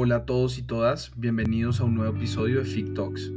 Hola 0.00 0.14
a 0.14 0.26
todos 0.26 0.58
y 0.58 0.62
todas, 0.62 1.10
bienvenidos 1.16 1.80
a 1.80 1.84
un 1.84 1.96
nuevo 1.96 2.16
episodio 2.16 2.60
de 2.60 2.64
FIC 2.64 2.94
Talks. 2.94 3.32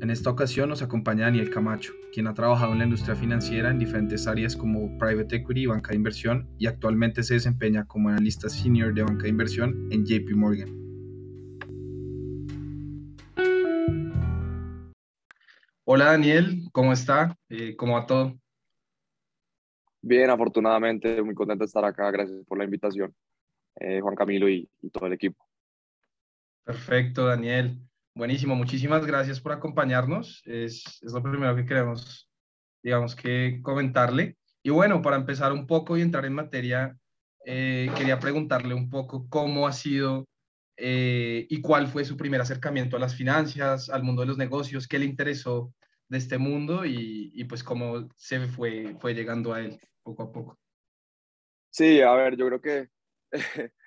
En 0.00 0.10
esta 0.10 0.28
ocasión 0.28 0.68
nos 0.68 0.82
acompaña 0.82 1.26
Daniel 1.26 1.48
Camacho, 1.48 1.92
quien 2.12 2.26
ha 2.26 2.34
trabajado 2.34 2.72
en 2.72 2.78
la 2.78 2.86
industria 2.86 3.14
financiera 3.14 3.70
en 3.70 3.78
diferentes 3.78 4.26
áreas 4.26 4.56
como 4.56 4.98
private 4.98 5.36
equity 5.36 5.60
y 5.60 5.66
banca 5.66 5.90
de 5.90 5.96
inversión 5.96 6.48
y 6.58 6.66
actualmente 6.66 7.22
se 7.22 7.34
desempeña 7.34 7.86
como 7.86 8.08
analista 8.08 8.48
senior 8.48 8.92
de 8.92 9.04
banca 9.04 9.22
de 9.22 9.28
inversión 9.28 9.86
en 9.92 10.04
JP 10.04 10.34
Morgan. 10.34 10.68
Hola 15.84 16.06
Daniel, 16.06 16.64
¿cómo 16.72 16.92
está? 16.92 17.38
Eh, 17.48 17.76
¿Cómo 17.76 17.94
va 17.94 18.06
todo? 18.06 18.36
Bien, 20.02 20.30
afortunadamente, 20.30 21.22
muy 21.22 21.36
contento 21.36 21.62
de 21.62 21.66
estar 21.66 21.84
acá. 21.84 22.10
Gracias 22.10 22.44
por 22.48 22.58
la 22.58 22.64
invitación, 22.64 23.14
eh, 23.76 24.00
Juan 24.00 24.16
Camilo 24.16 24.48
y 24.48 24.68
todo 24.92 25.06
el 25.06 25.12
equipo. 25.12 25.49
Perfecto, 26.70 27.26
Daniel. 27.26 27.80
Buenísimo, 28.14 28.54
muchísimas 28.54 29.04
gracias 29.04 29.40
por 29.40 29.50
acompañarnos. 29.50 30.40
Es, 30.44 31.00
lo 31.02 31.20
primero 31.20 31.56
que 31.56 31.66
queremos, 31.66 32.30
digamos, 32.80 33.16
que 33.16 33.58
comentarle. 33.60 34.36
Y 34.62 34.70
bueno, 34.70 35.02
para 35.02 35.16
empezar 35.16 35.52
un 35.52 35.66
poco 35.66 35.98
y 35.98 36.02
entrar 36.02 36.24
en 36.26 36.34
materia, 36.34 36.96
eh, 37.44 37.90
quería 37.96 38.20
preguntarle 38.20 38.72
un 38.72 38.88
poco 38.88 39.26
cómo 39.28 39.66
ha 39.66 39.72
sido 39.72 40.28
eh, 40.76 41.44
y 41.50 41.60
cuál 41.60 41.88
fue 41.88 42.04
su 42.04 42.16
primer 42.16 42.40
acercamiento 42.40 42.96
a 42.96 43.00
las 43.00 43.16
finanzas, 43.16 43.90
al 43.90 44.04
mundo 44.04 44.22
de 44.22 44.28
los 44.28 44.38
negocios, 44.38 44.86
qué 44.86 45.00
le 45.00 45.06
interesó 45.06 45.74
de 46.06 46.18
este 46.18 46.38
mundo 46.38 46.84
y, 46.84 47.32
y 47.34 47.44
pues 47.46 47.64
cómo 47.64 48.08
se 48.14 48.46
fue, 48.46 48.94
fue 49.00 49.12
llegando 49.12 49.52
a 49.52 49.60
él 49.60 49.80
poco 50.04 50.22
a 50.22 50.30
poco. 50.30 50.60
Sí, 51.70 52.00
a 52.00 52.12
ver, 52.12 52.36
yo 52.36 52.46
creo 52.46 52.60
que 52.60 52.88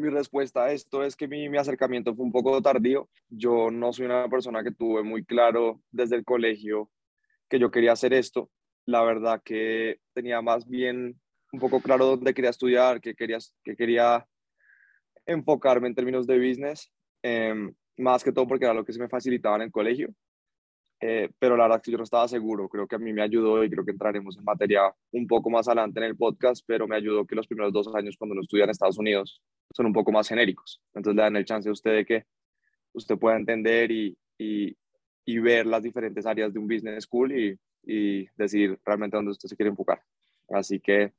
mi 0.00 0.08
respuesta 0.08 0.64
a 0.64 0.72
esto 0.72 1.04
es 1.04 1.16
que 1.16 1.28
mi, 1.28 1.48
mi, 1.48 1.58
acercamiento 1.58 2.14
fue 2.14 2.24
un 2.24 2.32
poco 2.32 2.60
tardío. 2.62 3.08
Yo 3.28 3.70
no 3.70 3.92
soy 3.92 4.06
una 4.06 4.28
persona 4.28 4.62
que 4.64 4.72
tuve 4.72 5.02
muy 5.02 5.24
claro 5.24 5.80
desde 5.90 6.16
el 6.16 6.24
colegio 6.24 6.90
que 7.48 7.58
yo 7.58 7.70
quería 7.70 7.92
hacer 7.92 8.12
esto. 8.12 8.50
La 8.86 9.02
verdad 9.02 9.42
que 9.44 9.98
tenía 10.14 10.40
más 10.42 10.66
bien 10.66 11.20
un 11.52 11.60
poco 11.60 11.80
claro 11.80 12.06
dónde 12.06 12.34
quería 12.34 12.50
estudiar, 12.50 13.00
que 13.00 13.14
quería, 13.14 13.38
que 13.64 13.76
quería 13.76 14.26
enfocarme 15.26 15.88
en 15.88 15.94
términos 15.94 16.26
de 16.26 16.38
business, 16.38 16.90
eh, 17.22 17.54
más 17.96 18.24
que 18.24 18.32
todo 18.32 18.46
porque 18.46 18.64
era 18.64 18.74
lo 18.74 18.84
que 18.84 18.92
se 18.92 19.00
me 19.00 19.08
facilitaba 19.08 19.56
en 19.56 19.62
el 19.62 19.70
colegio. 19.70 20.14
Eh, 21.02 21.30
pero 21.38 21.56
la 21.56 21.64
verdad 21.64 21.78
es 21.78 21.82
que 21.82 21.90
yo 21.90 21.96
no 21.96 22.04
estaba 22.04 22.28
seguro. 22.28 22.68
Creo 22.68 22.86
que 22.86 22.96
a 22.96 22.98
mí 22.98 23.12
me 23.12 23.22
ayudó 23.22 23.64
y 23.64 23.70
creo 23.70 23.84
que 23.84 23.92
entraremos 23.92 24.36
en 24.36 24.44
materia 24.44 24.94
un 25.12 25.26
poco 25.26 25.48
más 25.48 25.66
adelante 25.66 25.98
en 26.00 26.06
el 26.06 26.16
podcast, 26.16 26.62
pero 26.66 26.86
me 26.86 26.96
ayudó 26.96 27.26
que 27.26 27.34
los 27.34 27.46
primeros 27.46 27.72
dos 27.72 27.94
años 27.94 28.16
cuando 28.18 28.32
uno 28.32 28.42
estudia 28.42 28.64
en 28.64 28.70
Estados 28.70 28.98
Unidos 28.98 29.40
son 29.74 29.86
un 29.86 29.92
poco 29.92 30.12
más 30.12 30.28
genéricos. 30.28 30.82
Entonces 30.94 31.16
le 31.16 31.22
dan 31.22 31.36
el 31.36 31.44
chance 31.44 31.68
a 31.68 31.72
usted 31.72 31.94
de 31.94 32.04
que 32.04 32.24
usted 32.92 33.16
pueda 33.16 33.36
entender 33.36 33.90
y, 33.90 34.16
y, 34.36 34.76
y 35.24 35.38
ver 35.38 35.66
las 35.66 35.82
diferentes 35.82 36.26
áreas 36.26 36.52
de 36.52 36.58
un 36.58 36.68
business 36.68 37.04
school 37.04 37.32
y, 37.32 37.58
y 37.82 38.26
decidir 38.36 38.78
realmente 38.84 39.16
dónde 39.16 39.32
usted 39.32 39.48
se 39.48 39.56
quiere 39.56 39.70
enfocar. 39.70 40.02
Así 40.50 40.80
que 40.80 41.12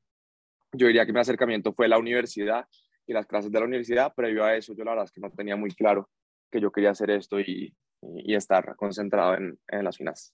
yo 0.74 0.88
diría 0.88 1.06
que 1.06 1.14
mi 1.14 1.20
acercamiento 1.20 1.74
fue 1.74 1.88
la 1.88 1.98
universidad 1.98 2.68
y 3.08 3.14
las 3.14 3.26
clases 3.26 3.52
de 3.52 3.60
la 3.60 3.66
universidad. 3.66 4.14
Previo 4.14 4.44
a 4.44 4.56
eso, 4.56 4.74
yo 4.76 4.84
la 4.84 4.92
verdad 4.92 5.06
es 5.06 5.12
que 5.12 5.22
no 5.22 5.32
tenía 5.32 5.56
muy 5.56 5.72
claro 5.72 6.10
que 6.52 6.62
yo 6.62 6.72
quería 6.72 6.92
hacer 6.92 7.10
esto 7.10 7.40
y, 7.40 7.74
y 8.02 8.36
estar 8.36 8.76
concentrado 8.76 9.36
en, 9.36 9.60
en, 9.68 9.84
las 9.84 9.98
finanzas. 9.98 10.34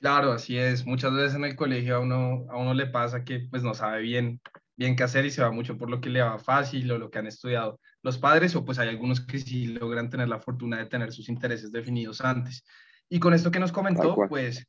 Claro, 0.00 0.32
así 0.32 0.58
es. 0.58 0.84
Muchas 0.84 1.12
veces 1.14 1.34
en 1.34 1.44
el 1.44 1.56
colegio 1.56 1.96
a 1.96 2.00
uno, 2.00 2.46
a 2.50 2.56
uno 2.56 2.74
le 2.74 2.86
pasa 2.86 3.24
que 3.24 3.46
pues 3.50 3.62
no 3.62 3.74
sabe 3.74 4.00
bien, 4.00 4.40
bien 4.76 4.96
qué 4.96 5.04
hacer 5.04 5.24
y 5.24 5.30
se 5.30 5.42
va 5.42 5.52
mucho 5.52 5.78
por 5.78 5.88
lo 5.90 6.00
que 6.00 6.10
le 6.10 6.22
va 6.22 6.38
fácil 6.38 6.90
o 6.90 6.98
lo 6.98 7.10
que 7.10 7.18
han 7.18 7.26
estudiado 7.26 7.78
los 8.02 8.18
padres 8.18 8.54
o 8.56 8.64
pues 8.64 8.78
hay 8.78 8.88
algunos 8.88 9.20
que 9.24 9.38
sí 9.38 9.66
logran 9.66 10.10
tener 10.10 10.28
la 10.28 10.40
fortuna 10.40 10.78
de 10.78 10.86
tener 10.86 11.12
sus 11.12 11.28
intereses 11.28 11.70
definidos 11.70 12.20
antes. 12.20 12.64
Y 13.08 13.20
con 13.20 13.34
esto 13.34 13.50
que 13.50 13.60
nos 13.60 13.72
comentó, 13.72 14.16
pues 14.28 14.66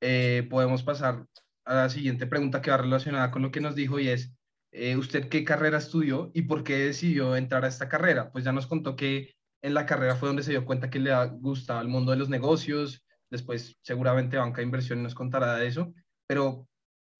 eh, 0.00 0.46
podemos 0.48 0.82
pasar 0.82 1.26
a 1.64 1.74
la 1.74 1.88
siguiente 1.90 2.26
pregunta 2.26 2.62
que 2.62 2.70
va 2.70 2.78
relacionada 2.78 3.30
con 3.30 3.42
lo 3.42 3.50
que 3.50 3.60
nos 3.60 3.74
dijo 3.74 3.98
y 3.98 4.08
es, 4.08 4.32
eh, 4.72 4.96
¿usted 4.96 5.28
qué 5.28 5.44
carrera 5.44 5.78
estudió 5.78 6.30
y 6.32 6.42
por 6.42 6.64
qué 6.64 6.78
decidió 6.78 7.36
entrar 7.36 7.64
a 7.64 7.68
esta 7.68 7.88
carrera? 7.88 8.30
Pues 8.32 8.44
ya 8.44 8.52
nos 8.52 8.66
contó 8.66 8.96
que 8.96 9.34
en 9.62 9.74
la 9.74 9.86
carrera 9.86 10.16
fue 10.16 10.28
donde 10.28 10.42
se 10.42 10.52
dio 10.52 10.64
cuenta 10.64 10.90
que 10.90 10.98
le 10.98 11.12
gustaba 11.40 11.80
el 11.80 11.88
mundo 11.88 12.12
de 12.12 12.18
los 12.18 12.28
negocios, 12.28 13.04
después 13.30 13.76
seguramente 13.82 14.36
banca 14.36 14.58
de 14.58 14.64
inversión 14.64 15.02
nos 15.02 15.14
contará 15.14 15.56
de 15.56 15.66
eso, 15.66 15.92
pero 16.26 16.66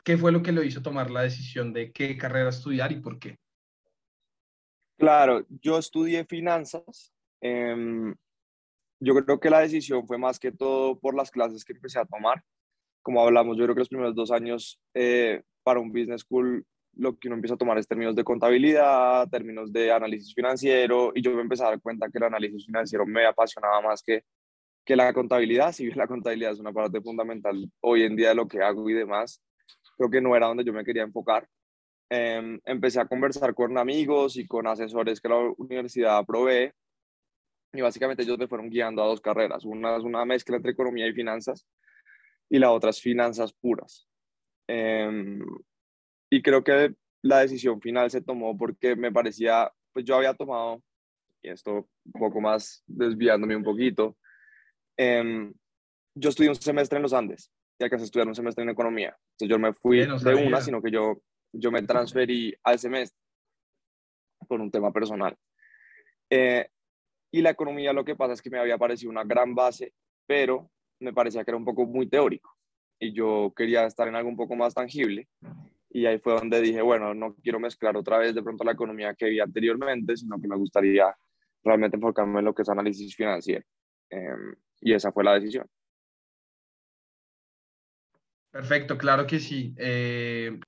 ¿qué 0.04 0.16
fue 0.16 0.32
lo 0.32 0.42
que 0.42 0.52
lo 0.52 0.62
hizo 0.62 0.82
tomar 0.82 1.10
la 1.10 1.22
decisión 1.22 1.72
de 1.72 1.92
qué 1.92 2.16
carrera 2.16 2.50
estudiar 2.50 2.92
y 2.92 3.00
por 3.00 3.18
qué? 3.18 3.38
Claro, 4.98 5.46
yo 5.48 5.78
estudié 5.78 6.24
finanzas. 6.26 7.12
Eh, 7.40 8.14
yo 9.00 9.14
creo 9.14 9.40
que 9.40 9.50
la 9.50 9.60
decisión 9.60 10.06
fue 10.06 10.18
más 10.18 10.38
que 10.38 10.52
todo 10.52 10.98
por 10.98 11.14
las 11.14 11.30
clases 11.30 11.64
que 11.64 11.72
empecé 11.72 11.98
a 11.98 12.04
tomar. 12.04 12.44
Como 13.02 13.22
hablamos, 13.22 13.56
yo 13.56 13.64
creo 13.64 13.74
que 13.74 13.80
los 13.80 13.88
primeros 13.88 14.14
dos 14.14 14.30
años 14.30 14.78
eh, 14.94 15.42
para 15.62 15.80
un 15.80 15.90
business 15.90 16.20
school 16.20 16.66
lo 16.96 17.18
que 17.18 17.28
uno 17.28 17.36
empieza 17.36 17.54
a 17.54 17.58
tomar 17.58 17.78
es 17.78 17.88
términos 17.88 18.14
de 18.14 18.24
contabilidad, 18.24 19.28
términos 19.28 19.72
de 19.72 19.92
análisis 19.92 20.34
financiero, 20.34 21.12
y 21.14 21.22
yo 21.22 21.32
me 21.32 21.42
empecé 21.42 21.62
a 21.62 21.70
dar 21.70 21.80
cuenta 21.80 22.10
que 22.10 22.18
el 22.18 22.24
análisis 22.24 22.66
financiero 22.66 23.06
me 23.06 23.24
apasionaba 23.26 23.80
más 23.80 24.02
que, 24.02 24.24
que 24.84 24.96
la 24.96 25.12
contabilidad, 25.12 25.72
si 25.72 25.86
bien 25.86 25.98
la 25.98 26.06
contabilidad 26.06 26.52
es 26.52 26.58
una 26.58 26.72
parte 26.72 27.00
fundamental 27.00 27.70
hoy 27.80 28.02
en 28.02 28.16
día 28.16 28.30
de 28.30 28.34
lo 28.34 28.48
que 28.48 28.62
hago 28.62 28.88
y 28.90 28.94
demás, 28.94 29.42
creo 29.96 30.10
que 30.10 30.20
no 30.20 30.34
era 30.36 30.46
donde 30.46 30.64
yo 30.64 30.72
me 30.72 30.84
quería 30.84 31.02
enfocar. 31.02 31.46
Eh, 32.10 32.58
empecé 32.64 33.00
a 33.00 33.06
conversar 33.06 33.54
con 33.54 33.78
amigos 33.78 34.36
y 34.36 34.46
con 34.46 34.66
asesores 34.66 35.20
que 35.20 35.28
la 35.28 35.38
universidad 35.56 36.24
provee, 36.26 36.72
y 37.72 37.80
básicamente 37.80 38.24
ellos 38.24 38.36
me 38.36 38.48
fueron 38.48 38.68
guiando 38.68 39.02
a 39.02 39.06
dos 39.06 39.20
carreras, 39.20 39.64
una 39.64 39.96
es 39.96 40.02
una 40.02 40.24
mezcla 40.24 40.56
entre 40.56 40.72
economía 40.72 41.06
y 41.06 41.12
finanzas, 41.12 41.66
y 42.48 42.58
la 42.58 42.72
otra 42.72 42.90
es 42.90 43.00
finanzas 43.00 43.52
puras. 43.52 44.08
Eh, 44.66 45.38
y 46.30 46.42
creo 46.42 46.62
que 46.62 46.94
la 47.22 47.40
decisión 47.40 47.80
final 47.80 48.10
se 48.10 48.22
tomó 48.22 48.56
porque 48.56 48.96
me 48.96 49.12
parecía, 49.12 49.70
pues 49.92 50.04
yo 50.04 50.16
había 50.16 50.32
tomado, 50.34 50.82
y 51.42 51.50
esto 51.50 51.88
un 52.04 52.20
poco 52.20 52.40
más 52.40 52.82
desviándome 52.86 53.56
un 53.56 53.64
poquito, 53.64 54.16
eh, 54.96 55.50
yo 56.14 56.28
estudié 56.30 56.48
un 56.48 56.56
semestre 56.56 56.96
en 56.96 57.02
los 57.02 57.12
Andes 57.12 57.50
y 57.78 57.84
alcancé 57.84 58.04
a 58.04 58.06
estudiar 58.06 58.28
un 58.28 58.34
semestre 58.34 58.62
en 58.62 58.70
economía. 58.70 59.16
Entonces 59.32 59.48
yo 59.48 59.58
me 59.58 59.72
fui 59.72 60.06
no 60.06 60.18
de 60.18 60.34
una, 60.34 60.60
sino 60.60 60.80
que 60.80 60.90
yo, 60.90 61.20
yo 61.52 61.70
me 61.70 61.82
transferí 61.82 62.54
al 62.62 62.78
semestre 62.78 63.18
por 64.46 64.60
un 64.60 64.70
tema 64.70 64.92
personal. 64.92 65.36
Eh, 66.30 66.68
y 67.32 67.42
la 67.42 67.50
economía 67.50 67.92
lo 67.92 68.04
que 68.04 68.16
pasa 68.16 68.34
es 68.34 68.42
que 68.42 68.50
me 68.50 68.58
había 68.58 68.78
parecido 68.78 69.10
una 69.10 69.24
gran 69.24 69.54
base, 69.54 69.94
pero 70.26 70.70
me 71.00 71.12
parecía 71.12 71.44
que 71.44 71.50
era 71.50 71.58
un 71.58 71.64
poco 71.64 71.86
muy 71.86 72.08
teórico 72.08 72.56
y 73.00 73.12
yo 73.12 73.52
quería 73.56 73.86
estar 73.86 74.06
en 74.06 74.14
algo 74.14 74.28
un 74.28 74.36
poco 74.36 74.54
más 74.54 74.74
tangible 74.74 75.26
y 75.90 76.06
ahí 76.06 76.18
fue 76.20 76.34
donde 76.34 76.60
dije, 76.60 76.80
bueno, 76.82 77.14
no 77.14 77.34
quiero 77.34 77.58
mezclar 77.58 77.96
otra 77.96 78.18
vez 78.18 78.34
de 78.34 78.42
pronto 78.42 78.62
la 78.62 78.72
economía 78.72 79.14
que 79.14 79.26
vi 79.26 79.40
anteriormente, 79.40 80.16
sino 80.16 80.40
que 80.40 80.46
me 80.46 80.56
gustaría 80.56 81.14
realmente 81.64 81.96
enfocarme 81.96 82.38
en 82.38 82.44
lo 82.44 82.54
que 82.54 82.62
es 82.62 82.68
análisis 82.68 83.14
financiero. 83.14 83.64
Eh, 84.08 84.54
y 84.80 84.92
esa 84.94 85.10
fue 85.10 85.24
la 85.24 85.34
decisión. 85.34 85.66
Perfecto, 88.52 88.96
claro 88.96 89.26
que 89.26 89.40
sí. 89.40 89.74
Eh, 89.78 90.58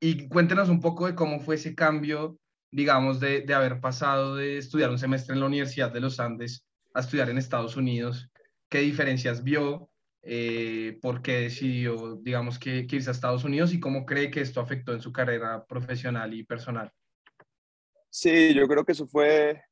y 0.00 0.28
cuéntenos 0.28 0.68
un 0.68 0.80
poco 0.80 1.06
de 1.06 1.14
cómo 1.14 1.38
fue 1.38 1.54
ese 1.54 1.74
cambio, 1.76 2.38
digamos, 2.72 3.20
de, 3.20 3.42
de 3.42 3.54
haber 3.54 3.80
pasado 3.80 4.34
de 4.34 4.58
estudiar 4.58 4.90
un 4.90 4.98
semestre 4.98 5.34
en 5.34 5.40
la 5.40 5.46
Universidad 5.46 5.92
de 5.92 6.00
los 6.00 6.18
Andes 6.18 6.66
a 6.94 7.00
estudiar 7.00 7.30
en 7.30 7.38
Estados 7.38 7.76
Unidos. 7.76 8.28
¿Qué 8.68 8.80
diferencias 8.80 9.44
vio? 9.44 9.91
Eh, 10.22 10.98
por 11.02 11.20
qué 11.20 11.40
decidió, 11.40 12.16
digamos, 12.16 12.58
que, 12.58 12.86
que, 12.86 12.96
irse 12.96 13.10
a 13.10 13.12
Estados 13.12 13.44
Unidos 13.44 13.74
y 13.74 13.80
cómo 13.80 14.06
cree 14.06 14.30
que 14.30 14.40
esto 14.40 14.60
afectó 14.60 14.92
en 14.92 15.00
su 15.00 15.12
carrera 15.12 15.64
profesional 15.66 16.32
y 16.32 16.44
personal. 16.44 16.90
Sí, 18.08 18.54
yo 18.54 18.68
creo 18.68 18.84
que 18.84 18.92
eso 18.92 19.06
fue, 19.06 19.62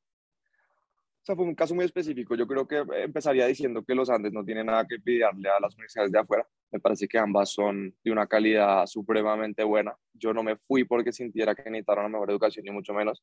o 1.20 1.24
sea, 1.24 1.36
fue 1.36 1.44
un 1.44 1.54
caso 1.54 1.74
muy 1.74 1.84
específico. 1.84 2.34
Yo 2.34 2.46
creo 2.46 2.66
que 2.66 2.82
empezaría 3.04 3.46
diciendo 3.46 3.84
que 3.84 3.94
los 3.94 4.08
Andes 4.08 4.32
no 4.32 4.44
tienen 4.44 4.66
nada 4.66 4.86
que 4.86 4.98
pedirle 4.98 5.50
a 5.50 5.60
las 5.60 5.74
universidades 5.74 6.10
de 6.10 6.18
afuera. 6.18 6.46
Me 6.72 6.80
parece 6.80 7.06
que 7.06 7.18
ambas 7.18 7.50
son 7.50 7.94
de 8.02 8.10
una 8.10 8.26
calidad 8.26 8.86
supremamente 8.86 9.62
buena. 9.62 9.94
Yo 10.14 10.32
no 10.32 10.42
me 10.42 10.56
fui 10.56 10.84
porque 10.84 11.12
sintiera 11.12 11.54
que 11.54 11.70
necesitara 11.70 12.00
una 12.00 12.08
mejor 12.08 12.30
educación, 12.30 12.64
ni 12.64 12.70
mucho 12.70 12.94
menos. 12.94 13.22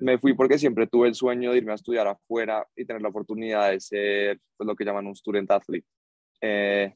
Me 0.00 0.18
fui 0.18 0.34
porque 0.34 0.58
siempre 0.58 0.88
tuve 0.88 1.08
el 1.08 1.14
sueño 1.14 1.52
de 1.52 1.58
irme 1.58 1.72
a 1.72 1.76
estudiar 1.76 2.08
afuera 2.08 2.66
y 2.74 2.84
tener 2.84 3.02
la 3.02 3.08
oportunidad 3.08 3.70
de 3.70 3.80
ser 3.80 4.40
pues, 4.56 4.66
lo 4.66 4.74
que 4.74 4.84
llaman 4.84 5.06
un 5.06 5.14
student 5.14 5.50
athlete 5.50 5.86
eh, 6.40 6.94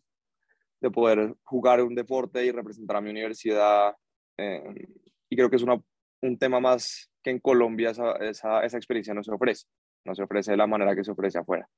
de 0.81 0.91
poder 0.91 1.35
jugar 1.45 1.83
un 1.83 1.95
deporte 1.95 2.45
y 2.45 2.51
representar 2.51 2.97
a 2.97 3.01
mi 3.01 3.11
universidad. 3.11 3.95
Eh, 4.37 4.63
y 5.29 5.37
creo 5.37 5.49
que 5.49 5.57
es 5.57 5.63
una, 5.63 5.81
un 6.23 6.39
tema 6.39 6.61
más 6.61 7.11
que 7.23 7.31
en 7.31 7.39
Colombia 7.39 7.91
esa, 7.91 8.17
esa, 8.17 8.77
experiencia 8.77 9.15
no 9.15 9.23
se 9.23 9.33
ofrece, 9.33 9.67
no 10.05 10.15
se 10.15 10.23
ofrece 10.23 10.51
de 10.53 10.57
la 10.57 10.67
manera 10.67 10.97
que 10.97 11.05
se 11.05 11.13
ofrece 11.13 11.39
afuera. 11.39 11.69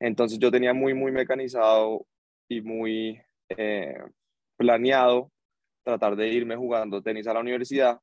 Entonces 0.00 0.38
yo 0.38 0.50
tenía 0.50 0.72
muy, 0.72 0.94
muy 0.94 1.10
mecanizado 1.10 2.06
y 2.48 2.60
muy 2.60 3.20
eh, 3.48 3.98
planeado 4.56 5.32
tratar 5.82 6.16
de 6.16 6.28
irme 6.28 6.56
jugando 6.56 7.02
tenis 7.02 7.26
a 7.26 7.34
la 7.34 7.40
universidad 7.40 7.98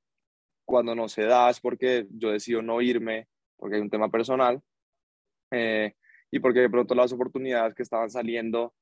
cuando 0.66 0.96
no 0.96 1.08
se 1.08 1.24
da 1.24 1.50
es 1.50 1.60
porque 1.60 2.08
yo 2.10 2.32
decido 2.32 2.62
no 2.62 2.82
irme, 2.82 3.28
porque 3.56 3.76
hay 3.76 3.82
un 3.82 3.90
tema 3.90 4.10
personal, 4.10 4.62
y 6.32 6.40
porque 6.40 6.60
de 6.60 6.70
pronto 6.70 6.96
las 6.96 7.14
oportunidades 7.14 7.74
que 7.76 7.84
estaban 7.84 8.10
saliendo 8.10 8.74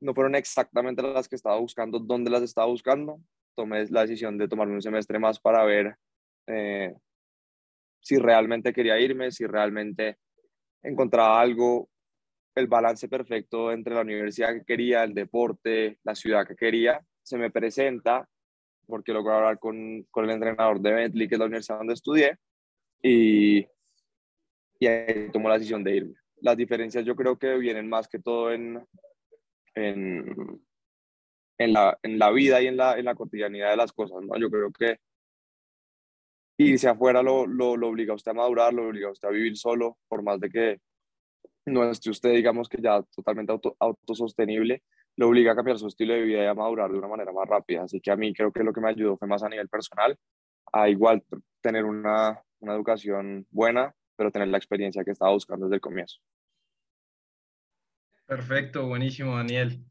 no 0.00 0.14
fueron 0.14 0.34
exactamente 0.34 1.02
las 1.02 1.28
que 1.28 1.36
estaba 1.36 1.58
buscando, 1.58 1.98
dónde 1.98 2.30
las 2.30 2.42
estaba 2.42 2.66
buscando. 2.66 3.20
Tomé 3.54 3.86
la 3.90 4.02
decisión 4.02 4.38
de 4.38 4.48
tomarme 4.48 4.74
un 4.74 4.82
semestre 4.82 5.18
más 5.18 5.40
para 5.40 5.64
ver 5.64 5.96
eh, 6.46 6.94
si 8.00 8.16
realmente 8.16 8.72
quería 8.72 8.98
irme, 9.00 9.30
si 9.30 9.46
realmente 9.46 10.18
encontraba 10.82 11.40
algo, 11.40 11.88
el 12.54 12.66
balance 12.66 13.08
perfecto 13.08 13.72
entre 13.72 13.94
la 13.94 14.02
universidad 14.02 14.52
que 14.54 14.64
quería, 14.64 15.04
el 15.04 15.14
deporte, 15.14 15.98
la 16.04 16.14
ciudad 16.14 16.46
que 16.46 16.56
quería, 16.56 17.04
se 17.22 17.36
me 17.36 17.50
presenta 17.50 18.28
porque 18.86 19.12
logré 19.12 19.34
hablar 19.34 19.58
con, 19.58 20.04
con 20.10 20.24
el 20.24 20.30
entrenador 20.30 20.80
de 20.80 20.92
Bentley, 20.92 21.28
que 21.28 21.34
es 21.34 21.38
la 21.38 21.44
universidad 21.44 21.78
donde 21.78 21.92
estudié, 21.92 22.38
y, 23.02 23.58
y 24.78 25.30
tomó 25.30 25.48
la 25.50 25.56
decisión 25.56 25.84
de 25.84 25.96
irme. 25.96 26.14
Las 26.40 26.56
diferencias 26.56 27.04
yo 27.04 27.14
creo 27.14 27.38
que 27.38 27.58
vienen 27.58 27.88
más 27.88 28.08
que 28.08 28.18
todo 28.18 28.50
en, 28.50 28.82
en, 29.78 31.72
la, 31.72 31.98
en 32.02 32.18
la 32.18 32.30
vida 32.30 32.60
y 32.60 32.66
en 32.66 32.76
la, 32.76 32.98
en 32.98 33.04
la 33.04 33.14
cotidianidad 33.14 33.70
de 33.70 33.76
las 33.76 33.92
cosas, 33.92 34.22
¿no? 34.22 34.38
Yo 34.38 34.50
creo 34.50 34.70
que 34.72 34.98
irse 36.58 36.88
afuera 36.88 37.22
lo, 37.22 37.46
lo, 37.46 37.76
lo, 37.76 37.88
obliga 37.88 38.12
a 38.12 38.16
usted 38.16 38.32
a 38.32 38.34
madurar, 38.34 38.74
lo 38.74 38.88
obliga 38.88 39.08
a 39.08 39.12
usted 39.12 39.28
a 39.28 39.32
vivir 39.32 39.56
solo, 39.56 39.98
por 40.08 40.22
más 40.22 40.40
de 40.40 40.50
que 40.50 40.80
no 41.66 41.88
esté 41.90 42.10
usted, 42.10 42.32
digamos 42.32 42.68
que 42.68 42.80
ya 42.82 43.02
totalmente 43.14 43.52
auto, 43.52 43.76
autosostenible, 43.78 44.82
lo 45.16 45.28
obliga 45.28 45.52
a 45.52 45.56
cambiar 45.56 45.78
su 45.78 45.88
estilo 45.88 46.14
de 46.14 46.22
vida 46.22 46.42
y 46.44 46.46
a 46.46 46.54
madurar 46.54 46.90
de 46.90 46.98
una 46.98 47.08
manera 47.08 47.32
más 47.32 47.48
rápida. 47.48 47.82
Así 47.82 48.00
que 48.00 48.10
a 48.10 48.16
mí 48.16 48.32
creo 48.32 48.52
que 48.52 48.62
lo 48.64 48.72
que 48.72 48.80
me 48.80 48.88
ayudó 48.88 49.16
fue 49.16 49.28
más 49.28 49.42
a 49.42 49.48
nivel 49.48 49.68
personal, 49.68 50.16
a 50.72 50.88
igual 50.88 51.24
tener 51.60 51.84
una, 51.84 52.42
una 52.60 52.74
educación 52.74 53.46
buena, 53.50 53.94
pero 54.16 54.30
tener 54.30 54.48
la 54.48 54.58
experiencia 54.58 55.04
que 55.04 55.12
estaba 55.12 55.32
buscando 55.32 55.66
desde 55.66 55.76
el 55.76 55.80
comienzo. 55.80 56.18
Perfecto, 58.28 58.86
buenísimo, 58.86 59.36
Daniel. 59.36 59.82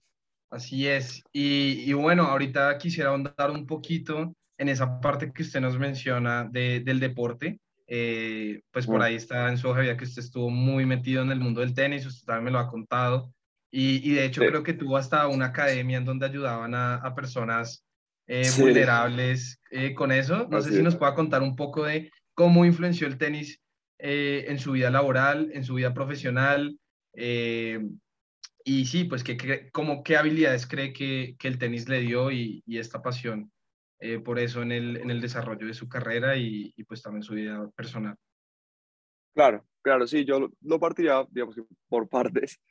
Así 0.51 0.88
es. 0.88 1.24
Y, 1.34 1.84
y 1.89 1.94
bueno, 1.94 2.24
ahorita 2.24 2.78
quisiera 2.78 3.10
ahondar 3.10 3.50
un 3.50 3.66
poquito 3.66 4.31
en 4.60 4.69
esa 4.69 5.00
parte 5.01 5.31
que 5.34 5.42
usted 5.42 5.60
nos 5.60 5.78
menciona 5.80 6.45
de, 6.45 6.81
del 6.81 7.00
deporte. 7.00 7.60
Eh, 7.88 8.62
pues 8.69 8.86
por 8.86 9.01
ahí 9.01 9.16
está 9.16 9.50
en 9.50 9.57
su 9.57 9.68
hoja 9.68 9.98
que 9.98 10.04
usted 10.04 10.22
estuvo 10.22 10.51
muy 10.51 10.86
metido 10.86 11.24
en 11.24 11.31
el 11.31 11.39
mundo 11.39 11.62
del 11.62 11.74
tenis, 11.74 12.06
usted 12.06 12.25
también 12.25 12.45
me 12.45 12.51
lo 12.51 12.60
ha 12.60 12.69
contado. 12.69 13.34
Y, 13.72 14.07
y 14.07 14.13
de 14.13 14.25
hecho 14.25 14.42
creo 14.42 14.62
que 14.62 14.74
tuvo 14.74 14.98
hasta 14.98 15.28
una 15.28 15.48
academia 15.48 15.98
en 15.98 16.06
donde 16.06 16.28
ayudaban 16.28 16.75
a, 16.75 16.95
a 16.95 17.16
personas 17.16 17.84
eh, 18.28 18.48
vulnerables 18.60 19.60
eh, 19.72 19.95
con 19.95 20.12
eso. 20.12 20.48
No 20.50 20.62
sé 20.62 20.74
si 20.74 20.84
nos 20.84 20.95
pueda 20.95 21.16
contar 21.16 21.42
un 21.42 21.56
poco 21.56 21.86
de 21.86 22.12
cómo 22.36 22.66
influenció 22.66 23.07
el 23.07 23.18
tenis 23.18 23.60
en 23.98 24.60
su 24.60 24.74
vida 24.74 24.92
laboral, 24.92 25.50
en 25.54 25.63
su 25.63 25.74
vida 25.74 25.92
profesional. 25.94 26.78
Y 28.69 28.85
sí, 28.85 29.05
pues 29.05 29.23
que, 29.23 29.69
como, 29.71 30.03
qué 30.03 30.17
habilidades 30.17 30.67
cree 30.67 30.91
que, 30.91 31.37
que 31.39 31.47
el 31.47 31.57
tenis 31.57 31.87
le 31.87 32.01
dio 32.01 32.31
y, 32.31 32.61
esta 32.67 33.01
pasión 33.01 33.49
eh, 33.99 34.19
por 34.19 34.39
eso 34.39 34.61
en 34.61 34.73
el, 34.73 34.97
en 34.97 35.09
el 35.09 35.21
desarrollo 35.21 35.65
de 35.65 35.73
su 35.73 35.87
carrera 35.87 36.35
y, 36.35 36.73
y, 36.75 36.83
pues 36.83 37.01
también 37.01 37.23
su 37.23 37.33
vida 37.33 37.71
personal. 37.77 38.17
Claro, 39.33 39.65
claro, 39.81 40.05
sí, 40.05 40.25
yo 40.25 40.49
lo 40.59 40.79
partiría, 40.81 41.25
digamos 41.31 41.55
por 41.87 42.09
partes. 42.09 42.59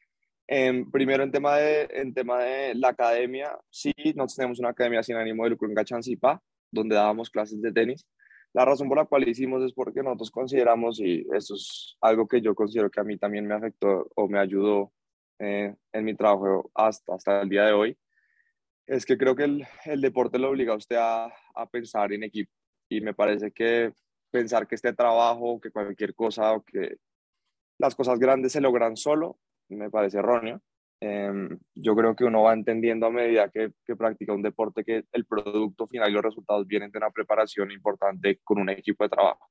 Eh, 0.48 0.84
primero, 0.92 1.24
en 1.24 1.32
tema, 1.32 1.56
de, 1.56 1.88
en 1.90 2.14
tema 2.14 2.38
de 2.38 2.72
la 2.76 2.90
academia, 2.90 3.58
sí, 3.68 3.92
nosotros 4.14 4.36
tenemos 4.36 4.58
una 4.60 4.68
academia 4.68 5.02
sin 5.02 5.16
ánimo 5.16 5.42
de 5.42 5.50
lucro 5.50 5.66
en 5.66 5.74
Gachancipa, 5.74 6.40
donde 6.70 6.94
dábamos 6.94 7.30
clases 7.30 7.60
de 7.60 7.72
tenis. 7.72 8.06
La 8.52 8.64
razón 8.64 8.88
por 8.88 8.96
la 8.96 9.06
cual 9.06 9.28
hicimos 9.28 9.64
es 9.64 9.72
porque 9.72 10.04
nosotros 10.04 10.30
consideramos, 10.30 11.00
y 11.00 11.26
esto 11.34 11.56
es 11.56 11.96
algo 12.00 12.28
que 12.28 12.40
yo 12.40 12.54
considero 12.54 12.88
que 12.88 13.00
a 13.00 13.02
mí 13.02 13.18
también 13.18 13.44
me 13.44 13.54
afectó 13.54 14.08
o 14.14 14.28
me 14.28 14.38
ayudó 14.38 14.92
eh, 15.38 15.74
en 15.92 16.04
mi 16.04 16.14
trabajo 16.14 16.70
hasta, 16.74 17.14
hasta 17.14 17.42
el 17.42 17.48
día 17.48 17.64
de 17.64 17.72
hoy, 17.72 17.98
es 18.86 19.04
que 19.04 19.18
creo 19.18 19.34
que 19.34 19.44
el, 19.44 19.66
el 19.84 20.00
deporte 20.00 20.38
lo 20.38 20.50
obliga 20.50 20.72
a 20.72 20.76
usted 20.76 20.96
a, 20.96 21.26
a, 21.54 21.66
pensar 21.68 22.12
en 22.12 22.22
equipo 22.22 22.52
y 22.88 23.00
me 23.00 23.14
parece 23.14 23.50
que 23.50 23.92
pensar 24.30 24.66
que 24.66 24.76
este 24.76 24.92
trabajo, 24.92 25.60
que 25.60 25.70
cualquier 25.70 26.14
cosa 26.14 26.52
o 26.52 26.64
que 26.64 26.96
las 27.78 27.94
cosas 27.94 28.18
grandes 28.18 28.52
se 28.52 28.60
logran 28.60 28.96
solo, 28.96 29.38
me 29.68 29.90
parece 29.90 30.18
erróneo. 30.18 30.60
Eh, 31.00 31.30
yo 31.74 31.94
creo 31.94 32.16
que 32.16 32.24
uno 32.24 32.42
va 32.42 32.54
entendiendo 32.54 33.06
a 33.06 33.10
medida 33.10 33.50
que, 33.50 33.72
que, 33.84 33.96
practica 33.96 34.32
un 34.32 34.42
deporte 34.42 34.82
que 34.82 35.04
el 35.12 35.26
producto 35.26 35.86
final 35.86 36.10
y 36.10 36.14
los 36.14 36.22
resultados 36.22 36.66
vienen 36.66 36.90
de 36.90 36.98
una 36.98 37.10
preparación 37.10 37.70
importante 37.70 38.40
con 38.42 38.58
un 38.58 38.70
equipo 38.70 39.04
de 39.04 39.10
trabajo. 39.10 39.50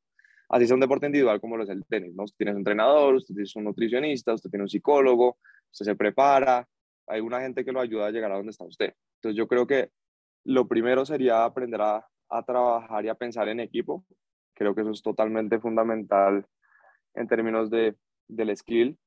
Así 0.49 0.67
sea 0.67 0.75
un 0.75 0.79
deporte 0.79 1.07
individual 1.07 1.41
como 1.41 1.57
lo 1.57 1.63
es 1.63 1.69
el 1.69 1.85
tenis, 1.85 2.15
¿no? 2.15 2.23
Usted 2.23 2.37
tiene 2.37 2.51
un 2.51 2.59
entrenador, 2.59 3.15
usted 3.15 3.33
tiene 3.33 3.49
un 3.55 3.63
nutricionista, 3.65 4.33
usted 4.33 4.49
tiene 4.49 4.63
un 4.63 4.69
psicólogo, 4.69 5.37
usted 5.71 5.85
se 5.85 5.95
prepara, 5.95 6.67
hay 7.07 7.21
una 7.21 7.41
gente 7.41 7.63
que 7.63 7.71
lo 7.71 7.79
ayuda 7.79 8.07
a 8.07 8.11
llegar 8.11 8.31
a 8.31 8.37
donde 8.37 8.51
está 8.51 8.65
usted. 8.65 8.93
Entonces 9.17 9.37
yo 9.37 9.47
creo 9.47 9.67
que 9.67 9.91
lo 10.43 10.67
primero 10.67 11.05
sería 11.05 11.45
aprender 11.45 11.81
a, 11.81 12.07
a 12.29 12.43
trabajar 12.43 13.05
y 13.05 13.09
a 13.09 13.15
pensar 13.15 13.47
en 13.49 13.59
equipo. 13.59 14.05
Creo 14.53 14.73
que 14.73 14.81
eso 14.81 14.91
es 14.91 15.01
totalmente 15.01 15.59
fundamental 15.59 16.45
en 17.13 17.27
términos 17.27 17.69
de, 17.69 17.95
del 18.27 18.55
skill. 18.55 18.97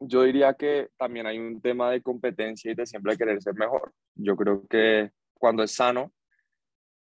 Yo 0.00 0.22
diría 0.22 0.54
que 0.54 0.90
también 0.96 1.26
hay 1.26 1.38
un 1.38 1.60
tema 1.60 1.90
de 1.90 2.02
competencia 2.02 2.70
y 2.70 2.74
de 2.74 2.86
siempre 2.86 3.16
querer 3.16 3.42
ser 3.42 3.54
mejor. 3.54 3.92
Yo 4.14 4.36
creo 4.36 4.66
que 4.68 5.10
cuando 5.34 5.62
es 5.62 5.72
sano, 5.72 6.12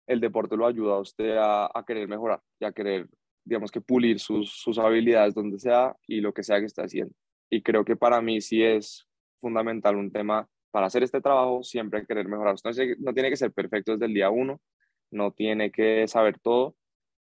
el 0.07 0.19
deporte 0.19 0.57
lo 0.57 0.67
ayuda 0.67 0.93
a 0.93 0.99
usted 0.99 1.37
a, 1.37 1.65
a 1.73 1.85
querer 1.85 2.07
mejorar 2.07 2.41
y 2.59 2.65
a 2.65 2.71
querer, 2.71 3.07
digamos 3.43 3.71
que 3.71 3.81
pulir 3.81 4.19
sus, 4.19 4.51
sus 4.51 4.77
habilidades 4.77 5.33
donde 5.33 5.59
sea 5.59 5.95
y 6.07 6.21
lo 6.21 6.33
que 6.33 6.43
sea 6.43 6.59
que 6.59 6.65
esté 6.65 6.83
haciendo. 6.83 7.13
Y 7.49 7.61
creo 7.61 7.85
que 7.85 7.95
para 7.95 8.21
mí 8.21 8.41
sí 8.41 8.63
es 8.63 9.07
fundamental 9.39 9.95
un 9.95 10.11
tema 10.11 10.47
para 10.71 10.87
hacer 10.87 11.03
este 11.03 11.21
trabajo 11.21 11.63
siempre 11.63 12.05
querer 12.05 12.27
mejorar. 12.27 12.55
Entonces, 12.55 12.97
no 12.99 13.13
tiene 13.13 13.29
que 13.29 13.37
ser 13.37 13.51
perfecto 13.53 13.91
desde 13.93 14.05
el 14.07 14.13
día 14.13 14.29
uno, 14.29 14.59
no 15.11 15.31
tiene 15.31 15.71
que 15.71 16.07
saber 16.07 16.39
todo, 16.39 16.75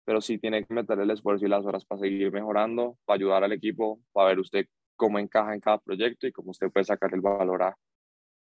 pero 0.04 0.20
sí 0.20 0.38
tiene 0.38 0.64
que 0.64 0.72
meter 0.72 0.98
el 0.98 1.10
esfuerzo 1.10 1.44
y 1.44 1.48
las 1.48 1.64
horas 1.64 1.84
para 1.84 2.00
seguir 2.00 2.32
mejorando, 2.32 2.98
para 3.04 3.16
ayudar 3.16 3.44
al 3.44 3.52
equipo, 3.52 4.00
para 4.12 4.28
ver 4.28 4.38
usted 4.38 4.66
cómo 4.96 5.18
encaja 5.18 5.54
en 5.54 5.60
cada 5.60 5.78
proyecto 5.78 6.26
y 6.26 6.32
cómo 6.32 6.50
usted 6.50 6.70
puede 6.70 6.84
sacar 6.84 7.12
el 7.12 7.20
valor 7.20 7.62
a, 7.62 7.76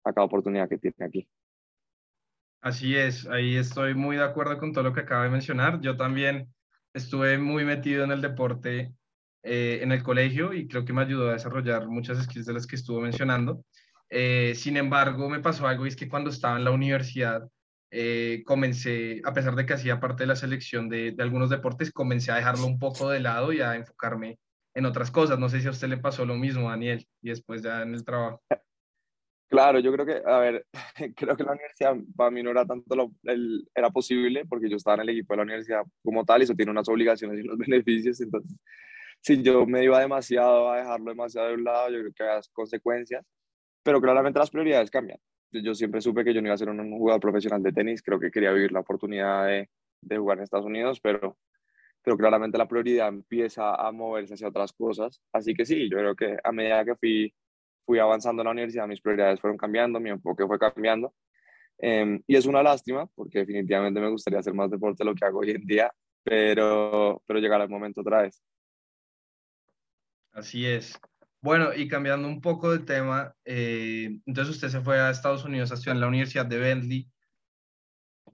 a 0.06 0.14
cada 0.14 0.26
oportunidad 0.26 0.70
que 0.70 0.78
tiene 0.78 0.96
aquí. 1.06 1.28
Así 2.62 2.96
es, 2.96 3.28
ahí 3.28 3.58
estoy 3.58 3.94
muy 3.94 4.16
de 4.16 4.24
acuerdo 4.24 4.58
con 4.58 4.72
todo 4.72 4.86
lo 4.86 4.94
que 4.94 5.02
acaba 5.02 5.26
de 5.26 5.30
mencionar. 5.30 5.82
Yo 5.82 5.98
también 5.98 6.48
estuve 6.94 7.38
muy 7.38 7.66
metido 7.66 8.06
en 8.06 8.12
el 8.12 8.22
deporte 8.22 8.94
eh, 9.44 9.80
en 9.82 9.92
el 9.92 10.04
colegio 10.04 10.54
y 10.54 10.68
creo 10.68 10.86
que 10.86 10.94
me 10.94 11.02
ayudó 11.02 11.30
a 11.30 11.34
desarrollar 11.34 11.88
muchas 11.88 12.24
skills 12.24 12.46
de 12.46 12.54
las 12.54 12.66
que 12.66 12.78
estuvo 12.78 13.02
mencionando. 13.02 13.64
Eh, 14.10 14.54
sin 14.56 14.78
embargo, 14.78 15.30
me 15.30 15.42
pasó 15.42 15.68
algo 15.68 15.86
y 15.86 15.90
es 15.90 15.96
que 15.96 16.08
cuando 16.08 16.30
estaba 16.30 16.58
en 16.58 16.64
la 16.64 16.72
universidad, 16.72 17.48
eh, 17.92 18.44
comencé, 18.46 19.22
a 19.26 19.34
pesar 19.34 19.56
de 19.56 19.66
que 19.66 19.74
hacía 19.74 20.00
parte 20.00 20.24
de 20.24 20.28
la 20.28 20.36
selección 20.36 20.90
de, 20.90 21.12
de, 21.12 21.24
algunos 21.24 21.50
deportes, 21.50 21.92
comencé 21.92 22.32
a 22.32 22.36
dejarlo 22.36 22.66
un 22.66 22.80
poco 22.80 23.10
de 23.10 23.20
lado 23.20 23.54
y 23.54 23.62
a 23.62 23.76
enfocarme 23.76 24.40
en 24.74 24.86
otras 24.86 25.12
cosas. 25.12 25.38
No 25.40 25.50
sé 25.50 25.62
si 25.62 25.68
a 25.68 25.72
usted 25.72 25.90
le 25.90 25.98
pasó 25.98 26.26
lo 26.26 26.36
mismo, 26.36 26.70
Daniel, 26.70 27.06
y 27.22 27.30
después 27.30 27.62
ya 27.62 27.82
en 27.82 27.94
el 27.94 28.04
trabajo. 28.06 28.42
Claro, 29.54 29.78
yo 29.78 29.94
creo 29.94 30.06
que, 30.06 30.22
a 30.26 30.40
ver, 30.40 30.66
creo 31.16 31.38
que 31.38 31.44
la 31.44 31.52
universidad 31.52 31.96
para 32.16 32.32
mí 32.32 32.42
no 32.42 32.50
era 32.50 32.66
tanto 32.66 32.96
lo, 32.96 33.12
el, 33.24 33.68
era 33.76 33.92
posible 33.92 34.46
porque 34.48 34.68
yo 34.68 34.78
estaba 34.78 34.96
en 34.96 35.02
el 35.02 35.10
equipo 35.10 35.34
de 35.34 35.38
la 35.38 35.44
universidad 35.44 35.84
como 36.04 36.26
tal 36.26 36.42
y 36.42 36.46
eso 36.46 36.56
tiene 36.56 36.72
unas 36.72 36.90
obligaciones 36.90 37.38
y 37.38 37.42
unos 37.42 37.58
beneficios, 37.68 38.20
entonces 38.22 38.58
si 39.24 39.42
yo 39.42 39.66
me 39.66 39.84
iba 39.84 40.00
demasiado 40.00 40.72
a 40.72 40.78
dejarlo 40.78 41.12
demasiado 41.12 41.48
de 41.50 41.56
un 41.56 41.64
lado, 41.64 41.90
yo 41.90 42.00
creo 42.00 42.14
que 42.14 42.24
había 42.24 42.42
consecuencias 42.54 43.26
pero 43.84 44.02
claramente 44.02 44.40
las 44.40 44.50
prioridades 44.50 44.90
cambian. 44.90 45.20
Yo 45.52 45.76
siempre 45.76 46.02
supe 46.02 46.24
que 46.24 46.34
yo 46.34 46.42
no 46.42 46.48
iba 46.48 46.56
a 46.56 46.58
ser 46.58 46.70
un 46.70 46.98
jugador 46.98 47.22
profesional 47.22 47.62
de 47.62 47.74
tenis, 47.74 48.02
creo 48.02 48.20
que 48.20 48.32
quería 48.32 48.52
vivir 48.52 48.72
la 48.72 48.80
oportunidad 48.80 49.46
de, 49.46 49.70
de 50.02 50.18
jugar 50.18 50.38
en 50.38 50.46
Estados 50.46 50.66
Unidos, 50.66 51.00
pero, 51.00 51.38
pero 52.02 52.18
claramente 52.18 52.58
la 52.58 52.68
prioridad 52.68 53.10
empieza 53.10 53.76
a 53.76 53.92
moverse 53.92 54.34
hacia 54.34 54.48
otras 54.48 54.74
cosas. 54.74 55.22
Así 55.32 55.54
que 55.54 55.66
sí, 55.66 55.90
yo 55.90 55.98
creo 55.98 56.16
que 56.16 56.38
a 56.44 56.52
medida 56.52 56.84
que 56.86 56.96
fui, 56.96 57.34
fui 57.86 58.00
avanzando 58.00 58.42
en 58.42 58.46
la 58.46 58.52
universidad, 58.52 58.88
mis 58.88 59.02
prioridades 59.02 59.40
fueron 59.40 59.58
cambiando, 59.58 60.00
mi 60.00 60.10
enfoque 60.10 60.48
fue 60.48 60.58
cambiando. 60.58 61.14
Eh, 61.78 62.20
y 62.26 62.36
es 62.36 62.46
una 62.46 62.64
lástima, 62.64 63.06
porque 63.14 63.40
definitivamente 63.40 64.00
me 64.00 64.10
gustaría 64.10 64.40
hacer 64.40 64.54
más 64.54 64.72
deporte 64.72 65.04
de 65.04 65.10
lo 65.10 65.16
que 65.16 65.26
hago 65.26 65.40
hoy 65.40 65.52
en 65.52 65.66
día, 65.66 65.92
pero, 66.24 67.22
pero 67.28 67.40
llegará 67.40 67.66
el 67.66 67.70
momento 67.70 68.02
otra 68.02 68.24
vez. 68.24 68.42
Así 70.34 70.66
es. 70.66 71.00
Bueno, 71.42 71.74
y 71.74 71.88
cambiando 71.88 72.28
un 72.28 72.42
poco 72.42 72.72
de 72.72 72.80
tema, 72.80 73.36
eh, 73.46 74.20
entonces 74.26 74.56
usted 74.56 74.70
se 74.70 74.82
fue 74.82 75.00
a 75.00 75.10
Estados 75.10 75.44
Unidos 75.46 75.72
a 75.72 75.76
estudiar 75.76 75.98
la 75.98 76.08
Universidad 76.08 76.46
de 76.46 76.58
Bentley. 76.58 77.10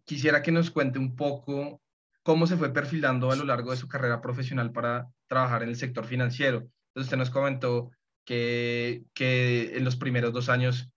Quisiera 0.06 0.42
que 0.42 0.52
nos 0.52 0.72
cuente 0.72 0.98
un 0.98 1.16
poco 1.16 1.82
cómo 2.24 2.48
se 2.48 2.58
fue 2.58 2.72
perfilando 2.72 3.32
a 3.32 3.36
lo 3.36 3.46
largo 3.46 3.72
de 3.72 3.78
su 3.78 3.88
carrera 3.88 4.22
profesional 4.22 4.72
para 4.72 5.08
trabajar 5.28 5.64
en 5.64 5.70
el 5.70 5.76
sector 5.76 6.06
financiero. 6.06 6.60
Entonces 6.60 7.08
usted 7.08 7.18
nos 7.18 7.30
comentó 7.30 7.92
que, 8.26 9.04
que 9.14 9.76
en 9.76 9.84
los 9.84 9.96
primeros 9.96 10.32
dos 10.32 10.50
años 10.50 10.92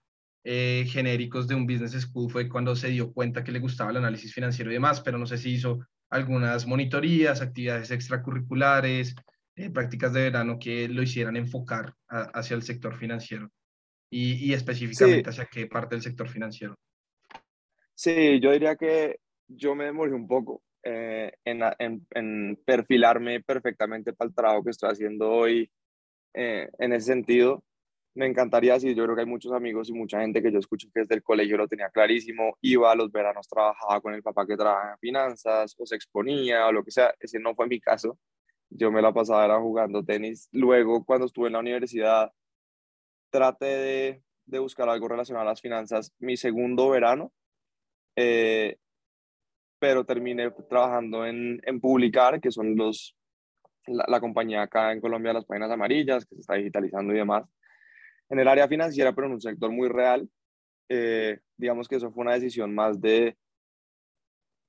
eh, 0.45 0.85
genéricos 0.87 1.47
de 1.47 1.55
un 1.55 1.65
business 1.65 1.93
school 2.01 2.29
fue 2.29 2.47
cuando 2.47 2.75
se 2.75 2.89
dio 2.89 3.11
cuenta 3.11 3.43
que 3.43 3.51
le 3.51 3.59
gustaba 3.59 3.91
el 3.91 3.97
análisis 3.97 4.33
financiero 4.33 4.69
y 4.69 4.75
demás, 4.75 5.01
pero 5.01 5.17
no 5.17 5.25
sé 5.25 5.37
si 5.37 5.51
hizo 5.51 5.79
algunas 6.09 6.67
monitorías, 6.67 7.41
actividades 7.41 7.91
extracurriculares, 7.91 9.15
eh, 9.55 9.69
prácticas 9.69 10.13
de 10.13 10.23
verano 10.23 10.57
que 10.59 10.87
lo 10.87 11.03
hicieran 11.03 11.35
enfocar 11.35 11.93
hacia 12.07 12.55
el 12.55 12.63
sector 12.63 12.95
financiero 12.95 13.51
y, 14.09 14.33
y 14.45 14.53
específicamente 14.53 15.29
hacia 15.29 15.45
qué 15.45 15.67
parte 15.67 15.95
del 15.95 16.01
sector 16.01 16.27
financiero. 16.27 16.75
Sí, 17.93 18.39
yo 18.39 18.51
diría 18.51 18.75
que 18.75 19.19
yo 19.47 19.75
me 19.75 19.85
demoré 19.85 20.13
un 20.13 20.27
poco 20.27 20.63
eh, 20.81 21.31
en, 21.45 21.61
en, 21.79 22.07
en, 22.11 22.59
perfilarme 22.65 23.41
perfectamente 23.41 24.13
para 24.13 24.27
el 24.27 24.35
trabajo 24.35 24.63
que 24.63 24.71
estoy 24.71 24.89
haciendo 24.91 25.31
hoy 25.31 25.69
eh, 26.33 26.69
en 26.79 26.93
ese 26.93 27.07
sentido. 27.07 27.63
Me 28.15 28.25
encantaría, 28.27 28.79
sí, 28.79 28.93
yo 28.93 29.03
creo 29.03 29.15
que 29.15 29.21
hay 29.21 29.27
muchos 29.27 29.53
amigos 29.53 29.89
y 29.89 29.93
mucha 29.93 30.21
gente 30.21 30.41
que 30.41 30.51
yo 30.51 30.59
escucho 30.59 30.87
que 30.93 31.01
desde 31.01 31.15
el 31.15 31.23
colegio 31.23 31.57
lo 31.57 31.67
tenía 31.67 31.89
clarísimo, 31.89 32.57
iba 32.61 32.91
a 32.91 32.95
los 32.95 33.11
veranos, 33.11 33.47
trabajaba 33.47 34.01
con 34.01 34.13
el 34.13 34.21
papá 34.21 34.45
que 34.45 34.57
trabaja 34.57 34.91
en 34.91 34.99
finanzas 34.99 35.75
o 35.77 35.85
se 35.85 35.95
exponía 35.95 36.67
o 36.67 36.71
lo 36.71 36.83
que 36.83 36.91
sea, 36.91 37.13
ese 37.19 37.39
no 37.39 37.55
fue 37.55 37.67
mi 37.67 37.79
caso 37.79 38.19
yo 38.75 38.91
me 38.91 39.01
la 39.01 39.13
pasaba 39.13 39.45
era 39.45 39.59
jugando 39.59 40.03
tenis. 40.03 40.49
Luego, 40.51 41.05
cuando 41.05 41.25
estuve 41.25 41.47
en 41.47 41.53
la 41.53 41.59
universidad, 41.59 42.31
traté 43.29 43.65
de, 43.65 44.23
de 44.45 44.59
buscar 44.59 44.89
algo 44.89 45.07
relacionado 45.07 45.47
a 45.47 45.51
las 45.51 45.61
finanzas 45.61 46.13
mi 46.19 46.37
segundo 46.37 46.89
verano, 46.89 47.31
eh, 48.15 48.77
pero 49.79 50.05
terminé 50.05 50.51
trabajando 50.69 51.25
en, 51.25 51.59
en 51.63 51.79
Publicar, 51.79 52.39
que 52.39 52.51
son 52.51 52.75
los, 52.75 53.15
la, 53.87 54.19
compañía 54.19 54.63
acá 54.63 54.91
en 54.91 55.01
Colombia, 55.01 55.33
las 55.33 55.45
páginas 55.45 55.71
amarillas, 55.71 56.25
que 56.25 56.35
se 56.35 56.41
está 56.41 56.55
digitalizando 56.55 57.13
y 57.13 57.17
demás, 57.17 57.45
en 58.29 58.39
el 58.39 58.47
área 58.47 58.67
financiera, 58.67 59.13
pero 59.13 59.27
en 59.27 59.33
un 59.33 59.41
sector 59.41 59.71
muy 59.71 59.89
real. 59.89 60.29
Eh, 60.89 61.39
digamos 61.57 61.87
que 61.87 61.95
eso 61.95 62.11
fue 62.11 62.21
una 62.21 62.33
decisión 62.33 62.73
más 62.73 62.99
de 63.01 63.37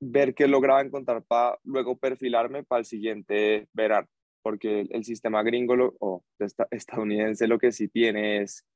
ver 0.01 0.35
qué 0.35 0.47
lograba 0.49 0.81
encontrar 0.81 1.23
para 1.23 1.59
luego 1.65 1.97
perfilarme 1.97 2.65
para 2.65 2.81
el 2.81 2.87
siguiente 2.87 3.69
verano, 3.73 4.09
porque 4.43 4.87
el, 4.91 5.05
sistema 5.05 5.43
gringo 5.43 5.75
o 6.01 6.25
estadounidense 6.71 7.47
lo 7.47 7.59
que 7.59 7.73
sí 7.73 7.89
tiene 7.89 8.43
es 8.43 8.67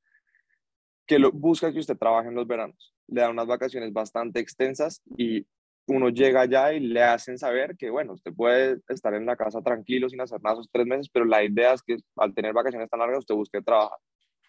que 1.06 1.18
lo, 1.18 1.32
busca 1.32 1.72
que 1.72 1.78
usted 1.78 1.96
trabaje 1.96 2.28
en 2.28 2.34
los 2.34 2.46
veranos, 2.46 2.94
le 3.08 3.22
da 3.22 3.30
unas 3.30 3.46
vacaciones 3.46 3.92
bastante 3.92 4.40
extensas 4.40 5.02
y 5.16 5.46
uno 5.86 6.10
llega 6.10 6.42
allá 6.42 6.72
y 6.74 6.80
le 6.80 7.02
hacen 7.02 7.38
saber 7.38 7.76
que, 7.76 7.88
bueno, 7.88 8.12
usted 8.12 8.32
puede 8.34 8.78
estar 8.88 9.14
en 9.14 9.24
la 9.24 9.36
casa 9.36 9.62
tranquilo 9.62 10.08
sin 10.08 10.20
hacer 10.20 10.40
nada 10.42 10.56
esos 10.56 10.70
tres 10.70 10.86
meses, 10.86 11.08
pero 11.10 11.24
la 11.24 11.42
idea 11.42 11.72
es 11.72 11.82
que 11.82 11.96
al 12.16 12.34
tener 12.34 12.52
vacaciones 12.52 12.90
tan 12.90 13.00
largas 13.00 13.20
usted 13.20 13.34
busque 13.34 13.62
trabajar. 13.62 13.98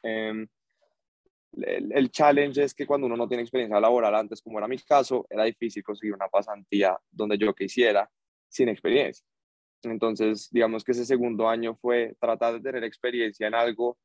Eh, 0.04 0.46
el, 1.54 2.12
challenge 2.12 2.64
es 2.64 2.74
que 2.74 2.86
cuando 2.86 3.08
uno 3.08 3.18
no 3.18 3.28
tiene 3.28 3.44
experiencia 3.44 3.80
laboral 3.80 4.16
antes, 4.16 4.42
como 4.42 4.58
era 4.58 4.68
mi 4.68 4.78
caso, 4.78 5.26
era 5.30 5.44
difícil 5.44 5.84
conseguir 5.84 6.14
una 6.14 6.28
pasantía 6.28 6.98
donde 7.12 7.38
yo 7.38 7.54
quisiera 7.54 8.10
sin 8.48 8.70
experiencia. 8.70 9.26
Entonces, 9.84 10.50
digamos 10.52 10.84
que 10.84 10.92
ese 10.92 11.06
segundo 11.06 11.48
año 11.48 11.76
fue 11.76 12.16
tratar 12.20 12.54
de 12.54 12.62
tener 12.62 12.84
experiencia 12.84 13.48
en 13.48 13.56
algo 13.56 13.98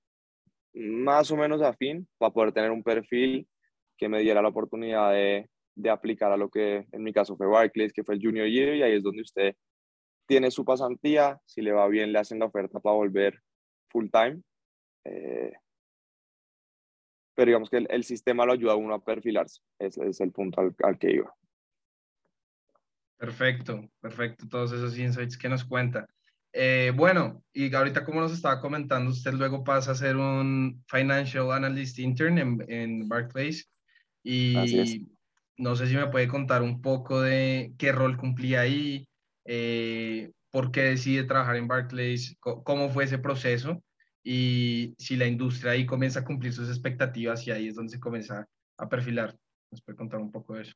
más 0.72 1.30
o 1.30 1.36
menos 1.36 1.62
afín 1.62 2.08
para 2.18 2.32
poder 2.32 2.52
tener 2.52 2.70
un 2.70 2.82
perfil 2.82 3.46
que 3.96 4.08
me 4.08 4.20
diera 4.20 4.42
la 4.42 4.48
oportunidad 4.48 5.12
de, 5.12 5.48
de 5.74 5.90
aplicar 5.90 6.32
a 6.32 6.36
lo 6.36 6.48
que 6.48 6.86
en 6.90 7.02
mi 7.02 7.12
caso 7.12 7.36
fue 7.36 7.46
Barclays, 7.46 7.92
que 7.92 8.04
fue 8.04 8.14
el 8.14 8.22
Junior 8.22 8.48
Year, 8.48 8.74
y 8.74 8.82
ahí 8.82 8.94
es 8.94 9.02
donde 9.02 9.22
usted 9.22 9.54
tiene 10.26 10.50
su 10.50 10.64
pasantía, 10.64 11.40
si 11.44 11.60
le 11.60 11.72
va 11.72 11.86
bien 11.88 12.12
le 12.12 12.18
hacen 12.18 12.38
la 12.38 12.46
oferta 12.46 12.80
para 12.80 12.96
volver 12.96 13.40
full 13.90 14.08
time. 14.10 14.42
Eh, 15.04 15.52
pero 17.34 17.46
digamos 17.46 17.70
que 17.70 17.84
el, 17.88 18.04
sistema 18.04 18.46
lo 18.46 18.52
ayuda 18.52 18.72
a 18.72 18.76
uno 18.76 18.94
a 18.94 19.04
perfilarse. 19.04 19.60
Ese 19.78 20.06
es 20.08 20.20
el 20.20 20.32
punto 20.32 20.60
al, 20.60 20.98
que 20.98 21.12
iba. 21.12 21.34
Perfecto, 23.16 23.88
perfecto, 24.00 24.46
todos 24.48 24.72
esos 24.72 24.98
insights 24.98 25.36
que 25.36 25.48
nos 25.48 25.64
cuenta. 25.64 26.06
Eh, 26.52 26.92
bueno, 26.94 27.42
y 27.52 27.74
ahorita 27.74 28.04
como 28.04 28.20
nos 28.20 28.32
estaba 28.32 28.60
comentando, 28.60 29.10
usted 29.10 29.32
luego 29.32 29.64
pasa 29.64 29.92
a 29.92 29.96
ser 29.96 30.16
un 30.16 30.84
Financial 30.88 31.50
Analyst 31.50 31.98
Intern 31.98 32.38
en, 32.38 32.64
en 32.68 33.08
Barclays 33.08 33.68
y 34.22 34.54
no 35.56 35.74
sé 35.74 35.86
si 35.88 35.96
me 35.96 36.06
puede 36.08 36.28
contar 36.28 36.62
un 36.62 36.80
poco 36.80 37.20
de 37.20 37.72
qué 37.78 37.92
rol 37.92 38.16
cumplía 38.16 38.60
ahí, 38.60 39.08
eh, 39.44 40.30
por 40.50 40.70
qué 40.70 40.82
decide 40.82 41.24
trabajar 41.24 41.56
en 41.56 41.66
Barclays, 41.66 42.36
cómo 42.40 42.90
fue 42.90 43.04
ese 43.04 43.18
proceso 43.18 43.82
y 44.24 44.94
si 44.98 45.16
la 45.16 45.26
industria 45.26 45.72
ahí 45.72 45.84
comienza 45.84 46.20
a 46.20 46.24
cumplir 46.24 46.52
sus 46.54 46.70
expectativas 46.70 47.46
y 47.46 47.50
ahí 47.50 47.68
es 47.68 47.74
donde 47.74 47.92
se 47.92 48.00
comienza 48.00 48.48
a 48.78 48.88
perfilar. 48.88 49.36
¿Nos 49.70 49.82
puede 49.82 49.96
contar 49.96 50.20
un 50.20 50.32
poco 50.32 50.54
de 50.54 50.62
eso? 50.62 50.72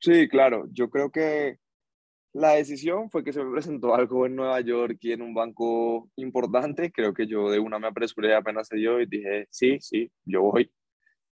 Sí, 0.00 0.28
claro. 0.28 0.66
Yo 0.72 0.90
creo 0.90 1.10
que 1.10 1.58
la 2.32 2.54
decisión 2.54 3.08
fue 3.08 3.22
que 3.22 3.32
se 3.32 3.44
me 3.44 3.52
presentó 3.52 3.94
algo 3.94 4.26
en 4.26 4.34
Nueva 4.34 4.60
York 4.60 4.98
y 5.00 5.12
en 5.12 5.22
un 5.22 5.32
banco 5.32 6.10
importante. 6.16 6.90
Creo 6.90 7.14
que 7.14 7.28
yo 7.28 7.50
de 7.50 7.60
una 7.60 7.78
me 7.78 7.86
apresuré 7.86 8.34
apenas 8.34 8.66
se 8.66 8.76
dio 8.76 9.00
y 9.00 9.06
dije, 9.06 9.46
sí, 9.50 9.78
sí, 9.80 10.10
yo 10.24 10.42
voy. 10.42 10.72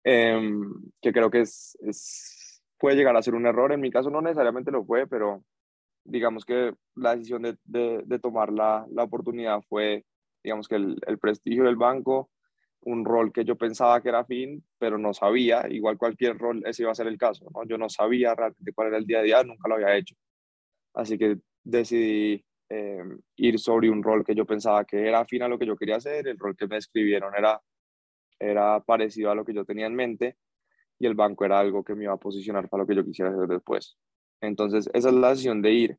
Em, 0.04 0.72
que 1.02 1.12
creo 1.12 1.32
que 1.32 1.42
es, 1.42 1.76
es, 1.82 2.62
puede 2.78 2.96
llegar 2.96 3.18
a 3.18 3.24
ser 3.24 3.34
un 3.34 3.48
error. 3.48 3.72
En 3.72 3.82
mi 3.82 3.90
caso 3.90 4.12
no 4.12 4.22
necesariamente 4.22 4.72
lo 4.72 4.86
fue, 4.86 5.08
pero 5.08 5.44
digamos 6.04 6.46
que 6.46 6.74
la 6.96 7.16
decisión 7.16 7.42
de, 7.42 7.58
de, 7.66 8.04
de 8.06 8.20
tomar 8.20 8.54
la, 8.54 8.86
la 8.92 9.04
oportunidad 9.04 9.62
fue 9.68 10.06
digamos 10.48 10.70
que 10.70 10.75
el, 10.75 10.98
el, 11.06 11.20
prestigio 11.20 11.66
del 11.66 11.75
banco, 11.75 12.32
un 12.84 13.04
rol 13.04 13.34
que 13.34 13.44
yo 13.44 13.58
pensaba 13.58 14.01
que 14.01 14.08
era 14.08 14.24
fin, 14.24 14.63
pero 14.77 14.98
no 14.98 15.13
sabía, 15.13 15.68
igual 15.70 15.98
cualquier 15.98 16.38
rol, 16.38 16.63
ese 16.66 16.84
iba 16.84 16.92
a 16.92 16.96
ser 16.96 17.08
el 17.08 17.18
caso, 17.18 17.50
¿no? 17.54 17.66
Yo 17.66 17.77
no 17.77 17.89
sabía 17.89 18.34
realmente 18.34 18.72
cuál 18.74 18.88
era 18.88 18.98
el 18.98 19.06
día 19.06 19.20
a 19.20 19.24
día, 19.24 19.44
nunca 19.44 19.68
lo 19.68 19.75
había 19.75 19.98
hecho. 19.98 20.16
Así 20.94 21.18
que 21.18 21.38
decidí 21.66 22.46
eh, 22.70 23.04
ir 23.36 23.60
sobre 23.60 23.89
un 23.89 24.01
rol 24.01 24.24
que 24.24 24.36
yo 24.36 24.46
pensaba 24.46 24.86
que 24.86 25.06
era 25.06 25.20
afín 25.20 25.44
a 25.44 25.50
lo 25.50 25.60
que 25.60 25.66
yo 25.66 25.75
quería 25.75 25.98
hacer, 25.98 26.30
el 26.30 26.39
rol 26.39 26.56
que 26.56 26.68
me 26.68 26.75
describieron 26.75 27.34
era, 27.36 27.62
era 28.39 28.80
parecido 28.80 29.32
a 29.32 29.36
lo 29.36 29.44
que 29.44 29.54
yo 29.54 29.66
tenía 29.66 29.86
en 29.86 29.96
mente 29.96 30.38
y 30.98 31.08
el 31.08 31.13
banco 31.13 31.44
era 31.44 31.60
algo 31.60 31.84
que 31.84 31.94
me 31.94 32.06
iba 32.06 32.13
a 32.13 32.18
posicionar 32.18 32.70
para 32.70 32.84
lo 32.84 32.88
que 32.88 32.96
yo 32.96 33.04
quisiera 33.04 33.32
hacer 33.32 33.48
después. 33.48 33.98
Entonces, 34.42 34.89
esa 34.94 35.10
es 35.10 35.16
la 35.16 35.30
decisión 35.32 35.62
de 35.62 35.72
ir. 35.72 35.98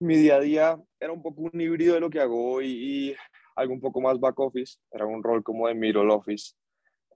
Mi 0.00 0.16
día 0.16 0.36
a 0.36 0.40
día 0.40 0.82
era 0.98 1.12
un 1.12 1.22
poco 1.22 1.42
un 1.52 1.60
híbrido 1.60 1.94
de 1.94 2.00
lo 2.00 2.08
que 2.08 2.20
hago 2.20 2.52
hoy 2.52 2.66
y 2.66 3.16
algo 3.56 3.74
un 3.74 3.80
poco 3.80 4.00
más 4.00 4.18
back 4.18 4.38
office, 4.40 4.78
era 4.90 5.06
un 5.06 5.22
rol 5.22 5.42
como 5.42 5.68
de 5.68 5.74
middle 5.74 6.12
office. 6.12 6.54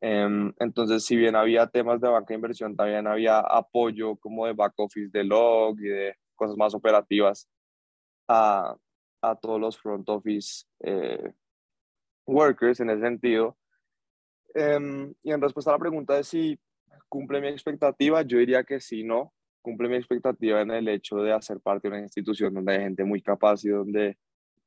Em, 0.00 0.52
entonces, 0.58 1.04
si 1.04 1.16
bien 1.16 1.36
había 1.36 1.66
temas 1.66 2.00
de 2.00 2.08
banca 2.08 2.28
de 2.28 2.34
inversión, 2.34 2.76
también 2.76 3.06
había 3.06 3.40
apoyo 3.40 4.16
como 4.16 4.46
de 4.46 4.52
back 4.52 4.74
office, 4.76 5.08
de 5.10 5.24
log 5.24 5.78
y 5.80 5.88
de 5.88 6.16
cosas 6.34 6.56
más 6.56 6.74
operativas 6.74 7.48
a, 8.28 8.76
a 9.22 9.36
todos 9.36 9.60
los 9.60 9.78
front 9.78 10.08
office 10.08 10.66
eh, 10.80 11.32
workers 12.26 12.80
en 12.80 12.90
ese 12.90 13.00
sentido. 13.00 13.56
Em, 14.54 15.14
y 15.22 15.32
en 15.32 15.40
respuesta 15.40 15.70
a 15.70 15.74
la 15.74 15.78
pregunta 15.78 16.14
de 16.14 16.24
si 16.24 16.58
cumple 17.08 17.40
mi 17.40 17.48
expectativa, 17.48 18.22
yo 18.22 18.38
diría 18.38 18.64
que 18.64 18.80
sí, 18.80 19.04
no. 19.04 19.32
Cumple 19.62 19.88
mi 19.88 19.96
expectativa 19.96 20.60
en 20.60 20.70
el 20.70 20.88
hecho 20.88 21.16
de 21.16 21.32
hacer 21.32 21.60
parte 21.60 21.88
de 21.88 21.94
una 21.94 22.02
institución 22.02 22.52
donde 22.52 22.74
hay 22.74 22.80
gente 22.80 23.04
muy 23.04 23.22
capaz 23.22 23.64
y 23.64 23.70
donde 23.70 24.18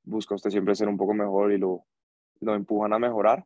busca 0.07 0.35
usted 0.35 0.49
siempre 0.49 0.75
ser 0.75 0.87
un 0.87 0.97
poco 0.97 1.13
mejor 1.13 1.51
y 1.51 1.57
lo, 1.57 1.85
lo 2.39 2.55
empujan 2.55 2.93
a 2.93 2.99
mejorar, 2.99 3.45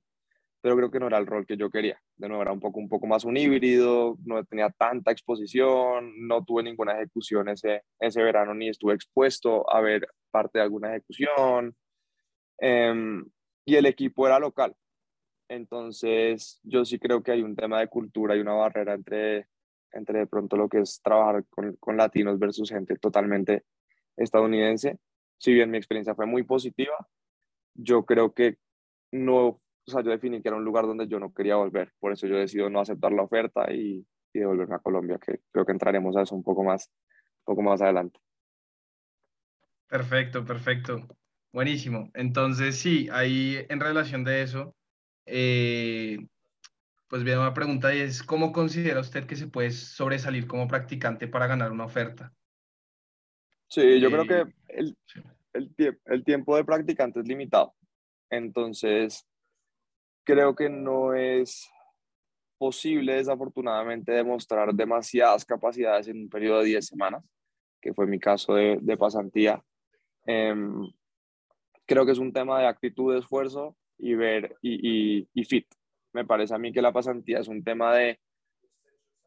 pero 0.62 0.76
creo 0.76 0.92
que 0.92 1.00
no 1.00 1.08
era 1.08 1.18
el 1.18 1.26
rol 1.26 1.46
que 1.46 1.58
yo 1.58 1.70
quería. 1.70 2.00
De 2.16 2.28
nuevo, 2.28 2.44
era 2.44 2.52
un 2.52 2.60
poco, 2.60 2.80
un 2.80 2.88
poco 2.88 3.08
más 3.08 3.26
un 3.26 3.36
híbrido, 3.36 4.18
no 4.24 4.44
tenía 4.46 4.70
tanta 4.70 5.12
exposición, 5.12 6.14
no 6.28 6.44
tuve 6.44 6.64
ninguna 6.64 6.94
ejecución 6.94 7.50
ese, 7.50 7.84
ese 8.00 8.22
verano, 8.22 8.54
ni 8.54 8.70
estuve 8.70 8.94
expuesto 8.94 9.70
a 9.72 9.82
ver 9.82 10.08
parte 10.30 10.60
de 10.60 10.64
alguna 10.64 10.92
ejecución. 10.92 11.76
Em, 12.60 13.26
y 13.66 13.76
el 13.76 13.88
equipo 13.88 14.28
era 14.28 14.40
local. 14.40 14.76
Entonces, 15.50 16.60
yo 16.64 16.86
sí 16.86 17.00
creo 17.00 17.24
que 17.24 17.32
hay 17.32 17.42
un 17.42 17.56
tema 17.56 17.80
de 17.80 17.88
cultura 17.88 18.36
y 18.36 18.40
una 18.40 18.54
barrera 18.54 18.94
entre, 18.94 19.48
entre 19.92 20.20
de 20.20 20.28
pronto 20.28 20.56
lo 20.58 20.70
que 20.70 20.80
es 20.82 21.02
trabajar 21.04 21.44
con, 21.50 21.76
con 21.78 21.98
latinos 21.98 22.40
versus 22.40 22.70
gente 22.70 22.96
totalmente 22.98 23.64
estadounidense 24.16 25.00
si 25.42 25.54
bien 25.54 25.72
mi 25.72 25.78
experiencia 25.78 26.14
fue 26.14 26.28
muy 26.28 26.44
positiva, 26.44 26.96
yo 27.74 28.06
creo 28.06 28.34
que 28.34 28.58
no, 29.12 29.48
o 29.48 29.62
sea, 29.88 30.04
yo 30.04 30.12
definí 30.12 30.40
que 30.42 30.50
era 30.50 30.58
un 30.58 30.64
lugar 30.64 30.86
donde 30.86 31.08
yo 31.08 31.20
no 31.20 31.34
quería 31.34 31.56
volver, 31.56 31.92
por 32.00 32.12
eso 32.12 32.28
yo 32.28 32.36
decidí 32.36 32.70
no 32.70 32.80
aceptar 32.80 33.12
la 33.12 33.24
oferta 33.24 33.74
y, 33.74 34.06
y 34.34 34.40
devolverme 34.40 34.76
a 34.76 34.80
Colombia, 34.80 35.18
que 35.18 35.40
creo 35.52 35.66
que 35.66 35.72
entraremos 35.72 36.16
a 36.16 36.22
eso 36.22 36.36
un 36.36 36.44
poco 36.44 36.64
más, 36.64 36.92
un 37.40 37.56
poco 37.56 37.64
más 37.64 37.82
adelante. 37.82 38.20
Perfecto, 39.88 40.46
perfecto. 40.46 41.08
Buenísimo. 41.52 42.12
Entonces, 42.14 42.78
sí, 42.78 43.10
ahí 43.12 43.66
en 43.68 43.80
relación 43.80 44.24
de 44.24 44.44
eso, 44.44 44.76
eh, 45.26 46.20
pues 47.08 47.24
bien, 47.24 47.40
una 47.40 47.56
pregunta 47.56 47.92
es, 47.92 48.22
¿cómo 48.22 48.52
considera 48.52 49.00
usted 49.00 49.26
que 49.26 49.36
se 49.36 49.48
puede 49.48 49.72
sobresalir 49.72 50.46
como 50.46 50.68
practicante 50.68 51.28
para 51.28 51.48
ganar 51.48 51.72
una 51.72 51.86
oferta? 51.86 52.32
Sí, 53.72 54.02
yo 54.02 54.12
creo 54.12 54.28
que 54.28 54.42
eh, 54.42 54.54
el, 54.68 54.98
el, 55.54 56.00
el 56.06 56.24
tiempo 56.26 56.58
de 56.58 56.66
practicante 56.66 57.22
es 57.22 57.28
limitado. 57.28 57.74
Entonces, 58.30 59.26
creo 60.26 60.54
que 60.54 60.70
no 60.70 61.14
es 61.14 61.70
posible, 62.58 63.16
desafortunadamente, 63.16 64.12
demostrar 64.12 64.74
demasiadas 64.74 65.46
capacidades 65.46 66.10
en 66.10 66.24
un 66.24 66.30
periodo 66.30 66.60
de 66.60 66.66
10 66.66 66.86
semanas. 66.86 67.24
que 67.82 67.94
fue 67.94 68.06
mi 68.08 68.20
caso 68.20 68.56
de, 68.56 68.78
de 68.82 68.98
pasantía. 68.98 69.64
Em, 70.26 70.92
creo 71.86 72.06
que 72.06 72.12
es 72.12 72.20
un 72.20 72.34
tema 72.34 72.60
de 72.60 72.68
actitud, 72.68 73.14
de 73.14 73.20
esfuerzo 73.20 73.78
y 73.98 74.16
ver 74.16 74.58
y, 74.62 75.28
y, 75.34 75.46
fit. 75.46 75.66
Me 76.14 76.26
parece 76.26 76.54
a 76.54 76.60
mí 76.60 76.74
que 76.74 76.82
la 76.82 76.92
pasantía 76.92 77.40
es 77.40 77.48
un 77.48 77.64
tema 77.64 77.96
de, 77.96 78.20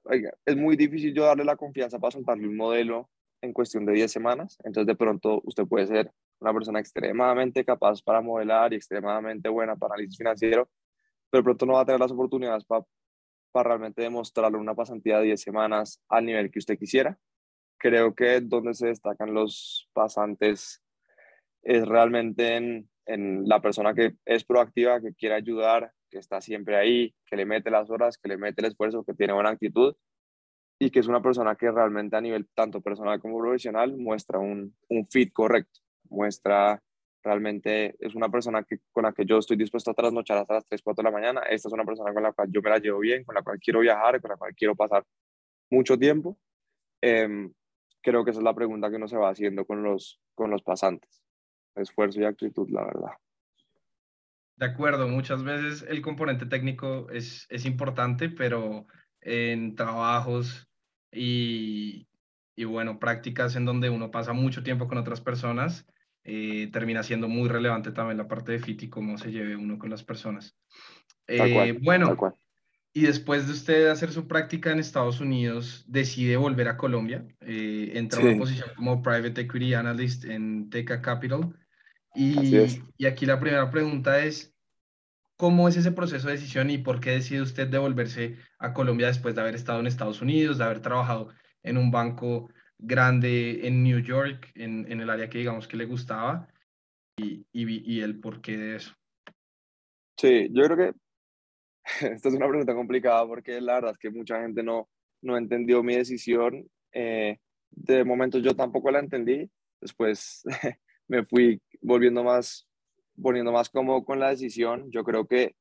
oiga, 0.04 0.34
es 0.44 0.54
muy 0.54 0.76
difícil 0.76 1.14
yo 1.14 1.24
darle 1.24 1.44
la 1.44 1.56
confianza 1.56 1.98
para 1.98 2.10
soltarle 2.12 2.46
un 2.46 2.56
modelo 2.56 3.10
en 3.44 3.52
cuestión 3.52 3.84
de 3.86 3.92
10 3.92 4.10
semanas, 4.10 4.58
entonces 4.64 4.86
de 4.86 4.96
pronto 4.96 5.40
usted 5.44 5.64
puede 5.66 5.86
ser 5.86 6.10
una 6.40 6.52
persona 6.52 6.80
extremadamente 6.80 7.64
capaz 7.64 8.02
para 8.02 8.20
modelar 8.20 8.72
y 8.72 8.76
extremadamente 8.76 9.48
buena 9.48 9.76
para 9.76 9.94
análisis 9.94 10.16
financiero, 10.16 10.68
pero 11.30 11.44
pronto 11.44 11.66
no 11.66 11.74
va 11.74 11.82
a 11.82 11.84
tener 11.84 12.00
las 12.00 12.12
oportunidades 12.12 12.64
para, 12.64 12.84
para 13.52 13.68
realmente 13.70 14.02
demostrarle 14.02 14.58
una 14.58 14.74
pasantía 14.74 15.18
de 15.18 15.26
10 15.26 15.40
semanas 15.40 16.00
al 16.08 16.26
nivel 16.26 16.50
que 16.50 16.58
usted 16.58 16.78
quisiera. 16.78 17.18
Creo 17.78 18.14
que 18.14 18.40
donde 18.40 18.74
se 18.74 18.88
destacan 18.88 19.34
los 19.34 19.88
pasantes 19.92 20.82
es 21.62 21.86
realmente 21.86 22.56
en, 22.56 22.88
en 23.06 23.48
la 23.48 23.60
persona 23.60 23.94
que 23.94 24.16
es 24.24 24.44
proactiva, 24.44 25.00
que 25.00 25.14
quiere 25.14 25.34
ayudar, 25.34 25.92
que 26.10 26.18
está 26.18 26.40
siempre 26.40 26.76
ahí, 26.76 27.14
que 27.26 27.36
le 27.36 27.46
mete 27.46 27.70
las 27.70 27.90
horas, 27.90 28.18
que 28.18 28.28
le 28.28 28.36
mete 28.36 28.62
el 28.62 28.68
esfuerzo, 28.68 29.04
que 29.04 29.14
tiene 29.14 29.32
buena 29.32 29.50
actitud 29.50 29.94
y 30.78 30.90
que 30.90 31.00
es 31.00 31.06
una 31.06 31.22
persona 31.22 31.54
que 31.56 31.70
realmente 31.70 32.16
a 32.16 32.20
nivel 32.20 32.48
tanto 32.54 32.80
personal 32.80 33.20
como 33.20 33.38
profesional 33.38 33.96
muestra 33.96 34.38
un, 34.38 34.74
un 34.88 35.06
fit 35.06 35.32
correcto, 35.32 35.80
muestra 36.10 36.82
realmente, 37.22 37.96
es 37.98 38.14
una 38.14 38.28
persona 38.28 38.62
que, 38.64 38.80
con 38.92 39.04
la 39.04 39.12
que 39.12 39.24
yo 39.24 39.38
estoy 39.38 39.56
dispuesto 39.56 39.90
a 39.90 39.94
trasnochar 39.94 40.38
hasta 40.38 40.54
las 40.54 40.66
3, 40.66 40.82
4 40.82 41.02
de 41.02 41.10
la 41.10 41.16
mañana, 41.16 41.40
esta 41.48 41.68
es 41.68 41.72
una 41.72 41.84
persona 41.84 42.12
con 42.12 42.22
la 42.22 42.32
cual 42.32 42.48
yo 42.52 42.60
me 42.60 42.70
la 42.70 42.78
llevo 42.78 42.98
bien, 42.98 43.24
con 43.24 43.34
la 43.34 43.42
cual 43.42 43.58
quiero 43.58 43.80
viajar, 43.80 44.20
con 44.20 44.30
la 44.30 44.36
cual 44.36 44.54
quiero 44.54 44.74
pasar 44.74 45.04
mucho 45.70 45.98
tiempo. 45.98 46.38
Em, 47.00 47.52
creo 48.02 48.24
que 48.24 48.30
esa 48.30 48.40
es 48.40 48.44
la 48.44 48.54
pregunta 48.54 48.90
que 48.90 48.96
uno 48.96 49.08
se 49.08 49.16
va 49.16 49.30
haciendo 49.30 49.64
con 49.64 49.82
los, 49.82 50.20
con 50.34 50.50
los 50.50 50.62
pasantes 50.62 51.24
esfuerzo 51.76 52.20
y 52.20 52.24
actitud, 52.24 52.68
la 52.70 52.84
verdad. 52.84 53.10
De 54.56 54.66
acuerdo, 54.66 55.08
muchas 55.08 55.42
veces 55.42 55.84
el 55.88 56.00
componente 56.00 56.46
técnico 56.46 57.10
es, 57.10 57.46
es 57.50 57.64
importante, 57.64 58.28
pero 58.28 58.86
en 59.24 59.74
trabajos 59.74 60.68
y, 61.10 62.06
y, 62.54 62.64
bueno, 62.64 62.98
prácticas 62.98 63.56
en 63.56 63.64
donde 63.64 63.90
uno 63.90 64.10
pasa 64.10 64.32
mucho 64.32 64.62
tiempo 64.62 64.86
con 64.86 64.98
otras 64.98 65.20
personas, 65.20 65.86
eh, 66.22 66.70
termina 66.72 67.02
siendo 67.02 67.28
muy 67.28 67.48
relevante 67.48 67.92
también 67.92 68.18
la 68.18 68.28
parte 68.28 68.52
de 68.52 68.58
fit 68.58 68.82
y 68.82 68.88
cómo 68.88 69.18
se 69.18 69.32
lleve 69.32 69.56
uno 69.56 69.78
con 69.78 69.90
las 69.90 70.02
personas. 70.02 70.56
Eh, 71.26 71.78
bueno, 71.82 72.16
y 72.96 73.02
después 73.02 73.46
de 73.46 73.52
usted 73.52 73.88
hacer 73.88 74.12
su 74.12 74.28
práctica 74.28 74.70
en 74.70 74.78
Estados 74.78 75.20
Unidos, 75.20 75.84
decide 75.88 76.36
volver 76.36 76.68
a 76.68 76.76
Colombia, 76.76 77.26
eh, 77.40 77.92
entra 77.94 78.20
a 78.20 78.24
una 78.24 78.38
posición 78.38 78.68
como 78.76 79.02
Private 79.02 79.42
Equity 79.42 79.74
Analyst 79.74 80.24
en 80.24 80.70
Teca 80.70 81.02
Capital. 81.02 81.54
Y, 82.14 82.56
y, 82.96 83.06
aquí 83.06 83.26
la 83.26 83.40
primera 83.40 83.68
pregunta 83.70 84.24
es, 84.24 84.53
¿cómo 85.36 85.68
es 85.68 85.76
ese 85.76 85.92
proceso 85.92 86.28
de 86.28 86.34
decisión 86.34 86.70
y 86.70 86.78
por 86.78 87.00
qué 87.00 87.10
decide 87.10 87.42
usted 87.42 87.68
devolverse 87.68 88.36
a 88.58 88.72
Colombia 88.72 89.08
después 89.08 89.34
de 89.34 89.40
haber 89.40 89.54
estado 89.54 89.80
en 89.80 89.86
Estados 89.86 90.22
Unidos, 90.22 90.58
de 90.58 90.64
haber 90.64 90.80
trabajado 90.80 91.30
en 91.62 91.76
un 91.76 91.90
banco 91.90 92.50
grande 92.78 93.66
en 93.66 93.82
New 93.82 94.00
York, 94.00 94.50
en, 94.54 94.90
en 94.90 95.00
el 95.00 95.10
área 95.10 95.28
que 95.28 95.38
digamos 95.38 95.68
que 95.68 95.76
le 95.76 95.86
gustaba, 95.86 96.48
y, 97.16 97.46
y, 97.52 97.94
y 97.94 98.00
el 98.00 98.20
porqué 98.20 98.56
de 98.56 98.76
eso? 98.76 98.92
Sí, 100.16 100.48
yo 100.52 100.64
creo 100.64 100.76
que 100.76 100.92
esta 102.14 102.28
es 102.28 102.34
una 102.34 102.48
pregunta 102.48 102.74
complicada 102.74 103.26
porque 103.26 103.60
la 103.60 103.74
verdad 103.74 103.92
es 103.92 103.98
que 103.98 104.10
mucha 104.10 104.40
gente 104.40 104.62
no, 104.62 104.88
no 105.22 105.36
entendió 105.36 105.82
mi 105.82 105.96
decisión. 105.96 106.68
Eh, 106.92 107.38
de 107.70 108.04
momento 108.04 108.38
yo 108.38 108.54
tampoco 108.54 108.90
la 108.90 109.00
entendí. 109.00 109.50
Después 109.80 110.42
me 111.08 111.24
fui 111.24 111.60
volviendo 111.80 112.24
más, 112.24 112.66
poniendo 113.20 113.52
más 113.52 113.70
cómodo 113.70 114.04
con 114.04 114.20
la 114.20 114.30
decisión. 114.30 114.90
Yo 114.90 115.04
creo 115.04 115.26
que, 115.26 115.54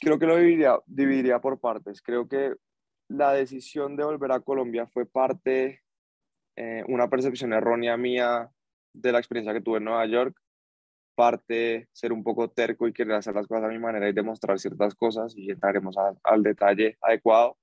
creo 0.00 0.18
que 0.18 0.26
lo 0.26 0.36
dividiría, 0.36 0.78
dividiría 0.86 1.40
por 1.40 1.60
partes. 1.60 2.02
Creo 2.02 2.28
que 2.28 2.54
la 3.08 3.32
decisión 3.32 3.96
de 3.96 4.04
volver 4.04 4.32
a 4.32 4.40
Colombia 4.40 4.86
fue 4.86 5.06
parte, 5.06 5.82
eh, 6.56 6.84
una 6.88 7.08
percepción 7.08 7.52
errónea 7.52 7.96
mía 7.96 8.50
de 8.92 9.12
la 9.12 9.18
experiencia 9.18 9.52
que 9.52 9.60
tuve 9.60 9.78
en 9.78 9.84
Nueva 9.84 10.06
York, 10.06 10.36
parte 11.14 11.88
ser 11.92 12.12
un 12.12 12.24
poco 12.24 12.50
terco 12.50 12.88
y 12.88 12.92
querer 12.92 13.14
hacer 13.14 13.34
las 13.34 13.46
cosas 13.46 13.64
a 13.64 13.68
mi 13.68 13.78
manera 13.78 14.08
y 14.08 14.12
demostrar 14.12 14.58
ciertas 14.58 14.94
cosas 14.94 15.34
y 15.36 15.50
entraremos 15.50 15.96
al 16.22 16.42
detalle 16.42 16.98
adecuado. 17.00 17.56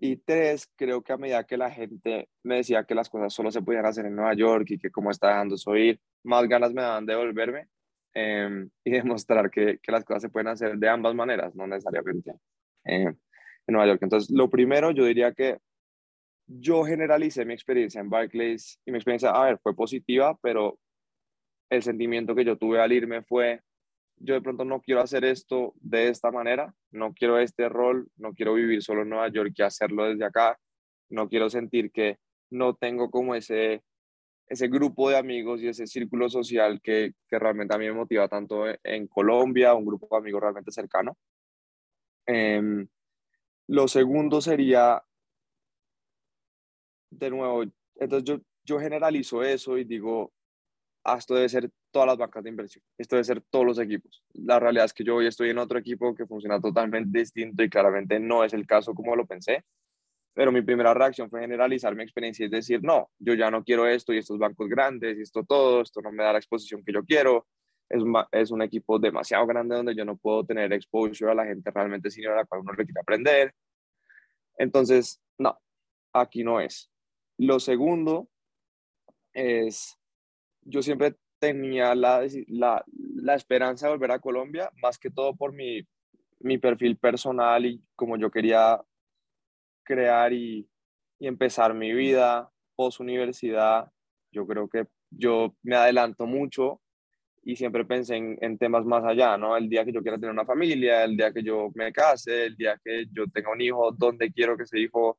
Y 0.00 0.16
tres, 0.16 0.70
creo 0.76 1.02
que 1.02 1.12
a 1.12 1.16
medida 1.16 1.44
que 1.44 1.56
la 1.56 1.70
gente 1.70 2.28
me 2.44 2.56
decía 2.56 2.84
que 2.84 2.94
las 2.94 3.10
cosas 3.10 3.34
solo 3.34 3.50
se 3.50 3.62
podían 3.62 3.84
hacer 3.84 4.06
en 4.06 4.14
Nueva 4.14 4.34
York 4.34 4.66
y 4.70 4.78
que 4.78 4.90
como 4.90 5.10
está 5.10 5.28
dejando 5.28 5.56
oír, 5.66 6.00
más 6.22 6.46
ganas 6.46 6.72
me 6.72 6.82
daban 6.82 7.04
de 7.04 7.16
volverme 7.16 7.68
em, 8.14 8.70
y 8.84 8.90
demostrar 8.92 9.50
que, 9.50 9.78
que, 9.82 9.92
las 9.92 10.04
cosas 10.04 10.22
se 10.22 10.28
pueden 10.28 10.48
hacer 10.48 10.76
de 10.78 10.88
ambas 10.88 11.14
maneras, 11.14 11.54
no 11.56 11.66
necesariamente 11.66 12.32
em, 12.84 13.08
en 13.08 13.16
Nueva 13.66 13.88
York. 13.88 14.02
Entonces, 14.02 14.30
lo 14.30 14.48
primero, 14.48 14.92
yo 14.92 15.04
diría 15.04 15.32
que 15.32 15.58
yo 16.46 16.84
generalicé 16.84 17.44
mi 17.44 17.54
experiencia 17.54 18.00
en 18.00 18.08
Barclays 18.08 18.80
y 18.86 18.92
mi 18.92 18.98
experiencia, 18.98 19.30
a 19.30 19.44
ver, 19.46 19.58
fue 19.58 19.74
positiva, 19.74 20.38
pero 20.40 20.78
el 21.70 21.82
sentimiento 21.82 22.34
que 22.34 22.44
yo 22.44 22.56
tuve 22.56 22.80
al 22.80 22.92
irme 22.92 23.22
fue, 23.22 23.60
yo 24.20 24.34
de 24.34 24.40
pronto 24.40 24.64
no 24.64 24.80
quiero 24.80 25.00
hacer 25.00 25.24
esto 25.24 25.74
de 25.80 26.08
esta 26.08 26.30
manera, 26.30 26.74
no 26.90 27.12
quiero 27.14 27.38
este 27.38 27.68
rol, 27.68 28.08
no 28.16 28.34
quiero 28.34 28.54
vivir 28.54 28.82
solo 28.82 29.02
en 29.02 29.10
Nueva 29.10 29.28
York 29.28 29.52
y 29.56 29.62
hacerlo 29.62 30.04
desde 30.04 30.24
acá, 30.24 30.58
no 31.10 31.28
quiero 31.28 31.48
sentir 31.50 31.90
que 31.90 32.18
no 32.50 32.74
tengo 32.74 33.10
como 33.10 33.34
ese, 33.34 33.82
ese 34.48 34.68
grupo 34.68 35.10
de 35.10 35.16
amigos 35.16 35.62
y 35.62 35.68
ese 35.68 35.86
círculo 35.86 36.28
social 36.28 36.80
que, 36.82 37.12
que 37.28 37.38
realmente 37.38 37.74
a 37.74 37.78
mí 37.78 37.86
me 37.86 37.92
motiva 37.92 38.28
tanto 38.28 38.64
en 38.82 39.06
Colombia, 39.06 39.74
un 39.74 39.86
grupo 39.86 40.08
de 40.10 40.18
amigos 40.18 40.40
realmente 40.40 40.72
cercano. 40.72 41.16
Em, 42.26 42.86
lo 43.68 43.88
segundo 43.88 44.40
sería, 44.40 45.02
de 47.10 47.30
nuevo, 47.30 47.64
entonces 47.96 48.24
yo, 48.24 48.40
yo 48.64 48.78
generalizo 48.78 49.42
eso 49.42 49.78
y 49.78 49.84
digo, 49.84 50.32
esto 51.16 51.34
debe 51.34 51.48
ser 51.48 51.70
todas 51.90 52.06
las 52.06 52.18
bancas 52.18 52.42
de 52.44 52.50
inversión, 52.50 52.84
esto 52.98 53.16
debe 53.16 53.24
ser 53.24 53.42
todos 53.50 53.64
los 53.64 53.78
equipos. 53.78 54.22
La 54.34 54.58
realidad 54.58 54.86
es 54.86 54.92
que 54.92 55.04
yo 55.04 55.16
hoy 55.16 55.26
estoy 55.26 55.50
en 55.50 55.58
otro 55.58 55.78
equipo 55.78 56.14
que 56.14 56.26
funciona 56.26 56.60
totalmente 56.60 57.18
distinto 57.18 57.62
y 57.62 57.70
claramente 57.70 58.18
no 58.18 58.44
es 58.44 58.52
el 58.52 58.66
caso 58.66 58.94
como 58.94 59.16
lo 59.16 59.26
pensé, 59.26 59.64
pero 60.34 60.52
mi 60.52 60.62
primera 60.62 60.94
reacción 60.94 61.28
fue 61.30 61.40
generalizar 61.40 61.94
mi 61.96 62.02
experiencia 62.02 62.46
y 62.46 62.48
decir, 62.48 62.80
no, 62.82 63.10
yo 63.18 63.34
ya 63.34 63.50
no 63.50 63.64
quiero 63.64 63.86
esto 63.86 64.12
y 64.12 64.18
estos 64.18 64.38
bancos 64.38 64.68
grandes 64.68 65.18
y 65.18 65.22
esto 65.22 65.42
todo, 65.44 65.82
esto 65.82 66.00
no 66.00 66.12
me 66.12 66.22
da 66.22 66.32
la 66.32 66.38
exposición 66.38 66.84
que 66.84 66.92
yo 66.92 67.04
quiero, 67.04 67.46
es, 67.88 68.02
es 68.32 68.50
un 68.50 68.62
equipo 68.62 68.98
demasiado 68.98 69.46
grande 69.46 69.74
donde 69.74 69.94
yo 69.94 70.04
no 70.04 70.16
puedo 70.16 70.44
tener 70.44 70.72
exposure 70.72 71.32
a 71.32 71.34
la 71.34 71.44
gente 71.44 71.70
realmente 71.70 72.10
sino 72.10 72.32
a 72.32 72.36
la 72.36 72.44
cual 72.44 72.60
uno 72.60 72.72
le 72.72 72.84
quiere 72.84 73.00
aprender. 73.00 73.54
Entonces, 74.58 75.20
no, 75.38 75.58
aquí 76.12 76.44
no 76.44 76.60
es. 76.60 76.90
Lo 77.38 77.60
segundo 77.60 78.28
es 79.32 79.97
yo 80.68 80.82
siempre 80.82 81.16
tenía 81.38 81.94
la, 81.94 82.26
la, 82.48 82.84
la, 83.14 83.34
esperanza 83.34 83.86
de 83.86 83.92
volver 83.92 84.12
a 84.12 84.18
Colombia, 84.18 84.70
más 84.82 84.98
que 84.98 85.10
todo 85.10 85.34
por 85.34 85.52
mi, 85.52 85.80
mi 86.40 86.58
perfil 86.58 86.96
personal 86.96 87.64
y 87.64 87.82
como 87.94 88.16
yo 88.16 88.30
quería 88.30 88.80
crear 89.84 90.32
y, 90.32 90.68
y 91.18 91.26
empezar 91.26 91.74
mi 91.74 91.92
vida 91.92 92.50
post 92.76 93.00
universidad. 93.00 93.90
Yo 94.30 94.46
creo 94.46 94.68
que 94.68 94.86
yo 95.10 95.54
me 95.62 95.76
adelanto 95.76 96.26
mucho 96.26 96.80
y 97.42 97.56
siempre 97.56 97.84
pensé 97.84 98.16
en, 98.16 98.36
en, 98.40 98.58
temas 98.58 98.84
más 98.84 99.04
allá, 99.04 99.38
¿no? 99.38 99.56
El 99.56 99.68
día 99.68 99.84
que 99.84 99.92
yo 99.92 100.02
quiera 100.02 100.18
tener 100.18 100.32
una 100.32 100.44
familia, 100.44 101.04
el 101.04 101.16
día 101.16 101.32
que 101.32 101.42
yo 101.42 101.70
me 101.74 101.92
case, 101.92 102.46
el 102.46 102.56
día 102.56 102.78
que 102.84 103.06
yo 103.10 103.24
tenga 103.32 103.52
un 103.52 103.60
hijo, 103.60 103.90
dónde 103.92 104.30
quiero 104.32 104.56
que 104.56 104.64
ese 104.64 104.80
hijo 104.80 105.18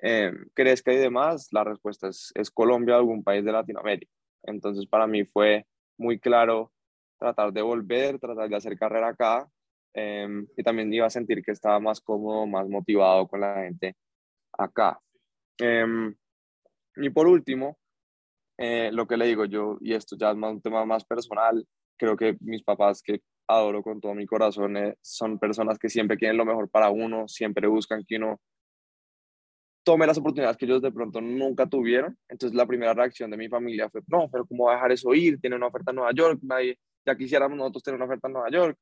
eh, 0.00 0.32
crezca 0.54 0.92
y 0.92 0.96
demás, 0.96 1.48
la 1.52 1.62
respuesta 1.62 2.08
es, 2.08 2.32
es 2.34 2.50
Colombia 2.50 2.96
algún 2.96 3.22
país 3.22 3.44
de 3.44 3.52
Latinoamérica. 3.52 4.10
Entonces 4.42 4.86
para 4.86 5.06
mí 5.06 5.24
fue 5.24 5.66
muy 5.98 6.18
claro 6.18 6.72
tratar 7.18 7.52
de 7.52 7.62
volver, 7.62 8.18
tratar 8.18 8.48
de 8.48 8.56
hacer 8.56 8.76
carrera 8.76 9.08
acá 9.08 9.48
em, 9.94 10.46
y 10.56 10.62
también 10.62 10.92
iba 10.92 11.06
a 11.06 11.10
sentir 11.10 11.42
que 11.42 11.52
estaba 11.52 11.78
más 11.80 12.00
cómodo, 12.00 12.46
más 12.46 12.68
motivado 12.68 13.28
con 13.28 13.40
la 13.40 13.62
gente 13.62 13.96
acá. 14.52 15.00
Em, 15.58 16.14
y 16.96 17.10
por 17.10 17.26
último, 17.26 17.78
eh, 18.58 18.90
lo 18.92 19.06
que 19.06 19.16
le 19.16 19.26
digo 19.26 19.44
yo, 19.44 19.78
y 19.80 19.94
esto 19.94 20.16
ya 20.16 20.30
es 20.30 20.36
más 20.36 20.52
un 20.52 20.62
tema 20.62 20.84
más 20.84 21.04
personal, 21.04 21.66
creo 21.96 22.16
que 22.16 22.36
mis 22.40 22.62
papás 22.62 23.02
que 23.02 23.20
adoro 23.48 23.82
con 23.82 24.00
todo 24.00 24.14
mi 24.14 24.26
corazón 24.26 24.76
eh, 24.76 24.96
son 25.02 25.38
personas 25.38 25.78
que 25.78 25.88
siempre 25.88 26.16
quieren 26.16 26.36
lo 26.36 26.44
mejor 26.44 26.68
para 26.68 26.90
uno, 26.90 27.28
siempre 27.28 27.66
buscan 27.68 28.04
que 28.06 28.16
uno 28.16 28.40
tome 29.82 30.06
las 30.06 30.18
oportunidades 30.18 30.56
que 30.56 30.64
ellos 30.64 30.82
de 30.82 30.92
pronto 30.92 31.20
nunca 31.20 31.66
tuvieron. 31.66 32.16
Entonces 32.28 32.56
la 32.56 32.66
primera 32.66 32.94
reacción 32.94 33.30
de 33.30 33.36
mi 33.36 33.48
familia 33.48 33.88
fue, 33.90 34.02
no, 34.06 34.28
pero 34.30 34.46
¿cómo 34.46 34.64
va 34.64 34.72
a 34.72 34.74
dejar 34.76 34.92
eso 34.92 35.14
ir? 35.14 35.40
Tiene 35.40 35.56
una 35.56 35.66
oferta 35.66 35.90
en 35.90 35.96
Nueva 35.96 36.12
York, 36.12 36.40
nadie, 36.42 36.78
ya 37.04 37.16
quisiéramos 37.16 37.56
nosotros 37.58 37.82
tener 37.82 37.96
una 37.96 38.06
oferta 38.06 38.28
en 38.28 38.34
Nueva 38.34 38.50
York. 38.50 38.78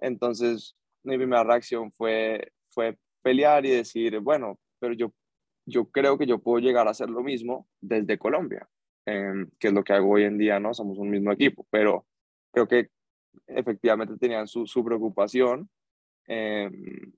Entonces 0.00 0.76
mi 1.02 1.16
primera 1.16 1.44
reacción 1.44 1.92
fue, 1.92 2.52
fue 2.70 2.98
pelear 3.22 3.64
y 3.66 3.70
decir, 3.70 4.18
bueno, 4.20 4.58
pero 4.78 4.94
yo 4.94 5.12
yo 5.66 5.90
creo 5.90 6.16
que 6.16 6.26
yo 6.26 6.38
puedo 6.38 6.60
llegar 6.60 6.86
a 6.86 6.92
hacer 6.92 7.10
lo 7.10 7.22
mismo 7.22 7.68
desde 7.80 8.18
Colombia, 8.18 8.68
em, 9.04 9.50
que 9.58 9.68
es 9.68 9.74
lo 9.74 9.82
que 9.82 9.92
hago 9.92 10.10
hoy 10.10 10.22
en 10.22 10.38
día, 10.38 10.60
¿no? 10.60 10.72
Somos 10.72 10.96
un 10.98 11.10
mismo 11.10 11.32
equipo, 11.32 11.66
pero 11.70 12.06
creo 12.52 12.68
que 12.68 12.88
efectivamente 13.48 14.16
tenían 14.16 14.46
su, 14.46 14.66
su 14.66 14.84
preocupación 14.84 15.68
em, 16.26 17.12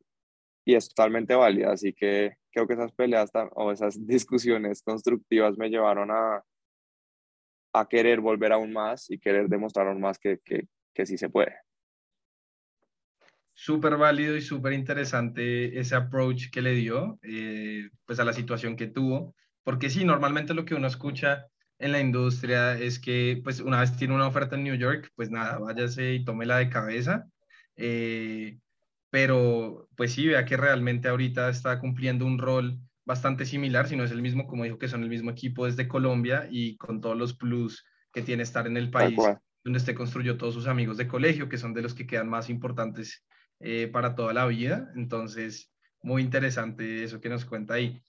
y 0.65 0.75
es 0.75 0.89
totalmente 0.89 1.35
válida, 1.35 1.73
así 1.73 1.93
que 1.93 2.38
creo 2.51 2.67
que 2.67 2.75
esas 2.75 2.93
peleas 2.93 3.31
o 3.55 3.73
esas 3.73 3.95
discusiones 4.07 4.83
constructivas 4.83 5.57
me 5.59 5.69
llevaron 5.71 6.11
a, 6.11 6.43
a 7.73 7.89
querer 7.89 8.21
volver 8.21 8.53
aún 8.53 8.73
más 8.73 9.11
y 9.11 9.19
querer 9.19 9.49
demostrar 9.49 9.89
aún 9.89 10.01
más 10.01 10.19
que, 10.19 10.39
que, 10.45 10.69
que 10.95 11.07
sí 11.07 11.19
se 11.19 11.31
puede 11.31 11.57
súper 13.59 13.97
válido 13.97 14.37
y 14.37 14.41
súper 14.41 14.73
interesante 14.73 15.81
ese 15.81 15.97
approach 15.97 16.49
que 16.53 16.63
le 16.63 16.75
dio 16.75 17.19
eh, 17.23 17.91
pues 18.07 18.21
a 18.21 18.25
la 18.25 18.33
situación 18.33 18.77
que 18.77 18.87
tuvo, 18.87 19.35
porque 19.65 19.91
sí, 19.91 20.05
normalmente 20.05 20.55
lo 20.55 20.65
que 20.65 20.77
uno 20.77 20.87
escucha 20.87 21.49
en 21.81 21.91
la 21.91 21.99
industria 21.99 22.79
es 22.79 23.01
que 23.01 23.41
pues 23.43 23.59
una 23.59 23.81
vez 23.81 23.97
tiene 23.97 24.15
una 24.15 24.29
oferta 24.29 24.55
en 24.55 24.63
New 24.63 24.77
York, 24.77 25.11
pues 25.17 25.31
nada, 25.31 25.59
váyase 25.59 26.15
y 26.15 26.25
tómela 26.25 26.59
de 26.59 26.71
cabeza. 26.71 27.27
Eh, 27.75 28.59
pero 29.11 29.89
pues 29.97 30.13
sí, 30.13 30.27
vea 30.27 30.45
que 30.45 30.57
realmente 30.57 31.09
ahorita 31.09 31.49
está 31.49 31.81
cumpliendo 31.81 32.27
un 32.27 32.39
rol 32.39 32.79
bastante 33.05 33.47
similar, 33.47 33.89
si 33.89 33.97
no 33.97 34.05
es 34.05 34.11
el 34.11 34.21
mismo, 34.21 34.47
como 34.47 34.65
dijo 34.65 34.79
que 34.79 34.89
son 34.89 35.03
el 35.03 35.09
mismo 35.09 35.31
equipo 35.31 35.65
desde 35.65 35.89
Colombia 35.89 36.47
y 36.51 36.77
con 36.77 37.01
todos 37.01 37.17
los 37.17 37.35
plus 37.35 37.85
que 38.13 38.23
tiene 38.23 38.43
estar 38.43 38.67
en 38.67 38.77
el 38.77 38.91
país, 38.91 39.19
donde 39.65 39.79
usted 39.79 39.95
construyó 39.95 40.37
todos 40.37 40.55
sus 40.55 40.67
amigos 40.67 40.99
de 40.99 41.09
colegio, 41.09 41.49
que 41.49 41.57
son 41.57 41.73
de 41.73 41.83
los 41.83 41.95
que 41.95 42.07
quedan 42.07 42.29
más 42.29 42.51
importantes 42.51 43.25
eh, 43.61 43.89
para 43.91 44.15
toda 44.15 44.35
la 44.35 44.47
vida. 44.47 44.93
Entonces, 44.95 45.73
muy 46.03 46.23
interesante 46.23 47.03
eso 47.03 47.21
que 47.21 47.31
nos 47.31 47.45
cuenta 47.45 47.75
ahí. 47.75 48.03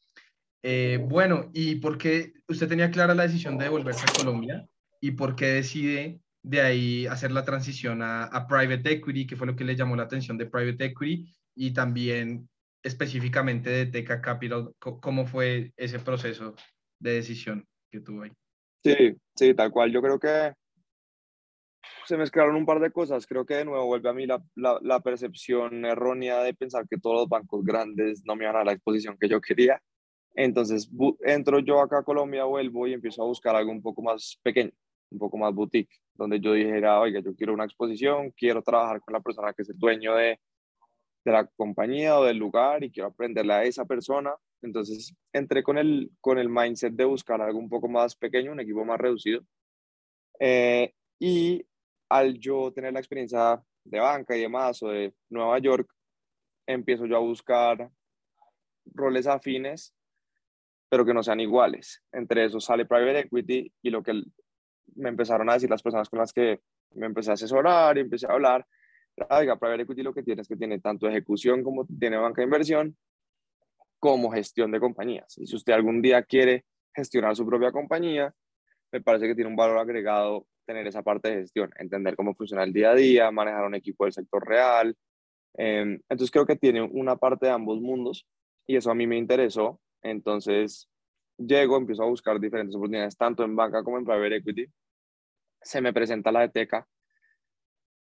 Eh, 0.63 0.99
bueno, 1.01 1.49
¿y 1.53 1.75
por 1.75 1.97
qué 1.97 2.33
usted 2.47 2.67
tenía 2.67 2.91
clara 2.91 3.15
la 3.15 3.23
decisión 3.23 3.57
de 3.57 3.65
devolverse 3.65 4.05
a 4.05 4.13
Colombia? 4.13 4.67
¿Y 4.99 5.11
por 5.11 5.35
qué 5.35 5.45
decide 5.47 6.19
de 6.41 6.61
ahí 6.61 7.05
hacer 7.07 7.31
la 7.31 7.43
transición 7.43 8.01
a, 8.01 8.23
a, 8.25 8.47
private 8.47 8.91
equity, 8.91 9.27
que 9.27 9.35
fue 9.35 9.47
lo 9.47 9.55
que 9.55 9.63
le 9.63 9.75
llamó 9.75 9.95
la 9.95 10.03
atención 10.03 10.37
de 10.37 10.45
private 10.45 10.85
equity, 10.85 11.33
y 11.55 11.73
también 11.73 12.47
específicamente 12.83 13.69
de 13.69 13.85
Teca 13.85 14.21
Capital? 14.21 14.73
¿Cómo 14.79 15.25
fue 15.25 15.73
ese 15.77 15.99
proceso 15.99 16.55
de 16.99 17.13
decisión 17.13 17.67
que 17.91 17.99
tuvo 17.99 18.23
ahí? 18.23 18.31
Sí, 18.83 19.15
sí, 19.35 19.53
tal 19.53 19.71
cual. 19.71 19.91
Yo 19.91 20.01
creo 20.01 20.19
que 20.19 20.53
se 22.05 22.17
mezclaron 22.17 22.55
un 22.55 22.65
par 22.65 22.79
de 22.79 22.91
cosas. 22.91 23.27
Creo 23.27 23.45
que 23.45 23.55
de 23.55 23.65
nuevo 23.65 23.85
vuelve 23.85 24.09
a 24.09 24.13
mí 24.13 24.25
la, 24.25 24.41
la, 24.55 24.99
percepción 25.01 25.85
errónea 25.85 26.41
de 26.41 26.53
pensar 26.53 26.87
que 26.87 26.97
todos 26.97 27.15
los 27.17 27.29
bancos 27.29 27.63
grandes 27.63 28.23
no 28.25 28.35
me 28.35 28.45
iban 28.45 28.55
a 28.55 28.63
la 28.63 28.71
exposición 28.71 29.17
que 29.19 29.29
yo 29.29 29.41
quería. 29.41 29.81
Entonces 30.35 30.89
entro 31.25 31.59
yo 31.59 31.81
acá 31.81 31.99
a 31.99 32.03
Colombia, 32.03 32.45
vuelvo 32.45 32.87
y 32.87 32.93
empiezo 32.93 33.21
a 33.21 33.25
buscar 33.25 33.55
algo 33.55 33.71
un 33.71 33.81
poco 33.81 34.01
más 34.01 34.39
pequeño, 34.43 34.71
un 35.11 35.19
poco 35.19 35.37
más 35.37 35.53
boutique, 35.53 36.01
donde 36.13 36.39
yo 36.39 36.53
dijera, 36.53 36.99
oiga, 36.99 37.19
yo 37.19 37.35
quiero 37.35 37.53
una 37.53 37.65
exposición, 37.65 38.31
quiero 38.31 38.61
trabajar 38.61 39.01
con 39.01 39.13
la 39.13 39.19
persona 39.19 39.53
que 39.53 39.63
es 39.63 39.69
el 39.69 39.77
dueño 39.77 40.15
de, 40.15 40.39
de 41.25 41.31
la 41.31 41.45
compañía 41.45 42.19
o 42.19 42.25
del 42.25 42.37
lugar 42.37 42.83
y 42.83 42.91
quiero 42.91 43.09
aprenderle 43.09 43.53
a 43.53 43.63
esa 43.63 43.85
persona. 43.85 44.33
Entonces 44.61 45.13
entré 45.33 45.63
con 45.63 45.77
el, 45.77 46.11
con 46.21 46.37
el 46.37 46.49
mindset 46.49 46.93
de 46.93 47.05
buscar 47.05 47.41
algo 47.41 47.59
un 47.59 47.69
poco 47.69 47.87
más 47.87 48.15
pequeño, 48.15 48.51
un 48.51 48.59
equipo 48.59 48.85
más 48.85 48.99
reducido. 48.99 49.41
Eh, 50.39 50.93
y 51.19 51.65
al 52.09 52.39
yo 52.39 52.71
tener 52.71 52.93
la 52.93 52.99
experiencia 52.99 53.61
de 53.83 53.99
banca 53.99 54.35
y 54.35 54.41
demás 54.41 54.81
o 54.83 54.89
de 54.89 55.13
Nueva 55.29 55.59
York, 55.59 55.89
empiezo 56.67 57.05
yo 57.05 57.17
a 57.17 57.21
buscar 57.21 57.89
roles 58.85 59.27
afines, 59.27 59.93
pero 60.89 61.05
que 61.05 61.13
no 61.13 61.23
sean 61.23 61.39
iguales. 61.39 62.03
Entre 62.11 62.45
esos 62.45 62.65
sale 62.65 62.85
private 62.85 63.19
equity 63.19 63.71
y 63.81 63.89
lo 63.89 64.03
que 64.03 64.23
me 64.95 65.09
empezaron 65.09 65.49
a 65.49 65.53
decir 65.53 65.69
las 65.69 65.81
personas 65.81 66.09
con 66.09 66.19
las 66.19 66.33
que 66.33 66.61
me 66.95 67.05
empecé 67.05 67.31
a 67.31 67.33
asesorar 67.33 67.97
y 67.97 68.01
empecé 68.01 68.27
a 68.27 68.33
hablar, 68.33 68.65
oiga, 69.29 69.57
private 69.57 69.83
equity 69.83 70.03
lo 70.03 70.13
que 70.13 70.23
tiene 70.23 70.41
es 70.41 70.47
que 70.47 70.55
tiene 70.55 70.79
tanto 70.79 71.07
ejecución 71.07 71.63
como 71.63 71.85
tiene 71.85 72.17
banca 72.17 72.41
de 72.41 72.45
inversión, 72.45 72.97
como 73.99 74.31
gestión 74.31 74.71
de 74.71 74.79
compañías. 74.79 75.37
Y 75.37 75.45
si 75.45 75.55
usted 75.55 75.73
algún 75.73 76.01
día 76.01 76.23
quiere 76.23 76.65
gestionar 76.93 77.35
su 77.35 77.45
propia 77.45 77.71
compañía, 77.71 78.33
me 78.91 79.01
parece 79.01 79.27
que 79.27 79.35
tiene 79.35 79.49
un 79.49 79.55
valor 79.55 79.77
agregado 79.77 80.47
tener 80.65 80.85
esa 80.87 81.01
parte 81.01 81.29
de 81.29 81.35
gestión, 81.41 81.71
entender 81.77 82.15
cómo 82.15 82.33
funciona 82.33 82.63
el 82.63 82.73
día 82.73 82.91
a 82.91 82.95
día, 82.95 83.31
manejar 83.31 83.65
un 83.65 83.75
equipo 83.75 84.05
del 84.05 84.13
sector 84.13 84.47
real. 84.47 84.95
Em, 85.55 85.99
entonces 86.09 86.31
creo 86.31 86.45
que 86.45 86.55
tiene 86.55 86.81
una 86.81 87.15
parte 87.15 87.47
de 87.47 87.51
ambos 87.51 87.81
mundos 87.81 88.27
y 88.67 88.75
eso 88.75 88.91
a 88.91 88.95
mí 88.95 89.07
me 89.07 89.17
interesó. 89.17 89.79
Entonces 90.01 90.87
llego, 91.39 91.77
empiezo 91.77 92.03
a 92.03 92.07
buscar 92.07 92.39
diferentes 92.39 92.75
oportunidades, 92.75 93.17
tanto 93.17 93.43
en 93.43 93.55
banca 93.55 93.83
como 93.83 93.97
en 93.97 94.05
private 94.05 94.35
equity. 94.37 94.65
Se 95.61 95.81
me 95.81 95.93
presenta 95.93 96.31
la 96.31 96.41
de 96.41 96.49
Teca 96.49 96.87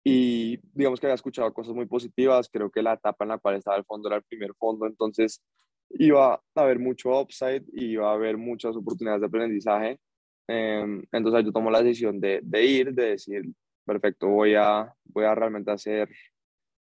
y 0.03 0.59
digamos 0.73 0.99
que 0.99 1.07
había 1.07 1.15
escuchado 1.15 1.53
cosas 1.53 1.73
muy 1.73 1.85
positivas. 1.85 2.49
Creo 2.51 2.69
que 2.69 2.81
la 2.81 2.93
etapa 2.93 3.25
en 3.25 3.29
la 3.29 3.37
cual 3.37 3.55
estaba 3.55 3.77
el 3.77 3.85
fondo 3.85 4.09
era 4.09 4.17
el 4.17 4.23
primer 4.23 4.53
fondo, 4.55 4.85
entonces 4.85 5.41
iba 5.91 6.35
a 6.35 6.41
haber 6.55 6.79
mucho 6.79 7.19
upside 7.19 7.63
y 7.73 7.93
iba 7.93 8.09
a 8.11 8.13
haber 8.13 8.37
muchas 8.37 8.75
oportunidades 8.75 9.21
de 9.21 9.27
aprendizaje 9.27 9.99
Em, 10.51 11.03
entonces 11.11 11.45
yo 11.45 11.51
tomo 11.51 11.69
la 11.69 11.83
decisión 11.83 12.19
de, 12.19 12.41
ir, 12.65 12.91
de 12.91 13.11
decir, 13.11 13.43
perfecto, 13.85 14.27
voy 14.29 14.55
a, 14.55 14.91
voy 15.03 15.25
a 15.25 15.35
realmente 15.35 15.69
hacer 15.69 16.09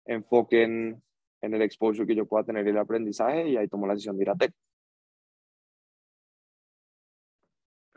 enfoque 0.06 0.62
en, 0.62 1.02
en 1.42 1.54
el 1.54 1.60
exposure 1.60 2.06
que 2.06 2.14
yo 2.14 2.24
pueda 2.24 2.42
tener 2.42 2.66
y 2.66 2.70
el 2.70 2.78
aprendizaje 2.78 3.50
y 3.50 3.58
ahí 3.58 3.68
tomo 3.68 3.86
la 3.86 3.92
decisión 3.92 4.16
de 4.16 4.22
ir 4.22 4.30
a 4.30 4.34
Tech. 4.34 4.54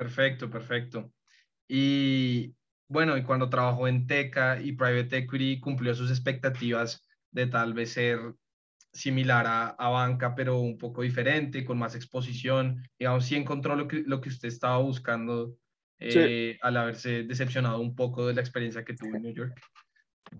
Perfecto, 0.03 0.49
perfecto. 0.49 1.13
Y 1.65 2.53
bueno, 2.89 3.15
y 3.15 3.23
cuando 3.23 3.49
trabajó 3.49 3.87
en 3.87 4.05
Teca 4.05 4.61
y 4.61 4.73
Private 4.73 5.19
Equity, 5.19 5.61
cumplió 5.61 5.95
sus 5.95 6.09
expectativas 6.09 7.07
de 7.31 7.47
tal 7.47 7.73
vez 7.73 7.93
ser 7.93 8.19
similar 8.91 9.47
a, 9.47 9.69
a, 9.69 9.89
banca, 9.89 10.35
pero 10.35 10.59
un 10.59 10.77
poco 10.77 11.03
diferente, 11.03 11.63
con 11.63 11.79
más 11.79 11.95
exposición. 11.95 12.83
Digamos, 12.99 13.25
si 13.25 13.37
encontró 13.37 13.77
lo 13.77 13.87
que, 13.87 14.03
lo 14.05 14.19
que 14.19 14.27
usted 14.27 14.49
estaba 14.49 14.77
buscando 14.79 15.55
eh, 15.99 16.57
al 16.61 16.75
haberse 16.75 17.23
decepcionado 17.23 17.79
un 17.79 17.95
poco 17.95 18.27
de 18.27 18.33
la 18.33 18.41
experiencia 18.41 18.83
que 18.83 18.95
tuvo 18.95 19.15
en 19.15 19.23
New 19.23 19.33
York. 19.33 19.57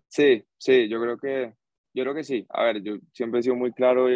Sí, 0.10 0.44
sí, 0.58 0.90
yo 0.90 1.00
creo 1.00 1.18
que, 1.18 1.54
yo 1.94 2.04
creo 2.04 2.14
que 2.14 2.26
sí. 2.26 2.46
A 2.50 2.66
ver, 2.66 2.84
yo 2.84 2.98
siempre 3.14 3.40
he 3.40 3.44
sido 3.44 3.56
muy 3.56 3.72
claro 3.72 4.08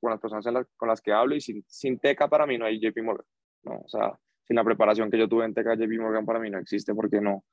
con 0.00 0.10
las 0.10 0.20
personas 0.20 0.66
con 0.78 0.88
las 0.88 1.02
que 1.02 1.12
hablo 1.12 1.36
y 1.36 1.42
sin, 1.42 1.62
sin 1.68 1.98
TECA 1.98 2.28
para 2.28 2.46
mí 2.46 2.56
no 2.56 2.64
hay 2.64 2.80
JP 2.80 2.96
Morgan. 3.02 3.26
¿no? 3.64 3.82
O 3.84 3.88
sea, 3.88 4.18
sin 4.50 4.56
la 4.56 4.64
preparación 4.64 5.12
que 5.12 5.16
yo 5.16 5.28
tuve 5.28 5.44
en 5.44 5.54
JP 5.54 6.00
Morgan 6.00 6.26
para 6.26 6.40
mí 6.40 6.50
no 6.50 6.58
existe 6.58 6.92
porque 6.92 7.20
no, 7.20 7.44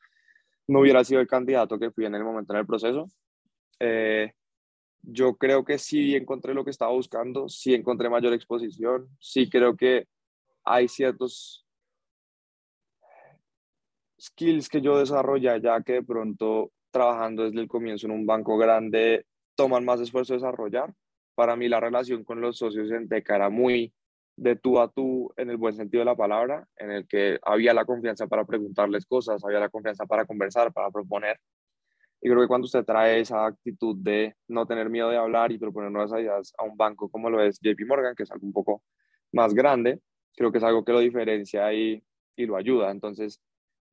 no 0.68 0.80
hubiera 0.80 1.04
sido 1.04 1.22
el 1.22 1.28
candidato 1.28 1.78
que 1.78 1.92
fui 1.92 2.08
en 2.08 2.16
el 2.16 2.24
momento 2.24 2.54
en 2.54 2.60
el 2.60 2.66
proceso. 2.66 3.08
Eh, 3.80 4.32
yo 5.04 5.36
creo 5.36 5.64
que 5.64 5.78
sí 5.78 6.16
encontré 6.16 6.56
lo 6.56 6.66
que 6.66 6.72
estaba 6.72 6.92
buscando, 6.92 7.48
sí 7.50 7.76
encontré 7.76 8.10
mayor 8.10 8.34
exposición, 8.34 9.08
sí 9.20 9.48
creo 9.48 9.78
que 9.78 10.08
hay 10.64 10.88
ciertos 10.88 11.68
skills 14.20 14.68
que 14.68 14.82
yo 14.82 14.98
desarrollé 14.98 15.62
ya 15.62 15.80
que 15.84 15.94
de 15.94 16.04
pronto 16.04 16.72
trabajando 16.90 17.44
desde 17.44 17.60
el 17.60 17.68
comienzo 17.68 18.08
en 18.08 18.14
un 18.14 18.26
banco 18.26 18.58
grande 18.58 19.28
toman 19.54 19.86
más 19.86 20.02
esfuerzo 20.02 20.34
desarrollar. 20.34 20.92
Para 21.36 21.56
mí 21.56 21.70
la 21.70 21.80
relación 21.80 22.24
con 22.24 22.42
los 22.42 22.58
socios 22.58 22.90
en 22.90 23.08
Teca 23.08 23.36
era 23.36 23.52
muy 23.52 23.94
de 24.38 24.56
tú 24.56 24.80
a 24.80 24.90
tú 24.90 25.34
en 25.36 25.50
el 25.50 25.58
buen 25.58 25.76
sentido 25.76 26.02
de 26.02 26.06
la 26.06 26.16
palabra, 26.16 26.68
en 26.78 26.92
el 26.92 27.08
que 27.08 27.40
había 27.44 27.74
la 27.74 27.86
confianza 27.86 28.28
para 28.28 28.46
preguntarles 28.46 29.06
cosas, 29.06 29.44
había 29.44 29.60
la 29.60 29.70
confianza 29.70 30.06
para 30.06 30.26
conversar, 30.26 30.72
para 30.72 30.92
proponer. 30.92 31.38
Y 32.22 32.30
creo 32.30 32.42
que 32.42 32.48
cuando 32.48 32.66
usted 32.66 32.86
trae 32.86 33.20
esa 33.20 33.46
actitud 33.46 33.96
de 34.00 34.36
no 34.48 34.66
tener 34.66 34.90
miedo 34.90 35.10
de 35.10 35.18
hablar 35.18 35.52
y 35.52 35.58
proponer 35.58 35.92
nuevas 35.92 36.12
ideas 36.20 36.54
a 36.58 36.64
un 36.64 36.78
banco 36.78 37.10
como 37.10 37.30
lo 37.30 37.42
es 37.42 37.60
JP 37.60 37.80
Morgan, 37.88 38.16
que 38.16 38.24
es 38.24 38.32
algo 38.32 38.46
un 38.46 38.54
poco 38.54 38.84
más 39.32 39.54
grande, 39.54 40.02
creo 40.36 40.52
que 40.52 40.60
es 40.60 40.64
algo 40.64 40.86
que 40.86 40.94
lo 40.94 41.00
diferencia 41.00 41.74
y, 41.74 42.04
y 42.36 42.46
lo 42.46 42.56
ayuda. 42.58 42.92
Entonces, 42.92 43.42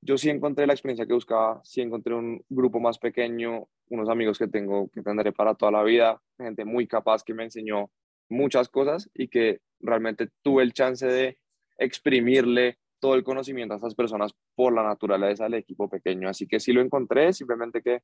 yo 0.02 0.18
sí 0.18 0.28
encontré 0.28 0.66
la 0.66 0.74
experiencia 0.74 1.07
que 1.07 1.14
buscaba, 1.14 1.62
sí 1.64 1.80
encontré 1.80 2.14
un 2.14 2.44
grupo 2.50 2.80
más 2.80 2.98
pequeño, 2.98 3.66
unos 3.88 4.11
amigos 4.11 4.38
que 4.38 4.48
tengo 4.48 4.88
que 4.90 5.02
tendré 5.02 5.33
para 5.33 5.54
toda 5.54 5.72
la 5.72 5.83
vida, 5.83 6.20
gente 6.37 6.66
muy 6.66 6.87
capaz 6.87 7.22
que 7.24 7.33
me 7.33 7.44
enseñó 7.44 7.90
muchas 8.28 8.68
cosas 8.68 9.11
y 9.14 9.28
que 9.28 9.61
realmente 9.85 10.29
tuve 10.42 10.62
el 10.62 10.73
chance 10.73 11.07
de 11.07 11.38
exprimirle 11.79 12.79
todo 12.99 13.14
el 13.14 13.25
conocimiento 13.25 13.75
a 13.75 13.77
estas 13.77 13.94
personas 13.94 14.33
por 14.55 14.73
la 14.73 14.83
naturaleza 14.83 15.44
del 15.44 15.55
equipo 15.55 15.88
pequeño. 15.88 16.29
Así 16.29 16.47
que 16.47 16.59
sí 16.59 16.73
lo 16.73 16.81
encontré, 16.81 17.33
simplemente 17.33 17.83
que 17.83 18.01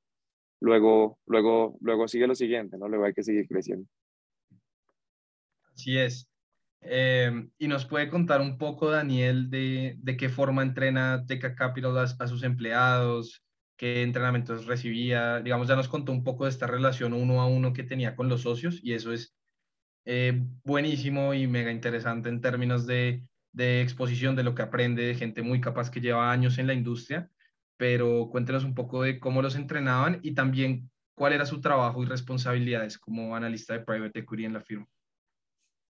luego, 0.60 1.18
luego, 1.26 1.78
luego 1.80 2.06
sigue 2.06 2.26
lo 2.26 2.34
siguiente, 2.34 2.76
¿no? 2.76 2.88
Luego 2.88 3.06
hay 3.06 3.14
que 3.14 3.22
seguir 3.22 3.48
creciendo. 3.48 3.88
Así 5.74 5.98
es. 5.98 6.28
Em, 6.82 7.50
y 7.58 7.68
nos 7.68 7.86
puede 7.86 8.08
contar 8.08 8.40
un 8.40 8.58
poco, 8.58 8.90
Daniel, 8.90 9.50
de, 9.50 9.96
de 9.98 10.16
qué 10.16 10.28
forma 10.28 10.62
entrena 10.62 11.24
Teca 11.26 11.54
Capital 11.54 11.96
a, 11.96 12.02
a, 12.02 12.26
sus 12.26 12.42
empleados, 12.42 13.42
qué 13.76 14.02
entrenamientos 14.02 14.66
recibía. 14.66 15.40
Digamos, 15.40 15.68
ya 15.68 15.76
nos 15.76 15.88
contó 15.88 16.12
un 16.12 16.24
poco 16.24 16.44
de 16.44 16.50
esta 16.50 16.66
relación 16.66 17.12
uno 17.12 17.40
a 17.40 17.46
uno 17.46 17.72
que 17.72 17.84
tenía 17.84 18.16
con 18.16 18.28
los 18.28 18.42
socios 18.42 18.80
y 18.82 18.94
eso 18.94 19.12
es 19.12 19.34
eh, 20.04 20.42
buenísimo 20.64 21.34
y 21.34 21.46
mega 21.46 21.70
interesante 21.70 22.28
en 22.28 22.40
términos 22.40 22.86
de, 22.86 23.22
de 23.52 23.82
exposición 23.82 24.36
de 24.36 24.44
lo 24.44 24.54
que 24.54 24.62
aprende 24.62 25.02
de 25.02 25.14
gente 25.14 25.42
muy 25.42 25.60
capaz 25.60 25.90
que 25.90 26.00
lleva 26.00 26.30
años 26.30 26.58
en 26.58 26.66
la 26.66 26.74
industria, 26.74 27.30
pero 27.76 28.28
cuéntenos 28.30 28.64
un 28.64 28.74
poco 28.74 29.02
de 29.02 29.18
cómo 29.18 29.42
los 29.42 29.56
entrenaban 29.56 30.20
y 30.22 30.34
también 30.34 30.90
cuál 31.14 31.32
era 31.32 31.46
su 31.46 31.60
trabajo 31.60 32.02
y 32.02 32.06
responsabilidades 32.06 32.98
como 32.98 33.36
analista 33.36 33.74
de 33.74 33.84
private 33.84 34.20
equity 34.20 34.44
en 34.44 34.54
la 34.54 34.60
firma. 34.60 34.86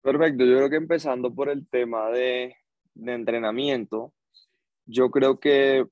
Perfecto, 0.02 0.46
yo 0.46 0.58
creo 0.58 0.70
que 0.70 0.76
empezando 0.78 1.34
por 1.34 1.50
el 1.50 1.68
tema 1.68 2.10
de, 2.10 2.56
de 2.94 3.14
entrenamiento, 3.14 4.14
yo 4.86 5.12
creo 5.12 5.40
que 5.40 5.86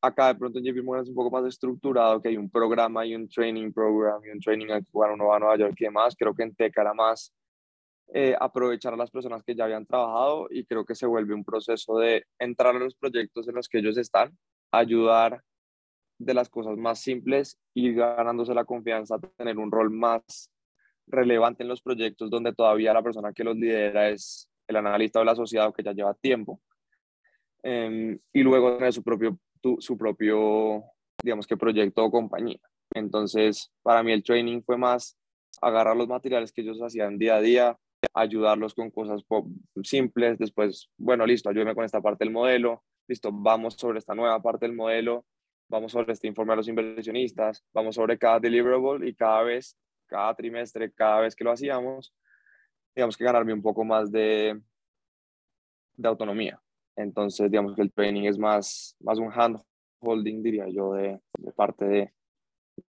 acá 0.00 0.28
de 0.28 0.34
pronto 0.36 0.58
en 0.58 0.64
JP 0.64 0.82
Morgan 0.82 1.04
es 1.04 1.08
un 1.10 1.14
poco 1.14 1.30
más 1.30 1.46
estructurado, 1.46 2.20
que 2.20 2.28
hay 2.28 2.36
un 2.36 2.50
programa 2.50 3.04
y 3.04 3.14
un 3.14 3.28
training 3.28 3.72
program 3.72 4.20
y 4.24 4.30
un 4.30 4.40
training 4.40 4.70
al 4.70 4.86
cual 4.90 5.12
uno 5.12 5.26
va 5.26 5.36
a 5.36 5.38
Nueva 5.38 5.56
York 5.56 5.74
y 5.78 5.84
demás. 5.84 6.14
Creo 6.18 6.34
que 6.34 6.42
en 6.42 6.54
Teca 6.54 6.82
era 6.82 6.94
más 6.94 7.32
eh, 8.12 8.34
aprovechar 8.40 8.94
a 8.94 8.96
las 8.96 9.10
personas 9.10 9.42
que 9.42 9.54
ya 9.54 9.64
habían 9.64 9.86
trabajado 9.86 10.48
y 10.50 10.64
creo 10.64 10.84
que 10.84 10.94
se 10.94 11.06
vuelve 11.06 11.34
un 11.34 11.44
proceso 11.44 11.98
de 11.98 12.24
entrar 12.38 12.74
a 12.74 12.78
los 12.78 12.94
proyectos 12.94 13.46
en 13.48 13.54
los 13.54 13.68
que 13.68 13.78
ellos 13.78 13.96
están, 13.98 14.36
ayudar 14.72 15.42
de 16.18 16.34
las 16.34 16.48
cosas 16.48 16.76
más 16.76 17.00
simples, 17.00 17.58
ir 17.74 17.94
ganándose 17.94 18.52
la 18.52 18.64
confianza, 18.64 19.18
tener 19.36 19.58
un 19.58 19.70
rol 19.70 19.90
más 19.90 20.50
relevante 21.06 21.62
en 21.62 21.68
los 21.68 21.82
proyectos 21.82 22.30
donde 22.30 22.52
todavía 22.52 22.92
la 22.92 23.02
persona 23.02 23.32
que 23.32 23.44
los 23.44 23.56
lidera 23.56 24.10
es 24.10 24.48
el 24.66 24.76
analista 24.76 25.18
o 25.18 25.22
el 25.22 25.28
asociado 25.28 25.72
que 25.72 25.82
ya 25.82 25.92
lleva 25.92 26.14
tiempo. 26.14 26.60
Em, 27.62 28.18
y 28.32 28.42
luego 28.42 28.76
tener 28.76 28.92
su 28.92 29.02
propio 29.02 29.38
su 29.78 29.96
propio, 29.96 30.84
digamos 31.22 31.46
que 31.46 31.56
proyecto 31.56 32.04
o 32.04 32.10
compañía. 32.10 32.60
Entonces, 32.94 33.70
para 33.82 34.02
mí 34.02 34.12
el 34.12 34.22
training 34.22 34.62
fue 34.62 34.76
más 34.76 35.16
agarrar 35.60 35.96
los 35.96 36.08
materiales 36.08 36.52
que 36.52 36.62
ellos 36.62 36.80
hacían 36.82 37.18
día 37.18 37.36
a 37.36 37.40
día, 37.40 37.78
ayudarlos 38.14 38.74
con 38.74 38.90
cosas 38.90 39.22
simples, 39.82 40.38
después, 40.38 40.90
bueno, 40.96 41.26
listo, 41.26 41.50
ayúdeme 41.50 41.74
con 41.74 41.84
esta 41.84 42.00
parte 42.00 42.24
del 42.24 42.32
modelo, 42.32 42.82
listo, 43.06 43.30
vamos 43.32 43.74
sobre 43.74 43.98
esta 43.98 44.14
nueva 44.14 44.40
parte 44.40 44.66
del 44.66 44.74
modelo, 44.74 45.24
vamos 45.68 45.92
sobre 45.92 46.12
este 46.12 46.26
informe 46.26 46.52
a 46.52 46.56
los 46.56 46.68
inversionistas, 46.68 47.64
vamos 47.72 47.94
sobre 47.94 48.18
cada 48.18 48.40
deliverable 48.40 49.08
y 49.08 49.14
cada 49.14 49.42
vez, 49.42 49.76
cada 50.06 50.34
trimestre, 50.34 50.92
cada 50.92 51.20
vez 51.20 51.36
que 51.36 51.44
lo 51.44 51.52
hacíamos, 51.52 52.12
digamos 52.94 53.16
que 53.16 53.24
ganarme 53.24 53.52
un 53.52 53.62
poco 53.62 53.84
más 53.84 54.10
de, 54.10 54.60
de 55.96 56.08
autonomía. 56.08 56.60
Entonces, 57.02 57.50
digamos 57.50 57.74
que 57.74 57.82
el 57.82 57.92
training 57.92 58.24
es 58.24 58.38
más, 58.38 58.96
más 59.00 59.18
un 59.18 59.32
hand 59.32 59.58
holding, 60.00 60.42
diría 60.42 60.66
yo, 60.68 60.94
de, 60.94 61.20
de 61.38 61.52
parte 61.52 61.84
de, 61.84 62.12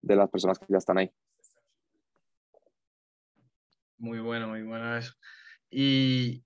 de 0.02 0.16
las 0.16 0.30
personas 0.30 0.58
que 0.58 0.66
ya 0.68 0.78
están 0.78 0.98
ahí. 0.98 1.10
Muy 3.98 4.20
bueno, 4.20 4.48
muy 4.48 4.62
bueno 4.62 4.96
eso. 4.96 5.12
Y 5.70 6.44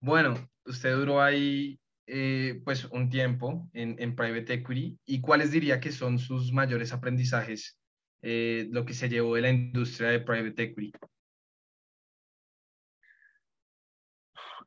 bueno, 0.00 0.34
usted 0.64 0.94
duró 0.94 1.20
ahí 1.20 1.78
eh, 2.06 2.60
pues 2.64 2.84
un 2.86 3.10
tiempo 3.10 3.68
en, 3.72 3.96
en, 3.98 4.14
private 4.14 4.54
equity. 4.54 4.98
¿Y 5.04 5.20
cuáles 5.20 5.50
diría 5.50 5.80
que 5.80 5.90
son 5.90 6.18
sus 6.18 6.52
mayores 6.52 6.92
aprendizajes, 6.92 7.78
eh, 8.22 8.68
lo 8.70 8.86
que 8.86 8.94
se 8.94 9.08
llevó 9.08 9.34
de 9.34 9.42
la 9.42 9.50
industria 9.50 10.10
de 10.10 10.20
private 10.20 10.62
equity? 10.62 10.92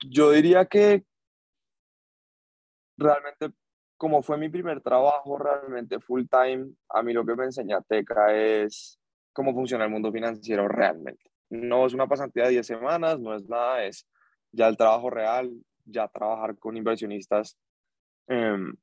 Yo 0.09 0.31
diría 0.31 0.65
que 0.65 1.03
realmente, 2.99 3.51
como 3.97 4.21
fue 4.21 4.37
mi 4.37 4.49
primer 4.49 4.81
trabajo 4.81 5.37
realmente 5.37 5.99
full 5.99 6.25
time, 6.29 6.71
a 6.89 7.01
mí 7.01 7.13
lo 7.13 7.25
que 7.25 7.35
me 7.35 7.45
enseña 7.45 7.81
Teca 7.81 8.35
es 8.35 8.99
cómo 9.33 9.53
funciona 9.53 9.85
el 9.85 9.91
mundo 9.91 10.11
financiero 10.11 10.67
realmente. 10.67 11.31
No 11.49 11.85
es 11.85 11.93
una 11.93 12.07
pasantía 12.07 12.45
de 12.45 12.51
10 12.51 12.67
semanas, 12.67 13.19
no 13.19 13.33
es 13.33 13.47
nada, 13.47 13.83
es 13.83 14.05
ya 14.51 14.67
el 14.67 14.77
trabajo 14.77 15.09
real, 15.09 15.51
ya 15.85 16.07
trabajar 16.07 16.57
con 16.57 16.77
inversionistas, 16.77 17.57
em, 18.27 18.75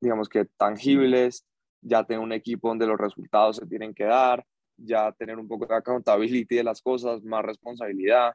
digamos 0.00 0.28
que 0.28 0.46
tangibles, 0.56 1.44
ya 1.80 2.04
tener 2.04 2.20
un 2.20 2.32
equipo 2.32 2.68
donde 2.68 2.86
los 2.86 2.98
resultados 2.98 3.56
se 3.56 3.66
tienen 3.66 3.94
que 3.94 4.04
dar, 4.04 4.44
ya 4.76 5.12
tener 5.12 5.38
un 5.38 5.46
poco 5.46 5.66
de 5.66 5.76
accountability 5.76 6.56
de 6.56 6.64
las 6.64 6.82
cosas, 6.82 7.22
más 7.22 7.44
responsabilidad. 7.44 8.34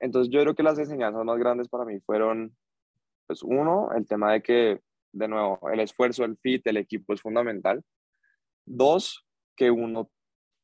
Entonces 0.00 0.32
yo 0.32 0.40
creo 0.42 0.54
que 0.54 0.62
las 0.62 0.78
enseñanzas 0.78 1.24
más 1.24 1.38
grandes 1.38 1.68
para 1.68 1.84
mí 1.84 1.98
fueron 2.00 2.54
pues 3.28 3.42
uno, 3.42 3.90
el 3.94 4.06
tema 4.06 4.32
de 4.32 4.42
que, 4.42 4.80
de 5.12 5.28
nuevo, 5.28 5.60
el 5.70 5.80
esfuerzo, 5.80 6.24
el 6.24 6.38
fit, 6.38 6.66
el 6.66 6.78
equipo 6.78 7.12
es 7.12 7.20
fundamental. 7.20 7.84
Dos, 8.64 9.24
que 9.54 9.70
uno 9.70 10.10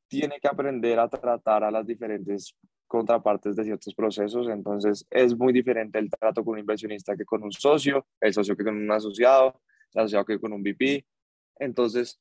tiene 0.09 0.41
que 0.41 0.49
aprender 0.49 0.99
a 0.99 1.09
tratar 1.09 1.63
a 1.63 1.71
las 1.71 1.87
diferentes 1.87 2.57
contrapartes 2.87 3.55
de 3.57 3.65
ciertos 3.65 3.95
procesos, 3.95 4.49
entonces 4.49 5.07
es 5.11 5.37
muy 5.37 5.53
diferente 5.53 5.99
el 5.99 6.11
trato 6.11 6.45
con 6.45 6.55
un 6.55 6.61
inversionista 6.61 7.17
que 7.17 7.25
con 7.25 7.43
un 7.43 7.53
socio, 7.53 8.07
el 8.21 8.33
socio 8.33 8.57
que 8.57 8.65
con 8.65 8.77
un 8.77 8.91
asociado, 8.91 9.61
el 9.93 10.01
asociado 10.03 10.25
que 10.25 10.39
con 10.39 10.53
un 10.53 10.63
VP. 10.63 11.05
Entonces, 11.59 12.19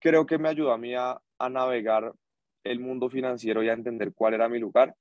creo 0.00 0.26
que 0.26 0.38
me 0.38 0.48
ayudó 0.48 0.72
a 0.72 0.78
mí 0.78 0.94
a, 0.94 1.20
a 1.38 1.48
navegar 1.48 2.12
el 2.64 2.80
mundo 2.80 3.08
financiero 3.10 3.62
y 3.62 3.68
a 3.68 3.74
entender 3.74 4.12
cuál 4.12 4.34
era 4.34 4.48
mi 4.48 4.58
lugar 4.58 4.96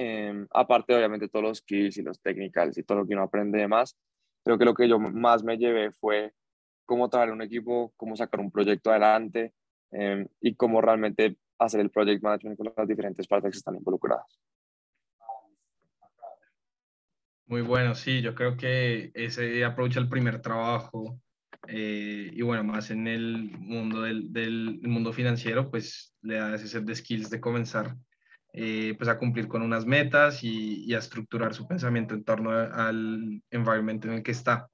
Em, 0.00 0.46
aparte, 0.52 0.94
obviamente, 0.94 1.28
todos 1.28 1.42
los 1.42 1.58
skills 1.58 1.96
y 1.96 2.02
los 2.02 2.20
technicals 2.20 2.78
y 2.78 2.84
todo 2.84 2.98
lo 2.98 3.06
que 3.06 3.14
uno 3.14 3.24
aprende 3.24 3.58
de 3.58 3.66
más, 3.66 3.96
creo 4.44 4.56
que 4.56 4.64
lo 4.64 4.72
que 4.72 4.88
yo 4.88 5.00
más 5.00 5.42
me 5.42 5.58
llevé 5.58 5.90
fue 5.90 6.32
cómo 6.86 7.10
traer 7.10 7.32
un 7.32 7.42
equipo, 7.42 7.92
cómo 7.96 8.16
sacar 8.16 8.38
un 8.38 8.52
proyecto 8.52 8.90
adelante 8.90 9.52
em, 9.90 10.28
y 10.40 10.54
cómo 10.54 10.80
realmente 10.80 11.36
hacer 11.58 11.80
el 11.80 11.90
project 11.90 12.22
management 12.22 12.56
con 12.56 12.72
las 12.76 12.86
diferentes 12.86 13.26
partes 13.26 13.50
que 13.50 13.58
están 13.58 13.74
involucradas. 13.74 14.38
Muy 17.46 17.62
bueno, 17.62 17.96
sí, 17.96 18.22
yo 18.22 18.36
creo 18.36 18.56
que 18.56 19.10
ese 19.14 19.64
aprovecha 19.64 19.98
el 19.98 20.08
primer 20.08 20.40
trabajo 20.40 21.18
eh, 21.66 22.30
y 22.32 22.42
bueno, 22.42 22.62
más 22.62 22.92
en 22.92 23.08
el 23.08 23.50
mundo 23.58 24.02
del 24.02 24.80
mundo 24.82 25.12
financiero, 25.12 25.68
pues 25.68 26.14
le 26.22 26.36
da 26.36 26.54
ese 26.54 26.68
set 26.68 26.84
de 26.84 26.94
skills 26.94 27.30
de 27.30 27.40
comenzar 27.40 27.96
eh, 28.52 28.94
pues 28.96 29.08
a 29.08 29.18
cumplir 29.18 29.46
con 29.46 29.62
unas 29.62 29.84
metas 29.84 30.42
y, 30.42 30.92
a 30.94 30.98
estructurar 30.98 31.54
su 31.54 31.66
pensamiento 31.66 32.14
en 32.14 32.24
torno 32.24 32.50
al 32.50 33.42
environment 33.50 34.04
en 34.06 34.12
el 34.12 34.22
que 34.22 34.32
está. 34.32 34.68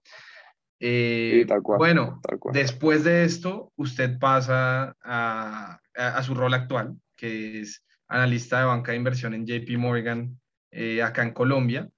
Eh, 0.80 1.46
bueno, 1.78 2.20
después 2.52 3.04
de 3.04 3.24
esto, 3.24 3.72
usted 3.76 4.18
pasa 4.18 4.96
a, 5.02 5.80
a, 5.94 6.22
su 6.22 6.34
rol 6.34 6.54
actual, 6.54 6.96
que 7.16 7.60
es 7.60 7.84
analista 8.08 8.60
de 8.60 8.66
banca 8.66 8.92
de 8.92 8.98
inversión 8.98 9.34
en 9.34 9.46
JP 9.46 9.78
Morgan, 9.78 10.38
eh, 10.70 11.02
acá 11.02 11.22
en 11.22 11.32
Colombia. 11.32 11.88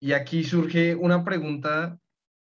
Y 0.00 0.12
aquí 0.12 0.44
surge 0.44 0.94
una 0.94 1.24
pregunta, 1.24 1.98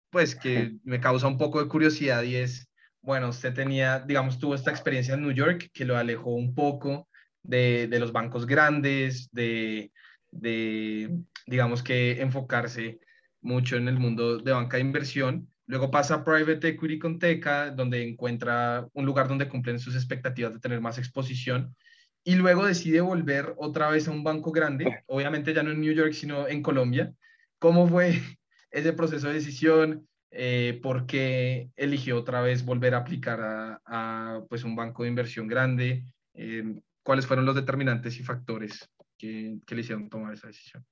pues, 0.10 0.36
que 0.36 0.75
me 0.84 0.99
causa 0.99 1.28
un 1.28 1.38
poco 1.38 1.62
de 1.62 1.69
curiosidad 1.69 2.23
y 2.23 2.36
es, 2.36 2.67
bueno, 3.01 3.30
usted 3.30 3.54
tenía, 3.54 3.99
digamos, 3.99 4.39
tuvo 4.39 4.56
esta 4.56 4.71
experiencia 4.71 5.13
en 5.13 5.21
New 5.21 5.34
York 5.34 5.69
que 5.73 5.86
lo 5.86 5.97
alejó 5.97 6.32
un 6.32 6.56
poco 6.56 7.08
de, 7.47 7.88
de 7.88 7.99
los 7.99 8.12
bancos 8.12 8.45
grandes, 8.45 9.29
de, 9.31 9.91
de, 10.31 11.17
digamos 11.45 11.84
que 11.84 12.21
enfocarse 12.21 12.99
mucho 13.41 13.77
en 13.77 13.88
el 13.88 13.97
mundo 13.97 14.38
de 14.38 14.51
banca 14.51 14.77
de 14.77 14.81
inversión. 14.81 15.47
Luego 15.67 15.89
pasa 15.89 16.15
a 16.15 16.23
Private 16.23 16.69
Equity 16.69 16.99
con 16.99 17.19
Teca, 17.19 17.71
donde 17.71 18.08
encuentra 18.08 18.88
un 18.93 19.05
lugar 19.05 19.27
donde 19.27 19.47
cumplen 19.47 19.79
sus 19.79 19.95
expectativas 19.95 20.53
de 20.53 20.60
tener 20.60 20.81
más 20.81 20.97
exposición. 20.97 21.75
Y 22.23 22.36
luego 22.36 22.65
decide 22.65 23.01
volver 23.01 23.53
otra 23.58 23.89
vez 23.89 24.08
a 24.08 24.12
un 24.12 24.23
banco 24.23 24.51
grande, 24.51 25.03
obviamente 25.05 25.53
ya 25.53 25.63
no 25.63 25.71
en 25.71 25.81
New 25.81 25.93
York, 25.93 26.13
sino 26.13 26.47
en 26.47 26.62
Colombia. 26.62 27.13
¿Cómo 27.60 27.88
fue 27.88 28.19
ese 28.71 28.93
proceso 28.93 29.27
de 29.27 29.36
decisión? 29.36 30.08
Eh, 30.31 30.79
¿Por 30.84 31.05
qué 31.05 31.69
eligió 31.77 32.17
otra 32.17 32.41
vez 32.41 32.65
volver 32.65 32.93
a 32.93 32.99
aplicar 32.99 33.39
a, 33.41 33.81
a 33.86 34.41
pues 34.49 34.63
un 34.63 34.75
banco 34.75 35.03
de 35.03 35.10
inversión 35.10 35.47
grande? 35.47 36.03
Eh, 36.34 36.81
¿Cuáles 37.05 37.27
fueron 37.27 37.45
los 37.45 37.53
determinantes 37.53 38.19
y 38.19 38.23
factores 38.23 38.89
que, 39.15 39.59
que 39.63 39.75
le 39.75 39.81
hicieron 39.81 40.09
tomar 40.09 40.33
esa 40.33 40.47
decisión? 40.47 40.83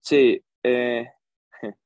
Sí, 0.00 0.40
eh, 0.62 1.10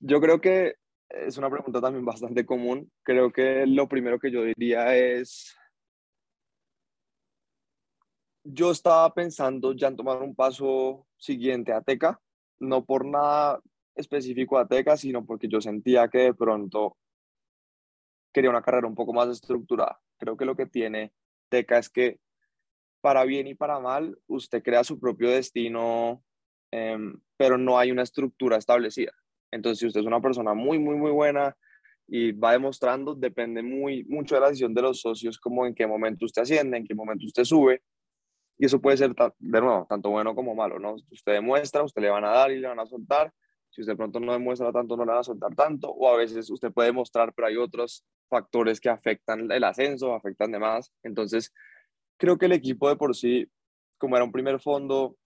yo 0.00 0.18
creo 0.18 0.40
que 0.40 0.76
es 1.10 1.36
una 1.36 1.50
pregunta 1.50 1.78
también 1.78 2.06
bastante 2.06 2.46
común. 2.46 2.90
Creo 3.02 3.30
que 3.30 3.66
lo 3.66 3.86
primero 3.86 4.18
que 4.18 4.30
yo 4.30 4.44
diría 4.44 4.96
es, 4.96 5.54
yo 8.42 8.70
estaba 8.70 9.12
pensando 9.12 9.74
ya 9.74 9.88
en 9.88 9.96
tomar 9.96 10.22
un 10.22 10.34
paso 10.34 11.06
siguiente 11.18 11.74
a 11.74 11.82
Teca, 11.82 12.18
no 12.60 12.82
por 12.86 13.04
nada 13.04 13.60
específico 13.94 14.56
a 14.56 14.66
Teca, 14.66 14.96
sino 14.96 15.26
porque 15.26 15.48
yo 15.48 15.60
sentía 15.60 16.08
que 16.08 16.18
de 16.18 16.34
pronto 16.34 16.96
quería 18.32 18.48
una 18.48 18.62
carrera 18.62 18.86
un 18.86 18.94
poco 18.94 19.12
más 19.12 19.28
estructurada. 19.28 20.00
Creo 20.16 20.38
que 20.38 20.46
lo 20.46 20.56
que 20.56 20.64
tiene 20.64 21.12
Teca 21.50 21.76
es 21.76 21.90
que 21.90 22.21
para 23.02 23.24
bien 23.24 23.48
y 23.48 23.54
para 23.54 23.80
mal, 23.80 24.16
usted 24.28 24.62
crea 24.62 24.84
su 24.84 24.98
propio 24.98 25.28
destino, 25.28 26.24
em, 26.70 27.20
pero 27.36 27.58
no 27.58 27.78
hay 27.78 27.90
una 27.90 28.02
estructura 28.02 28.56
establecida. 28.56 29.12
Entonces, 29.50 29.80
si 29.80 29.86
usted 29.86 30.00
es 30.00 30.06
una 30.06 30.20
persona 30.20 30.54
muy, 30.54 30.78
muy, 30.78 30.96
muy 30.96 31.10
buena 31.10 31.54
y 32.06 32.32
va 32.32 32.52
demostrando, 32.52 33.14
depende 33.14 33.62
muy, 33.62 34.04
mucho 34.04 34.36
de 34.36 34.40
la 34.40 34.46
decisión 34.48 34.72
de 34.72 34.82
los 34.82 35.00
socios, 35.00 35.38
como 35.38 35.66
en 35.66 35.74
qué 35.74 35.86
momento 35.86 36.24
usted 36.24 36.42
asciende, 36.42 36.78
en 36.78 36.86
qué 36.86 36.94
momento 36.94 37.26
usted 37.26 37.44
sube. 37.44 37.82
Y 38.56 38.66
eso 38.66 38.80
puede 38.80 38.96
ser, 38.96 39.12
de 39.38 39.60
nuevo, 39.60 39.84
tanto 39.88 40.10
bueno 40.10 40.34
como 40.34 40.54
malo, 40.54 40.78
¿no? 40.78 40.94
Usted 41.10 41.32
demuestra, 41.32 41.82
usted 41.82 42.02
le 42.02 42.10
van 42.10 42.24
a 42.24 42.30
dar 42.30 42.52
y 42.52 42.60
le 42.60 42.68
van 42.68 42.78
a 42.78 42.86
soltar. 42.86 43.32
Si 43.70 43.80
usted 43.80 43.96
pronto 43.96 44.20
no 44.20 44.32
demuestra 44.32 44.70
tanto, 44.70 44.96
no 44.96 45.04
le 45.04 45.10
van 45.10 45.20
a 45.20 45.24
soltar 45.24 45.54
tanto. 45.56 45.90
O 45.90 46.08
a 46.08 46.16
veces 46.16 46.48
usted 46.50 46.70
puede 46.70 46.90
demostrar, 46.90 47.32
pero 47.34 47.48
hay 47.48 47.56
otros 47.56 48.06
factores 48.28 48.80
que 48.80 48.88
afectan 48.88 49.50
el 49.50 49.64
ascenso, 49.64 50.14
afectan 50.14 50.52
demás. 50.52 50.92
Entonces, 51.02 51.52
creo 52.18 52.38
que 52.38 52.46
el 52.46 52.52
equipo 52.52 52.88
de 52.88 52.96
por 52.96 53.14
sí, 53.14 53.48
como 53.98 54.16
era 54.16 54.24
un 54.24 54.32
primer 54.32 54.60
fondo, 54.60 55.16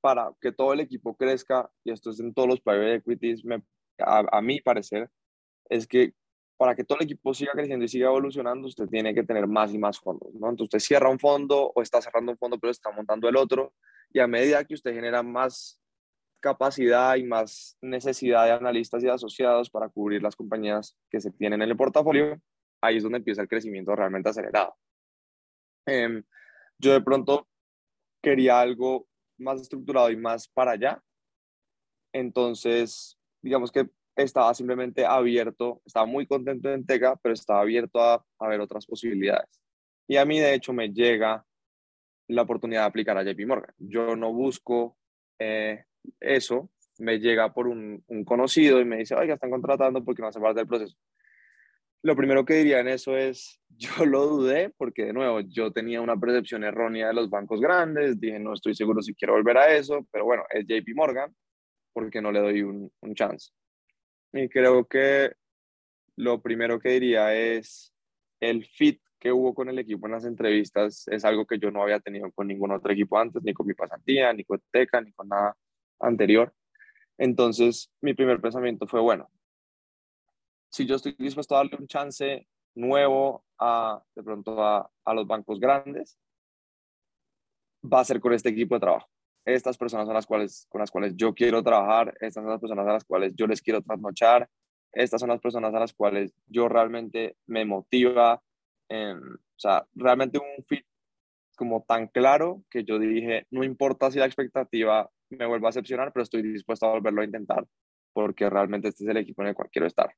para 0.00 0.32
que 0.40 0.52
todo 0.52 0.72
el 0.72 0.80
equipo 0.80 1.16
crezca, 1.16 1.70
y 1.84 1.90
esto 1.90 2.10
es 2.10 2.20
en 2.20 2.32
todos 2.32 2.48
los 2.48 2.60
private 2.60 2.94
equities, 2.96 3.44
me, 3.44 3.62
a, 3.98 4.24
a 4.30 4.40
mi 4.40 4.60
parecer, 4.60 5.10
es 5.68 5.86
que 5.86 6.12
para 6.56 6.74
que 6.74 6.84
todo 6.84 6.98
el 6.98 7.04
equipo 7.04 7.32
siga 7.34 7.52
creciendo 7.52 7.84
y 7.84 7.88
siga 7.88 8.08
evolucionando, 8.08 8.66
usted 8.66 8.86
tiene 8.88 9.14
que 9.14 9.22
tener 9.22 9.46
más 9.46 9.72
y 9.72 9.78
más 9.78 9.98
fondos, 9.98 10.34
¿no? 10.34 10.50
Entonces 10.50 10.74
usted 10.74 10.78
cierra 10.80 11.08
un 11.08 11.18
fondo 11.18 11.72
o 11.74 11.82
está 11.82 12.02
cerrando 12.02 12.32
un 12.32 12.38
fondo, 12.38 12.58
pero 12.58 12.70
está 12.70 12.90
montando 12.90 13.28
el 13.28 13.36
otro, 13.36 13.72
y 14.12 14.18
a 14.18 14.26
medida 14.26 14.64
que 14.64 14.74
usted 14.74 14.92
genera 14.92 15.22
más 15.22 15.80
capacidad 16.40 17.16
y 17.16 17.24
más 17.24 17.76
necesidad 17.80 18.44
de 18.44 18.52
analistas 18.52 19.02
y 19.02 19.08
asociados 19.08 19.70
para 19.70 19.88
cubrir 19.88 20.22
las 20.22 20.36
compañías 20.36 20.96
que 21.10 21.20
se 21.20 21.30
tienen 21.30 21.62
en 21.62 21.70
el 21.70 21.76
portafolio, 21.76 22.40
ahí 22.80 22.96
es 22.96 23.02
donde 23.02 23.18
empieza 23.18 23.42
el 23.42 23.48
crecimiento 23.48 23.94
realmente 23.94 24.28
acelerado. 24.28 24.74
Em, 25.86 26.22
yo 26.78 26.92
de 26.92 27.00
pronto 27.00 27.48
quería 28.22 28.60
algo 28.60 29.06
más 29.38 29.60
estructurado 29.60 30.10
y 30.10 30.16
más 30.16 30.48
para 30.48 30.72
allá. 30.72 31.02
Entonces, 32.12 33.18
digamos 33.42 33.70
que 33.70 33.88
estaba 34.16 34.52
simplemente 34.54 35.06
abierto, 35.06 35.80
estaba 35.84 36.06
muy 36.06 36.26
contento 36.26 36.72
en 36.72 36.84
Teca, 36.84 37.16
pero 37.22 37.34
estaba 37.34 37.60
abierto 37.60 38.00
a, 38.00 38.24
a 38.38 38.48
ver 38.48 38.60
otras 38.60 38.86
posibilidades. 38.86 39.60
Y 40.08 40.16
a 40.16 40.24
mí, 40.24 40.38
de 40.40 40.54
hecho, 40.54 40.72
me 40.72 40.88
llega 40.88 41.44
la 42.28 42.42
oportunidad 42.42 42.82
de 42.82 42.86
aplicar 42.86 43.16
a 43.18 43.24
JP 43.24 43.46
Morgan. 43.46 43.74
Yo 43.78 44.16
no 44.16 44.32
busco 44.32 44.96
eh, 45.38 45.84
eso, 46.20 46.70
me 46.98 47.18
llega 47.18 47.52
por 47.52 47.68
un, 47.68 48.04
conocido 48.24 48.80
y 48.80 48.84
me 48.84 48.98
dice, 48.98 49.14
oiga, 49.14 49.34
están 49.34 49.50
contratando 49.50 50.04
porque 50.04 50.22
no 50.22 50.28
hace 50.28 50.40
parte 50.40 50.60
del 50.60 50.68
proceso. 50.68 50.96
Lo 52.02 52.16
primero 52.16 52.44
que 52.44 52.54
diría 52.54 52.80
en 52.80 52.88
eso 52.88 53.16
es, 53.16 53.60
yo 53.68 54.06
lo 54.06 54.26
dudé 54.26 54.70
porque 54.76 55.06
de 55.06 55.12
nuevo, 55.12 55.40
yo 55.40 55.72
tenía 55.72 56.00
una 56.00 56.16
percepción 56.16 56.64
errónea 56.64 57.08
de 57.08 57.14
los 57.14 57.30
bancos 57.30 57.60
grandes, 57.60 58.20
dije, 58.20 58.38
no 58.38 58.54
estoy 58.54 58.74
seguro 58.74 59.02
si 59.02 59.14
quiero 59.14 59.34
volver 59.34 59.58
a 59.58 59.74
eso, 59.74 60.06
pero 60.10 60.24
bueno, 60.24 60.44
es 60.50 60.66
JP 60.66 60.94
Morgan, 60.94 61.34
porque 61.92 62.20
no 62.20 62.32
le 62.32 62.40
doy 62.40 62.62
un, 62.62 62.90
un 63.00 63.14
chance. 63.14 63.50
Y 64.32 64.48
creo 64.48 64.86
que 64.86 65.32
lo 66.16 66.42
primero 66.42 66.78
que 66.78 66.90
diría 66.90 67.34
es 67.34 67.94
el 68.40 68.64
fit 68.64 69.00
que 69.18 69.32
hubo 69.32 69.54
con 69.54 69.68
el 69.68 69.78
equipo 69.78 70.06
en 70.06 70.12
las 70.12 70.24
entrevistas 70.24 71.06
es 71.08 71.24
algo 71.24 71.46
que 71.46 71.58
yo 71.58 71.70
no 71.70 71.82
había 71.82 72.00
tenido 72.00 72.30
con 72.32 72.46
ningún 72.46 72.72
otro 72.72 72.92
equipo 72.92 73.18
antes, 73.18 73.42
ni 73.42 73.52
con 73.52 73.66
mi 73.66 73.74
pasantía, 73.74 74.32
ni 74.32 74.44
con 74.44 74.62
Teca, 74.70 75.00
ni 75.00 75.12
con 75.12 75.28
nada 75.28 75.56
anterior. 76.00 76.52
Entonces, 77.18 77.90
mi 78.00 78.14
primer 78.14 78.40
pensamiento 78.40 78.86
fue, 78.86 79.00
bueno, 79.00 79.28
si 80.70 80.86
yo 80.86 80.96
estoy 80.96 81.14
dispuesto 81.18 81.54
a 81.54 81.58
darle 81.58 81.76
un 81.78 81.86
chance 81.86 82.46
nuevo 82.74 83.44
a, 83.58 84.02
de 84.14 84.22
pronto 84.22 84.62
a, 84.62 84.90
los 85.14 85.26
bancos 85.26 85.58
grandes, 85.58 86.18
va 87.82 88.00
a 88.00 88.04
ser 88.04 88.20
con 88.20 88.32
este 88.32 88.50
equipo 88.50 88.74
de 88.74 88.80
trabajo. 88.80 89.08
Estas 89.44 89.78
personas 89.78 90.06
son 90.06 90.14
las 90.14 90.26
cuales, 90.26 90.66
con 90.68 90.80
las 90.80 90.90
cuales 90.90 91.14
yo 91.16 91.34
quiero 91.34 91.62
trabajar, 91.62 92.14
estas 92.20 92.42
son 92.42 92.50
las 92.50 92.60
personas 92.60 92.86
a 92.86 92.92
las 92.92 93.04
cuales 93.04 93.34
yo 93.34 93.46
les 93.46 93.62
quiero 93.62 93.82
trasnochar, 93.82 94.48
estas 94.92 95.20
son 95.20 95.30
las 95.30 95.40
personas 95.40 95.74
a 95.74 95.80
las 95.80 95.92
cuales 95.94 96.32
yo 96.46 96.68
realmente 96.68 97.36
me 97.46 97.64
motiva. 97.64 98.42
o 98.90 99.60
sea, 99.60 99.86
realmente 99.94 100.38
un 100.38 100.64
fit 100.64 100.84
como 101.56 101.84
tan 101.88 102.08
claro 102.08 102.62
que 102.70 102.84
yo 102.84 102.98
dije, 102.98 103.46
no 103.50 103.64
importa 103.64 104.10
si 104.10 104.18
la 104.18 104.26
expectativa 104.26 105.10
me 105.30 105.46
vuelva 105.46 105.68
a 105.68 105.70
decepcionar, 105.70 106.12
pero 106.12 106.22
estoy 106.22 106.42
dispuesto 106.42 106.86
a 106.86 106.90
volverlo 106.90 107.22
a 107.22 107.24
intentar 107.24 107.66
porque 108.18 108.50
realmente 108.50 108.88
este 108.88 109.04
es 109.04 109.10
el 109.10 109.16
equipo 109.16 109.42
en 109.42 109.48
el 109.48 109.54
cual 109.54 109.68
quiero 109.70 109.86
estar. 109.86 110.12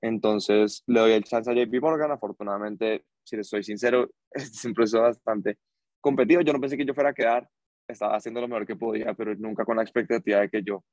Entonces 0.00 0.82
le 0.86 1.00
doy 1.00 1.12
el 1.12 1.24
chance 1.24 1.50
a 1.50 1.54
JP 1.54 1.80
Morgan. 1.80 2.10
Afortunadamente, 2.10 3.04
si 3.22 3.36
les 3.36 3.48
soy 3.48 3.62
sincero, 3.62 4.10
es 4.30 4.64
un 4.64 4.74
proceso 4.74 5.02
bastante 5.02 5.58
competido. 6.00 6.40
Yo 6.42 6.52
no 6.52 6.60
pensé 6.60 6.76
que 6.76 6.84
yo 6.84 6.94
fuera 6.94 7.10
a 7.10 7.14
quedar, 7.14 7.48
estaba 7.88 8.16
haciendo 8.16 8.40
lo 8.40 8.48
mejor 8.48 8.66
que 8.66 8.76
podía, 8.76 9.14
pero 9.14 9.34
nunca 9.36 9.64
con 9.64 9.76
la 9.76 9.82
expectativa 9.82 10.40
de 10.40 10.50
que 10.50 10.62
yo, 10.62 10.84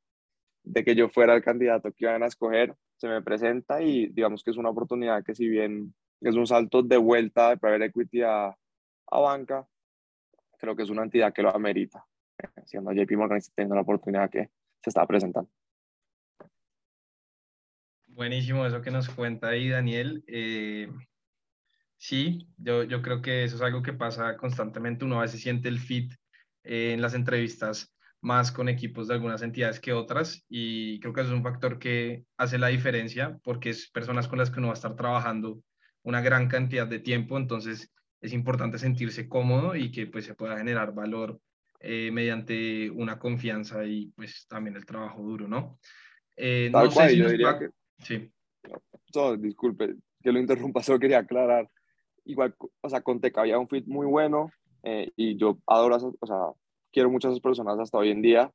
de 0.63 0.83
que 0.83 0.95
yo 0.95 1.09
fuera 1.09 1.35
el 1.35 1.43
candidato 1.43 1.91
que 1.91 2.05
iban 2.05 2.23
a 2.23 2.27
escoger. 2.27 2.75
Se 2.97 3.07
me 3.07 3.21
presenta 3.21 3.81
y 3.81 4.07
digamos 4.07 4.43
que 4.43 4.51
es 4.51 4.57
una 4.57 4.69
oportunidad 4.69 5.23
que 5.23 5.33
si 5.35 5.47
bien 5.47 5.93
es 6.21 6.35
un 6.35 6.45
salto 6.45 6.83
de 6.83 6.97
vuelta 6.97 7.49
de 7.49 7.57
private 7.57 7.85
equity 7.85 8.21
a, 8.21 8.47
a 8.47 9.19
banca, 9.19 9.67
creo 10.57 10.75
que 10.75 10.83
es 10.83 10.89
una 10.89 11.03
entidad 11.03 11.33
que 11.33 11.41
lo 11.41 11.53
amerita, 11.53 12.05
siendo 12.65 12.91
JP 12.91 13.11
Morgan 13.17 13.39
teniendo 13.55 13.75
la 13.75 13.81
oportunidad 13.81 14.29
que 14.29 14.49
se 14.83 14.89
está 14.89 15.05
presentando. 15.07 15.49
Buenísimo 18.13 18.65
eso 18.65 18.81
que 18.81 18.91
nos 18.91 19.09
cuenta 19.09 19.49
ahí, 19.49 19.69
Daniel. 19.69 20.23
Eh, 20.27 20.91
sí, 21.97 22.47
yo, 22.57 22.83
yo 22.83 23.01
creo 23.01 23.21
que 23.21 23.43
eso 23.43 23.55
es 23.55 23.61
algo 23.61 23.81
que 23.81 23.93
pasa 23.93 24.35
constantemente. 24.37 25.05
Uno 25.05 25.19
a 25.19 25.23
veces 25.23 25.41
siente 25.41 25.69
el 25.69 25.79
fit 25.79 26.13
eh, 26.63 26.93
en 26.93 27.01
las 27.01 27.13
entrevistas 27.13 27.95
más 28.21 28.51
con 28.51 28.69
equipos 28.69 29.07
de 29.07 29.15
algunas 29.15 29.41
entidades 29.41 29.79
que 29.79 29.93
otras 29.93 30.45
y 30.47 30.99
creo 30.99 31.11
que 31.13 31.21
eso 31.21 31.31
es 31.31 31.35
un 31.35 31.43
factor 31.43 31.79
que 31.79 32.23
hace 32.37 32.59
la 32.59 32.67
diferencia 32.67 33.39
porque 33.43 33.71
es 33.71 33.89
personas 33.89 34.27
con 34.27 34.37
las 34.37 34.51
que 34.51 34.59
uno 34.59 34.67
va 34.67 34.73
a 34.73 34.75
estar 34.75 34.95
trabajando 34.95 35.63
una 36.03 36.21
gran 36.21 36.47
cantidad 36.47 36.85
de 36.85 36.99
tiempo, 36.99 37.37
entonces 37.37 37.91
es 38.21 38.33
importante 38.33 38.77
sentirse 38.77 39.27
cómodo 39.27 39.75
y 39.75 39.91
que 39.91 40.05
pues 40.05 40.25
se 40.25 40.35
pueda 40.35 40.57
generar 40.57 40.93
valor 40.93 41.39
eh, 41.79 42.11
mediante 42.13 42.91
una 42.91 43.17
confianza 43.17 43.83
y 43.85 44.11
pues 44.15 44.45
también 44.47 44.75
el 44.75 44.85
trabajo 44.85 45.23
duro, 45.23 45.47
¿no? 45.47 45.79
Eh, 46.37 46.69
no 46.71 46.91
sé 46.91 47.09
si 47.09 47.17
yo 47.17 47.27
diría 47.27 47.57
que... 47.57 47.69
Sí. 48.01 48.31
disculpe 49.39 49.95
que 50.21 50.31
lo 50.31 50.39
interrumpa, 50.39 50.83
solo 50.83 50.99
quería 50.99 51.19
aclarar. 51.19 51.69
Igual, 52.25 52.55
o 52.81 52.89
sea, 52.89 53.01
con 53.01 53.19
Teca 53.19 53.41
había 53.41 53.57
un 53.57 53.67
fit 53.67 53.85
muy 53.87 54.05
bueno, 54.05 54.51
eh, 54.83 55.11
y 55.15 55.37
yo 55.37 55.57
adoro, 55.67 56.15
o 56.19 56.25
sea, 56.25 56.37
quiero 56.91 57.09
muchas 57.09 57.39
personas 57.39 57.79
hasta 57.79 57.97
hoy 57.97 58.11
en 58.11 58.21
día, 58.21 58.51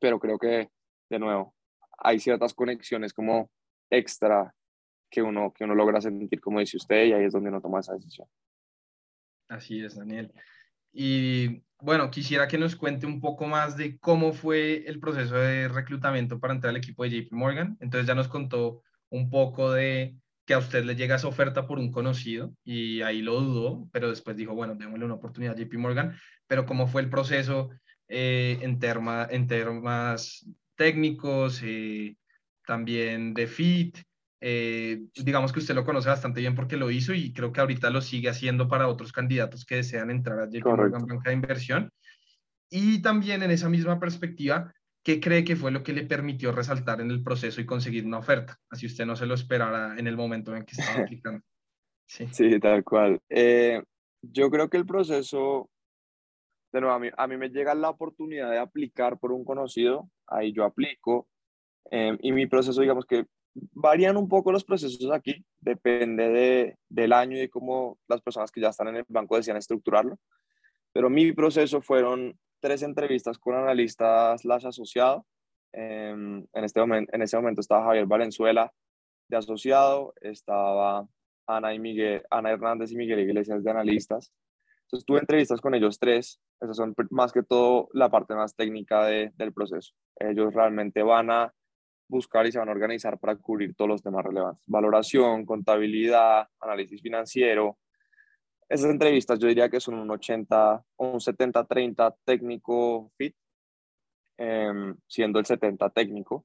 pero 0.00 0.18
creo 0.18 0.38
que, 0.38 0.70
de 1.10 1.18
nuevo, 1.18 1.54
hay 1.98 2.20
ciertas 2.20 2.54
conexiones 2.54 3.12
como 3.12 3.50
extra 3.90 4.54
que 5.10 5.22
uno, 5.22 5.52
que 5.52 5.64
uno 5.64 5.74
logra 5.74 6.00
sentir, 6.00 6.40
como 6.40 6.60
dice 6.60 6.76
usted, 6.76 7.06
y 7.06 7.12
ahí 7.12 7.24
es 7.24 7.32
donde 7.32 7.48
uno 7.48 7.60
toma 7.60 7.80
esa 7.80 7.94
decisión. 7.94 8.28
Así 9.48 9.82
es, 9.82 9.96
Daniel. 9.96 10.32
Y 10.92 11.62
bueno, 11.80 12.10
quisiera 12.10 12.48
que 12.48 12.58
nos 12.58 12.76
cuente 12.76 13.06
un 13.06 13.20
poco 13.20 13.46
más 13.46 13.76
de 13.76 13.98
cómo 13.98 14.32
fue 14.32 14.84
el 14.86 14.98
proceso 14.98 15.36
de 15.36 15.68
reclutamiento 15.68 16.40
para 16.40 16.54
entrar 16.54 16.70
al 16.70 16.76
equipo 16.76 17.04
de 17.04 17.10
JP 17.10 17.32
Morgan. 17.32 17.76
Entonces 17.80 18.06
ya 18.06 18.14
nos 18.14 18.28
contó 18.28 18.82
un 19.10 19.30
poco 19.30 19.72
de 19.72 20.16
que 20.44 20.54
a 20.54 20.58
usted 20.58 20.84
le 20.84 20.96
llega 20.96 21.16
esa 21.16 21.28
oferta 21.28 21.66
por 21.66 21.78
un 21.78 21.92
conocido 21.92 22.54
y 22.64 23.02
ahí 23.02 23.22
lo 23.22 23.40
dudó, 23.40 23.88
pero 23.92 24.08
después 24.08 24.36
dijo, 24.36 24.54
bueno, 24.54 24.74
démosle 24.74 25.04
una 25.04 25.14
oportunidad 25.14 25.54
a 25.54 25.62
JP 25.62 25.74
Morgan, 25.74 26.16
pero 26.46 26.64
cómo 26.64 26.86
fue 26.86 27.02
el 27.02 27.10
proceso 27.10 27.70
eh, 28.08 28.58
en, 28.62 28.78
terma, 28.78 29.28
temas 29.28 30.46
técnicos, 30.74 31.60
eh, 31.62 32.16
también 32.64 33.34
de 33.34 33.46
fit, 33.46 33.98
eh, 34.40 35.02
digamos 35.16 35.52
que 35.52 35.58
usted 35.58 35.74
lo 35.74 35.84
conoce 35.84 36.08
bastante 36.08 36.40
bien 36.40 36.54
porque 36.54 36.76
lo 36.76 36.90
hizo 36.90 37.12
y 37.12 37.32
creo 37.32 37.52
que 37.52 37.60
ahorita 37.60 37.90
lo 37.90 38.00
sigue 38.00 38.28
haciendo 38.28 38.68
para 38.68 38.88
otros 38.88 39.12
candidatos 39.12 39.64
que 39.64 39.76
desean 39.76 40.10
entrar 40.10 40.38
a 40.38 40.48
JP 40.48 40.64
Morgan 40.64 41.06
Banca 41.06 41.30
de 41.30 41.36
Inversión. 41.36 41.90
Y 42.70 43.02
también 43.02 43.42
en 43.42 43.50
esa 43.50 43.68
misma 43.68 43.98
perspectiva, 43.98 44.72
¿qué 45.02 45.20
cree 45.20 45.42
que 45.42 45.56
fue 45.56 45.70
lo 45.70 45.82
que 45.82 45.92
le 45.92 46.04
permitió 46.04 46.52
resaltar 46.52 47.00
en 47.00 47.10
el 47.10 47.22
proceso 47.22 47.60
y 47.60 47.66
conseguir 47.66 48.06
una 48.06 48.18
oferta? 48.18 48.58
Así 48.70 48.86
usted 48.86 49.06
no 49.06 49.16
se 49.16 49.26
lo 49.26 49.34
esperara 49.34 49.98
en 49.98 50.06
el 50.06 50.16
momento 50.16 50.54
en 50.54 50.64
que 50.64 50.76
estaba 50.78 51.04
aplicando. 51.10 51.42
Sí, 52.06 52.26
sí 52.30 52.60
tal 52.60 52.84
cual. 52.84 53.20
Eh, 53.28 53.82
yo 54.22 54.50
creo 54.50 54.68
que 54.68 54.76
el 54.76 54.86
proceso, 54.86 55.68
de 56.72 56.80
nuevo, 56.80 56.94
a 56.94 56.98
mí, 56.98 57.08
a 57.16 57.26
mí 57.26 57.36
me 57.36 57.50
llega 57.50 57.74
la 57.74 57.90
oportunidad 57.90 58.50
de 58.50 58.58
aplicar 58.58 59.18
por 59.18 59.32
un 59.32 59.44
conocido, 59.44 60.08
ahí 60.26 60.52
yo 60.52 60.64
aplico, 60.64 61.28
eh, 61.90 62.16
y 62.20 62.32
mi 62.32 62.46
proceso, 62.46 62.80
digamos 62.80 63.06
que 63.06 63.26
varían 63.72 64.16
un 64.16 64.28
poco 64.28 64.52
los 64.52 64.64
procesos 64.64 65.10
aquí, 65.12 65.44
depende 65.60 66.28
de, 66.28 66.78
del 66.88 67.12
año 67.12 67.40
y 67.42 67.48
cómo 67.48 67.98
las 68.08 68.20
personas 68.20 68.50
que 68.50 68.60
ya 68.60 68.68
están 68.68 68.88
en 68.88 68.96
el 68.96 69.04
banco 69.08 69.36
decían 69.36 69.56
estructurarlo, 69.56 70.18
pero 70.92 71.10
mi 71.10 71.32
proceso 71.32 71.80
fueron 71.80 72.38
tres 72.60 72.82
entrevistas 72.82 73.38
con 73.38 73.54
analistas 73.54 74.44
las 74.44 74.64
asociado. 74.64 75.26
en, 75.72 76.48
este 76.52 76.80
momento, 76.80 77.14
en 77.14 77.22
ese 77.22 77.36
momento 77.36 77.60
estaba 77.60 77.84
Javier 77.84 78.06
Valenzuela 78.06 78.72
de 79.28 79.36
asociado, 79.36 80.14
estaba 80.20 81.06
Ana, 81.46 81.74
y 81.74 81.78
Miguel, 81.78 82.22
Ana 82.30 82.50
Hernández 82.50 82.92
y 82.92 82.96
Miguel 82.96 83.20
Iglesias 83.20 83.62
de 83.62 83.70
analistas. 83.70 84.32
Entonces 84.82 85.06
tuve 85.06 85.20
entrevistas 85.20 85.60
con 85.60 85.74
ellos 85.74 85.98
tres. 85.98 86.40
Esas 86.60 86.76
son 86.76 86.94
más 87.10 87.32
que 87.32 87.42
todo 87.42 87.88
la 87.92 88.10
parte 88.10 88.34
más 88.34 88.56
técnica 88.56 89.04
de, 89.04 89.30
del 89.36 89.52
proceso. 89.52 89.92
Ellos 90.16 90.54
realmente 90.54 91.02
van 91.02 91.30
a 91.30 91.54
buscar 92.08 92.46
y 92.46 92.52
se 92.52 92.58
van 92.58 92.68
a 92.68 92.72
organizar 92.72 93.18
para 93.18 93.36
cubrir 93.36 93.74
todos 93.74 93.88
los 93.88 94.02
temas 94.02 94.24
relevantes. 94.24 94.62
Valoración, 94.66 95.44
contabilidad, 95.44 96.48
análisis 96.60 97.00
financiero, 97.00 97.78
esas 98.68 98.90
entrevistas 98.90 99.38
yo 99.38 99.48
diría 99.48 99.70
que 99.70 99.80
son 99.80 99.94
un 99.94 100.10
80 100.10 100.84
o 100.96 101.08
un 101.12 101.20
70-30 101.20 102.14
técnico 102.24 103.10
fit, 103.16 103.34
em, 104.36 104.94
siendo 105.06 105.38
el 105.38 105.46
70 105.46 105.88
técnico. 105.90 106.44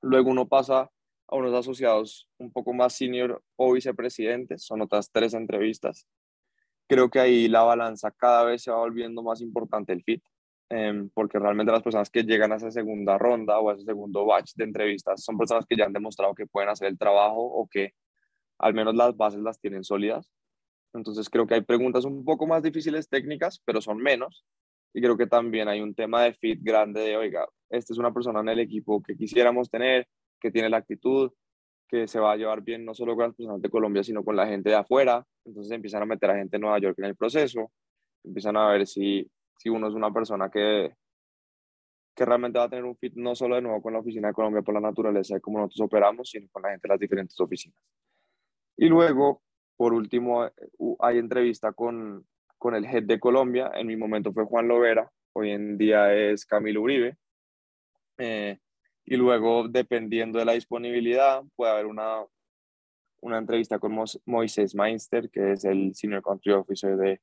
Luego 0.00 0.30
uno 0.30 0.48
pasa 0.48 0.90
a 1.28 1.36
unos 1.36 1.52
asociados 1.54 2.28
un 2.38 2.50
poco 2.50 2.72
más 2.72 2.94
senior 2.94 3.42
o 3.56 3.72
vicepresidentes, 3.72 4.64
son 4.64 4.80
otras 4.80 5.10
tres 5.12 5.34
entrevistas. 5.34 6.06
Creo 6.88 7.10
que 7.10 7.20
ahí 7.20 7.48
la 7.48 7.62
balanza 7.62 8.10
cada 8.10 8.44
vez 8.44 8.62
se 8.62 8.70
va 8.70 8.78
volviendo 8.78 9.22
más 9.22 9.42
importante 9.42 9.92
el 9.92 10.02
fit, 10.02 10.24
em, 10.72 11.10
porque 11.10 11.38
realmente 11.38 11.70
las 11.70 11.82
personas 11.82 12.08
que 12.08 12.22
llegan 12.22 12.50
a 12.50 12.56
esa 12.56 12.70
segunda 12.70 13.18
ronda 13.18 13.58
o 13.60 13.68
a 13.68 13.74
ese 13.74 13.84
segundo 13.84 14.24
batch 14.24 14.54
de 14.54 14.64
entrevistas 14.64 15.22
son 15.22 15.36
personas 15.36 15.66
que 15.66 15.76
ya 15.76 15.84
han 15.84 15.92
demostrado 15.92 16.34
que 16.34 16.46
pueden 16.46 16.70
hacer 16.70 16.88
el 16.88 16.96
trabajo 16.96 17.42
o 17.42 17.68
que 17.68 17.92
al 18.58 18.72
menos 18.72 18.94
las 18.94 19.14
bases 19.14 19.40
las 19.40 19.60
tienen 19.60 19.84
sólidas. 19.84 20.30
Entonces 20.94 21.28
creo 21.28 21.46
que 21.46 21.56
hay 21.56 21.60
preguntas 21.60 22.06
un 22.06 22.24
poco 22.24 22.46
más 22.46 22.62
difíciles 22.62 23.06
técnicas, 23.06 23.60
pero 23.66 23.82
son 23.82 23.98
menos. 23.98 24.46
Y 24.94 25.02
creo 25.02 25.18
que 25.18 25.26
también 25.26 25.68
hay 25.68 25.82
un 25.82 25.94
tema 25.94 26.22
de 26.22 26.32
fit 26.32 26.60
grande 26.62 27.02
de, 27.02 27.16
oiga, 27.18 27.46
esta 27.68 27.92
es 27.92 27.98
una 27.98 28.14
persona 28.14 28.40
en 28.40 28.48
el 28.48 28.60
equipo 28.60 29.02
que 29.02 29.14
quisiéramos 29.14 29.68
tener, 29.68 30.08
que 30.40 30.50
tiene 30.50 30.70
la 30.70 30.78
actitud, 30.78 31.32
que 31.86 32.08
se 32.08 32.18
va 32.18 32.32
a 32.32 32.36
llevar 32.36 32.62
bien 32.62 32.86
no 32.86 32.94
solo 32.94 33.14
con 33.14 33.26
las 33.26 33.36
personas 33.36 33.60
de 33.60 33.68
Colombia, 33.68 34.02
sino 34.02 34.24
con 34.24 34.36
la 34.36 34.46
gente 34.46 34.70
de 34.70 34.76
afuera. 34.76 35.22
Entonces 35.44 35.70
empiezan 35.72 36.02
a 36.02 36.06
meter 36.06 36.30
a 36.30 36.36
gente 36.36 36.56
de 36.56 36.60
Nueva 36.60 36.78
York 36.78 36.98
en 36.98 37.04
el 37.04 37.16
proceso, 37.16 37.70
empiezan 38.24 38.56
a 38.56 38.68
ver 38.72 38.86
si, 38.86 39.30
si 39.62 39.68
uno 39.68 39.86
es 39.86 39.94
una 39.94 40.12
persona 40.12 40.50
que, 40.50 40.96
que 42.16 42.24
realmente 42.24 42.58
va 42.58 42.64
a 42.64 42.68
tener 42.68 42.84
un 42.84 42.96
fit 42.96 43.14
no 43.14 43.36
solo 43.36 43.54
de 43.54 43.62
nuevo 43.62 43.80
con 43.80 43.92
la 43.92 44.00
oficina 44.00 44.28
de 44.28 44.34
Colombia 44.34 44.62
por 44.62 44.74
la 44.74 44.80
naturaleza 44.80 45.34
de 45.34 45.40
cómo 45.40 45.58
nosotros 45.58 45.86
operamos, 45.86 46.30
sino 46.30 46.48
con 46.50 46.62
la 46.62 46.70
gente 46.70 46.88
de 46.88 46.94
las 46.94 47.00
diferentes 47.00 47.38
oficinas. 47.38 47.78
Y 48.76 48.88
luego 48.88 49.42
por 49.76 49.94
último, 49.94 50.46
eh, 50.46 50.52
hay 51.00 51.18
entrevista 51.18 51.72
con, 51.72 52.26
con 52.58 52.74
el 52.74 52.84
head 52.84 53.04
de 53.04 53.20
Colombia. 53.20 53.70
En 53.74 53.86
mi 53.86 53.96
momento 53.96 54.32
fue 54.32 54.44
Juan 54.44 54.68
Lovera, 54.68 55.10
hoy 55.32 55.50
en 55.50 55.78
día 55.78 56.14
es 56.14 56.46
Camilo 56.46 56.82
Uribe. 56.82 57.16
Eh, 58.18 58.58
y 59.04 59.16
luego, 59.16 59.66
dependiendo 59.68 60.38
de 60.38 60.44
la 60.44 60.52
disponibilidad, 60.52 61.42
puede 61.56 61.72
haber 61.72 61.86
una, 61.86 62.24
una 63.20 63.38
entrevista 63.38 63.78
con 63.78 64.04
Moisés 64.26 64.74
Mainster, 64.74 65.30
que 65.30 65.52
es 65.52 65.64
el 65.64 65.94
Senior 65.94 66.22
Country 66.22 66.52
Officer 66.52 66.96
de 66.96 67.20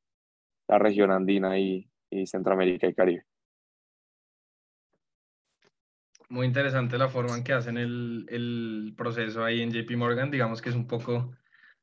la 0.67 0.79
región 0.79 1.11
andina 1.11 1.57
y, 1.57 1.89
y 2.09 2.25
Centroamérica 2.25 2.87
y 2.87 2.93
Caribe. 2.93 3.25
Muy 6.29 6.45
interesante 6.45 6.97
la 6.97 7.09
forma 7.09 7.35
en 7.35 7.43
que 7.43 7.53
hacen 7.53 7.77
el, 7.77 8.25
el 8.29 8.93
proceso 8.95 9.43
ahí 9.43 9.61
en 9.61 9.71
JP 9.71 9.95
Morgan. 9.97 10.29
Digamos 10.29 10.61
que 10.61 10.69
es 10.69 10.75
un 10.75 10.87
poco 10.87 11.31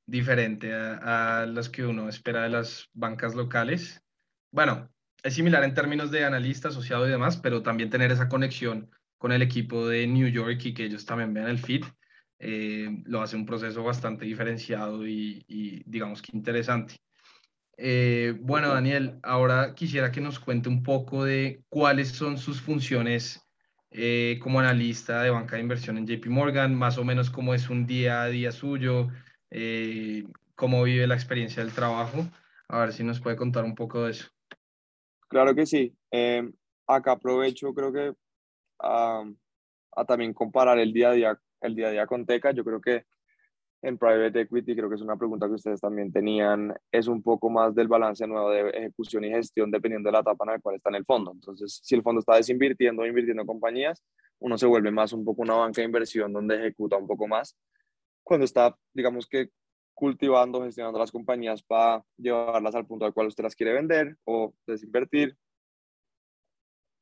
diferente 0.06 0.72
a, 0.72 1.42
a 1.42 1.46
las 1.46 1.68
que 1.68 1.84
uno 1.84 2.08
espera 2.08 2.44
de 2.44 2.50
las 2.50 2.88
bancas 2.92 3.34
locales. 3.34 4.04
Bueno, 4.52 4.88
es 5.22 5.34
similar 5.34 5.64
en 5.64 5.74
términos 5.74 6.12
de 6.12 6.24
analista, 6.24 6.68
asociado 6.68 7.06
y 7.06 7.10
demás, 7.10 7.36
pero 7.38 7.62
también 7.62 7.90
tener 7.90 8.12
esa 8.12 8.28
conexión 8.28 8.90
con 9.18 9.32
el 9.32 9.42
equipo 9.42 9.88
de 9.88 10.06
New 10.06 10.28
York 10.28 10.60
y 10.64 10.74
que 10.74 10.84
ellos 10.84 11.04
también 11.04 11.34
vean 11.34 11.48
el 11.48 11.58
fit, 11.58 11.84
eh, 12.38 13.02
lo 13.04 13.22
hace 13.22 13.36
un 13.36 13.46
proceso 13.46 13.82
bastante 13.82 14.24
diferenciado 14.24 15.06
y, 15.06 15.82
digamos 15.86 16.22
que 16.22 16.36
interesante. 16.36 16.96
Eh, 17.78 18.34
bueno, 18.40 18.68
Daniel, 18.68 19.18
ahora 19.22 19.74
quisiera 19.74 20.10
que 20.10 20.20
nos 20.20 20.38
cuente 20.38 20.68
un 20.68 20.82
poco 20.82 21.24
de 21.24 21.62
cuáles 21.68 22.08
son 22.08 22.38
sus 22.38 22.60
funciones 22.60 23.46
eh, 23.90 24.38
como 24.42 24.60
analista 24.60 25.22
de 25.22 25.30
banca 25.30 25.56
de 25.56 25.62
inversión 25.62 25.96
en 25.96 26.06
JP 26.06 26.26
Morgan, 26.28 26.74
más 26.74 26.98
o 26.98 27.04
menos 27.04 27.30
cómo 27.30 27.54
es 27.54 27.70
un 27.70 27.86
día 27.86 28.22
a 28.22 28.26
día 28.28 28.52
suyo, 28.52 29.08
eh, 29.50 30.24
cómo 30.54 30.82
vive 30.82 31.06
la 31.06 31.14
experiencia 31.14 31.62
del 31.62 31.72
trabajo. 31.72 32.26
A 32.68 32.80
ver 32.80 32.92
si 32.92 33.04
nos 33.04 33.20
puede 33.20 33.36
contar 33.36 33.64
un 33.64 33.74
poco 33.74 34.04
de 34.04 34.10
eso. 34.10 34.28
Claro 35.28 35.54
que 35.54 35.66
sí. 35.66 35.94
Eh, 36.10 36.50
acá 36.86 37.12
aprovecho, 37.12 37.72
creo 37.72 37.92
que 37.92 38.12
a, 38.80 39.24
también 40.06 40.34
comparar 40.34 40.78
el 40.78 40.92
día 40.92 41.10
a 41.10 41.12
día, 41.12 41.40
el 41.60 41.74
día 41.74 41.88
a 41.88 41.90
día 41.90 42.06
con 42.06 42.26
Teca. 42.26 42.50
Yo 42.52 42.64
creo 42.64 42.80
que 42.80 43.04
en 43.86 43.98
Private 43.98 44.40
Equity, 44.40 44.74
creo 44.74 44.88
que 44.88 44.96
es 44.96 45.00
una 45.00 45.16
pregunta 45.16 45.46
que 45.46 45.54
ustedes 45.54 45.80
también 45.80 46.12
tenían, 46.12 46.74
es 46.90 47.06
un 47.06 47.22
poco 47.22 47.48
más 47.48 47.72
del 47.74 47.86
balance 47.86 48.26
nuevo 48.26 48.50
de 48.50 48.70
ejecución 48.70 49.24
y 49.24 49.30
gestión 49.30 49.70
dependiendo 49.70 50.08
de 50.08 50.12
la 50.12 50.20
etapa 50.20 50.44
en 50.44 50.50
la 50.52 50.58
cual 50.58 50.76
está 50.76 50.90
en 50.90 50.96
el 50.96 51.04
fondo. 51.04 51.30
Entonces, 51.32 51.80
si 51.84 51.94
el 51.94 52.02
fondo 52.02 52.18
está 52.18 52.34
desinvirtiendo 52.34 53.02
o 53.02 53.06
invirtiendo 53.06 53.42
en 53.42 53.46
compañías, 53.46 54.02
uno 54.40 54.58
se 54.58 54.66
vuelve 54.66 54.90
más 54.90 55.12
un 55.12 55.24
poco 55.24 55.42
una 55.42 55.54
banca 55.54 55.80
de 55.80 55.86
inversión 55.86 56.32
donde 56.32 56.56
ejecuta 56.56 56.96
un 56.96 57.06
poco 57.06 57.28
más 57.28 57.56
cuando 58.24 58.44
está, 58.44 58.76
digamos 58.92 59.28
que, 59.28 59.50
cultivando, 59.94 60.64
gestionando 60.64 60.98
las 60.98 61.12
compañías 61.12 61.62
para 61.62 62.04
llevarlas 62.18 62.74
al 62.74 62.86
punto 62.86 63.06
al 63.06 63.14
cual 63.14 63.28
usted 63.28 63.44
las 63.44 63.54
quiere 63.54 63.72
vender 63.72 64.16
o 64.24 64.52
desinvertir. 64.66 65.36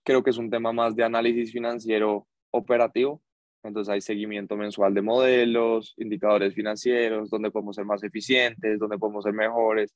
Creo 0.04 0.22
que 0.22 0.30
es 0.30 0.36
un 0.36 0.50
tema 0.50 0.70
más 0.72 0.94
de 0.94 1.02
análisis 1.02 1.50
financiero 1.50 2.28
operativo. 2.50 3.22
Entonces 3.64 3.92
hay 3.92 4.00
seguimiento 4.02 4.56
mensual 4.56 4.92
de 4.92 5.00
modelos, 5.00 5.94
indicadores 5.96 6.54
financieros, 6.54 7.30
donde 7.30 7.50
podemos 7.50 7.74
ser 7.76 7.86
más 7.86 8.02
eficientes, 8.04 8.78
donde 8.78 8.98
podemos 8.98 9.24
ser 9.24 9.32
mejores, 9.32 9.94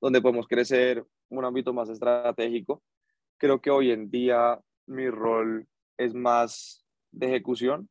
donde 0.00 0.22
podemos 0.22 0.46
crecer, 0.46 1.04
un 1.28 1.44
ámbito 1.44 1.72
más 1.72 1.88
estratégico. 1.88 2.82
Creo 3.36 3.60
que 3.60 3.70
hoy 3.70 3.90
en 3.90 4.08
día 4.08 4.58
mi 4.86 5.10
rol 5.10 5.66
es 5.96 6.14
más 6.14 6.86
de 7.10 7.26
ejecución, 7.26 7.88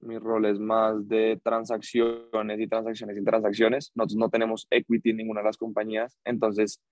mi 0.00 0.18
rol 0.18 0.44
es 0.44 0.60
más 0.60 1.08
de 1.08 1.40
transacciones 1.42 2.60
y 2.60 2.68
transacciones 2.68 3.16
y 3.16 3.24
transacciones. 3.24 3.92
Nosotros 3.94 4.18
no 4.18 4.28
tenemos 4.28 4.66
equity 4.70 5.10
en 5.10 5.16
ninguna 5.16 5.40
de 5.40 5.46
las 5.46 5.56
compañías, 5.56 6.18
entonces 6.24 6.82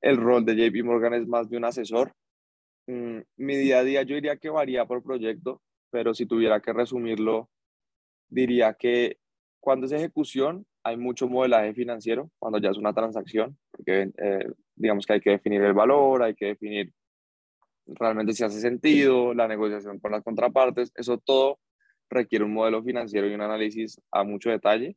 el 0.00 0.16
rol 0.18 0.44
de 0.44 0.54
JP 0.54 0.84
Morgan 0.84 1.14
es 1.14 1.26
más 1.26 1.50
de 1.50 1.56
un 1.56 1.64
asesor. 1.64 2.12
Mm, 2.86 3.18
mi 3.36 3.56
día 3.56 3.80
a 3.80 3.84
día 3.84 4.02
yo 4.02 4.14
diría 4.14 4.36
que 4.36 4.50
varía 4.50 4.86
por 4.86 5.02
proyecto, 5.02 5.60
pero 5.90 6.14
si 6.14 6.26
tuviera 6.26 6.60
que 6.60 6.72
resumirlo, 6.72 7.50
diría 8.28 8.74
que 8.74 9.18
cuando 9.60 9.86
es 9.86 9.92
ejecución 9.92 10.66
hay 10.82 10.96
mucho 10.96 11.28
modelaje 11.28 11.74
financiero, 11.74 12.30
cuando 12.38 12.58
ya 12.58 12.70
es 12.70 12.78
una 12.78 12.92
transacción, 12.92 13.58
porque 13.70 14.10
eh, 14.16 14.50
digamos 14.76 15.06
que 15.06 15.14
hay 15.14 15.20
que 15.20 15.30
definir 15.30 15.62
el 15.62 15.74
valor, 15.74 16.22
hay 16.22 16.34
que 16.34 16.46
definir 16.46 16.92
realmente 17.86 18.32
si 18.32 18.44
hace 18.44 18.60
sentido, 18.60 19.34
la 19.34 19.48
negociación 19.48 19.98
con 19.98 20.12
las 20.12 20.22
contrapartes, 20.22 20.92
eso 20.94 21.18
todo 21.18 21.58
requiere 22.10 22.44
un 22.44 22.54
modelo 22.54 22.82
financiero 22.82 23.26
y 23.26 23.34
un 23.34 23.40
análisis 23.40 24.00
a 24.10 24.24
mucho 24.24 24.50
detalle. 24.50 24.96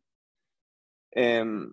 Em, 1.12 1.72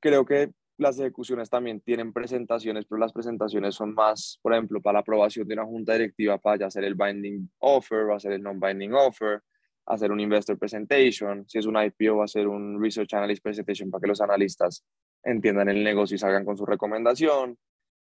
creo 0.00 0.24
que 0.24 0.50
las 0.82 0.98
ejecuciones 0.98 1.48
también 1.48 1.80
tienen 1.80 2.12
presentaciones, 2.12 2.84
pero 2.86 2.98
las 2.98 3.12
presentaciones 3.12 3.74
son 3.74 3.94
más, 3.94 4.38
por 4.42 4.52
ejemplo, 4.52 4.80
para 4.82 4.94
la 4.94 5.00
aprobación 5.00 5.48
de 5.48 5.54
una 5.54 5.64
junta 5.64 5.94
directiva 5.94 6.38
para 6.38 6.58
ya 6.58 6.66
hacer 6.66 6.84
el 6.84 6.94
binding 6.94 7.50
offer, 7.60 8.10
va 8.10 8.16
a 8.16 8.20
ser 8.20 8.32
el 8.32 8.42
non-binding 8.42 8.92
offer, 8.92 9.42
hacer 9.86 10.12
un 10.12 10.20
investor 10.20 10.58
presentation, 10.58 11.48
si 11.48 11.58
es 11.58 11.66
un 11.66 11.76
IPO 11.82 12.18
va 12.18 12.24
a 12.24 12.28
ser 12.28 12.46
un 12.48 12.82
research 12.82 13.14
analyst 13.14 13.42
presentation 13.42 13.90
para 13.90 14.02
que 14.02 14.08
los 14.08 14.20
analistas 14.20 14.84
entiendan 15.24 15.68
el 15.68 15.82
negocio 15.82 16.16
y 16.16 16.18
salgan 16.18 16.44
con 16.44 16.56
su 16.56 16.66
recomendación 16.66 17.56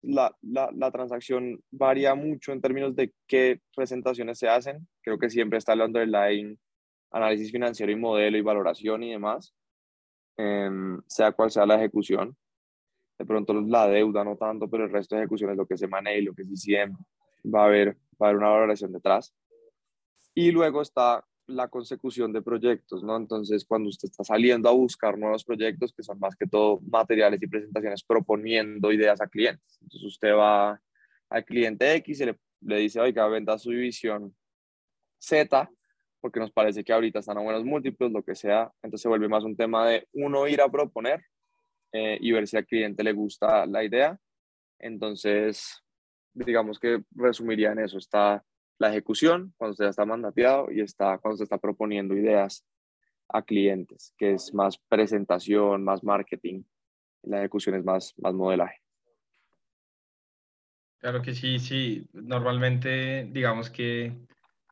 la, 0.02 0.34
la, 0.42 0.90
transacción 0.90 1.62
varía 1.70 2.14
mucho 2.14 2.52
en 2.52 2.60
términos 2.60 2.94
de 2.96 3.12
qué 3.26 3.60
presentaciones 3.74 4.38
se 4.38 4.48
hacen. 4.48 4.86
Creo 5.00 5.18
que 5.18 5.30
siempre 5.30 5.58
está 5.58 5.72
el 5.74 5.82
underlying, 5.82 6.58
análisis 7.10 7.52
financiero 7.52 7.92
y 7.92 7.96
modelo 7.96 8.36
y 8.36 8.42
valoración 8.42 9.02
y 9.04 9.12
demás, 9.12 9.54
em, 10.36 11.00
sea 11.06 11.32
cual 11.32 11.50
sea 11.50 11.66
la 11.66 11.76
ejecución. 11.76 12.36
De 13.18 13.26
pronto 13.26 13.54
la 13.54 13.88
deuda 13.88 14.24
no 14.24 14.36
tanto, 14.36 14.68
pero 14.68 14.84
el 14.84 14.90
resto 14.90 15.14
de 15.14 15.22
ejecución 15.22 15.50
es 15.50 15.56
lo 15.56 15.66
que 15.66 15.76
se 15.76 15.86
maneja 15.86 16.18
y 16.18 16.22
lo 16.22 16.34
que 16.34 16.44
sí 16.44 16.56
siempre 16.56 17.04
va 17.44 17.62
a 17.62 17.66
haber, 17.66 17.96
va 18.20 18.26
a 18.26 18.30
haber 18.30 18.36
una 18.36 18.48
valoración 18.48 18.92
detrás. 18.92 19.34
Y 20.34 20.50
luego 20.50 20.82
está 20.82 21.24
la 21.46 21.68
consecución 21.68 22.32
de 22.32 22.42
proyectos, 22.42 23.02
¿no? 23.02 23.16
Entonces, 23.16 23.64
cuando 23.64 23.88
usted 23.88 24.08
está 24.08 24.24
saliendo 24.24 24.68
a 24.68 24.72
buscar 24.72 25.18
nuevos 25.18 25.44
proyectos, 25.44 25.92
que 25.92 26.02
son 26.02 26.18
más 26.18 26.36
que 26.36 26.46
todo 26.46 26.80
materiales 26.80 27.42
y 27.42 27.46
presentaciones 27.46 28.02
proponiendo 28.02 28.92
ideas 28.92 29.20
a 29.20 29.26
clientes. 29.26 29.78
Entonces, 29.80 30.04
usted 30.04 30.34
va 30.34 30.80
al 31.28 31.44
cliente 31.44 31.94
X 31.96 32.20
y 32.20 32.26
le, 32.26 32.38
le 32.60 32.76
dice, 32.78 33.00
oiga, 33.00 33.26
venda 33.26 33.58
su 33.58 33.70
división 33.70 34.34
Z, 35.18 35.70
porque 36.20 36.40
nos 36.40 36.52
parece 36.52 36.84
que 36.84 36.92
ahorita 36.92 37.18
están 37.18 37.38
a 37.38 37.42
buenos 37.42 37.64
múltiplos, 37.64 38.12
lo 38.12 38.22
que 38.22 38.34
sea. 38.34 38.70
Entonces, 38.82 39.02
se 39.02 39.08
vuelve 39.08 39.28
más 39.28 39.44
un 39.44 39.56
tema 39.56 39.88
de 39.88 40.08
uno 40.12 40.46
ir 40.46 40.60
a 40.60 40.70
proponer 40.70 41.22
eh, 41.92 42.18
y 42.20 42.32
ver 42.32 42.46
si 42.46 42.56
al 42.56 42.66
cliente 42.66 43.04
le 43.04 43.12
gusta 43.12 43.66
la 43.66 43.84
idea. 43.84 44.18
Entonces, 44.78 45.82
digamos 46.32 46.78
que 46.78 47.02
resumiría 47.12 47.72
en 47.72 47.80
eso. 47.80 47.98
Está 47.98 48.44
la 48.78 48.90
ejecución, 48.90 49.54
cuando 49.56 49.72
usted 49.72 49.86
está 49.86 50.04
mandateado, 50.04 50.70
y 50.70 50.80
está 50.80 51.18
cuando 51.18 51.36
se 51.36 51.44
está 51.44 51.58
proponiendo 51.58 52.16
ideas 52.16 52.64
a 53.28 53.42
clientes, 53.42 54.14
que 54.16 54.32
es 54.32 54.52
más 54.52 54.78
presentación, 54.88 55.84
más 55.84 56.02
marketing. 56.02 56.62
La 57.22 57.38
ejecución 57.38 57.76
es 57.76 57.84
más, 57.84 58.14
más 58.18 58.34
modelaje. 58.34 58.82
Claro 60.98 61.22
que 61.22 61.34
sí, 61.34 61.58
sí. 61.58 62.08
Normalmente, 62.12 63.28
digamos 63.30 63.70
que 63.70 64.12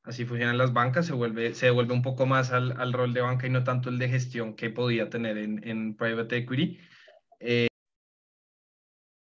así 0.05 0.25
funcionan 0.25 0.59
las 0.59 0.73
bancas, 0.73 1.07
se 1.07 1.13
vuelve, 1.13 1.55
se 1.55 1.67
devuelve 1.67 1.93
un 1.93 2.03
poco 2.03 2.27
más 2.27 2.53
al, 2.53 2.79
al, 2.81 2.93
rol 2.93 3.13
de 3.13 3.21
banca 3.21 3.47
y 3.47 3.51
no 3.51 3.65
tanto 3.65 3.89
el 3.89 3.99
de 3.99 4.09
gestión 4.09 4.55
que 4.55 4.71
podía 4.71 5.11
tener 5.11 5.39
en, 5.39 5.67
en 5.67 5.97
private 5.97 6.39
equity. 6.39 6.79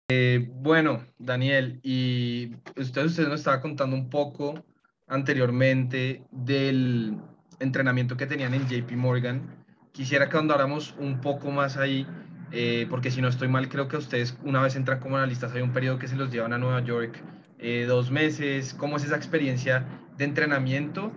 Eh, 0.10 0.48
bueno, 0.54 1.04
Daniel, 1.20 1.82
y 1.84 2.54
usted, 2.78 3.06
usted 3.06 3.28
nos 3.28 3.42
estaba 3.42 3.60
contando 3.60 3.94
un 3.94 4.10
poco 4.10 4.64
anteriormente 5.06 6.24
del 6.32 7.18
entrenamiento 7.60 8.16
que 8.16 8.26
tenían 8.26 8.54
en 8.54 8.70
JP 8.70 8.94
Morgan. 8.94 9.66
Quisiera 9.92 10.30
que 10.30 10.38
andáramos 10.38 10.96
un 10.98 11.20
poco 11.20 11.52
más 11.52 11.76
ahí, 11.76 12.08
eh, 12.54 12.88
porque 12.90 13.12
si 13.12 13.22
no 13.22 13.28
estoy 13.28 13.50
mal, 13.50 13.68
creo 13.68 13.90
que 13.90 13.98
ustedes 13.98 14.38
una 14.44 14.62
vez 14.62 14.78
entran 14.78 15.02
como 15.02 15.18
analistas, 15.18 15.52
hay 15.54 15.62
un 15.62 15.74
periodo 15.74 16.00
que 16.00 16.08
se 16.08 16.16
los 16.16 16.32
llevan 16.32 16.54
a 16.54 16.58
Nueva 16.58 16.82
York, 16.86 17.22
eh, 17.60 17.84
dos 17.86 18.10
meses. 18.10 18.74
¿Cómo 18.74 18.96
es 18.96 19.04
esa 19.04 19.18
experiencia 19.18 19.86
de 20.18 20.24
entrenamiento 20.24 21.12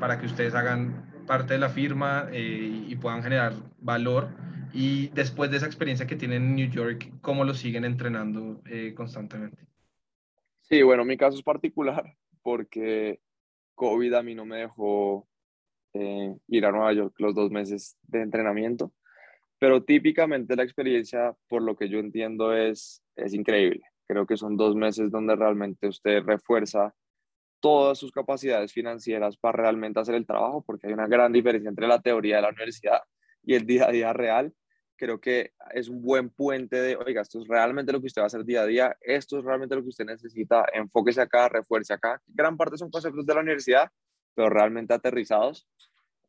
para 0.00 0.18
que 0.18 0.26
ustedes 0.26 0.54
hagan 0.54 1.07
parte 1.28 1.54
de 1.54 1.60
la 1.60 1.68
firma 1.68 2.28
y 2.32 2.96
puedan 2.96 3.22
generar 3.22 3.52
valor? 3.78 4.30
Y 4.72 5.08
después 5.08 5.50
de 5.50 5.58
esa 5.58 5.66
experiencia 5.66 6.06
que 6.06 6.16
tienen 6.16 6.42
en 6.42 6.54
New 6.56 6.70
York, 6.70 7.12
¿cómo 7.20 7.44
lo 7.44 7.54
siguen 7.54 7.84
entrenando 7.84 8.60
eh, 8.66 8.92
constantemente? 8.94 9.66
Sí, 10.62 10.82
bueno, 10.82 11.04
mi 11.04 11.16
caso 11.16 11.36
es 11.36 11.42
particular 11.42 12.14
porque 12.42 13.20
COVID 13.74 14.14
a 14.14 14.22
mí 14.22 14.34
no 14.34 14.44
me 14.44 14.58
dejó 14.58 15.26
eh, 15.94 16.34
ir 16.48 16.66
a 16.66 16.72
Nueva 16.72 16.92
York 16.92 17.14
los 17.18 17.34
dos 17.34 17.50
meses 17.50 17.96
de 18.02 18.22
entrenamiento, 18.22 18.92
pero 19.58 19.82
típicamente 19.82 20.56
la 20.56 20.64
experiencia, 20.64 21.34
por 21.48 21.62
lo 21.62 21.76
que 21.76 21.88
yo 21.88 21.98
entiendo, 21.98 22.54
es, 22.54 23.02
es 23.16 23.32
increíble. 23.34 23.82
Creo 24.06 24.26
que 24.26 24.36
son 24.36 24.56
dos 24.56 24.76
meses 24.76 25.10
donde 25.10 25.36
realmente 25.36 25.88
usted 25.88 26.22
refuerza 26.22 26.94
todas 27.60 27.98
sus 27.98 28.12
capacidades 28.12 28.72
financieras 28.72 29.36
para 29.36 29.62
realmente 29.62 30.00
hacer 30.00 30.14
el 30.14 30.26
trabajo, 30.26 30.62
porque 30.66 30.86
hay 30.86 30.92
una 30.92 31.06
gran 31.06 31.32
diferencia 31.32 31.68
entre 31.68 31.86
la 31.86 32.00
teoría 32.00 32.36
de 32.36 32.42
la 32.42 32.48
universidad 32.50 33.00
y 33.42 33.54
el 33.54 33.66
día 33.66 33.88
a 33.88 33.92
día 33.92 34.12
real. 34.12 34.52
Creo 34.96 35.20
que 35.20 35.52
es 35.72 35.88
un 35.88 36.02
buen 36.02 36.30
puente 36.30 36.76
de, 36.76 36.96
oiga, 36.96 37.22
esto 37.22 37.40
es 37.40 37.46
realmente 37.46 37.92
lo 37.92 38.00
que 38.00 38.08
usted 38.08 38.20
va 38.20 38.24
a 38.24 38.26
hacer 38.26 38.44
día 38.44 38.62
a 38.62 38.66
día, 38.66 38.96
esto 39.00 39.38
es 39.38 39.44
realmente 39.44 39.76
lo 39.76 39.82
que 39.82 39.88
usted 39.88 40.04
necesita, 40.04 40.66
enfóquese 40.72 41.20
acá, 41.20 41.48
refuerce 41.48 41.92
acá. 41.94 42.20
Gran 42.26 42.56
parte 42.56 42.76
son 42.76 42.90
conceptos 42.90 43.24
de 43.24 43.34
la 43.34 43.40
universidad, 43.40 43.90
pero 44.34 44.50
realmente 44.50 44.94
aterrizados. 44.94 45.68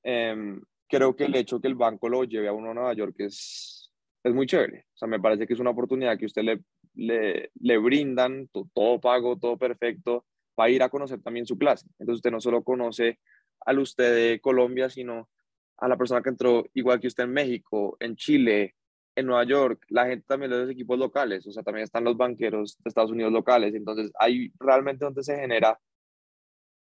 Em, 0.03 0.61
creo 0.88 1.15
que 1.15 1.25
el 1.25 1.36
hecho 1.36 1.59
que 1.59 1.67
el 1.67 1.75
banco 1.75 2.09
lo 2.09 2.23
lleve 2.23 2.47
a 2.47 2.53
uno 2.53 2.71
a 2.71 2.73
Nueva 2.73 2.93
York 2.93 3.15
es, 3.19 3.91
es 4.23 4.34
muy 4.34 4.45
chévere. 4.45 4.86
O 4.93 4.97
sea, 4.97 5.07
me 5.07 5.19
parece 5.19 5.47
que 5.47 5.53
es 5.53 5.59
una 5.59 5.71
oportunidad 5.71 6.17
que 6.17 6.25
usted 6.27 6.43
le, 6.43 6.61
le, 6.93 7.51
le 7.59 7.77
brindan, 7.77 8.47
todo, 8.49 8.69
todo 8.73 8.99
pago, 8.99 9.38
todo 9.38 9.57
perfecto, 9.57 10.25
va 10.60 10.66
a 10.66 10.70
ir 10.70 10.84
a 10.84 10.89
conocer 10.89 11.22
también 11.22 11.45
su 11.45 11.57
clase. 11.57 11.86
Entonces 11.99 12.18
usted 12.18 12.32
no 12.32 12.41
solo 12.41 12.64
conoce 12.64 13.20
al 13.62 13.80
usted 13.80 14.16
de 14.16 14.39
Colombia, 14.41 14.89
sino 14.89 15.30
a 15.78 15.88
la 15.88 15.97
persona 15.97 16.22
que 16.22 16.30
entró 16.30 16.66
igual 16.74 16.99
que 16.99 17.07
usted 17.07 17.24
en 17.24 17.34
México, 17.34 17.97
en 17.99 18.16
Chile, 18.16 18.76
en 19.16 19.26
Nueva 19.26 19.43
York, 19.43 19.86
la 19.89 20.05
gente 20.05 20.26
también 20.28 20.51
de 20.51 20.60
los 20.60 20.70
equipos 20.70 20.97
locales, 20.97 21.45
o 21.47 21.51
sea, 21.51 21.64
también 21.64 21.84
están 21.84 22.03
los 22.03 22.16
banqueros 22.16 22.78
de 22.84 22.89
Estados 22.89 23.12
Unidos 23.12 23.34
locales, 23.34 23.74
entonces 23.76 24.12
hay 24.20 24.51
realmente 24.60 25.05
donde 25.05 25.24
se 25.24 25.36
genera 25.36 25.80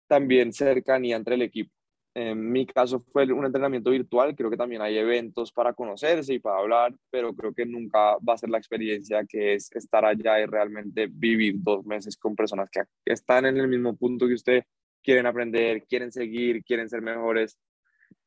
también 0.07 0.53
cercanía 0.53 1.17
entre 1.17 1.35
el 1.35 1.43
equipo. 1.43 1.73
En 2.17 2.53
mi 2.53 2.65
caso 2.65 3.01
fue 3.01 3.31
un 3.33 3.45
entrenamiento 3.45 3.91
virtual, 3.91 4.37
creo 4.37 4.49
que 4.49 4.57
también 4.57 4.81
hay 4.83 4.97
eventos 4.97 5.51
para 5.51 5.73
conocerse 5.73 6.35
y 6.35 6.39
para 6.39 6.59
hablar, 6.61 6.95
pero 7.11 7.35
creo 7.35 7.53
que 7.53 7.67
nunca 7.67 8.17
va 8.19 8.35
a 8.35 8.39
ser 8.39 8.51
la 8.51 8.59
experiencia 8.59 9.25
que 9.29 9.55
es 9.55 9.73
estar 9.73 10.05
allá 10.05 10.41
y 10.41 10.47
realmente 10.47 11.09
vivir 11.11 11.57
dos 11.59 11.85
meses 11.85 12.17
con 12.17 12.37
personas 12.37 12.71
que 12.71 12.83
están 13.05 13.47
en 13.47 13.57
el 13.57 13.67
mismo 13.67 13.97
punto 13.97 14.29
que 14.29 14.35
usted, 14.35 14.63
quieren 15.03 15.27
aprender, 15.27 15.85
quieren 15.89 16.13
seguir, 16.13 16.63
quieren 16.63 16.89
ser 16.89 17.03
mejores. 17.03 17.59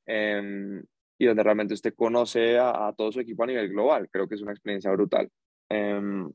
Em, 0.06 0.84
y 1.18 1.26
donde 1.26 1.44
realmente 1.44 1.74
usted 1.74 1.94
conoce 1.96 2.58
a, 2.60 2.94
todo 2.96 3.12
su 3.12 3.20
equipo 3.20 3.44
a 3.44 3.48
nivel 3.48 3.70
global. 3.70 4.10
Creo 4.12 4.28
que 4.28 4.36
es 4.36 4.42
una 4.42 4.52
experiencia 4.52 4.92
brutal. 4.92 5.30
Em, 5.70 6.32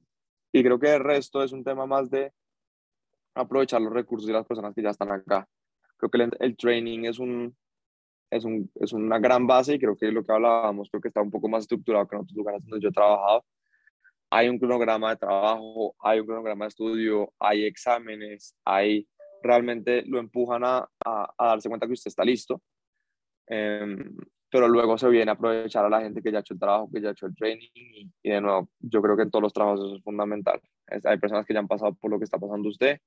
y 0.53 0.63
creo 0.63 0.79
que 0.79 0.95
el 0.95 1.03
resto 1.03 1.43
es 1.43 1.53
un 1.53 1.65
tema 1.65 1.87
más 1.87 2.11
de 2.11 2.33
aprovechar 3.35 3.81
los 3.81 3.93
recursos 3.93 4.29
y 4.29 4.33
las 4.33 4.47
personas 4.47 4.75
que 4.75 4.83
ya 4.83 4.91
están 4.91 5.11
acá. 5.11 5.49
Creo 6.11 6.29
que 6.29 6.37
el, 6.45 6.57
training 6.57 7.05
es, 7.05 7.19
un, 7.19 7.57
es, 8.31 8.45
un, 8.45 8.71
es 8.81 8.93
una 8.93 9.19
gran 9.19 9.47
base 9.47 9.75
y 9.75 9.79
creo 9.79 9.97
que 9.97 10.11
lo 10.11 10.25
que 10.25 10.33
hablábamos, 10.33 10.91
creo 10.91 11.01
que 11.01 11.09
está 11.09 11.23
un 11.23 11.31
poco 11.31 11.49
más 11.49 11.63
estructurado 11.63 12.07
que 12.09 12.17
en 12.17 12.23
otros 12.23 12.37
lugares 12.37 12.63
donde 12.65 12.83
yo 12.83 12.89
he 12.89 12.93
trabajado. 12.93 13.45
Hay 14.31 14.49
un 14.49 14.59
cronograma 14.59 15.11
de 15.11 15.17
trabajo, 15.17 15.95
hay 16.01 16.21
un 16.21 16.27
cronograma 16.27 16.65
de 16.65 16.71
estudio, 16.71 17.33
hay 17.39 17.65
exámenes, 17.65 18.57
hay 18.65 19.07
realmente 19.43 20.03
lo 20.07 20.19
empujan 20.19 20.65
a, 20.65 20.89
a, 21.05 21.35
a 21.37 21.47
darse 21.49 21.69
cuenta 21.69 21.87
que 21.87 21.93
usted 21.93 22.09
está 22.09 22.25
listo 22.25 22.63
Em, 23.47 24.17
pero 24.51 24.69
luego 24.69 24.97
se 24.99 25.09
viene 25.09 25.31
a 25.31 25.35
aprovechar 25.35 25.85
a 25.85 25.89
la 25.89 26.01
gente 26.01 26.23
que 26.23 26.31
ya 26.31 26.39
ha 26.39 26.41
hecho 26.41 26.55
el 26.55 26.61
trabajo, 26.61 26.91
que 26.93 27.01
ya 27.01 27.09
ha 27.09 27.13
hecho 27.13 27.27
el 27.27 27.35
training 27.35 27.69
y, 27.75 28.11
de 28.23 28.41
nuevo, 28.41 28.69
yo 28.81 29.03
creo 29.03 29.17
que 29.17 29.23
en 29.23 29.31
todos 29.31 29.43
los 29.43 29.53
trabajos 29.53 29.81
eso 29.81 29.97
es 29.97 30.03
fundamental. 30.03 30.61
hay 31.05 31.19
personas 31.19 31.47
que 31.47 31.55
ya 31.55 31.61
han 31.61 31.69
pasado 31.69 31.95
por 31.95 32.11
lo 32.11 32.19
que 32.19 32.25
está 32.25 32.39
pasando 32.39 32.69
usted, 32.69 32.99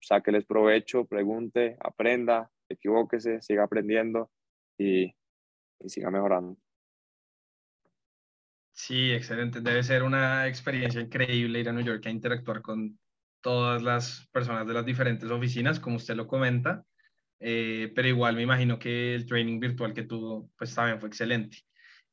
sáqueles 0.00 0.44
provecho, 0.44 1.06
pregunte, 1.06 1.76
aprenda, 1.80 2.50
equivóquese, 2.68 3.40
siga 3.40 3.64
aprendiendo 3.64 4.30
y, 4.78 5.14
y 5.80 5.88
siga 5.88 6.10
mejorando. 6.10 6.56
Sí, 8.72 9.10
excelente. 9.10 9.60
Debe 9.60 9.82
ser 9.82 10.04
una 10.04 10.46
experiencia 10.46 11.00
increíble 11.00 11.58
ir 11.58 11.68
a 11.68 11.72
New 11.72 11.84
York 11.84 12.06
a 12.06 12.10
interactuar 12.10 12.62
con 12.62 12.98
todas 13.40 13.82
las 13.82 14.28
personas 14.32 14.66
de 14.66 14.74
las 14.74 14.86
diferentes 14.86 15.28
oficinas, 15.30 15.80
como 15.80 15.96
usted 15.96 16.14
lo 16.14 16.28
comenta. 16.28 16.84
Eh, 17.40 17.92
pero 17.94 18.08
igual 18.08 18.36
me 18.36 18.42
imagino 18.42 18.78
que 18.78 19.14
el 19.14 19.26
training 19.26 19.60
virtual 19.60 19.94
que 19.94 20.04
tuvo, 20.04 20.50
pues 20.56 20.74
también 20.74 21.00
fue 21.00 21.08
excelente. 21.08 21.58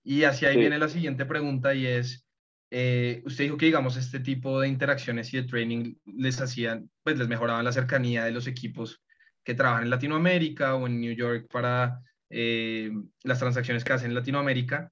Y 0.03 0.23
hacia 0.23 0.49
ahí 0.49 0.57
viene 0.57 0.77
la 0.77 0.89
siguiente 0.89 1.25
pregunta 1.25 1.73
y 1.73 1.85
es, 1.87 2.24
eh, 2.71 3.21
usted 3.25 3.45
dijo 3.45 3.57
que 3.57 3.67
digamos 3.67 3.97
este 3.97 4.19
tipo 4.19 4.59
de 4.59 4.67
interacciones 4.67 5.33
y 5.33 5.37
de 5.37 5.43
training 5.43 5.95
les 6.05 6.41
hacían, 6.41 6.89
pues 7.03 7.17
les 7.17 7.27
mejoraban 7.27 7.65
la 7.65 7.71
cercanía 7.71 8.25
de 8.25 8.31
los 8.31 8.47
equipos 8.47 9.01
que 9.43 9.53
trabajan 9.53 9.83
en 9.83 9.89
Latinoamérica 9.89 10.75
o 10.75 10.87
en 10.87 10.99
New 10.99 11.13
York 11.13 11.47
para 11.51 12.01
eh, 12.29 12.91
las 13.23 13.39
transacciones 13.39 13.83
que 13.83 13.93
hacen 13.93 14.09
en 14.09 14.15
Latinoamérica. 14.15 14.91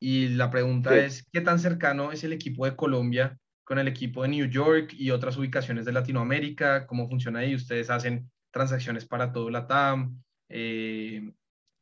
Y 0.00 0.28
la 0.28 0.50
pregunta 0.50 0.96
es, 0.96 1.26
¿qué 1.32 1.40
tan 1.40 1.58
cercano 1.58 2.12
es 2.12 2.24
el 2.24 2.32
equipo 2.32 2.66
de 2.66 2.76
Colombia 2.76 3.38
con 3.62 3.78
el 3.78 3.88
equipo 3.88 4.22
de 4.22 4.28
New 4.28 4.46
York 4.46 4.92
y 4.92 5.10
otras 5.10 5.36
ubicaciones 5.36 5.84
de 5.84 5.92
Latinoamérica? 5.92 6.86
¿Cómo 6.86 7.08
funciona 7.08 7.38
ahí? 7.38 7.54
¿Ustedes 7.54 7.88
hacen 7.88 8.30
transacciones 8.50 9.06
para 9.06 9.32
todo 9.32 9.48
la 9.48 9.66
TAM? 9.66 10.22
Eh, 10.48 11.32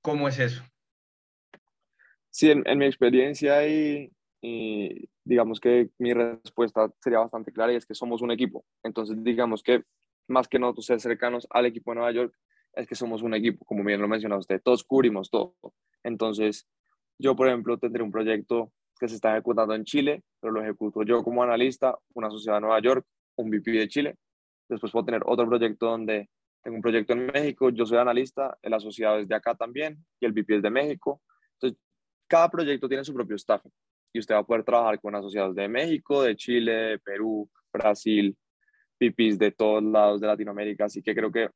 ¿Cómo 0.03 0.29
es 0.29 0.39
eso? 0.39 0.63
Sí, 2.31 2.51
en, 2.51 2.79
mi 2.79 2.87
experiencia 2.87 3.67
y, 3.67 4.11
digamos 5.25 5.61
que 5.61 5.91
mi 5.99 6.13
respuesta 6.15 6.93
sería 7.01 7.21
bastante 7.21 7.53
clara 7.53 7.73
y 7.73 7.77
es 7.77 7.87
que 7.87 7.95
somos 7.95 8.23
un 8.23 8.31
equipo. 8.31 8.65
Entonces, 8.83 9.23
digamos 9.23 9.63
que 9.63 9.85
más 10.29 10.49
que 10.49 10.59
nosotros 10.59 10.87
ser 10.87 11.01
cercanos 11.01 11.47
al 11.51 11.67
equipo 11.67 11.91
de 11.91 11.97
Nueva 11.97 12.13
York, 12.13 12.35
es 12.75 12.87
que 12.87 12.95
somos 12.95 13.23
un 13.23 13.35
equipo, 13.35 13.65
como 13.65 13.85
bien 13.85 14.01
lo 14.01 14.09
mencionó 14.09 14.39
usted, 14.39 14.61
todos 14.63 14.83
cubrimos 14.85 15.31
todo. 15.31 15.55
Entonces, 16.03 16.67
yo, 17.19 17.37
por 17.37 17.49
ejemplo, 17.49 17.79
tendré 17.79 18.03
un 18.03 18.11
proyecto 18.11 18.73
que 18.99 19.09
se 19.09 19.17
está 19.17 19.33
ejecutando 19.33 19.75
en 19.75 19.85
Chile, 19.85 20.23
pero 20.41 20.53
lo 20.53 20.63
ejecuto 20.63 21.03
yo 21.03 21.23
como 21.23 21.43
analista, 21.43 21.99
una 22.15 22.31
sociedad 22.31 22.57
de 22.57 22.63
Nueva 22.63 22.81
York, 22.81 23.07
un 23.37 23.51
VP 23.51 23.73
de 23.73 23.89
Chile. 23.89 24.17
Después 24.69 24.91
puedo 24.93 25.05
tener 25.05 25.23
otro 25.27 25.47
proyecto 25.47 25.87
donde 25.87 26.31
tengo 26.63 26.77
un 26.77 26.83
proyecto 26.83 27.13
en 27.13 27.27
México, 27.27 27.71
yo 27.71 27.85
soy 27.85 27.99
analista, 27.99 28.57
el 28.63 28.73
asociado 28.73 29.19
es 29.19 29.29
de 29.29 29.35
acá 29.35 29.55
también 29.55 29.99
y 30.21 30.27
el 30.27 30.33
VP 30.33 30.57
es 30.57 30.63
de 30.63 30.71
México. 30.71 31.21
Entonces, 31.55 31.79
cada 32.29 32.49
proyecto 32.49 32.89
tiene 32.89 33.05
su 33.05 33.13
propio 33.13 33.37
staff 33.37 33.63
y 34.13 34.19
usted 34.19 34.35
va 34.35 34.41
a 34.41 34.45
poder 34.45 34.65
trabajar 34.65 35.01
con 35.01 35.15
asociados 35.15 35.55
de 35.55 35.69
México, 35.69 36.23
de 36.23 36.37
Chile, 36.37 36.73
de 36.73 36.99
Perú, 36.99 37.49
Brasil, 37.73 38.37
VPs 39.01 39.39
de 39.39 39.51
todos 39.53 39.83
lados 39.83 40.21
de 40.21 40.27
Latinoamérica. 40.27 40.85
Así 40.85 41.03
que 41.03 41.15
creo 41.15 41.33
que 41.33 41.49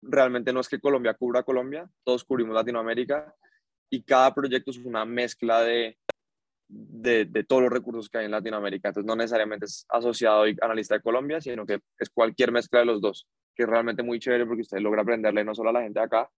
realmente 0.00 0.52
no 0.52 0.60
es 0.60 0.68
que 0.68 0.80
Colombia 0.80 1.14
cubra 1.14 1.42
Colombia, 1.42 1.88
todos 2.04 2.24
cubrimos 2.24 2.54
Latinoamérica 2.54 3.34
y 3.90 4.02
cada 4.02 4.34
proyecto 4.34 4.70
es 4.70 4.78
una 4.78 5.04
mezcla 5.04 5.62
de, 5.62 5.98
de, 6.68 7.26
de, 7.26 7.44
todos 7.44 7.62
los 7.62 7.72
recursos 7.72 8.08
que 8.08 8.18
hay 8.18 8.24
en 8.24 8.30
Latinoamérica. 8.30 8.88
Entonces, 8.88 9.06
no 9.06 9.14
necesariamente 9.14 9.66
es 9.66 9.84
asociado 9.88 10.48
y 10.48 10.56
analista 10.60 10.94
de 10.94 11.02
Colombia, 11.02 11.40
sino 11.40 11.66
que 11.66 11.80
es 11.98 12.10
cualquier 12.10 12.50
mezcla 12.50 12.80
de 12.80 12.86
los 12.86 13.00
dos 13.00 13.28
que 13.54 13.64
es 13.64 13.68
realmente 13.68 14.02
muy 14.02 14.18
chévere 14.18 14.46
porque 14.46 14.62
usted 14.62 14.78
logra 14.78 15.02
aprenderle 15.02 15.44
no 15.44 15.54
solo 15.54 15.70
a 15.70 15.72
la 15.72 15.82
gente 15.82 16.00
de 16.00 16.06
acá, 16.06 16.30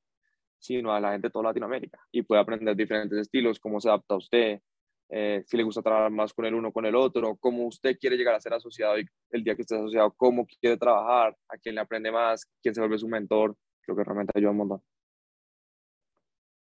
sino 0.59 0.93
a 0.93 1.01
la 1.01 1.13
gente 1.13 1.29
de 1.29 1.33
toda 1.33 1.47
Latinoamérica 1.47 1.99
y 2.11 2.23
puede 2.23 2.41
aprender 2.41 2.75
diferentes 2.75 3.19
estilos, 3.19 3.61
cómo 3.61 3.81
se 3.81 3.89
adapta 3.89 4.15
a 4.15 4.19
usted, 4.19 4.61
eh, 5.09 5.43
si 5.47 5.57
le 5.57 5.63
gusta 5.63 5.83
trabajar 5.83 6.11
más 6.11 6.33
con 6.33 6.45
el 6.45 6.55
uno 6.55 6.73
con 6.73 6.87
el 6.87 6.95
otro, 6.95 7.37
cómo 7.37 7.67
usted 7.67 7.99
quiere 7.99 8.17
llegar 8.17 8.35
a 8.35 8.41
ser 8.41 8.55
asociado 8.55 8.99
y 8.99 9.07
el 9.31 9.45
día 9.45 9.55
que 9.55 9.63
esté 9.63 9.77
asociado, 9.77 10.13
cómo 10.17 10.47
quiere 10.47 10.77
trabajar, 10.77 11.37
a 11.49 11.59
quién 11.59 11.75
le 11.75 11.81
aprende 11.81 12.11
más, 12.11 12.47
quién 12.63 12.75
se 12.75 12.81
vuelve 12.81 12.99
su 12.99 13.09
mentor, 13.09 13.57
creo 13.83 13.97
que 13.97 14.05
realmente 14.05 14.33
ayuda 14.35 14.51
un 14.51 14.57
montón. 14.57 14.83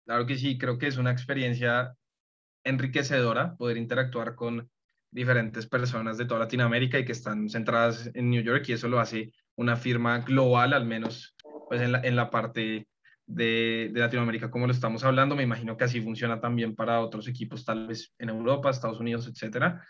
Claro 0.06 0.26
que 0.26 0.38
sí, 0.38 0.58
creo 0.58 0.78
que 0.78 0.88
es 0.88 0.98
una 0.98 1.12
experiencia 1.12 1.96
enriquecedora 2.64 3.56
poder 3.56 3.78
interactuar 3.78 4.36
con 4.36 4.70
diferentes 5.12 5.68
personas 5.68 6.18
de 6.18 6.26
toda 6.26 6.42
Latinoamérica 6.42 6.98
y 6.98 7.06
que 7.06 7.12
están 7.12 7.50
centradas 7.50 8.10
en 8.14 8.30
New 8.30 8.42
York 8.42 8.64
y 8.68 8.74
eso 8.74 8.88
lo 8.88 9.00
hace 9.00 9.34
una 9.56 9.76
firma 9.76 10.20
global, 10.20 10.74
al 10.74 10.86
menos 10.86 11.36
pues 11.68 11.82
en 11.82 11.92
la, 11.92 12.02
en 12.02 12.16
la 12.16 12.30
parte 12.30 12.88
de, 13.34 13.90
de, 13.94 14.00
Latinoamérica 14.00 14.52
como 14.52 14.68
lo 14.68 14.74
estamos 14.74 15.04
hablando. 15.04 15.36
Me 15.36 15.44
imagino 15.44 15.78
que 15.78 15.84
así 15.84 16.02
funciona 16.02 16.40
también 16.40 16.76
para 16.76 17.02
otros 17.02 17.28
equipos, 17.28 17.66
tal 17.66 17.88
vez 17.88 18.14
en 18.20 18.30
Europa, 18.30 18.70
Estados 18.70 19.00
Unidos, 19.00 19.28
etcétera. 19.28 19.86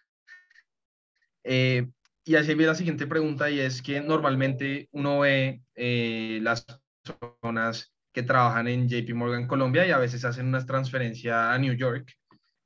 Eh, 1.43 1.87
y 2.23 2.35
así 2.35 2.47
viene 2.49 2.67
la 2.67 2.75
siguiente 2.75 3.07
pregunta 3.07 3.49
y 3.49 3.59
es 3.59 3.81
que 3.81 3.99
normalmente 3.99 4.87
uno 4.91 5.21
ve 5.21 5.61
eh, 5.75 6.39
las 6.41 6.65
personas 7.03 7.93
que 8.13 8.23
trabajan 8.23 8.67
en 8.67 8.87
JP 8.87 9.13
Morgan 9.15 9.47
Colombia 9.47 9.87
y 9.87 9.91
a 9.91 9.97
veces 9.97 10.23
hacen 10.25 10.47
una 10.47 10.65
transferencia 10.65 11.51
a 11.51 11.57
New 11.57 11.73
York. 11.73 12.13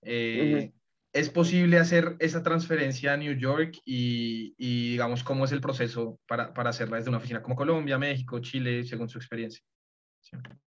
Eh, 0.02 0.72
¿Es 1.14 1.30
posible 1.30 1.78
hacer 1.80 2.18
esa 2.20 2.44
transferencia 2.44 3.14
a 3.14 3.18
New 3.18 3.34
York 3.38 3.80
y, 3.86 4.54
y 4.58 4.92
digamos, 4.92 5.24
cómo 5.24 5.46
es 5.46 5.54
el 5.54 5.62
proceso 5.62 6.20
para, 6.28 6.54
para, 6.54 6.72
hacerla 6.72 6.98
desde 6.98 7.10
una 7.10 7.20
oficina 7.20 7.42
como 7.42 7.56
Colombia, 7.56 7.98
México, 7.98 8.40
Chile, 8.40 8.84
según 8.84 9.08
su 9.08 9.18
experiencia? 9.18 9.64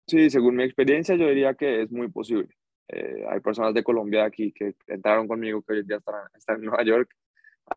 Sí, 0.07 0.30
según 0.30 0.57
mi 0.57 0.64
experiencia, 0.64 1.14
yo 1.14 1.28
diría 1.28 1.55
que 1.55 1.82
es 1.82 1.92
muy 1.92 2.09
posible. 2.09 2.48
Eh, 2.88 3.24
hay 3.28 3.40
personas 3.40 3.72
de 3.74 3.84
Colombia 3.84 4.24
aquí 4.24 4.53
que 4.53 4.74
entraron 4.86 5.28
conmigo 5.28 5.62
que 5.62 5.74
hoy 5.74 5.82
día 5.84 5.96
están, 5.96 6.59
en 6.59 6.64
Nueva 6.66 6.84
York, 6.84 7.14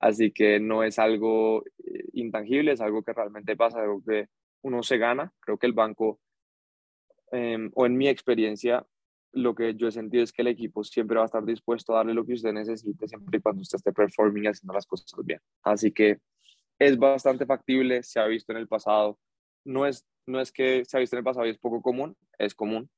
así 0.02 0.32
que 0.32 0.60
no 0.60 0.84
es 0.84 1.00
algo 1.00 1.64
eh, 1.78 2.06
intangible, 2.14 2.72
es 2.74 2.82
algo 2.82 3.04
que 3.04 3.14
realmente 3.14 3.56
pasa, 3.56 3.82
algo 3.82 4.02
que 4.04 4.28
uno 4.64 4.84
se 4.84 4.98
gana. 4.98 5.32
Creo 5.40 5.58
que 5.58 5.68
el 5.68 5.74
banco, 5.74 6.20
eh, 7.32 7.70
o 7.74 7.86
en 7.86 7.98
mi 7.98 8.10
experiencia, 8.10 8.86
lo 9.32 9.54
que 9.54 9.76
yo 9.76 9.88
he 9.88 9.92
sentido 9.92 10.24
es 10.24 10.32
que 10.32 10.42
el 10.42 10.48
equipo 10.48 10.84
siempre 10.84 11.18
va 11.18 11.24
a 11.24 11.26
estar 11.26 11.44
dispuesto 11.44 11.94
a 11.94 11.98
darle 11.98 12.14
lo 12.14 12.26
que 12.26 12.34
usted 12.34 12.54
necesite 12.54 13.08
siempre 13.08 13.38
y 13.38 13.42
cuando 13.42 13.62
usted 13.62 13.78
esté 13.78 13.92
performing 13.92 14.46
y 14.46 14.48
haciendo 14.48 14.74
las 14.74 14.86
cosas 14.86 15.14
bien. 15.26 15.40
Así 15.64 15.92
que 15.92 16.20
es 16.80 16.98
bastante 16.98 17.46
factible, 17.46 18.02
se 18.04 18.20
ha 18.20 18.26
visto 18.26 18.52
en 18.52 18.60
el 18.60 18.68
pasado. 18.68 19.20
No 19.66 19.86
es, 19.86 20.06
no 20.26 20.40
es 20.40 20.52
que 20.52 20.86
se 20.86 20.96
ha 20.96 21.00
visto 21.00 21.16
en 21.16 21.20
el 21.20 21.24
pasado 21.24 21.46
y 21.46 21.50
es 21.50 21.58
poco 21.58 21.82
común, 21.82 22.16
es 22.38 22.56
común. 22.56 22.90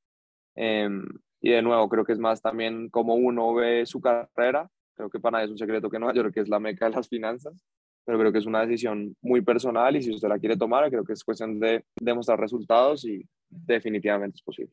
Em, 0.54 1.04
y 1.40 1.50
de 1.50 1.62
nuevo, 1.62 1.88
creo 1.88 2.04
que 2.04 2.12
es 2.12 2.18
más 2.18 2.42
también 2.42 2.88
como 2.90 3.14
uno 3.14 3.54
ve 3.54 3.86
su 3.86 4.00
carrera. 4.00 4.70
Creo 4.94 5.10
que 5.10 5.20
para 5.20 5.38
nadie 5.38 5.46
es 5.46 5.52
un 5.52 5.58
secreto 5.58 5.90
que 5.90 5.98
Nueva 5.98 6.14
York 6.14 6.36
es 6.36 6.48
la 6.48 6.60
meca 6.60 6.86
de 6.86 6.96
las 6.96 7.08
finanzas, 7.08 7.64
pero 8.04 8.18
creo 8.18 8.32
que 8.32 8.38
es 8.38 8.46
una 8.46 8.64
decisión 8.64 9.16
muy 9.22 9.40
personal 9.40 9.96
y 9.96 10.02
si 10.02 10.14
usted 10.14 10.28
la 10.28 10.38
quiere 10.38 10.56
tomar, 10.56 10.88
creo 10.90 11.04
que 11.04 11.12
es 11.12 11.24
cuestión 11.24 11.58
de 11.60 11.84
demostrar 12.00 12.40
resultados 12.40 13.04
y 13.04 13.26
definitivamente 13.48 14.36
es 14.36 14.42
posible. 14.42 14.72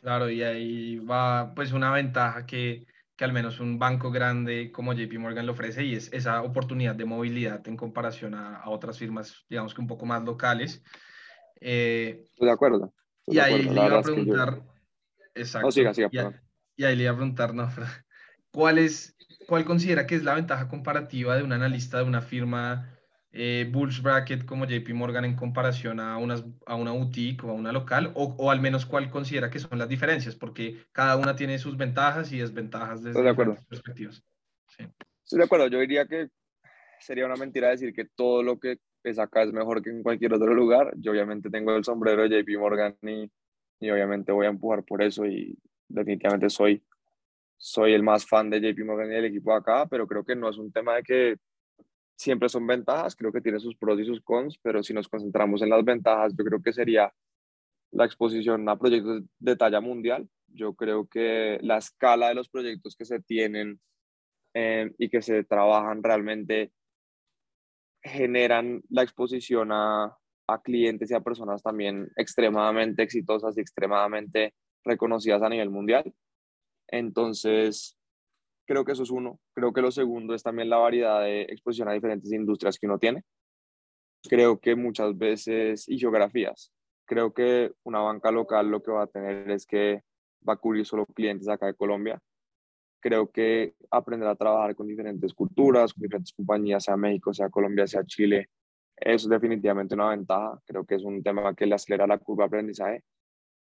Claro, 0.00 0.28
y 0.28 0.42
ahí 0.42 0.98
va 0.98 1.54
pues 1.54 1.72
una 1.72 1.90
ventaja 1.90 2.44
que, 2.44 2.86
que 3.16 3.24
al 3.24 3.32
menos 3.32 3.60
un 3.60 3.78
banco 3.78 4.10
grande 4.10 4.72
como 4.72 4.92
JP 4.92 5.18
Morgan 5.18 5.46
le 5.46 5.52
ofrece 5.52 5.84
y 5.84 5.94
es 5.94 6.12
esa 6.12 6.42
oportunidad 6.42 6.94
de 6.94 7.04
movilidad 7.04 7.66
en 7.68 7.76
comparación 7.76 8.34
a, 8.34 8.56
a 8.56 8.70
otras 8.70 8.98
firmas, 8.98 9.44
digamos 9.48 9.74
que 9.74 9.80
un 9.80 9.86
poco 9.86 10.04
más 10.04 10.24
locales. 10.24 10.82
Eh, 11.60 12.24
Estoy 12.24 12.48
de 12.48 12.52
acuerdo. 12.52 12.92
y 13.26 13.38
ahí 13.38 13.62
le 13.62 13.72
iba 13.72 13.98
a 13.98 14.02
preguntar, 14.02 14.62
exacto, 15.34 15.70
siga, 15.70 15.94
siga, 15.94 16.08
y, 16.76 16.82
y, 16.82 16.84
ahí 16.84 16.96
le 16.96 17.04
iba 17.04 17.12
a 17.12 17.16
preguntar, 17.16 17.54
no, 17.54 17.68
¿cuál, 18.50 18.78
es, 18.78 19.16
¿cuál 19.46 19.64
considera 19.64 20.06
que 20.06 20.16
es 20.16 20.24
la 20.24 20.34
ventaja 20.34 20.68
comparativa 20.68 21.36
de 21.36 21.44
un 21.44 21.52
analista 21.52 21.98
de 21.98 22.04
una 22.04 22.20
firma 22.20 22.93
eh, 23.36 23.68
Bulls 23.70 24.00
Bracket 24.00 24.44
como 24.44 24.64
JP 24.64 24.88
Morgan 24.94 25.24
en 25.24 25.34
comparación 25.34 25.98
a, 25.98 26.18
unas, 26.18 26.44
a 26.66 26.76
una 26.76 26.92
boutique 26.92 27.42
o 27.44 27.50
a 27.50 27.52
una 27.52 27.72
local, 27.72 28.12
o, 28.14 28.34
o, 28.38 28.50
al 28.52 28.60
menos 28.60 28.86
cuál 28.86 29.10
considera 29.10 29.50
que 29.50 29.58
son 29.58 29.76
las 29.76 29.88
diferencias, 29.88 30.36
porque 30.36 30.84
cada 30.92 31.16
una 31.16 31.34
tiene 31.34 31.58
sus 31.58 31.76
ventajas 31.76 32.30
y 32.30 32.38
desventajas 32.38 33.02
desde 33.02 33.20
de 33.20 33.28
acuerdo. 33.28 33.56
perspectivas. 33.68 34.22
Sí. 34.68 34.84
Estoy 35.24 35.38
de 35.38 35.44
acuerdo, 35.44 35.66
yo 35.66 35.80
diría 35.80 36.06
que 36.06 36.28
sería 37.00 37.26
una 37.26 37.34
mentira 37.34 37.70
decir 37.70 37.92
que 37.92 38.04
todo 38.04 38.44
lo 38.44 38.60
que 38.60 38.78
es 39.02 39.18
acá 39.18 39.42
es 39.42 39.52
mejor 39.52 39.82
que 39.82 39.90
en 39.90 40.04
cualquier 40.04 40.32
otro 40.32 40.54
lugar. 40.54 40.94
Yo 40.96 41.10
obviamente 41.10 41.50
tengo 41.50 41.74
el 41.74 41.82
sombrero 41.82 42.22
de 42.22 42.40
JP 42.40 42.58
Morgan 42.60 42.96
y, 43.02 43.28
y 43.80 43.90
obviamente 43.90 44.30
voy 44.30 44.46
a 44.46 44.50
empujar 44.50 44.84
por 44.84 45.02
eso 45.02 45.26
y 45.26 45.58
definitivamente 45.88 46.48
soy, 46.48 46.82
soy 47.56 47.94
el 47.94 48.04
más 48.04 48.24
fan 48.24 48.48
de 48.48 48.60
JP 48.60 48.84
Morgan 48.84 49.10
y 49.10 49.14
del 49.16 49.24
equipo 49.24 49.52
acá, 49.52 49.86
pero 49.86 50.06
creo 50.06 50.24
que 50.24 50.36
no 50.36 50.48
es 50.48 50.56
un 50.56 50.70
tema 50.70 50.94
de 50.94 51.02
que 51.02 51.36
siempre 52.16 52.48
son 52.48 52.66
ventajas, 52.66 53.16
creo 53.16 53.32
que 53.32 53.40
tiene 53.40 53.60
sus 53.60 53.76
pros 53.76 53.98
y 54.00 54.04
sus 54.04 54.20
cons, 54.20 54.58
pero 54.62 54.82
si 54.82 54.94
nos 54.94 55.08
concentramos 55.08 55.62
en 55.62 55.70
las 55.70 55.84
ventajas, 55.84 56.34
yo 56.36 56.44
creo 56.44 56.62
que 56.62 56.72
sería 56.72 57.12
la 57.90 58.04
exposición 58.04 58.68
a 58.68 58.76
proyectos 58.76 59.22
de 59.38 59.56
talla 59.56 59.80
mundial. 59.80 60.28
Yo 60.48 60.74
creo 60.74 61.06
que 61.06 61.58
la 61.62 61.78
escala 61.78 62.28
de 62.28 62.34
los 62.34 62.48
proyectos 62.48 62.96
que 62.96 63.04
se 63.04 63.20
tienen 63.20 63.80
eh, 64.54 64.92
y 64.98 65.08
que 65.08 65.22
se 65.22 65.44
trabajan 65.44 66.02
realmente 66.02 66.72
generan 68.02 68.82
la 68.90 69.02
exposición 69.02 69.72
a, 69.72 70.16
a 70.46 70.62
clientes 70.62 71.10
y 71.10 71.14
a 71.14 71.20
personas 71.20 71.62
también 71.62 72.10
extremadamente 72.16 73.02
exitosas 73.02 73.56
y 73.56 73.60
extremadamente 73.60 74.54
reconocidas 74.84 75.42
a 75.42 75.48
nivel 75.48 75.70
mundial. 75.70 76.12
Entonces, 76.88 77.96
Creo 78.66 78.84
que 78.84 78.92
eso 78.92 79.02
es 79.02 79.10
uno. 79.10 79.38
Creo 79.54 79.72
que 79.72 79.82
lo 79.82 79.90
segundo 79.90 80.34
es 80.34 80.42
también 80.42 80.70
la 80.70 80.78
variedad 80.78 81.22
de 81.22 81.42
exposición 81.42 81.88
a 81.88 81.92
diferentes 81.92 82.32
industrias 82.32 82.78
que 82.78 82.86
uno 82.86 82.98
tiene. 82.98 83.22
Creo 84.28 84.58
que 84.58 84.74
muchas 84.74 85.16
veces, 85.16 85.88
y 85.88 85.98
geografías, 85.98 86.72
creo 87.06 87.34
que 87.34 87.72
una 87.84 88.00
banca 88.00 88.30
local 88.30 88.70
lo 88.70 88.82
que 88.82 88.90
va 88.90 89.02
a 89.02 89.06
tener 89.06 89.50
es 89.50 89.66
que 89.66 90.02
va 90.48 90.54
a 90.54 90.56
cubrir 90.56 90.86
solo 90.86 91.06
clientes 91.06 91.48
acá 91.48 91.66
de 91.66 91.74
Colombia. 91.74 92.18
Creo 93.00 93.30
que 93.30 93.74
aprender 93.90 94.28
a 94.28 94.34
trabajar 94.34 94.74
con 94.74 94.86
diferentes 94.86 95.34
culturas, 95.34 95.92
con 95.92 96.02
diferentes 96.02 96.32
compañías, 96.32 96.84
sea 96.84 96.96
México, 96.96 97.34
sea 97.34 97.50
Colombia, 97.50 97.86
sea 97.86 98.02
Chile, 98.04 98.48
eso 98.96 99.26
es 99.26 99.30
definitivamente 99.30 99.94
una 99.94 100.10
ventaja. 100.10 100.60
Creo 100.66 100.84
que 100.84 100.94
es 100.96 101.02
un 101.04 101.22
tema 101.22 101.54
que 101.54 101.66
le 101.66 101.74
acelera 101.74 102.06
la 102.06 102.18
curva 102.18 102.44
de 102.44 102.46
aprendizaje. 102.48 103.04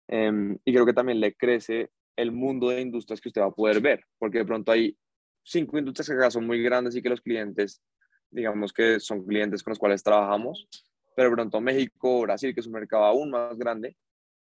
Um, 0.08 0.56
y 0.64 0.72
creo 0.72 0.84
que 0.84 0.92
también 0.92 1.20
le 1.20 1.34
crece 1.34 1.90
el 2.16 2.32
mundo 2.32 2.68
de 2.68 2.80
industrias 2.80 3.20
que 3.20 3.28
usted 3.28 3.40
va 3.40 3.46
a 3.46 3.52
poder 3.52 3.80
ver, 3.80 4.04
porque 4.18 4.38
de 4.38 4.44
pronto 4.44 4.72
hay 4.72 4.96
cinco 5.42 5.78
industrias 5.78 6.08
que 6.08 6.14
acá 6.14 6.30
son 6.30 6.46
muy 6.46 6.62
grandes 6.62 6.94
y 6.94 7.02
que 7.02 7.08
los 7.08 7.20
clientes, 7.20 7.82
digamos 8.30 8.72
que 8.72 9.00
son 9.00 9.24
clientes 9.24 9.62
con 9.62 9.72
los 9.72 9.78
cuales 9.78 10.02
trabajamos, 10.02 10.68
pero 11.16 11.30
de 11.30 11.36
pronto 11.36 11.60
México, 11.60 12.22
Brasil, 12.22 12.54
que 12.54 12.60
es 12.60 12.66
un 12.66 12.72
mercado 12.72 13.04
aún 13.04 13.30
más 13.30 13.56
grande, 13.56 13.96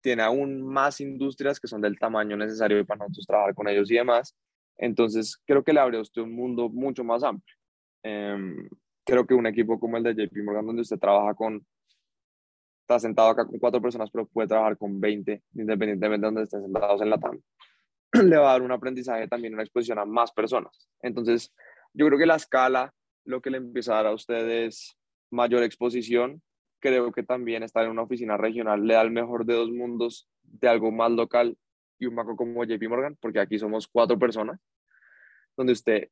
tiene 0.02 0.22
aún 0.22 0.62
más 0.62 1.00
industrias 1.02 1.60
que 1.60 1.68
son 1.68 1.82
del 1.82 1.98
tamaño 1.98 2.36
necesario 2.36 2.86
para 2.86 3.00
nosotros 3.00 3.26
trabajar 3.26 3.56
con 3.56 3.68
ellos 3.68 3.90
y 3.90 3.96
demás. 3.96 4.36
Entonces, 4.78 5.38
creo 5.46 5.64
que 5.64 5.72
le 5.72 5.80
abre 5.80 5.98
a 5.98 6.02
usted 6.02 6.22
un 6.22 6.34
mundo 6.34 6.70
mucho 6.70 7.04
más 7.04 7.24
amplio. 7.24 7.56
Um, 8.04 8.68
creo 9.06 9.26
que 9.26 9.34
un 9.34 9.48
equipo 9.48 9.80
como 9.80 9.98
el 9.98 10.04
de 10.04 10.14
JP 10.14 10.44
Morgan, 10.44 10.66
donde 10.66 10.82
usted 10.82 11.00
trabaja 11.00 11.34
con 11.34 11.66
sentado 13.00 13.30
acá 13.30 13.46
con 13.46 13.60
cuatro 13.60 13.82
personas, 13.82 14.10
pero 14.12 14.26
puede 14.26 14.48
trabajar 14.48 14.78
con 14.78 15.00
20, 15.00 15.42
independientemente 15.56 16.22
de 16.22 16.28
donde 16.28 16.44
estén 16.44 16.62
sentados 16.62 17.02
en 17.02 17.10
la 17.10 17.18
TAM, 17.18 17.40
le 18.30 18.38
va 18.38 18.50
a 18.50 18.52
dar 18.54 18.62
un 18.62 18.72
aprendizaje 18.72 19.28
también, 19.28 19.54
una 19.54 19.64
exposición 19.64 20.00
a 20.00 20.06
más 20.06 20.32
personas. 20.32 20.90
Entonces, 21.02 21.54
yo 21.94 22.08
creo 22.08 22.20
que 22.20 22.26
la 22.26 22.36
escala, 22.36 22.94
lo 23.26 23.42
que 23.42 23.50
le 23.50 23.58
empieza 23.58 23.94
a 23.94 23.96
dar 23.98 24.08
a 24.08 24.14
ustedes 24.14 24.98
mayor 25.32 25.64
exposición, 25.64 26.42
creo 26.80 27.12
que 27.12 27.24
también 27.24 27.64
estar 27.64 27.86
en 27.86 27.92
una 27.92 28.02
oficina 28.04 28.38
regional 28.38 28.86
le 28.86 28.96
da 28.96 29.02
el 29.02 29.12
mejor 29.12 29.46
de 29.46 29.54
dos 29.54 29.72
mundos 29.72 30.28
de 30.44 30.68
algo 30.68 30.92
más 30.92 31.12
local 31.12 31.58
y 31.98 32.06
un 32.06 32.16
banco 32.16 32.36
como 32.36 32.64
JP 32.66 32.90
Morgan, 32.90 33.18
porque 33.20 33.40
aquí 33.40 33.58
somos 33.58 33.88
cuatro 33.88 34.20
personas, 34.20 34.60
donde 35.56 35.74
usted 35.74 36.10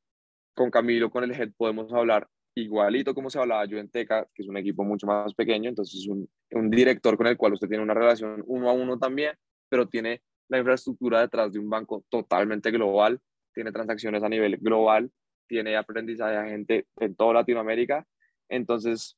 con 0.53 0.71
Camilo, 0.71 1.09
con 1.09 1.23
el 1.23 1.31
head, 1.31 1.51
podemos 1.57 1.91
hablar 1.93 2.27
igualito 2.55 3.13
como 3.13 3.29
se 3.29 3.39
hablaba 3.39 3.65
yo 3.65 3.77
en 3.77 3.89
Teca, 3.89 4.27
que 4.33 4.43
es 4.43 4.47
un 4.47 4.57
equipo 4.57 4.83
mucho 4.83 5.07
más 5.07 5.33
pequeño, 5.33 5.69
entonces 5.69 6.01
es 6.01 6.07
un, 6.07 6.29
un, 6.51 6.69
director 6.69 7.17
con 7.17 7.27
el 7.27 7.37
cual 7.37 7.53
usted 7.53 7.67
tiene 7.67 7.83
una 7.83 7.93
relación 7.93 8.43
uno 8.47 8.69
a 8.69 8.73
uno 8.73 8.97
también, 8.99 9.35
pero 9.69 9.87
tiene 9.87 10.21
la 10.49 10.57
infraestructura 10.57 11.21
detrás 11.21 11.53
de 11.53 11.59
un 11.59 11.69
banco 11.69 12.03
totalmente 12.09 12.71
global, 12.71 13.19
tiene 13.53 13.71
transacciones 13.71 14.21
a 14.23 14.29
nivel 14.29 14.57
global, 14.57 15.11
tiene 15.47 15.75
aprendizaje 15.75 16.37
a 16.37 16.45
gente 16.45 16.87
en 16.97 17.15
toda 17.15 17.33
Latinoamérica. 17.33 18.05
Entonces, 18.49 19.17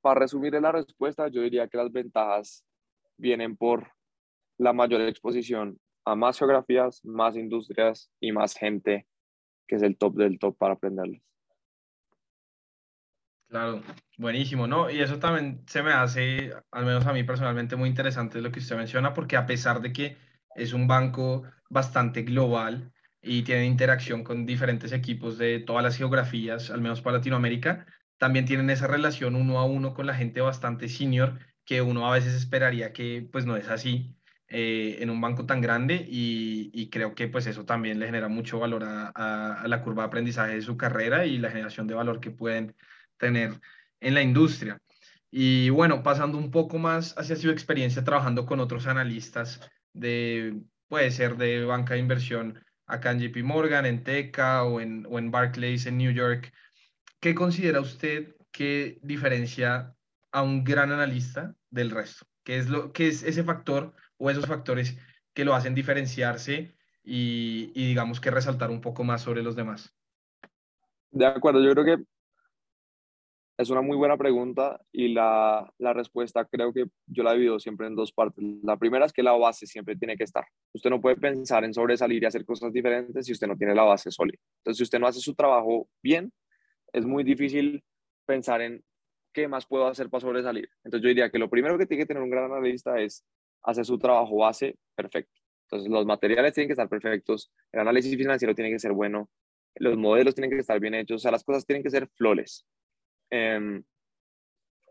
para 0.00 0.20
resumir 0.20 0.52
la 0.54 0.72
respuesta, 0.72 1.28
yo 1.28 1.42
diría 1.42 1.68
que 1.68 1.78
las 1.78 1.90
ventajas 1.90 2.64
vienen 3.16 3.56
por 3.56 3.90
la 4.58 4.72
mayor 4.72 5.00
exposición 5.02 5.78
a 6.04 6.14
más 6.14 6.38
geografías, 6.38 7.02
más 7.04 7.36
industrias 7.36 8.10
y 8.20 8.32
más 8.32 8.54
gente, 8.54 9.06
que 9.66 9.76
es 9.76 9.82
el 9.82 9.96
top 9.96 10.16
del 10.16 10.38
top 10.38 10.56
para 10.58 10.74
aprenderles. 10.74 11.22
Claro, 13.48 13.82
buenísimo, 14.18 14.66
¿no? 14.66 14.90
Y 14.90 15.00
eso 15.00 15.18
también 15.20 15.62
se 15.68 15.82
me 15.82 15.92
hace, 15.92 16.52
al 16.72 16.84
menos 16.84 17.06
a 17.06 17.12
mí 17.12 17.22
personalmente, 17.22 17.76
muy 17.76 17.88
interesante 17.88 18.40
lo 18.40 18.50
que 18.50 18.58
usted 18.58 18.76
menciona, 18.76 19.12
porque 19.14 19.36
a 19.36 19.46
pesar 19.46 19.80
de 19.80 19.92
que 19.92 20.16
es 20.56 20.72
un 20.72 20.88
banco 20.88 21.44
bastante 21.70 22.22
global 22.22 22.92
y 23.22 23.42
tiene 23.44 23.66
interacción 23.66 24.24
con 24.24 24.44
diferentes 24.44 24.90
equipos 24.92 25.38
de 25.38 25.60
todas 25.60 25.84
las 25.84 25.96
geografías, 25.96 26.70
al 26.70 26.80
menos 26.80 27.00
para 27.00 27.18
Latinoamérica, 27.18 27.86
también 28.18 28.44
tienen 28.44 28.70
esa 28.70 28.88
relación 28.88 29.36
uno 29.36 29.58
a 29.60 29.64
uno 29.64 29.94
con 29.94 30.06
la 30.06 30.14
gente 30.14 30.40
bastante 30.40 30.88
senior 30.88 31.38
que 31.64 31.80
uno 31.80 32.06
a 32.08 32.12
veces 32.12 32.34
esperaría 32.34 32.92
que 32.92 33.28
pues 33.30 33.46
no 33.46 33.56
es 33.56 33.68
así 33.68 34.16
eh, 34.48 34.98
en 35.00 35.10
un 35.10 35.20
banco 35.20 35.46
tan 35.46 35.60
grande 35.60 36.04
y, 36.08 36.70
y, 36.74 36.90
creo 36.90 37.14
que 37.14 37.28
pues 37.28 37.46
eso 37.46 37.64
también 37.64 37.98
le 37.98 38.06
genera 38.06 38.28
mucho 38.28 38.58
valor 38.58 38.84
a, 38.84 39.10
a, 39.14 39.62
a 39.62 39.68
la 39.68 39.80
curva 39.82 40.02
de 40.02 40.06
aprendizaje 40.08 40.54
de 40.54 40.62
su 40.62 40.76
carrera 40.76 41.24
y 41.24 41.38
la 41.38 41.50
generación 41.50 41.86
de 41.86 41.94
valor 41.94 42.20
que 42.20 42.30
pueden 42.30 42.74
tener 43.18 43.60
en 44.00 44.14
la 44.14 44.22
industria. 44.22 44.78
Y 45.30 45.70
bueno, 45.70 46.02
pasando 46.02 46.38
un 46.38 46.50
poco 46.50 46.78
más 46.78 47.16
hacia 47.18 47.36
su 47.36 47.50
experiencia 47.50 48.04
trabajando 48.04 48.46
con 48.46 48.60
otros 48.60 48.86
analistas 48.86 49.60
de, 49.92 50.62
puede 50.88 51.10
ser 51.10 51.36
de 51.36 51.64
banca 51.64 51.94
de 51.94 52.00
inversión 52.00 52.62
acá 52.86 53.10
en 53.10 53.20
JP 53.20 53.42
Morgan, 53.42 53.86
en 53.86 54.04
Teca 54.04 54.62
o 54.64 54.80
en, 54.80 55.06
o 55.10 55.18
en 55.18 55.30
Barclays 55.30 55.86
en 55.86 55.98
New 55.98 56.12
York. 56.12 56.52
¿Qué 57.18 57.34
considera 57.34 57.80
usted 57.80 58.36
que 58.52 58.98
diferencia 59.02 59.94
a 60.30 60.42
un 60.42 60.62
gran 60.62 60.92
analista 60.92 61.54
del 61.70 61.90
resto? 61.90 62.26
¿Qué 62.44 62.58
es, 62.58 62.68
lo, 62.68 62.92
qué 62.92 63.08
es 63.08 63.22
ese 63.22 63.42
factor 63.42 63.94
o 64.18 64.30
esos 64.30 64.46
factores 64.46 64.96
que 65.32 65.44
lo 65.44 65.54
hacen 65.54 65.74
diferenciarse 65.74 66.76
y, 67.02 67.72
y 67.74 67.88
digamos 67.88 68.20
que 68.20 68.30
resaltar 68.30 68.70
un 68.70 68.80
poco 68.80 69.02
más 69.02 69.22
sobre 69.22 69.42
los 69.42 69.56
demás? 69.56 69.96
De 71.10 71.26
acuerdo, 71.26 71.62
yo 71.62 71.72
creo 71.72 71.84
que 71.84 72.04
es 73.56 73.70
una 73.70 73.82
muy 73.82 73.96
buena 73.96 74.16
pregunta 74.16 74.80
y 74.90 75.08
la, 75.08 75.72
la, 75.78 75.92
respuesta 75.92 76.44
creo 76.44 76.72
que 76.72 76.86
yo 77.06 77.22
la 77.22 77.34
divido 77.34 77.60
siempre 77.60 77.86
en 77.86 77.94
dos 77.94 78.12
partes. 78.12 78.44
La 78.62 78.76
primera 78.76 79.06
es 79.06 79.12
que 79.12 79.22
la 79.22 79.32
base 79.32 79.66
siempre 79.66 79.96
tiene 79.96 80.16
que 80.16 80.24
estar. 80.24 80.44
Usted 80.72 80.90
no 80.90 81.00
puede 81.00 81.16
pensar 81.16 81.64
en 81.64 81.72
sobresalir 81.72 82.22
y 82.22 82.26
hacer 82.26 82.44
cosas 82.44 82.72
diferentes 82.72 83.26
si 83.26 83.32
usted 83.32 83.46
no 83.46 83.56
tiene 83.56 83.74
la 83.74 83.84
base 83.84 84.10
sólida. 84.10 84.38
Entonces, 84.58 84.78
si 84.78 84.82
usted 84.82 84.98
no 84.98 85.06
hace 85.06 85.20
su 85.20 85.34
trabajo 85.34 85.88
bien, 86.02 86.32
es 86.92 87.06
muy 87.06 87.22
difícil 87.22 87.84
pensar 88.26 88.60
en 88.60 88.82
qué 89.32 89.46
más 89.46 89.66
puedo 89.66 89.86
hacer 89.86 90.10
para 90.10 90.22
sobresalir. 90.22 90.68
Entonces, 90.82 91.02
yo 91.02 91.08
diría 91.08 91.30
que 91.30 91.38
lo 91.38 91.48
primero 91.48 91.78
que 91.78 91.86
tiene 91.86 92.02
que 92.02 92.06
tener 92.08 92.22
un 92.22 92.30
gran 92.30 92.50
analista 92.50 93.00
es 93.00 93.24
hacer 93.62 93.84
su 93.84 93.98
trabajo 93.98 94.36
base 94.36 94.76
perfecto. 94.96 95.40
Entonces, 95.66 95.90
los 95.90 96.06
materiales 96.06 96.54
tienen 96.54 96.68
que 96.68 96.72
estar 96.72 96.88
perfectos, 96.88 97.52
el 97.72 97.80
análisis 97.80 98.16
financiero 98.16 98.54
tiene 98.54 98.70
que 98.70 98.78
ser 98.78 98.92
bueno, 98.92 99.30
los 99.76 99.96
modelos 99.96 100.34
tienen 100.34 100.50
que 100.50 100.58
estar 100.58 100.78
bien 100.78 100.94
hechos, 100.94 101.16
o 101.16 101.18
sea, 101.18 101.30
las 101.30 101.44
cosas 101.44 101.64
tienen 101.66 101.82
que 101.82 101.90
ser 101.90 102.08
flores. 102.16 102.66
Em, 103.30 103.82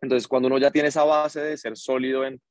entonces, 0.02 0.28
cuando 0.28 0.48
uno 0.48 0.58
ya 0.58 0.72
tiene 0.72 0.90
esa 0.90 1.04
base 1.04 1.42
de 1.42 1.58
ser 1.58 1.78
sólido 1.78 2.26
en 2.26 2.42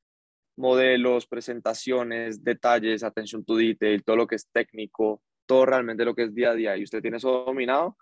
modelos, 0.57 1.27
presentaciones, 1.27 2.43
detalles, 2.43 3.03
attention 3.03 3.45
to 3.45 3.57
detail, 3.57 4.03
todo 4.05 4.17
lo 4.17 4.27
que 4.27 4.37
es 4.37 4.49
técnico, 4.51 5.23
todo 5.47 5.67
realmente 5.67 6.05
lo 6.05 6.15
que 6.15 6.25
es 6.25 6.35
día 6.35 6.51
a 6.51 6.55
día, 6.55 6.77
y 6.77 6.85
usted 6.85 7.03
tiene 7.03 7.19
eso 7.19 7.45
dominado, 7.45 7.97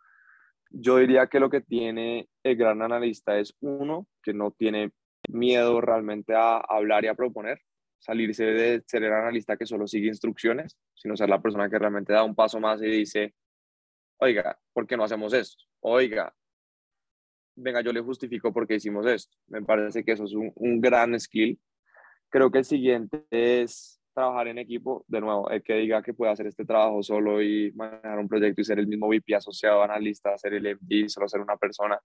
yo 0.70 0.98
diría 0.98 1.26
que 1.26 1.40
lo 1.40 1.50
que 1.50 1.60
tiene 1.60 2.28
el 2.44 2.56
gran 2.56 2.80
analista 2.82 3.38
es 3.38 3.54
uno, 3.60 4.06
que 4.22 4.32
no 4.32 4.52
tiene 4.52 4.92
miedo 5.28 5.80
realmente 5.80 6.34
a 6.34 6.58
hablar 6.58 7.04
y 7.04 7.08
a 7.08 7.14
proponer, 7.14 7.60
salirse 7.98 8.44
de 8.44 8.82
ser 8.86 9.04
el 9.04 9.12
analista 9.12 9.56
que 9.56 9.66
solo 9.66 9.86
sigue 9.86 10.08
instrucciones, 10.08 10.78
sino 10.94 11.16
ser 11.16 11.28
la 11.28 11.42
persona 11.42 11.68
que 11.68 11.78
realmente 11.78 12.12
da 12.12 12.24
un 12.24 12.34
paso 12.34 12.60
más 12.60 12.80
y 12.82 12.86
dice, 12.86 13.34
oiga, 14.18 14.58
¿por 14.72 14.86
qué 14.86 14.96
no 14.96 15.04
hacemos 15.04 15.32
esto? 15.32 15.64
Oiga, 15.80 16.32
venga, 17.60 17.80
yo 17.82 17.92
le 17.92 18.00
justifico 18.00 18.52
por 18.52 18.66
qué 18.66 18.76
hicimos 18.76 19.06
esto. 19.06 19.36
Me 19.48 19.62
parece 19.62 20.04
que 20.04 20.12
eso 20.12 20.24
es 20.24 20.32
un, 20.32 20.52
un 20.56 20.80
gran 20.80 21.18
skill. 21.18 21.58
Creo 22.28 22.50
que 22.50 22.58
el 22.58 22.64
siguiente 22.64 23.24
es 23.30 24.00
trabajar 24.14 24.48
en 24.48 24.58
equipo. 24.58 25.04
De 25.08 25.20
nuevo, 25.20 25.50
el 25.50 25.62
que 25.62 25.74
diga 25.74 26.02
que 26.02 26.14
puede 26.14 26.32
hacer 26.32 26.46
este 26.46 26.64
trabajo 26.64 27.02
solo 27.02 27.42
y 27.42 27.72
manejar 27.72 28.18
un 28.18 28.28
proyecto 28.28 28.60
y 28.60 28.64
ser 28.64 28.78
el 28.78 28.86
mismo 28.86 29.08
VP 29.08 29.34
asociado, 29.34 29.82
analista, 29.82 30.36
ser 30.38 30.54
el 30.54 30.66
MD, 30.76 31.08
solo 31.08 31.28
ser 31.28 31.40
una 31.40 31.56
persona, 31.56 31.98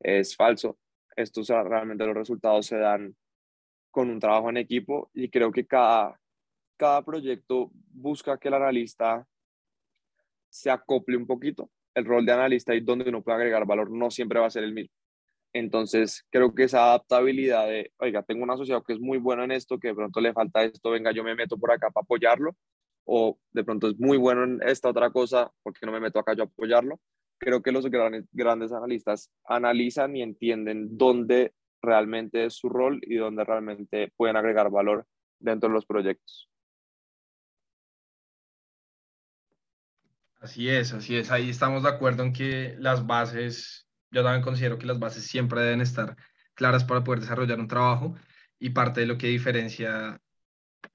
es 0.00 0.36
falso. 0.36 0.78
Estos 1.14 1.48
realmente 1.48 2.04
los 2.04 2.14
resultados 2.14 2.66
se 2.66 2.76
dan 2.76 3.14
con 3.90 4.10
un 4.10 4.20
trabajo 4.20 4.50
en 4.50 4.58
equipo 4.58 5.10
y 5.14 5.30
creo 5.30 5.50
que 5.50 5.66
cada, 5.66 6.20
cada 6.76 7.02
proyecto 7.02 7.70
busca 7.72 8.38
que 8.38 8.48
el 8.48 8.54
analista 8.54 9.26
se 10.50 10.70
acople 10.70 11.16
un 11.16 11.26
poquito 11.26 11.70
el 11.96 12.04
rol 12.04 12.26
de 12.26 12.32
analista 12.32 12.74
y 12.74 12.80
donde 12.80 13.08
uno 13.08 13.22
puede 13.22 13.38
agregar 13.38 13.66
valor 13.66 13.90
no 13.90 14.10
siempre 14.10 14.38
va 14.38 14.46
a 14.46 14.50
ser 14.50 14.62
el 14.64 14.74
mismo. 14.74 14.94
Entonces, 15.54 16.26
creo 16.30 16.54
que 16.54 16.64
esa 16.64 16.84
adaptabilidad 16.84 17.66
de, 17.66 17.90
oiga, 17.98 18.22
tengo 18.22 18.44
un 18.44 18.50
asociado 18.50 18.84
que 18.84 18.92
es 18.92 19.00
muy 19.00 19.16
bueno 19.16 19.42
en 19.42 19.52
esto, 19.52 19.78
que 19.78 19.88
de 19.88 19.94
pronto 19.94 20.20
le 20.20 20.34
falta 20.34 20.62
esto, 20.64 20.90
venga, 20.90 21.12
yo 21.12 21.24
me 21.24 21.34
meto 21.34 21.56
por 21.56 21.72
acá 21.72 21.90
para 21.90 22.02
apoyarlo, 22.02 22.54
o 23.06 23.38
de 23.52 23.64
pronto 23.64 23.88
es 23.88 23.98
muy 23.98 24.18
bueno 24.18 24.44
en 24.44 24.60
esta 24.68 24.90
otra 24.90 25.10
cosa, 25.10 25.50
porque 25.62 25.86
no 25.86 25.92
me 25.92 26.00
meto 26.00 26.18
acá 26.18 26.34
yo 26.34 26.42
a 26.42 26.46
apoyarlo? 26.46 27.00
Creo 27.38 27.62
que 27.62 27.72
los 27.72 27.90
grandes, 27.90 28.26
grandes 28.32 28.72
analistas 28.72 29.30
analizan 29.44 30.14
y 30.16 30.22
entienden 30.22 30.98
dónde 30.98 31.54
realmente 31.80 32.44
es 32.44 32.54
su 32.54 32.68
rol 32.68 33.00
y 33.02 33.16
dónde 33.16 33.44
realmente 33.44 34.12
pueden 34.16 34.36
agregar 34.36 34.70
valor 34.70 35.06
dentro 35.38 35.70
de 35.70 35.74
los 35.74 35.86
proyectos. 35.86 36.50
Así 40.46 40.68
es, 40.68 40.92
así 40.92 41.16
es. 41.16 41.32
Ahí 41.32 41.50
estamos 41.50 41.82
de 41.82 41.88
acuerdo 41.88 42.22
en 42.22 42.32
que 42.32 42.76
las 42.78 43.04
bases, 43.04 43.88
yo 44.12 44.22
también 44.22 44.44
considero 44.44 44.78
que 44.78 44.86
las 44.86 45.00
bases 45.00 45.24
siempre 45.26 45.60
deben 45.60 45.80
estar 45.80 46.16
claras 46.54 46.84
para 46.84 47.02
poder 47.02 47.18
desarrollar 47.18 47.58
un 47.58 47.66
trabajo 47.66 48.14
y 48.60 48.70
parte 48.70 49.00
de 49.00 49.06
lo 49.06 49.18
que 49.18 49.26
diferencia 49.26 50.20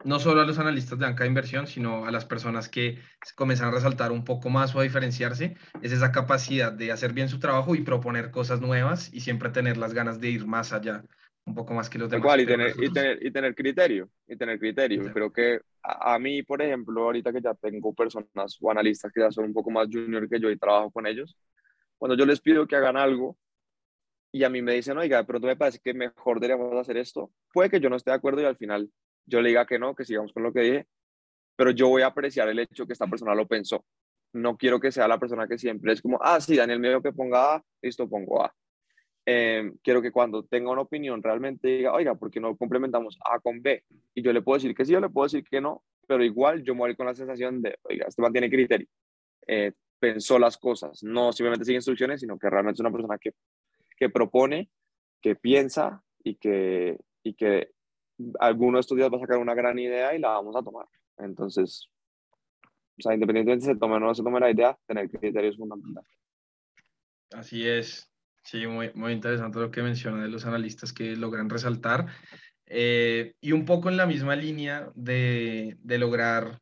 no 0.06 0.20
solo 0.20 0.40
a 0.40 0.46
los 0.46 0.58
analistas 0.58 0.98
de 0.98 1.06
banca 1.06 1.26
de 1.26 1.28
inversión, 1.28 1.68
sino 1.68 2.06
a 2.06 2.12
las 2.12 2.24
personas 2.24 2.70
que 2.70 3.00
comienzan 3.36 3.68
a 3.68 3.72
resaltar 3.72 4.14
un 4.14 4.24
poco 4.24 4.50
más 4.50 4.74
o 4.74 4.80
a 4.80 4.84
diferenciarse, 4.84 5.58
es 5.82 5.92
esa 5.92 6.14
capacidad 6.14 6.72
de 6.72 6.94
hacer 6.94 7.12
bien 7.12 7.28
su 7.28 7.38
trabajo 7.38 7.76
y 7.76 7.82
proponer 7.82 8.32
cosas 8.32 8.62
nuevas 8.62 9.14
y 9.14 9.20
siempre 9.20 9.50
tener 9.50 9.76
las 9.76 9.94
ganas 9.94 10.22
de 10.22 10.30
ir 10.30 10.48
más 10.48 10.72
allá 10.72 11.04
un 11.44 11.56
poco 11.56 11.74
más 11.74 11.90
que 11.90 12.00
los 12.00 12.10
demás. 12.10 12.40
y 12.40 12.46
tener, 12.46 12.74
y, 12.82 12.90
tener, 12.94 13.20
y 13.22 13.32
tener 13.32 13.54
criterio, 13.54 14.10
y 14.30 14.38
tener 14.38 14.60
criterio. 14.60 15.12
Creo 15.12 15.34
que 15.34 15.60
a, 15.84 16.20
mí, 16.20 16.44
por 16.44 16.62
ejemplo, 16.62 17.04
ahorita 17.04 17.32
que 17.34 17.42
ya 17.42 17.54
tengo 17.56 17.94
personas 17.94 18.58
o 18.62 18.72
analistas 18.72 19.12
que 19.12 19.22
ya 19.22 19.32
son 19.32 19.46
un 19.46 19.54
poco 19.54 19.72
más 19.72 19.88
junior 19.92 20.28
que 20.30 20.40
yo 20.40 20.50
y 20.50 20.58
trabajo 20.58 20.92
con 20.92 21.08
ellos, 21.08 21.38
cuando 21.98 22.16
yo 22.16 22.26
les 22.26 22.42
pido 22.42 22.68
que 22.68 22.76
hagan 22.76 22.98
algo 22.98 23.38
y 24.32 24.44
a 24.44 24.50
mí 24.50 24.62
me 24.62 24.74
dicen, 24.74 24.98
oiga, 24.98 25.18
de 25.18 25.26
pronto 25.26 25.48
me 25.48 25.56
parece 25.56 25.80
que 25.84 25.94
mejor 25.94 26.40
deberíamos 26.40 26.74
hacer 26.78 26.98
esto, 26.98 27.32
puede 27.54 27.70
que 27.70 27.80
yo 27.80 27.90
no 27.90 27.96
esté 27.96 28.12
de 28.12 28.18
acuerdo 28.18 28.42
y 28.42 28.46
al 28.46 28.58
final 28.58 28.90
yo 29.26 29.42
le 29.42 29.50
diga 29.50 29.66
que 29.66 29.80
no, 29.80 29.96
que 29.96 30.06
sigamos 30.06 30.32
con 30.34 30.44
lo 30.44 30.54
que 30.54 30.62
dije, 30.62 30.88
pero 31.56 31.72
yo 31.72 31.90
voy 31.90 32.02
a 32.02 32.08
apreciar 32.08 32.50
el 32.50 32.60
hecho 32.60 32.88
que 32.88 32.94
esta 32.94 33.08
persona 33.08 33.36
lo 33.36 33.48
pensó. 33.48 33.86
No 34.34 34.58
quiero 34.58 34.80
que 34.80 34.92
sea 34.92 35.08
la 35.08 35.20
persona 35.20 35.48
que 35.48 35.58
siempre 35.58 35.94
es 35.94 36.02
como, 36.02 36.18
ah, 36.22 36.40
sí, 36.40 36.56
Daniel 36.56 36.80
me 36.80 36.90
dijo 36.90 37.02
que 37.02 37.12
ponga 37.12 37.56
A, 37.56 37.64
listo, 37.82 38.10
pongo 38.10 38.44
A. 38.44 38.54
Em, 39.34 39.78
quiero 39.82 40.02
que 40.02 40.12
cuando 40.12 40.44
tenga 40.44 40.72
una 40.72 40.82
opinión 40.82 41.24
realmente 41.24 41.70
diga, 41.70 41.94
oiga, 41.94 42.16
¿por 42.16 42.30
qué 42.30 42.42
no 42.42 42.58
complementamos 42.58 43.18
A 43.24 43.40
con 43.40 43.62
B? 43.62 43.86
Y 44.14 44.22
yo 44.22 44.34
le 44.34 44.42
puedo 44.42 44.58
decir 44.58 44.76
que 44.76 44.84
sí, 44.84 44.92
yo 44.92 45.00
le 45.00 45.10
puedo 45.10 45.26
decir 45.26 45.46
que 45.46 45.62
no, 45.62 45.84
pero 46.06 46.22
igual 46.22 46.64
yo 46.64 46.74
me 46.74 46.82
voy 46.82 46.96
con 46.98 47.06
la 47.06 47.16
sensación 47.16 47.62
de, 47.62 47.78
oiga, 47.84 48.08
este 48.10 48.22
man 48.22 48.34
tiene 48.34 48.50
criterio, 48.50 48.88
eh, 49.48 49.72
pensó 50.00 50.38
las 50.38 50.58
cosas, 50.58 51.02
no 51.04 51.32
simplemente 51.32 51.64
sigue 51.64 51.78
instrucciones, 51.78 52.20
sino 52.20 52.38
que 52.38 52.50
realmente 52.50 52.76
es 52.76 52.80
una 52.82 52.92
persona 52.92 53.18
que, 53.18 53.32
que 53.96 54.10
propone, 54.10 54.70
que 55.22 55.36
piensa 55.36 56.04
y 56.24 56.36
que, 56.36 56.98
y 57.24 57.34
que 57.34 57.72
alguno 58.40 58.80
de 58.80 58.82
estos 58.82 58.98
días 58.98 59.10
va 59.10 59.16
a 59.16 59.22
sacar 59.22 59.38
una 59.38 59.56
gran 59.56 59.80
idea 59.80 60.14
y 60.14 60.20
la 60.20 60.30
vamos 60.30 60.58
a 60.58 60.62
tomar. 60.64 60.88
Entonces, 61.20 61.88
o 62.64 63.02
sea, 63.02 63.14
independientemente 63.14 63.66
se 63.66 63.76
tome 63.78 63.96
o 63.96 64.00
no 64.00 64.14
se 64.14 64.24
tome 64.24 64.42
la 64.42 64.52
idea, 64.52 64.78
tener 64.86 65.10
criterio 65.10 65.50
es 65.50 65.58
fundamental. 65.58 66.04
Así 67.32 67.66
es. 67.66 68.11
Sí, 68.44 68.66
muy, 68.68 68.92
muy 68.96 69.14
interesante 69.14 69.60
lo 69.60 69.72
que 69.72 69.84
menciona 69.84 70.24
de 70.24 70.30
los 70.30 70.46
analistas 70.46 70.94
que 70.94 71.16
logran 71.16 71.50
resaltar. 71.50 72.08
Eh, 72.66 73.34
y 73.42 73.52
un 73.52 73.66
poco 73.66 73.90
en 73.90 73.98
la 73.98 74.06
misma 74.06 74.36
línea 74.36 74.92
de, 74.96 75.78
de 75.82 75.98
lograr 75.98 76.60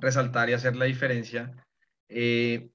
resaltar 0.00 0.50
y 0.50 0.54
hacer 0.54 0.76
la 0.76 0.86
diferencia, 0.86 1.52
eh, 2.08 2.70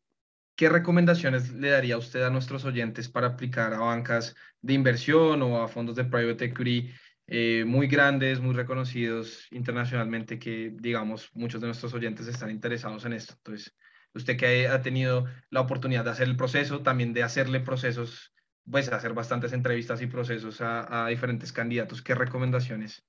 ¿qué 0.56 0.70
recomendaciones 0.70 1.52
le 1.54 1.70
daría 1.70 1.98
usted 1.98 2.24
a 2.24 2.30
nuestros 2.30 2.64
oyentes 2.66 3.10
para 3.10 3.28
aplicar 3.28 3.74
a 3.74 3.80
bancas 3.80 4.36
de 4.62 4.74
inversión 4.74 5.42
o 5.42 5.62
a 5.62 5.68
fondos 5.68 5.96
de 5.96 6.06
private 6.06 6.46
equity 6.46 6.92
eh, 7.28 7.66
muy 7.66 7.88
grandes, 7.88 8.40
muy 8.40 8.54
reconocidos 8.54 9.48
internacionalmente, 9.52 10.40
que 10.40 10.72
digamos 10.76 11.30
muchos 11.34 11.60
de 11.60 11.68
nuestros 11.68 11.94
oyentes 11.94 12.28
están 12.28 12.52
interesados 12.52 13.04
en 13.06 13.14
esto? 13.14 13.34
Entonces, 13.38 13.76
usted 14.14 14.38
que 14.38 14.68
ha 14.68 14.82
tenido 14.82 15.26
la 15.50 15.62
oportunidad 15.62 16.06
de 16.06 16.12
hacer 16.12 16.28
el 16.28 16.38
proceso, 16.38 16.82
también 16.84 17.14
de 17.14 17.24
hacerle 17.24 17.60
procesos 17.60 18.35
pues 18.70 18.92
hacer 18.92 19.14
bastantes 19.14 19.54
entrevistas 19.54 20.02
y 20.02 20.08
procesos 20.08 20.62
a, 20.62 21.06
a, 21.06 21.08
diferentes 21.08 21.52
candidatos. 21.52 22.02
¿Qué 22.02 22.16
recomendaciones 22.16 23.06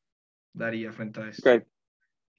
daría 0.53 0.93
frente 0.93 1.21
a 1.21 1.29
esto? 1.29 1.51
Ok, 1.51 1.63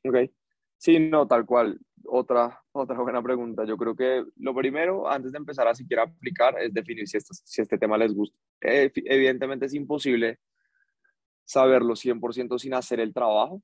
ok. 0.06 0.32
Sí, 0.78 1.00
no, 1.00 1.28
tal 1.28 1.46
cual. 1.46 1.80
Otra, 2.06 2.64
otra 2.72 3.00
buena 3.00 3.22
pregunta. 3.22 3.66
Yo 3.66 3.76
creo 3.78 3.96
que 3.96 4.24
lo 4.38 4.54
primero, 4.54 5.10
antes 5.10 5.32
de 5.32 5.40
empezar 5.40 5.68
a 5.68 5.74
siquiera 5.74 6.04
aplicar, 6.04 6.62
es 6.62 6.74
definir 6.74 7.08
si, 7.08 7.18
si 7.20 7.62
este 7.62 7.78
tema 7.78 7.98
les 7.98 8.14
gusta. 8.14 8.38
evidentemente 8.62 9.66
es 9.66 9.74
imposible 9.74 10.40
saberlo 11.44 11.96
100% 11.96 12.60
sin 12.60 12.74
hacer 12.74 13.00
el 13.00 13.14
trabajo, 13.14 13.64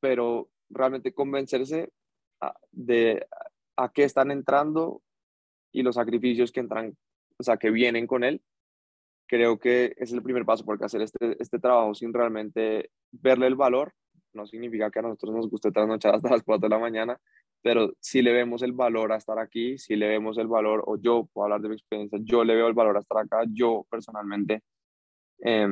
pero 0.00 0.48
realmente 0.70 1.12
convencerse 1.12 1.92
de 2.70 3.26
a 3.76 3.92
qué 3.92 4.04
están 4.04 4.30
entrando 4.30 5.02
y 5.70 5.82
los 5.82 5.96
sacrificios 5.96 6.52
que 6.52 6.60
entran 6.60 6.96
o 7.38 7.42
sea, 7.42 7.56
que 7.56 7.70
vienen 7.70 8.06
con 8.06 8.24
él, 8.24 8.42
creo 9.26 9.58
que 9.58 9.94
es 9.96 10.12
el 10.12 10.22
primer 10.22 10.44
paso, 10.44 10.64
porque 10.64 10.84
hacer 10.84 11.02
este, 11.02 11.36
este 11.40 11.58
trabajo 11.58 11.94
sin 11.94 12.12
realmente 12.12 12.90
verle 13.10 13.46
el 13.46 13.56
valor, 13.56 13.92
no 14.34 14.46
significa 14.46 14.90
que 14.90 14.98
a 14.98 15.02
nosotros 15.02 15.34
nos 15.34 15.50
guste 15.50 15.72
trasnochar 15.72 16.14
hasta 16.14 16.30
las 16.30 16.42
4 16.42 16.68
de 16.68 16.74
la 16.74 16.78
mañana, 16.78 17.18
pero 17.62 17.92
si 18.00 18.22
le 18.22 18.32
vemos 18.32 18.62
el 18.62 18.72
valor 18.72 19.12
a 19.12 19.16
estar 19.16 19.38
aquí, 19.38 19.78
si 19.78 19.96
le 19.96 20.08
vemos 20.08 20.38
el 20.38 20.48
valor, 20.48 20.82
o 20.86 20.96
yo 20.96 21.28
puedo 21.32 21.44
hablar 21.44 21.60
de 21.60 21.68
mi 21.68 21.74
experiencia, 21.76 22.18
yo 22.22 22.44
le 22.44 22.54
veo 22.54 22.68
el 22.68 22.74
valor 22.74 22.96
a 22.96 23.00
estar 23.00 23.18
acá, 23.18 23.44
yo 23.48 23.86
personalmente, 23.90 24.62
eh, 25.44 25.68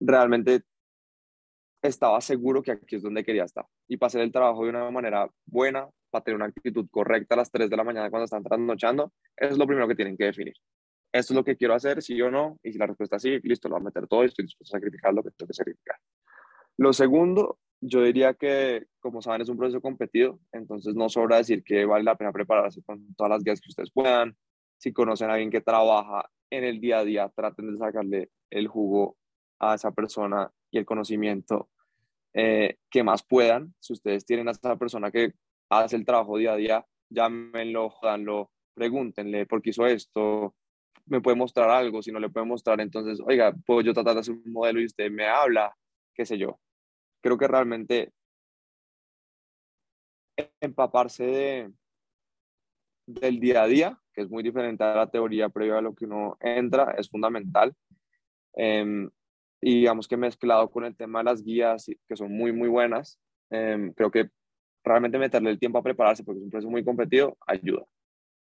realmente 0.00 0.62
estaba 1.82 2.20
seguro 2.20 2.62
que 2.62 2.72
aquí 2.72 2.96
es 2.96 3.02
donde 3.02 3.24
quería 3.24 3.44
estar 3.44 3.66
y 3.88 4.02
hacer 4.04 4.22
el 4.22 4.32
trabajo 4.32 4.64
de 4.64 4.70
una 4.70 4.90
manera 4.90 5.28
buena, 5.46 5.88
para 6.10 6.24
tener 6.24 6.36
una 6.36 6.46
actitud 6.46 6.86
correcta 6.90 7.34
a 7.34 7.38
las 7.38 7.50
3 7.50 7.70
de 7.70 7.76
la 7.76 7.84
mañana 7.84 8.10
cuando 8.10 8.24
están 8.24 8.42
trasnochando, 8.42 9.12
es 9.36 9.56
lo 9.56 9.66
primero 9.66 9.88
que 9.88 9.94
tienen 9.94 10.16
que 10.16 10.24
definir. 10.24 10.54
Esto 11.12 11.32
es 11.32 11.36
lo 11.36 11.44
que 11.44 11.56
quiero 11.56 11.74
hacer, 11.74 12.02
sí 12.02 12.20
o 12.22 12.30
no, 12.30 12.58
y 12.62 12.72
si 12.72 12.78
la 12.78 12.86
respuesta 12.86 13.16
es 13.16 13.22
sí, 13.22 13.40
listo, 13.42 13.68
lo 13.68 13.76
voy 13.76 13.82
a 13.82 13.84
meter 13.84 14.06
todo 14.06 14.22
y 14.22 14.26
estoy 14.26 14.44
dispuesto 14.44 14.76
a 14.76 14.78
sacrificar 14.78 15.12
lo 15.12 15.22
que 15.22 15.30
tengo 15.30 15.48
que 15.48 15.54
sacrificar. 15.54 15.96
Lo 16.76 16.92
segundo, 16.92 17.58
yo 17.80 18.02
diría 18.02 18.34
que, 18.34 18.86
como 19.00 19.20
saben, 19.22 19.42
es 19.42 19.48
un 19.48 19.56
proceso 19.56 19.80
competido, 19.80 20.38
entonces 20.52 20.94
no 20.94 21.08
sobra 21.08 21.38
decir 21.38 21.64
que 21.64 21.84
vale 21.84 22.04
la 22.04 22.16
pena 22.16 22.32
prepararse 22.32 22.82
con 22.82 23.14
todas 23.14 23.30
las 23.30 23.42
guías 23.42 23.60
que 23.60 23.70
ustedes 23.70 23.90
puedan. 23.90 24.36
Si 24.78 24.92
conocen 24.92 25.30
a 25.30 25.34
alguien 25.34 25.50
que 25.50 25.60
trabaja 25.60 26.30
en 26.50 26.64
el 26.64 26.80
día 26.80 26.98
a 27.00 27.04
día, 27.04 27.32
traten 27.34 27.72
de 27.72 27.78
sacarle 27.78 28.30
el 28.50 28.68
jugo 28.68 29.16
a 29.58 29.74
esa 29.74 29.92
persona 29.92 30.50
y 30.70 30.78
el 30.78 30.86
conocimiento 30.86 31.70
eh, 32.32 32.76
que 32.90 33.02
más 33.02 33.24
puedan. 33.24 33.74
Si 33.80 33.92
ustedes 33.92 34.24
tienen 34.24 34.48
a 34.48 34.52
esa 34.52 34.76
persona 34.76 35.10
que 35.10 35.34
hace 35.70 35.96
el 35.96 36.04
trabajo 36.04 36.36
día 36.36 36.52
a 36.52 36.56
día, 36.56 36.86
llámenlo, 37.08 37.90
jodanlo, 37.90 38.50
pregúntenle 38.74 39.46
por 39.46 39.62
qué 39.62 39.70
hizo 39.70 39.86
esto, 39.86 40.54
me 41.06 41.20
puede 41.20 41.36
mostrar 41.36 41.70
algo, 41.70 42.02
si 42.02 42.12
no 42.12 42.20
le 42.20 42.28
puede 42.28 42.46
mostrar, 42.46 42.80
entonces, 42.80 43.20
oiga, 43.24 43.54
puedo 43.66 43.80
yo 43.80 43.94
tratar 43.94 44.14
de 44.14 44.20
hacer 44.20 44.34
un 44.34 44.52
modelo 44.52 44.80
y 44.80 44.86
usted 44.86 45.10
me 45.10 45.26
habla, 45.26 45.74
qué 46.14 46.24
sé 46.26 46.38
yo. 46.38 46.60
Creo 47.22 47.38
que 47.38 47.48
realmente 47.48 48.12
empaparse 50.60 51.24
de, 51.24 51.72
del 53.06 53.40
día 53.40 53.62
a 53.62 53.66
día, 53.66 54.00
que 54.12 54.22
es 54.22 54.30
muy 54.30 54.42
diferente 54.42 54.84
a 54.84 54.94
la 54.94 55.10
teoría 55.10 55.48
previa 55.48 55.78
a 55.78 55.82
lo 55.82 55.94
que 55.94 56.04
uno 56.04 56.36
entra, 56.40 56.94
es 56.96 57.08
fundamental. 57.08 57.74
Em, 58.54 59.10
y 59.60 59.80
digamos 59.80 60.08
que 60.08 60.16
mezclado 60.16 60.70
con 60.70 60.84
el 60.84 60.96
tema 60.96 61.20
de 61.20 61.24
las 61.26 61.42
guías, 61.42 61.86
que 62.08 62.16
son 62.16 62.32
muy, 62.32 62.52
muy 62.52 62.68
buenas, 62.68 63.18
em, 63.50 63.92
creo 63.92 64.10
que 64.10 64.30
realmente 64.82 65.18
meterle 65.18 65.50
el 65.50 65.58
tiempo 65.58 65.78
a 65.78 65.82
prepararse, 65.82 66.24
porque 66.24 66.38
es 66.38 66.44
un 66.44 66.50
proceso 66.50 66.70
muy 66.70 66.84
competido, 66.84 67.36
ayuda. 67.46 67.84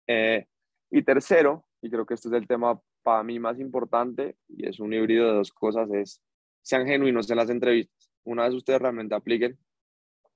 Eh, 0.06 0.46
y 0.90 1.02
tercero, 1.02 1.64
y 1.80 1.90
creo 1.90 2.06
que 2.06 2.14
este 2.14 2.28
es 2.28 2.34
el 2.34 2.46
tema 2.46 2.80
para 3.02 3.22
mí 3.22 3.38
más 3.38 3.58
importante, 3.60 4.36
y 4.48 4.66
es 4.68 4.80
un 4.80 4.92
híbrido 4.92 5.26
de 5.26 5.34
dos 5.34 5.52
cosas, 5.52 5.90
es 5.92 6.20
sean 6.62 6.86
genuinos 6.86 7.30
en 7.30 7.36
las 7.36 7.50
entrevistas. 7.50 8.10
Una 8.24 8.44
vez 8.44 8.54
ustedes 8.54 8.80
realmente 8.80 9.14
apliquen, 9.14 9.56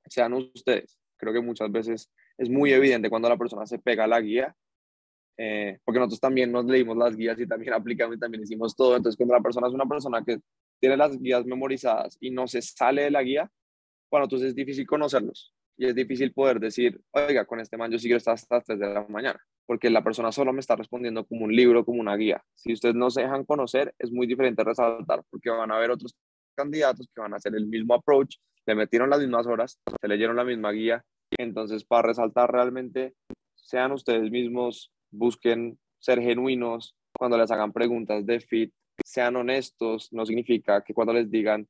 sean 0.07 0.32
ustedes. 0.32 0.99
Creo 1.16 1.32
que 1.32 1.41
muchas 1.41 1.70
veces 1.72 2.11
es 2.38 2.49
muy 2.49 2.72
evidente 2.72 3.11
cuando 3.11 3.28
la 3.28 3.36
persona 3.36 3.66
se 3.66 3.78
pega 3.78 4.05
a 4.05 4.07
la 4.07 4.20
guía, 4.20 4.55
eh, 5.36 5.78
porque 5.84 5.99
nosotros 5.99 6.20
también 6.20 6.53
nos 6.53 6.66
leímos 6.66 6.97
las 6.97 7.16
guías 7.16 7.38
y 7.41 7.47
también 7.47 7.72
aplicamos 7.74 8.16
y 8.16 8.20
también 8.20 8.45
hicimos 8.45 8.76
todo. 8.76 8.97
Entonces, 8.97 9.16
cuando 9.16 9.34
la 9.34 9.41
persona 9.41 9.66
es 9.66 9.74
una 9.74 9.86
persona 9.86 10.24
que 10.24 10.38
tiene 10.78 10.97
las 10.97 11.18
guías 11.20 11.45
memorizadas 11.45 12.16
y 12.20 12.30
no 12.30 12.47
se 12.47 12.62
sale 12.62 13.03
de 13.03 13.11
la 13.11 13.22
guía, 13.22 13.51
bueno, 14.11 14.24
entonces 14.24 14.51
es 14.51 14.55
difícil 14.55 14.86
conocerlos 14.86 15.53
y 15.81 15.87
es 15.87 15.95
difícil 15.95 16.31
poder 16.35 16.61
decir, 16.61 17.01
oiga, 17.12 17.47
con 17.47 17.59
este 17.59 17.78
man 17.78 17.91
yo 17.91 17.99
sigo 17.99 18.14
hasta 18.14 18.37
las 18.51 18.64
3 18.66 18.78
de 18.78 18.93
la 18.93 19.07
mañana, 19.09 19.41
porque 19.64 19.89
la 19.89 20.05
persona 20.05 20.31
solo 20.31 20.53
me 20.53 20.61
está 20.61 20.76
respondiendo 20.76 21.24
como 21.24 21.47
un 21.47 21.57
libro, 21.57 21.87
como 21.87 22.03
una 22.03 22.16
guía. 22.16 22.45
Si 22.55 22.74
ustedes 22.74 22.95
no 22.95 23.09
se 23.11 23.22
dejan 23.22 23.47
conocer, 23.47 23.95
es 23.99 24.12
muy 24.12 24.26
diferente 24.26 24.62
resaltar, 24.62 25.22
porque 25.31 25.49
van 25.49 25.70
a 25.72 25.76
haber 25.76 25.91
otros 25.91 26.14
candidatos 26.55 27.09
que 27.14 27.22
van 27.22 27.33
a 27.33 27.37
hacer 27.37 27.55
el 27.55 27.66
mismo 27.66 27.95
approach, 27.95 28.37
le 28.66 28.74
metieron 28.74 29.09
las 29.09 29.20
mismas 29.20 29.47
horas, 29.47 29.81
se 29.99 30.07
leyeron 30.07 30.37
la 30.37 30.45
misma 30.45 30.70
guía, 30.70 31.03
entonces 31.39 31.83
para 31.83 32.09
resaltar 32.09 32.53
realmente, 32.53 33.14
sean 33.55 33.93
ustedes 33.93 34.31
mismos, 34.31 34.93
busquen 35.11 35.78
ser 35.99 36.20
genuinos 36.20 36.95
cuando 37.16 37.39
les 37.39 37.51
hagan 37.51 37.72
preguntas 37.72 38.26
de 38.26 38.41
fit, 38.41 38.70
sean 39.03 39.35
honestos, 39.35 40.12
no 40.12 40.26
significa 40.26 40.85
que 40.85 40.93
cuando 40.93 41.14
les 41.14 41.31
digan, 41.31 41.66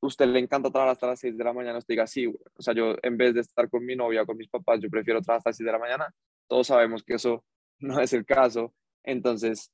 usted 0.00 0.26
le 0.26 0.38
encanta 0.38 0.70
trabajar 0.70 0.92
hasta 0.92 1.06
las 1.08 1.20
6 1.20 1.36
de 1.36 1.44
la 1.44 1.52
mañana, 1.52 1.78
usted 1.78 1.94
diga, 1.94 2.06
sí, 2.06 2.26
o 2.26 2.62
sea, 2.62 2.74
yo 2.74 2.94
en 3.02 3.16
vez 3.16 3.34
de 3.34 3.40
estar 3.40 3.68
con 3.70 3.84
mi 3.84 3.96
novia 3.96 4.24
con 4.24 4.36
mis 4.36 4.48
papás, 4.48 4.80
yo 4.80 4.90
prefiero 4.90 5.20
trabajar 5.20 5.38
hasta 5.38 5.50
las 5.50 5.56
6 5.56 5.66
de 5.66 5.72
la 5.72 5.78
mañana. 5.78 6.14
Todos 6.48 6.68
sabemos 6.68 7.02
que 7.02 7.14
eso 7.14 7.44
no 7.80 8.00
es 8.00 8.12
el 8.12 8.24
caso. 8.24 8.74
Entonces, 9.04 9.72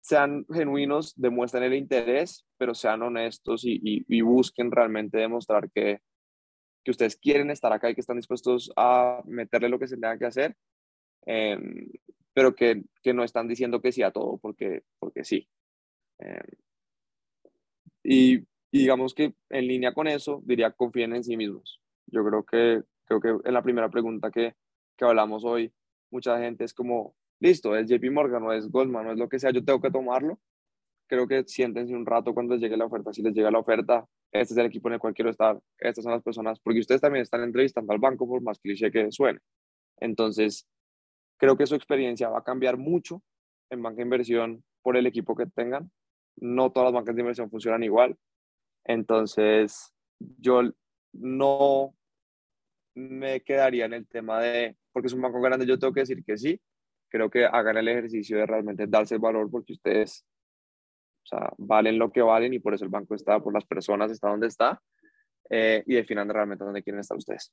sean 0.00 0.44
genuinos, 0.52 1.14
demuestren 1.16 1.62
el 1.64 1.74
interés, 1.74 2.46
pero 2.58 2.74
sean 2.74 3.02
honestos 3.02 3.62
y, 3.64 4.22
busquen 4.22 4.70
realmente 4.70 5.18
demostrar 5.18 5.70
que, 5.70 6.00
que 6.84 6.90
ustedes 6.90 7.16
quieren 7.16 7.50
estar 7.50 7.72
acá 7.72 7.88
y 7.88 7.94
que 7.94 8.02
están 8.02 8.18
dispuestos 8.18 8.70
a 8.76 9.22
meterle 9.24 9.70
lo 9.70 9.78
que 9.78 9.88
se 9.88 9.96
tenga 9.96 10.18
que 10.18 10.26
hacer, 10.26 10.56
em, 11.24 11.88
pero 12.34 12.54
que, 12.54 12.82
que, 13.02 13.14
no 13.14 13.24
están 13.24 13.48
diciendo 13.48 13.80
que 13.80 13.92
sí 13.92 14.02
a 14.02 14.10
todo 14.10 14.36
porque, 14.38 14.82
porque 14.98 15.24
sí. 15.24 15.48
Em, 16.18 16.42
y 18.02 18.44
y 18.74 18.78
digamos 18.78 19.14
que 19.14 19.32
en 19.50 19.68
línea 19.68 19.94
con 19.94 20.08
eso, 20.08 20.42
diría 20.44 20.72
confíen 20.72 21.14
en 21.14 21.22
sí 21.22 21.36
mismos. 21.36 21.80
Yo 22.06 22.24
creo 22.24 22.42
que, 22.42 22.82
creo 23.04 23.20
que 23.20 23.48
en 23.48 23.54
la 23.54 23.62
primera 23.62 23.88
pregunta 23.88 24.32
que, 24.32 24.56
que 24.96 25.04
hablamos 25.04 25.44
hoy, 25.44 25.72
mucha 26.10 26.40
gente 26.40 26.64
es 26.64 26.74
como, 26.74 27.14
listo, 27.38 27.76
es 27.76 27.88
JP 27.88 28.10
Morgan, 28.10 28.42
no 28.42 28.52
es 28.52 28.68
Goldman, 28.68 29.04
no 29.04 29.12
es 29.12 29.18
lo 29.18 29.28
que 29.28 29.38
sea, 29.38 29.52
yo 29.52 29.64
tengo 29.64 29.80
que 29.80 29.92
tomarlo. 29.92 30.40
Creo 31.06 31.28
que 31.28 31.44
siéntense 31.46 31.94
un 31.94 32.04
rato 32.04 32.34
cuando 32.34 32.54
les 32.54 32.62
llegue 32.62 32.76
la 32.76 32.86
oferta. 32.86 33.12
Si 33.12 33.22
les 33.22 33.32
llega 33.32 33.48
la 33.48 33.60
oferta, 33.60 34.04
este 34.32 34.54
es 34.54 34.58
el 34.58 34.66
equipo 34.66 34.88
en 34.88 34.94
el 34.94 34.98
cual 34.98 35.14
quiero 35.14 35.30
estar, 35.30 35.56
estas 35.78 36.02
son 36.02 36.12
las 36.12 36.24
personas, 36.24 36.58
porque 36.58 36.80
ustedes 36.80 37.00
también 37.00 37.22
están 37.22 37.44
entrevistando 37.44 37.92
al 37.92 38.00
banco, 38.00 38.26
por 38.26 38.42
más 38.42 38.58
cliché 38.58 38.90
que 38.90 39.12
suene. 39.12 39.38
Entonces, 40.00 40.66
creo 41.38 41.56
que 41.56 41.68
su 41.68 41.76
experiencia 41.76 42.28
va 42.28 42.40
a 42.40 42.44
cambiar 42.44 42.76
mucho 42.76 43.22
en 43.70 43.82
banca 43.82 43.98
de 43.98 44.02
inversión 44.02 44.64
por 44.82 44.96
el 44.96 45.06
equipo 45.06 45.36
que 45.36 45.46
tengan. 45.46 45.92
No 46.34 46.72
todas 46.72 46.86
las 46.86 46.94
bancas 46.94 47.14
de 47.14 47.20
inversión 47.20 47.48
funcionan 47.48 47.84
igual. 47.84 48.18
Entonces, 48.84 49.94
yo 50.18 50.62
no 51.12 51.94
me 52.94 53.40
quedaría 53.42 53.86
en 53.86 53.94
el 53.94 54.06
tema 54.06 54.40
de, 54.40 54.76
porque 54.92 55.06
es 55.06 55.12
un 55.12 55.22
banco 55.22 55.40
grande, 55.40 55.66
yo 55.66 55.78
tengo 55.78 55.92
que 55.92 56.00
decir 56.00 56.22
que 56.24 56.36
sí. 56.36 56.60
Creo 57.08 57.30
que 57.30 57.44
hagan 57.46 57.76
el 57.76 57.88
ejercicio 57.88 58.38
de 58.38 58.46
realmente 58.46 58.86
darse 58.86 59.14
el 59.14 59.20
valor 59.20 59.50
porque 59.50 59.72
ustedes 59.72 60.24
o 61.32 61.54
valen 61.58 61.98
lo 61.98 62.10
que 62.12 62.22
valen 62.22 62.52
y 62.54 62.58
por 62.58 62.74
eso 62.74 62.84
el 62.84 62.90
banco 62.90 63.14
está, 63.14 63.40
por 63.40 63.54
las 63.54 63.64
personas 63.64 64.10
está 64.10 64.28
donde 64.28 64.48
está 64.48 64.80
eh, 65.50 65.82
y 65.86 65.94
definan 65.94 66.28
realmente 66.28 66.64
dónde 66.64 66.82
quieren 66.82 67.00
estar 67.00 67.16
ustedes. 67.16 67.52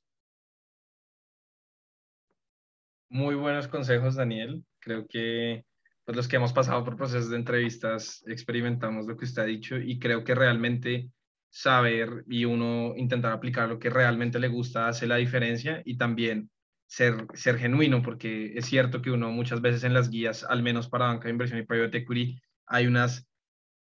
Muy 3.08 3.34
buenos 3.34 3.68
consejos, 3.68 4.14
Daniel. 4.14 4.64
Creo 4.78 5.06
que 5.06 5.64
pues, 6.04 6.16
los 6.16 6.28
que 6.28 6.36
hemos 6.36 6.52
pasado 6.52 6.84
por 6.84 6.96
procesos 6.96 7.30
de 7.30 7.36
entrevistas 7.36 8.24
experimentamos 8.26 9.06
lo 9.06 9.16
que 9.16 9.24
usted 9.24 9.42
ha 9.42 9.46
dicho 9.46 9.76
y 9.76 9.98
creo 9.98 10.24
que 10.24 10.34
realmente 10.34 11.10
saber 11.52 12.24
y 12.28 12.46
uno 12.46 12.94
intentar 12.96 13.30
aplicar 13.32 13.68
lo 13.68 13.78
que 13.78 13.90
realmente 13.90 14.38
le 14.38 14.48
gusta 14.48 14.88
hace 14.88 15.06
la 15.06 15.16
diferencia 15.16 15.82
y 15.84 15.98
también 15.98 16.50
ser, 16.86 17.26
ser 17.34 17.58
genuino, 17.58 18.02
porque 18.02 18.52
es 18.54 18.64
cierto 18.64 19.02
que 19.02 19.10
uno 19.10 19.30
muchas 19.30 19.60
veces 19.60 19.84
en 19.84 19.92
las 19.92 20.08
guías, 20.08 20.44
al 20.44 20.62
menos 20.62 20.88
para 20.88 21.06
banca 21.06 21.24
de 21.24 21.32
inversión 21.32 21.60
y 21.60 21.66
private 21.66 21.98
equity, 21.98 22.40
hay 22.66 22.86
unas, 22.86 23.28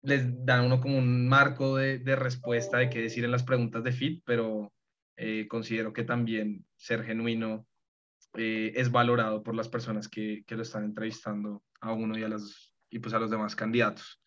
les 0.02 0.44
dan 0.44 0.66
uno 0.66 0.78
como 0.78 0.98
un 0.98 1.26
marco 1.26 1.76
de, 1.76 1.98
de 1.98 2.16
respuesta 2.16 2.78
de 2.78 2.90
qué 2.90 3.00
decir 3.00 3.24
en 3.24 3.30
las 3.30 3.44
preguntas 3.44 3.82
de 3.82 3.92
FIT, 3.92 4.22
pero 4.26 4.70
eh, 5.16 5.48
considero 5.48 5.94
que 5.94 6.04
también 6.04 6.66
ser 6.76 7.02
genuino 7.02 7.66
eh, 8.34 8.72
es 8.74 8.90
valorado 8.90 9.42
por 9.42 9.54
las 9.54 9.70
personas 9.70 10.08
que, 10.08 10.44
que, 10.46 10.56
lo 10.56 10.62
están 10.62 10.84
entrevistando 10.84 11.62
a 11.80 11.92
uno 11.92 12.18
y 12.18 12.24
a, 12.24 12.28
las, 12.28 12.74
y 12.90 12.98
pues 12.98 13.14
a 13.14 13.18
los 13.18 13.30
demás 13.30 13.56
candidatos. 13.56 14.20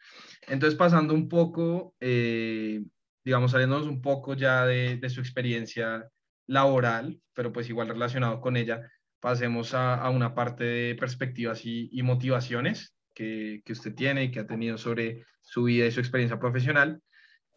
Entonces, 0.48 0.78
pasando 0.78 1.14
un 1.14 1.30
poco 1.30 1.94
eh, 2.00 2.84
digamos, 3.28 3.52
saliéndonos 3.52 3.90
un 3.90 4.02
poco 4.02 4.36
ya 4.36 4.66
de, 4.66 5.10
su 5.10 5.20
experiencia 5.20 6.10
laboral, 6.46 7.20
pero 7.34 7.52
pues 7.52 7.68
igual 7.68 7.90
relacionado 7.90 8.40
con 8.40 8.56
ella, 8.56 8.90
pasemos 9.20 9.74
a, 9.74 10.10
una 10.10 10.34
parte 10.34 10.64
de 10.64 10.96
perspectivas 10.96 11.66
y, 11.66 12.02
motivaciones 12.04 12.96
que, 13.14 13.62
usted 13.70 13.94
tiene 13.96 14.24
y 14.24 14.32
que 14.32 14.40
ha 14.40 14.48
tenido 14.48 14.78
sobre 14.78 15.26
su 15.42 15.64
vida 15.64 15.86
y 15.86 15.92
su 15.92 16.00
experiencia 16.00 16.40
profesional. 16.40 17.02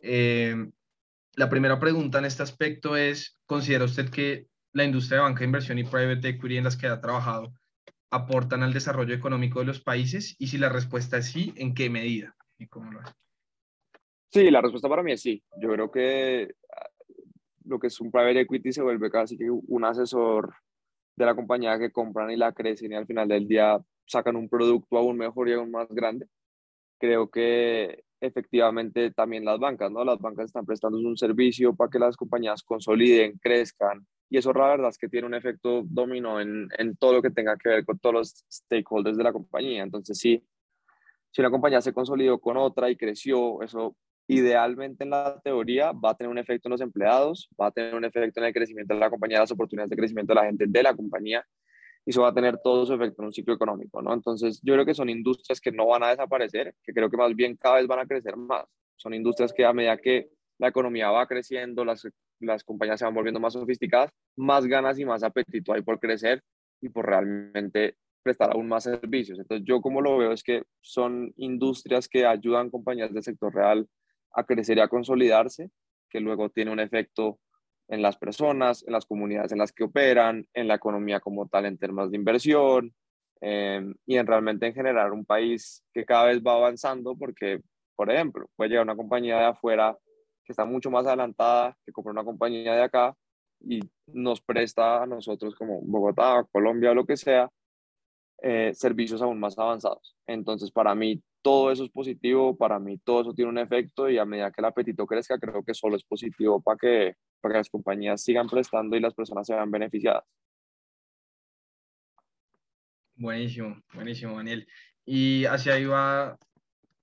Eh, 0.02 0.56
la 1.36 1.48
primera 1.48 1.78
pregunta 1.78 2.18
en 2.18 2.24
este 2.24 2.42
aspecto 2.42 2.96
es, 2.96 3.38
¿considera 3.46 3.84
usted 3.84 4.10
que 4.10 4.48
la 4.72 4.82
industria 4.82 5.18
de 5.18 5.22
banca 5.22 5.38
de 5.40 5.44
inversión 5.44 5.78
y 5.78 5.84
private 5.84 6.30
equity 6.30 6.56
en 6.56 6.64
las 6.64 6.76
que 6.76 6.88
ha 6.88 7.00
trabajado 7.00 7.54
aportan 8.10 8.64
al 8.64 8.72
desarrollo 8.72 9.14
económico 9.14 9.60
de 9.60 9.66
los 9.66 9.80
países? 9.80 10.34
Y 10.36 10.48
si 10.48 10.58
la 10.58 10.68
respuesta 10.68 11.18
es 11.18 11.26
sí, 11.26 11.54
¿en 11.54 11.74
qué 11.74 11.88
medida? 11.90 12.34
¿Y 12.58 12.66
cómo 12.66 12.90
lo 12.90 13.02
hace? 13.02 13.12
Sí, 14.32 14.50
la 14.50 14.60
respuesta 14.60 14.88
para 14.88 15.02
mí 15.02 15.12
es 15.12 15.22
sí. 15.22 15.42
Yo 15.60 15.70
creo 15.70 15.90
que 15.90 16.54
ah, 16.76 16.88
lo 17.64 17.78
que 17.78 17.88
es 17.88 18.00
un 18.00 18.10
private 18.10 18.40
equity 18.40 18.72
se 18.72 18.82
vuelve 18.82 19.10
casi 19.10 19.36
que 19.36 19.50
un 19.50 19.84
asesor 19.84 20.54
de 21.16 21.26
la 21.26 21.34
compañía 21.34 21.78
que 21.78 21.90
compran 21.90 22.30
y 22.30 22.36
la 22.36 22.52
crecen 22.52 22.92
y 22.92 22.94
al 22.94 23.06
final 23.06 23.28
del 23.28 23.48
día 23.48 23.78
sacan 24.06 24.36
un 24.36 24.48
producto 24.48 24.96
aún 24.98 25.16
mejor 25.18 25.48
y 25.48 25.54
aún 25.54 25.70
más 25.70 25.88
grande. 25.88 26.26
Creo 26.98 27.30
que 27.30 28.04
efectivamente 28.20 29.10
también 29.12 29.44
las 29.44 29.58
bancas, 29.58 29.90
¿no? 29.90 30.04
Las 30.04 30.18
bancas 30.18 30.46
están 30.46 30.66
prestando 30.66 30.98
un 30.98 31.16
servicio 31.16 31.74
para 31.74 31.90
que 31.90 31.98
las 31.98 32.16
compañías 32.16 32.62
consoliden, 32.62 33.38
crezcan 33.38 34.06
y 34.28 34.38
eso 34.38 34.52
la 34.52 34.68
verdad 34.68 34.90
es 34.90 34.98
que 34.98 35.08
tiene 35.08 35.26
un 35.26 35.34
efecto 35.34 35.82
dominó 35.84 36.40
en, 36.40 36.68
en 36.78 36.96
todo 36.96 37.14
lo 37.14 37.22
que 37.22 37.30
tenga 37.30 37.56
que 37.56 37.68
ver 37.68 37.84
con 37.84 37.98
todos 37.98 38.14
los 38.14 38.44
stakeholders 38.48 39.16
de 39.16 39.24
la 39.24 39.32
compañía. 39.32 39.82
Entonces 39.82 40.18
sí, 40.18 40.40
si 41.32 41.40
una 41.40 41.50
compañía 41.50 41.80
se 41.80 41.92
consolidó 41.92 42.38
con 42.38 42.56
otra 42.56 42.88
y 42.90 42.96
creció, 42.96 43.60
eso 43.62 43.96
idealmente 44.28 45.04
en 45.04 45.10
la 45.10 45.40
teoría 45.42 45.92
va 45.92 46.10
a 46.10 46.16
tener 46.16 46.30
un 46.30 46.38
efecto 46.38 46.68
en 46.68 46.72
los 46.72 46.80
empleados, 46.80 47.48
va 47.60 47.66
a 47.66 47.70
tener 47.70 47.94
un 47.94 48.04
efecto 48.04 48.40
en 48.40 48.46
el 48.46 48.52
crecimiento 48.52 48.94
de 48.94 49.00
la 49.00 49.10
compañía, 49.10 49.40
las 49.40 49.50
oportunidades 49.50 49.90
de 49.90 49.96
crecimiento 49.96 50.32
de 50.32 50.40
la 50.40 50.46
gente 50.46 50.64
de 50.68 50.82
la 50.82 50.94
compañía, 50.94 51.44
y 52.04 52.10
eso 52.10 52.22
va 52.22 52.28
a 52.28 52.34
tener 52.34 52.58
todo 52.58 52.86
su 52.86 52.94
efecto 52.94 53.22
en 53.22 53.26
un 53.26 53.32
ciclo 53.32 53.54
económico, 53.54 54.00
¿no? 54.00 54.14
Entonces, 54.14 54.60
yo 54.62 54.74
creo 54.74 54.86
que 54.86 54.94
son 54.94 55.10
industrias 55.10 55.60
que 55.60 55.72
no 55.72 55.86
van 55.86 56.02
a 56.02 56.10
desaparecer, 56.10 56.74
que 56.82 56.92
creo 56.92 57.10
que 57.10 57.16
más 57.16 57.34
bien 57.34 57.56
cada 57.56 57.76
vez 57.76 57.86
van 57.86 57.98
a 57.98 58.06
crecer 58.06 58.36
más. 58.36 58.64
Son 58.96 59.12
industrias 59.14 59.52
que 59.52 59.64
a 59.64 59.72
medida 59.72 59.96
que 59.98 60.28
la 60.58 60.68
economía 60.68 61.10
va 61.10 61.26
creciendo, 61.26 61.84
las, 61.84 62.06
las 62.38 62.64
compañías 62.64 62.98
se 62.98 63.04
van 63.04 63.14
volviendo 63.14 63.40
más 63.40 63.54
sofisticadas, 63.54 64.10
más 64.36 64.66
ganas 64.66 64.98
y 64.98 65.04
más 65.04 65.22
apetito 65.22 65.72
hay 65.72 65.82
por 65.82 65.98
crecer 65.98 66.42
y 66.80 66.88
por 66.88 67.06
realmente 67.06 67.96
prestar 68.22 68.52
aún 68.52 68.68
más 68.68 68.84
servicios. 68.84 69.38
Entonces, 69.38 69.66
yo 69.66 69.80
como 69.80 70.00
lo 70.00 70.18
veo 70.18 70.32
es 70.32 70.42
que 70.42 70.62
son 70.80 71.32
industrias 71.36 72.08
que 72.08 72.26
ayudan 72.26 72.70
compañías 72.70 73.12
del 73.12 73.22
sector 73.22 73.54
real 73.54 73.86
a 74.32 74.44
crecer 74.44 74.78
y 74.78 74.80
a 74.80 74.88
consolidarse, 74.88 75.70
que 76.08 76.20
luego 76.20 76.50
tiene 76.50 76.70
un 76.70 76.80
efecto 76.80 77.38
en 77.88 78.02
las 78.02 78.16
personas, 78.16 78.84
en 78.86 78.92
las 78.92 79.04
comunidades 79.04 79.52
en 79.52 79.58
las 79.58 79.72
que 79.72 79.84
operan, 79.84 80.46
en 80.54 80.68
la 80.68 80.76
economía 80.76 81.20
como 81.20 81.48
tal 81.48 81.66
en 81.66 81.76
términos 81.76 82.10
de 82.10 82.16
inversión 82.16 82.94
em, 83.40 83.94
y 84.06 84.16
en 84.16 84.26
realmente 84.26 84.66
en 84.66 84.74
generar 84.74 85.12
un 85.12 85.24
país 85.24 85.82
que 85.92 86.04
cada 86.04 86.26
vez 86.26 86.40
va 86.40 86.54
avanzando 86.54 87.16
porque, 87.16 87.60
por 87.96 88.10
ejemplo, 88.10 88.48
puede 88.56 88.70
llegar 88.70 88.84
una 88.84 88.96
compañía 88.96 89.38
de 89.38 89.44
afuera 89.46 89.96
que 90.44 90.52
está 90.52 90.64
mucho 90.64 90.90
más 90.90 91.06
adelantada, 91.06 91.76
que 91.84 91.92
compra 91.92 92.12
una 92.12 92.24
compañía 92.24 92.74
de 92.74 92.82
acá 92.82 93.16
y 93.60 93.80
nos 94.06 94.40
presta 94.40 95.02
a 95.02 95.06
nosotros 95.06 95.54
como 95.54 95.80
Bogotá, 95.82 96.46
Colombia 96.52 96.92
o 96.92 96.94
lo 96.94 97.06
que 97.06 97.16
sea, 97.16 97.50
eh, 98.42 98.72
servicios 98.74 99.20
aún 99.20 99.38
más 99.38 99.58
avanzados. 99.58 100.16
Entonces, 100.26 100.70
para 100.70 100.94
mí, 100.94 101.22
todo 101.42 101.70
eso 101.70 101.84
es 101.84 101.90
positivo, 101.90 102.56
para 102.56 102.78
mí 102.78 102.98
todo 102.98 103.22
eso 103.22 103.34
tiene 103.34 103.50
un 103.50 103.58
efecto 103.58 104.08
y 104.08 104.18
a 104.18 104.24
medida 104.24 104.50
que 104.50 104.60
el 104.60 104.66
apetito 104.66 105.06
crezca, 105.06 105.38
creo 105.38 105.62
que 105.62 105.74
solo 105.74 105.96
es 105.96 106.04
positivo 106.04 106.60
para 106.60 106.76
que, 106.78 107.14
para 107.40 107.54
que 107.54 107.58
las 107.58 107.70
compañías 107.70 108.22
sigan 108.22 108.48
prestando 108.48 108.96
y 108.96 109.00
las 109.00 109.14
personas 109.14 109.46
se 109.46 109.54
vean 109.54 109.70
beneficiadas. 109.70 110.24
Buenísimo, 113.14 113.82
buenísimo, 113.92 114.36
Daniel. 114.36 114.66
Y 115.04 115.44
hacia 115.44 115.74
ahí 115.74 115.84
va 115.84 116.38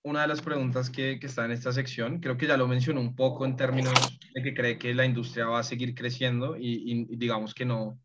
una 0.03 0.21
de 0.21 0.27
las 0.27 0.41
preguntas 0.41 0.89
que, 0.89 1.19
que, 1.19 1.27
está 1.27 1.45
en 1.45 1.51
esta 1.51 1.71
sección. 1.71 2.19
Creo 2.19 2.37
que 2.37 2.47
ya 2.47 2.57
lo 2.57 2.67
mencionó 2.67 3.01
un 3.01 3.15
poco 3.15 3.45
en 3.45 3.55
términos 3.55 3.93
de 4.33 4.41
que 4.41 4.53
cree 4.53 4.77
que 4.77 4.93
la 4.93 5.05
industria 5.05 5.47
va 5.47 5.59
a 5.59 5.63
seguir 5.63 5.93
creciendo 5.93 6.55
y, 6.57 7.05
y 7.11 7.17
digamos 7.17 7.53
que 7.53 7.65
no, 7.65 7.99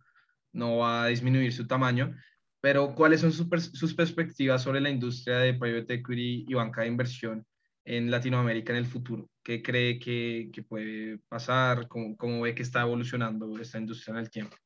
no 0.52 0.78
va 0.78 1.04
a 1.04 1.06
disminuir 1.08 1.52
su 1.52 1.66
tamaño, 1.66 2.14
pero 2.62 2.94
¿cuáles 2.94 3.20
son 3.20 3.32
sus, 3.32 3.94
perspectivas 3.94 4.62
sobre 4.62 4.80
la 4.80 4.88
industria 4.88 5.38
de 5.38 5.54
private 5.54 5.94
equity 5.94 6.46
y 6.48 6.54
banca 6.54 6.82
de 6.82 6.86
inversión 6.86 7.44
en 7.84 8.08
Latinoamérica 8.08 8.72
en 8.72 8.78
el 8.78 8.86
futuro? 8.86 9.28
¿Qué 9.42 9.60
cree 9.60 9.98
que, 9.98 10.48
puede 10.68 11.18
pasar? 11.28 11.88
¿Cómo, 11.88 12.16
¿Cómo, 12.16 12.40
ve 12.42 12.54
que 12.54 12.62
está 12.62 12.82
evolucionando 12.82 13.58
esta 13.58 13.78
industria 13.78 14.12
en 14.12 14.18
el 14.20 14.30
tiempo? 14.30 14.56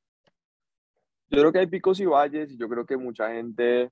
Yo 1.30 1.38
creo 1.40 1.52
que 1.52 1.58
hay 1.60 1.66
picos 1.68 1.98
y 1.98 2.04
valles 2.04 2.52
y 2.52 2.58
yo 2.58 2.68
creo 2.68 2.84
que 2.84 2.98
mucha 2.98 3.32
gente 3.32 3.90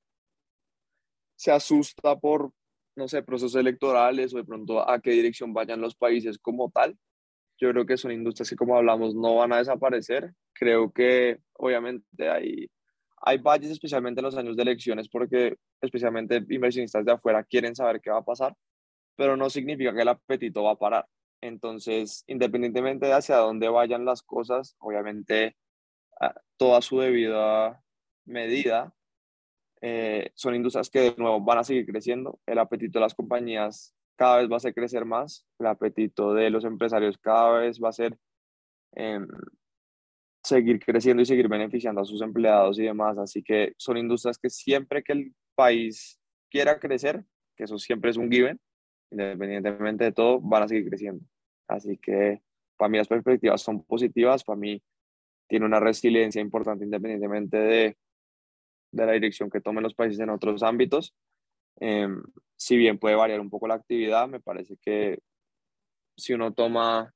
se 1.35 1.51
asusta 1.51 2.15
por, 2.21 2.53
no 2.97 3.09
sé, 3.09 3.23
procesos 3.23 3.55
electorales 3.55 4.35
o 4.35 4.37
de 4.37 4.45
pronto 4.45 4.87
a 4.87 5.01
qué 5.01 5.13
dirección 5.13 5.55
vayan 5.55 5.81
los 5.81 5.97
países 5.97 6.39
como 6.39 6.71
tal. 6.71 6.95
Yo 7.57 7.71
creo 7.71 7.87
que 7.87 7.97
son 7.97 8.13
industrias 8.13 8.51
que, 8.51 8.57
como 8.57 8.77
hablamos, 8.77 9.15
no 9.15 9.37
van 9.37 9.55
a 9.55 9.59
desaparecer. 9.59 10.35
Creo 10.53 10.93
que 10.93 11.39
obviamente 11.55 12.29
hay 12.29 12.69
hay 13.25 13.39
valles 13.39 13.71
especialmente 13.71 14.21
en 14.21 14.27
los 14.27 14.37
años 14.37 14.57
de 14.57 14.63
elecciones 14.63 15.09
porque 15.09 15.57
especialmente 15.81 16.45
inversionistas 16.49 17.05
de 17.05 17.13
afuera 17.13 17.43
quieren 17.45 17.75
saber 17.75 18.01
qué 18.01 18.11
va 18.11 18.19
a 18.19 18.25
pasar, 18.25 18.55
pero 19.17 19.37
no 19.37 19.49
significa 19.51 19.95
que 19.95 20.03
el 20.03 20.09
apetito 20.09 20.63
va 20.63 20.73
a 20.73 20.79
parar. 20.79 21.07
Entonces, 21.41 22.25
independientemente 22.27 23.07
de 23.07 23.13
hacia 23.13 23.37
dónde 23.37 23.69
vayan 23.69 24.05
las 24.05 24.23
cosas, 24.23 24.77
obviamente 24.79 25.57
toda 26.57 26.81
su 26.81 27.01
debida 27.01 27.83
medida, 28.25 28.95
eh, 29.81 30.31
son 30.35 30.55
industrias 30.55 30.89
que 30.89 31.01
de 31.01 31.15
nuevo 31.19 31.41
van 31.41 31.59
a 31.59 31.65
seguir 31.65 31.87
creciendo. 31.87 32.41
El 32.47 32.59
apetito 32.59 32.99
de 32.99 33.05
las 33.05 33.15
compañías 33.15 33.95
cada 34.17 34.39
vez 34.39 34.51
va 34.51 34.57
a 34.57 34.61
ser 34.61 34.75
crecer 34.75 35.05
más, 35.05 35.47
el 35.59 35.67
apetito 35.67 36.33
de 36.35 36.49
los 36.51 36.65
empresarios 36.65 37.19
cada 37.19 37.59
vez 37.59 37.81
va 37.83 37.89
a 37.89 37.93
ser 37.93 38.17
em, 38.93 39.27
seguir 40.45 40.79
creciendo 40.79 41.23
y 41.23 41.27
seguir 41.27 41.49
beneficiando 41.49 42.03
a 42.03 42.05
sus 42.05 42.21
empleados 42.21 42.79
y 42.79 42.85
demás. 42.85 43.19
Así 43.19 43.43
que 43.43 43.73
son 43.79 43.97
industrias 43.97 44.39
que 44.39 44.51
siempre 44.51 45.03
que 45.03 45.13
el 45.13 45.35
país 45.55 46.21
quiera 46.51 46.79
crecer, 46.79 47.25
que 47.57 47.65
eso 47.65 47.79
siempre 47.79 48.11
es 48.11 48.17
un 48.17 48.31
given, 48.31 48.61
independientemente 49.11 50.05
de 50.05 50.13
todo, 50.13 50.41
van 50.41 50.65
a 50.65 50.69
seguir 50.69 50.89
creciendo. 50.89 51.25
Así 51.67 51.97
que 51.97 52.43
para 52.77 52.89
mí 52.89 52.99
las 52.99 53.09
perspectivas 53.09 53.63
son 53.63 53.83
positivas, 53.85 54.45
para 54.45 54.59
mí 54.59 54.83
tiene 55.49 55.65
una 55.65 55.81
resiliencia 55.81 56.41
importante 56.41 56.85
independientemente 56.85 57.57
de, 57.57 57.97
de 58.93 59.07
la 59.07 59.13
dirección 59.13 59.51
que 59.51 59.61
tomen 59.61 59.83
los 59.83 59.95
países 59.95 60.21
en 60.21 60.31
otros 60.31 60.63
ámbitos. 60.63 61.15
Em, 61.81 62.23
si 62.57 62.77
bien 62.77 62.99
puede 62.99 63.17
variar 63.17 63.41
un 63.41 63.51
poco 63.51 63.67
la 63.67 63.75
actividad, 63.75 64.29
me 64.29 64.41
parece 64.41 64.77
que 64.81 65.19
si 66.17 66.35
uno 66.35 66.53
toma 66.53 67.13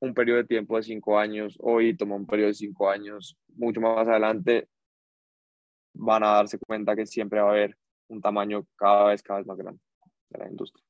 un 0.00 0.14
periodo 0.14 0.38
de 0.38 0.44
tiempo 0.44 0.76
de 0.76 0.82
cinco 0.82 1.18
años, 1.18 1.56
hoy 1.60 1.96
toma 1.96 2.16
un 2.16 2.26
periodo 2.26 2.48
de 2.48 2.54
cinco 2.54 2.88
años, 2.88 3.36
mucho 3.56 3.80
más 3.80 4.06
adelante 4.06 4.68
van 5.98 6.22
a 6.22 6.28
darse 6.28 6.58
cuenta 6.58 6.94
que 6.94 7.06
siempre 7.06 7.40
va 7.40 7.48
a 7.48 7.50
haber 7.50 7.76
un 8.08 8.20
tamaño 8.20 8.66
cada 8.76 9.08
vez, 9.08 9.22
cada 9.22 9.40
vez 9.40 9.46
más 9.46 9.58
grande 9.58 9.80
de 10.30 10.38
la 10.38 10.48
industria. 10.48 10.84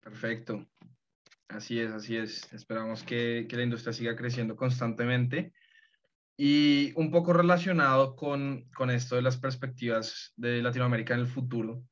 Perfecto. 0.00 0.66
Así 1.48 1.80
es, 1.80 1.90
así 1.90 2.16
es. 2.16 2.52
Esperamos 2.52 3.02
que, 3.02 3.46
que 3.48 3.56
la 3.56 3.62
industria 3.62 3.92
siga 3.92 4.16
creciendo 4.16 4.56
constantemente. 4.56 5.52
Y 6.36 6.92
un 6.96 7.10
poco 7.10 7.32
relacionado 7.32 8.16
con, 8.16 8.68
con 8.76 8.90
esto 8.90 9.16
de 9.16 9.22
las 9.22 9.38
perspectivas 9.38 10.32
de 10.36 10.60
Latinoamérica 10.62 11.14
en 11.14 11.20
el 11.20 11.26
futuro, 11.26 11.84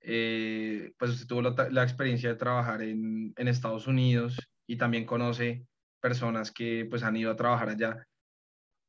eh, 0.00 0.92
pues 0.98 1.12
usted 1.12 1.26
tuvo 1.26 1.42
la, 1.42 1.68
la, 1.70 1.82
experiencia 1.82 2.28
de 2.28 2.36
trabajar 2.36 2.82
en, 2.82 3.32
en 3.36 3.48
Estados 3.48 3.86
Unidos 3.86 4.36
y 4.66 4.76
también 4.76 5.04
conoce 5.04 5.66
personas 6.00 6.50
que 6.50 6.86
pues 6.88 7.02
han 7.02 7.16
ido 7.16 7.30
a 7.30 7.36
trabajar 7.36 7.68
allá. 7.68 8.06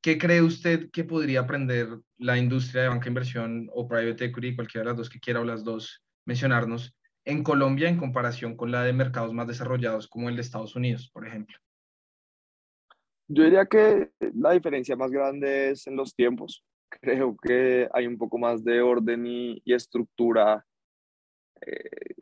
¿Qué 0.01 0.17
cree 0.17 0.41
usted 0.41 0.89
que 0.91 1.03
podría 1.03 1.41
aprender 1.41 1.99
la 2.17 2.37
industria 2.37 2.83
de 2.83 2.89
banca 2.89 3.09
inversión 3.09 3.69
o 3.73 3.87
private 3.87 4.25
equity, 4.25 4.55
cualquiera 4.55 4.83
de 4.83 4.89
las 4.91 4.97
dos 4.97 5.09
que 5.09 5.19
quiera 5.19 5.41
o 5.41 5.43
las 5.43 5.63
dos 5.63 6.03
mencionarnos, 6.25 6.95
en 7.25 7.43
Colombia 7.43 7.89
en 7.89 7.97
comparación 7.97 8.55
con 8.55 8.71
la 8.71 8.83
de 8.83 8.93
mercados 8.93 9.33
más 9.33 9.47
desarrollados 9.47 10.07
como 10.07 10.29
el 10.29 10.35
de 10.35 10.41
Estados 10.41 10.75
Unidos, 10.75 11.09
por 11.11 11.27
ejemplo? 11.27 11.57
Yo 13.27 13.43
diría 13.43 13.65
que 13.65 14.11
la 14.35 14.51
diferencia 14.51 14.95
más 14.95 15.11
grande 15.11 15.71
es 15.71 15.87
en 15.87 15.97
los 15.97 16.15
tiempos. 16.15 16.63
Creo 16.89 17.35
que 17.35 17.89
hay 17.91 18.07
un 18.07 18.17
poco 18.17 18.37
más 18.37 18.63
de 18.63 18.81
orden 18.81 19.25
y, 19.27 19.61
estructura 19.65 20.65
eh, 21.59 22.15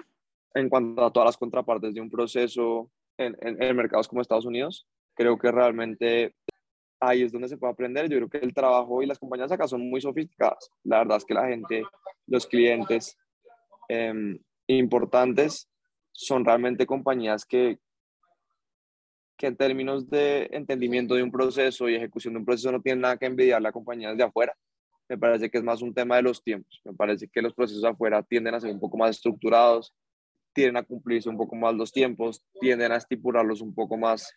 en 0.56 0.70
cuanto 0.70 1.06
a 1.06 1.14
todas 1.14 1.28
las 1.28 1.38
contrapartes 1.38 1.94
de 1.94 2.02
un 2.02 2.10
proceso 2.10 2.90
en, 3.18 3.36
en, 3.42 3.76
mercados 3.76 4.08
como 4.08 4.22
Estados 4.22 4.46
Unidos. 4.46 4.88
Creo 5.16 5.38
que 5.38 5.52
realmente 5.52 6.36
ahí 7.00 7.24
es 7.24 7.32
donde 7.32 7.48
se 7.48 7.58
puede 7.58 7.74
aprender. 7.74 8.10
Yo 8.10 8.18
creo 8.18 8.30
que 8.30 8.38
el 8.40 8.54
trabajo 8.54 9.02
y 9.02 9.06
las 9.06 9.20
compañías 9.20 9.52
acá 9.52 9.68
son 9.68 9.90
muy 9.90 10.02
sofisticadas. 10.02 10.70
La 10.84 11.00
verdad 11.00 11.18
es 11.18 11.26
que 11.26 11.34
la 11.34 11.48
gente, 11.48 11.84
los 12.28 12.48
clientes 12.48 13.18
em, 13.88 14.38
importantes 14.68 15.70
son 16.12 16.46
realmente 16.46 16.86
compañías 16.86 17.46
que, 17.46 17.78
que 19.38 19.48
en 19.48 19.58
términos 19.58 20.10
de 20.10 20.50
entendimiento 20.52 21.16
de 21.16 21.24
un 21.24 21.32
proceso 21.32 21.90
y 21.90 21.96
ejecución 21.96 22.34
de 22.34 22.40
un 22.40 22.46
proceso 22.46 22.72
no 22.72 22.82
tienen 22.82 23.02
nada 23.02 23.18
que 23.18 23.26
envidiar 23.26 23.66
a 23.66 23.72
compañías 23.72 24.18
de 24.18 24.24
afuera. 24.24 24.56
Me 25.08 25.18
parece 25.18 25.52
que 25.52 25.58
es 25.60 25.64
más 25.64 25.82
un 25.82 25.94
tema 25.94 26.16
de 26.16 26.24
los 26.24 26.42
tiempos. 26.42 26.82
Me 26.84 26.94
parece 26.94 27.28
que 27.28 27.42
los 27.42 27.54
procesos 27.54 27.84
afuera 27.84 28.24
tienden 28.24 28.56
a 28.56 28.60
ser 28.60 28.72
un 28.72 28.80
poco 28.80 28.98
más 28.98 29.12
estructurados, 29.12 29.94
tienden 30.56 30.78
a 30.78 30.84
cumplirse 30.84 31.30
un 31.30 31.38
poco 31.38 31.56
más 31.56 31.76
los 31.76 31.92
tiempos, 31.92 32.42
tienden 32.60 32.94
a 32.94 32.96
estipularlos 32.96 33.62
un 33.62 33.76
poco 33.76 33.98
más 33.98 34.34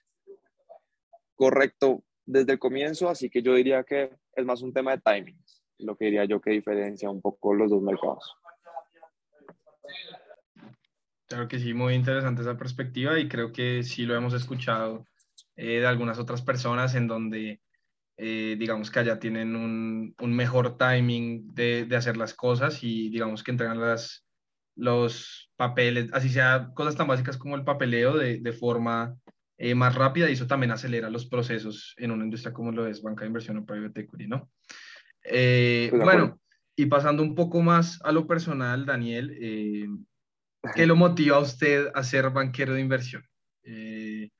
correcto 1.36 2.02
desde 2.26 2.52
el 2.52 2.58
comienzo, 2.58 3.08
así 3.08 3.30
que 3.30 3.40
yo 3.40 3.54
diría 3.54 3.84
que 3.84 4.10
es 4.34 4.44
más 4.44 4.60
un 4.60 4.74
tema 4.74 4.90
de 4.90 5.00
timing, 5.00 5.40
lo 5.78 5.96
que 5.96 6.06
diría 6.06 6.24
yo 6.24 6.40
que 6.40 6.50
diferencia 6.50 7.08
un 7.08 7.22
poco 7.22 7.54
los 7.54 7.70
dos 7.70 7.80
mercados. 7.80 8.34
Claro 11.28 11.46
que 11.46 11.58
sí, 11.58 11.72
muy 11.72 11.94
interesante 11.94 12.42
esa 12.42 12.56
perspectiva 12.56 13.18
y 13.18 13.28
creo 13.28 13.52
que 13.52 13.82
sí 13.84 14.04
lo 14.04 14.16
hemos 14.16 14.34
escuchado 14.34 15.06
eh, 15.56 15.78
de 15.78 15.86
algunas 15.86 16.18
otras 16.18 16.42
personas 16.42 16.96
en 16.96 17.06
donde 17.06 17.60
eh, 18.16 18.56
digamos 18.58 18.90
que 18.90 18.98
allá 18.98 19.20
tienen 19.20 19.54
un, 19.54 20.16
un 20.18 20.34
mejor 20.34 20.76
timing 20.76 21.54
de, 21.54 21.84
de, 21.84 21.96
hacer 21.96 22.16
las 22.16 22.34
cosas 22.34 22.82
y 22.82 23.10
digamos 23.10 23.44
que 23.44 23.52
entregan 23.52 23.80
las, 23.80 24.27
los 24.78 25.50
papeles, 25.56 26.08
así 26.12 26.28
sea 26.28 26.70
cosas 26.74 26.96
tan 26.96 27.08
básicas 27.08 27.36
como 27.36 27.56
el 27.56 27.64
papeleo 27.64 28.16
de, 28.16 28.38
de 28.38 28.52
forma 28.52 29.16
eh, 29.58 29.74
más 29.74 29.94
rápida 29.94 30.30
y 30.30 30.34
eso 30.34 30.46
también 30.46 30.70
acelera 30.70 31.10
los 31.10 31.26
procesos 31.26 31.94
en 31.98 32.12
una 32.12 32.24
industria 32.24 32.52
como 32.52 32.70
lo 32.70 32.86
es 32.86 33.02
banca 33.02 33.22
de 33.22 33.26
inversión 33.26 33.58
o 33.58 33.66
private 33.66 34.02
equity, 34.02 34.28
¿no? 34.28 34.50
Eh, 35.24 35.90
bueno, 35.92 36.40
y 36.76 36.86
pasando 36.86 37.22
un 37.22 37.34
poco 37.34 37.60
más 37.60 38.00
a 38.04 38.12
lo 38.12 38.26
personal, 38.26 38.86
Daniel, 38.86 39.36
eh, 39.40 39.88
¿qué 40.74 40.86
lo 40.86 40.94
motiva 40.94 41.36
a 41.36 41.40
usted 41.40 41.88
a 41.92 42.04
ser 42.04 42.30
banquero 42.30 42.74
de 42.74 42.80
inversión? 42.80 43.24
Eh, 43.64 44.30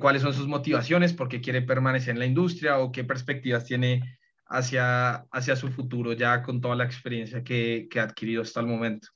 ¿Cuáles 0.00 0.22
son 0.22 0.32
sus 0.32 0.48
motivaciones? 0.48 1.12
¿Por 1.12 1.28
qué 1.28 1.40
quiere 1.40 1.62
permanecer 1.62 2.14
en 2.14 2.18
la 2.18 2.26
industria? 2.26 2.78
¿O 2.78 2.90
qué 2.90 3.04
perspectivas 3.04 3.64
tiene 3.64 4.18
hacia, 4.46 5.26
hacia 5.30 5.54
su 5.54 5.68
futuro 5.68 6.12
ya 6.12 6.42
con 6.42 6.60
toda 6.60 6.74
la 6.74 6.84
experiencia 6.84 7.44
que, 7.44 7.86
que 7.88 8.00
ha 8.00 8.04
adquirido 8.04 8.42
hasta 8.42 8.60
el 8.60 8.66
momento? 8.66 9.08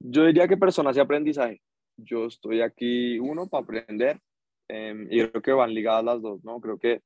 Yo 0.00 0.24
diría 0.24 0.48
que 0.48 0.56
personas 0.56 0.96
y 0.96 1.00
aprendizaje. 1.00 1.60
Yo 1.96 2.26
estoy 2.26 2.60
aquí, 2.60 3.18
uno, 3.18 3.48
para 3.48 3.64
aprender, 3.64 4.20
em, 4.68 5.08
y 5.10 5.26
creo 5.28 5.42
que 5.42 5.52
van 5.52 5.74
ligadas 5.74 6.04
las 6.04 6.22
dos, 6.22 6.44
¿no? 6.44 6.60
Creo 6.60 6.78
que 6.78 7.02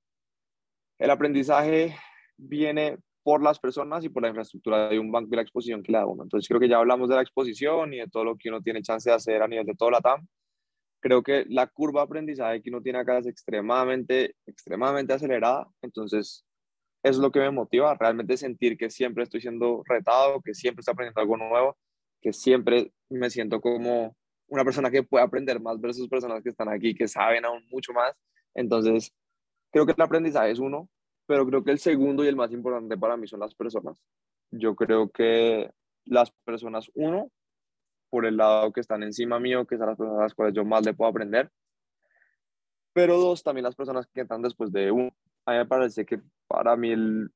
el 0.98 1.10
aprendizaje 1.10 1.96
viene 2.36 2.98
por 3.22 3.42
las 3.42 3.58
personas 3.58 4.04
y 4.04 4.08
por 4.08 4.22
la 4.22 4.28
infraestructura 4.28 4.88
de 4.88 4.98
un 4.98 5.10
banco 5.12 5.30
y 5.32 5.36
la 5.36 5.42
exposición 5.42 5.82
que 5.82 5.92
le 5.92 5.98
da 5.98 6.06
uno. 6.06 6.24
Entonces 6.24 6.48
creo 6.48 6.60
que 6.60 6.68
ya 6.68 6.78
hablamos 6.78 7.08
de 7.08 7.16
la 7.16 7.22
exposición 7.22 7.94
y 7.94 7.98
de 7.98 8.08
todo 8.08 8.24
lo 8.24 8.36
que 8.36 8.48
uno 8.48 8.60
tiene 8.62 8.82
chance 8.82 9.08
de 9.08 9.16
hacer 9.16 9.42
a 9.42 9.48
nivel 9.48 9.66
de 9.66 9.74
todo 9.74 9.90
la 9.90 10.00
TAM. 10.00 10.26
Creo 11.00 11.22
que 11.22 11.44
la 11.48 11.66
curva 11.68 12.00
de 12.02 12.04
aprendizaje 12.06 12.62
que 12.62 12.70
uno 12.70 12.82
tiene 12.82 12.98
acá 13.00 13.18
es 13.18 13.26
extremadamente, 13.26 14.36
extremadamente 14.46 15.12
acelerada. 15.12 15.66
Entonces 15.82 16.44
es 17.02 17.18
lo 17.18 17.32
que 17.32 17.40
me 17.40 17.50
motiva, 17.50 17.96
realmente 17.96 18.36
sentir 18.36 18.76
que 18.76 18.90
siempre 18.90 19.24
estoy 19.24 19.40
siendo 19.40 19.82
retado, 19.86 20.40
que 20.42 20.54
siempre 20.54 20.80
estoy 20.80 20.92
aprendiendo 20.92 21.20
algo 21.20 21.36
nuevo, 21.36 21.76
que 22.22 22.32
siempre 22.32 22.92
me 23.10 23.28
siento 23.28 23.60
como 23.60 24.16
una 24.48 24.64
persona 24.64 24.90
que 24.90 25.02
puede 25.02 25.24
aprender 25.24 25.60
más 25.60 25.80
versus 25.80 26.08
personas 26.08 26.42
que 26.42 26.50
están 26.50 26.68
aquí 26.68 26.94
que 26.94 27.08
saben 27.08 27.44
aún 27.44 27.66
mucho 27.70 27.92
más. 27.92 28.14
Entonces, 28.54 29.12
creo 29.70 29.84
que 29.84 29.92
el 29.92 30.02
aprendizaje 30.02 30.52
es 30.52 30.58
uno, 30.58 30.88
pero 31.26 31.46
creo 31.46 31.64
que 31.64 31.72
el 31.72 31.78
segundo 31.78 32.24
y 32.24 32.28
el 32.28 32.36
más 32.36 32.52
importante 32.52 32.96
para 32.96 33.16
mí 33.16 33.26
son 33.26 33.40
las 33.40 33.54
personas. 33.54 33.96
Yo 34.50 34.76
creo 34.76 35.10
que 35.10 35.70
las 36.04 36.30
personas, 36.44 36.90
uno, 36.94 37.30
por 38.10 38.26
el 38.26 38.36
lado 38.36 38.72
que 38.72 38.80
están 38.80 39.02
encima 39.02 39.40
mío, 39.40 39.66
que 39.66 39.78
son 39.78 39.86
las 39.86 39.96
personas 39.96 40.20
a 40.20 40.24
las 40.24 40.34
cuales 40.34 40.54
yo 40.54 40.64
más 40.64 40.84
le 40.84 40.94
puedo 40.94 41.10
aprender, 41.10 41.50
pero 42.92 43.18
dos, 43.18 43.42
también 43.42 43.64
las 43.64 43.74
personas 43.74 44.06
que 44.12 44.20
están 44.20 44.42
después 44.42 44.70
de 44.70 44.90
uno. 44.90 45.10
A 45.46 45.52
mí 45.52 45.58
me 45.58 45.66
parece 45.66 46.04
que 46.04 46.20
para 46.46 46.76
mí 46.76 46.90
el, 46.90 47.30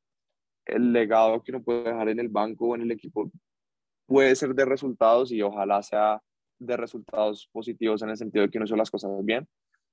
el 0.66 0.92
legado 0.92 1.42
que 1.42 1.52
uno 1.52 1.62
puede 1.62 1.84
dejar 1.84 2.10
en 2.10 2.20
el 2.20 2.28
banco 2.28 2.66
o 2.66 2.74
en 2.74 2.82
el 2.82 2.90
equipo 2.90 3.30
puede 4.06 4.34
ser 4.36 4.54
de 4.54 4.64
resultados 4.64 5.32
y 5.32 5.42
ojalá 5.42 5.82
sea 5.82 6.22
de 6.58 6.76
resultados 6.76 7.48
positivos 7.52 8.02
en 8.02 8.10
el 8.10 8.16
sentido 8.16 8.42
de 8.42 8.50
que 8.50 8.58
uno 8.58 8.64
hizo 8.64 8.76
las 8.76 8.90
cosas 8.90 9.10
bien, 9.24 9.46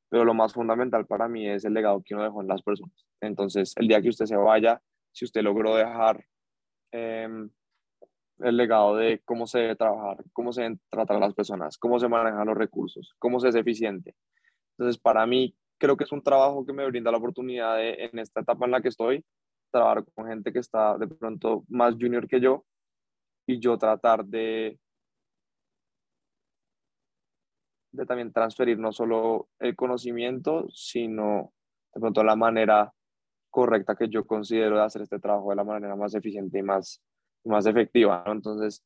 pero 0.09 0.23
lo 0.23 0.33
más 0.33 0.53
fundamental 0.53 1.05
para 1.05 1.27
mí 1.27 1.49
es 1.49 1.65
el 1.65 1.73
legado 1.73 2.01
que 2.05 2.13
uno 2.13 2.23
dejó 2.23 2.41
en 2.41 2.47
las 2.47 2.61
personas. 2.61 3.05
Entonces, 3.19 3.73
el 3.77 3.87
día 3.87 4.01
que 4.01 4.09
usted 4.09 4.25
se 4.25 4.35
vaya, 4.35 4.81
si 5.11 5.25
usted 5.25 5.41
logró 5.41 5.75
dejar 5.75 6.23
em, 6.91 7.49
el 8.39 8.57
legado 8.57 8.95
de 8.95 9.21
cómo 9.25 9.47
se 9.47 9.59
debe 9.59 9.75
trabajar, 9.75 10.23
cómo 10.31 10.53
se 10.53 10.61
deben 10.61 10.79
tratar 10.89 11.17
a 11.17 11.19
las 11.19 11.33
personas, 11.33 11.77
cómo 11.77 11.99
se 11.99 12.07
manejan 12.07 12.47
los 12.47 12.57
recursos, 12.57 13.15
cómo 13.19 13.39
se 13.39 13.49
es 13.49 13.55
eficiente. 13.55 14.15
Entonces, 14.77 15.01
para 15.01 15.25
mí, 15.25 15.55
creo 15.79 15.97
que 15.97 16.03
es 16.03 16.11
un 16.11 16.23
trabajo 16.23 16.65
que 16.65 16.73
me 16.73 16.85
brinda 16.85 17.11
la 17.11 17.17
oportunidad 17.17 17.77
de, 17.77 18.05
en 18.05 18.19
esta 18.19 18.41
etapa 18.41 18.65
en 18.65 18.71
la 18.71 18.81
que 18.81 18.89
estoy, 18.89 19.25
trabajar 19.71 20.05
con 20.13 20.27
gente 20.27 20.53
que 20.53 20.59
está 20.59 20.97
de 20.97 21.07
pronto 21.07 21.63
más 21.67 21.95
junior 21.95 22.27
que 22.27 22.39
yo 22.39 22.63
y 23.45 23.59
yo 23.59 23.77
tratar 23.77 24.25
de, 24.25 24.79
de 27.91 28.05
también 28.05 28.31
transferir 28.31 28.77
no 28.79 28.91
solo 28.91 29.49
el 29.59 29.75
conocimiento, 29.75 30.67
sino 30.69 31.53
de 31.93 32.01
pronto 32.01 32.23
la 32.23 32.35
manera 32.35 32.93
correcta 33.49 33.95
que 33.95 34.09
yo 34.09 34.25
considero 34.25 34.77
de 34.77 34.83
hacer 34.83 35.03
este 35.03 35.19
trabajo 35.19 35.51
de 35.51 35.57
la 35.57 35.63
manera 35.63 35.95
más 35.95 36.15
eficiente 36.15 36.57
y 36.59 36.63
más, 36.63 37.01
más 37.45 37.65
efectiva. 37.65 38.23
Entonces, 38.27 38.83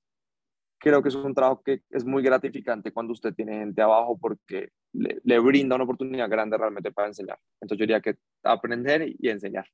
creo 0.77 1.01
que 1.01 1.09
es 1.09 1.15
un 1.15 1.33
trabajo 1.33 1.61
que 1.63 1.83
es 1.89 2.03
muy 2.03 2.21
gratificante 2.21 2.91
cuando 2.91 3.13
usted 3.13 3.33
tiene 3.33 3.59
gente 3.59 3.81
abajo 3.81 4.17
porque 4.17 4.69
le, 4.93 5.19
le, 5.23 5.39
brinda 5.39 5.75
una 5.75 5.85
oportunidad 5.85 6.29
grande 6.29 6.57
realmente 6.57 6.91
para 6.91 7.07
enseñar. 7.07 7.39
Entonces 7.61 7.79
yo 7.79 7.83
diría 7.83 8.01
que 8.01 8.17
aprender 8.43 9.07
y 9.17 9.29
enseñar. 9.29 9.67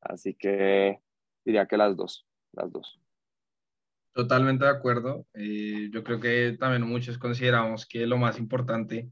Así 0.00 0.34
que 0.34 1.00
diría 1.44 1.66
que 1.66 1.76
las 1.76 1.96
dos, 1.96 2.26
las 2.52 2.70
dos. 2.70 3.00
Totalmente 4.14 4.64
de 4.64 4.70
acuerdo. 4.70 5.26
Eh, 5.34 5.90
yo 5.92 6.04
creo 6.04 6.20
que 6.20 6.56
también 6.58 6.82
muchos 6.82 7.18
consideramos 7.18 7.84
que 7.84 8.06
lo 8.06 8.16
más 8.16 8.38
importante 8.38 9.10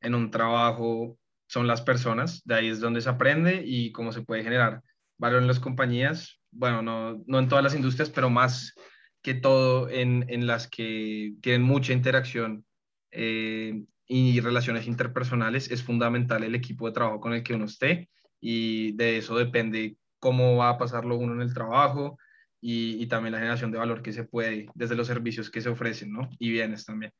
en 0.00 0.14
un 0.14 0.30
trabajo 0.30 1.18
son 1.46 1.66
las 1.66 1.82
personas. 1.82 2.42
De 2.44 2.54
ahí 2.54 2.68
es 2.68 2.80
donde 2.80 3.02
se 3.02 3.10
aprende 3.10 3.62
y 3.64 3.92
cómo 3.92 4.10
se 4.10 4.22
puede 4.22 4.42
generar 4.42 4.82
valor 5.18 5.42
en 5.42 5.48
las 5.48 5.60
compañías. 5.60 6.40
Bueno, 6.50 6.80
no, 6.80 7.22
no 7.26 7.38
en 7.38 7.48
todas 7.48 7.62
las 7.62 7.74
industrias, 7.74 8.08
pero 8.08 8.30
más 8.30 8.74
que 9.20 9.34
todo 9.34 9.90
en, 9.90 10.24
en 10.28 10.46
las 10.46 10.66
que 10.66 11.34
tienen 11.42 11.62
mucha 11.62 11.92
interacción 11.92 12.64
eh, 13.10 13.84
y 14.06 14.40
relaciones 14.40 14.86
interpersonales. 14.86 15.70
Es 15.70 15.82
fundamental 15.82 16.42
el 16.42 16.54
equipo 16.54 16.86
de 16.86 16.94
trabajo 16.94 17.20
con 17.20 17.34
el 17.34 17.42
que 17.42 17.52
uno 17.52 17.66
esté 17.66 18.08
y 18.40 18.92
de 18.92 19.18
eso 19.18 19.36
depende 19.36 19.98
cómo 20.18 20.56
va 20.56 20.70
a 20.70 20.78
pasarlo 20.78 21.18
uno 21.18 21.34
en 21.34 21.42
el 21.42 21.52
trabajo, 21.52 22.18
y, 22.60 23.06
también 23.06 23.32
la 23.32 23.38
generación 23.38 23.70
de 23.70 23.78
valor 23.78 24.02
que 24.02 24.12
se 24.12 24.24
puede 24.24 24.66
desde 24.74 24.96
los 24.96 25.06
servicios 25.06 25.50
que 25.50 25.60
se 25.60 25.68
ofrecen, 25.68 26.12
¿no? 26.12 26.28
Y 26.38 26.50
bienes 26.50 26.84
también. 26.84 27.12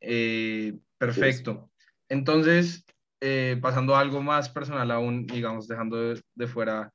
Eh, 0.00 0.74
perfecto. 0.98 1.70
Entonces, 2.08 2.84
eh, 3.20 3.58
pasando 3.60 3.94
a 3.94 4.00
algo 4.00 4.22
más 4.22 4.48
personal 4.48 4.90
aún, 4.90 5.26
digamos, 5.26 5.68
dejando 5.68 6.14
de, 6.14 6.46
fuera 6.46 6.92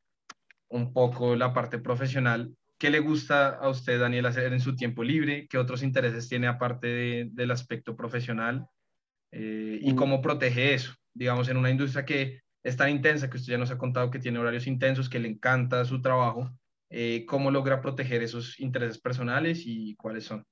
un 0.70 0.92
poco 0.92 1.36
la 1.36 1.54
parte 1.54 1.80
profesional, 1.80 2.54
¿qué 2.78 2.90
le 2.90 3.00
gusta 3.00 3.50
a 3.50 3.70
usted, 3.70 4.00
Daniel, 4.00 4.26
hacer 4.26 4.52
en 4.52 4.60
su 4.60 4.76
tiempo 4.76 5.04
libre? 5.04 5.48
¿Qué 5.48 5.58
otros 5.58 5.84
intereses 5.84 6.28
tiene 6.28 6.48
aparte 6.48 7.30
del 7.32 7.52
aspecto 7.52 7.96
profesional? 7.96 8.68
Eh, 9.32 9.80
¿Y 9.82 9.94
mm. 9.94 9.96
cómo 9.96 10.22
protege 10.22 10.74
eso? 10.74 10.94
Digamos, 11.14 11.48
en 11.50 11.58
una 11.58 11.70
industria 11.70 12.06
que 12.06 12.42
es 12.64 12.76
tan 12.76 12.90
intensa, 12.90 13.30
que 13.30 13.38
usted 13.38 13.54
ya 13.54 13.58
nos 13.58 13.72
ha 13.72 13.78
contado 13.78 14.12
que 14.12 14.20
tiene 14.20 14.40
horarios 14.40 14.68
intensos, 14.68 15.10
que 15.10 15.20
le 15.20 15.30
encanta 15.30 15.86
su 15.86 16.02
trabajo, 16.02 16.52
eh, 16.90 17.26
cómo 17.26 17.52
logra 17.52 17.82
proteger 17.82 18.24
esos 18.24 18.60
intereses 18.60 19.00
personales 19.00 19.64
y 19.66 19.96
cuáles 19.96 20.26
son. 20.26 20.46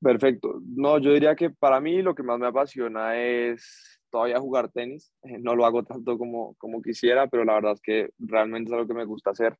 Perfecto. 0.00 0.60
No, 0.64 0.98
yo 0.98 1.12
diría 1.12 1.36
que 1.36 1.50
para 1.50 1.80
mí 1.80 2.02
lo 2.02 2.14
que 2.14 2.24
más 2.24 2.38
me 2.38 2.48
apasiona 2.48 3.16
es 3.16 4.00
todavía 4.10 4.40
jugar 4.40 4.70
tenis. 4.70 5.14
No 5.22 5.54
lo 5.54 5.64
hago 5.64 5.84
tanto 5.84 6.18
como, 6.18 6.54
como 6.56 6.82
quisiera, 6.82 7.28
pero 7.28 7.44
la 7.44 7.54
verdad 7.54 7.72
es 7.74 7.80
que 7.80 8.10
realmente 8.18 8.68
es 8.68 8.72
algo 8.74 8.88
que 8.88 8.94
me 8.94 9.04
gusta 9.04 9.30
hacer. 9.30 9.56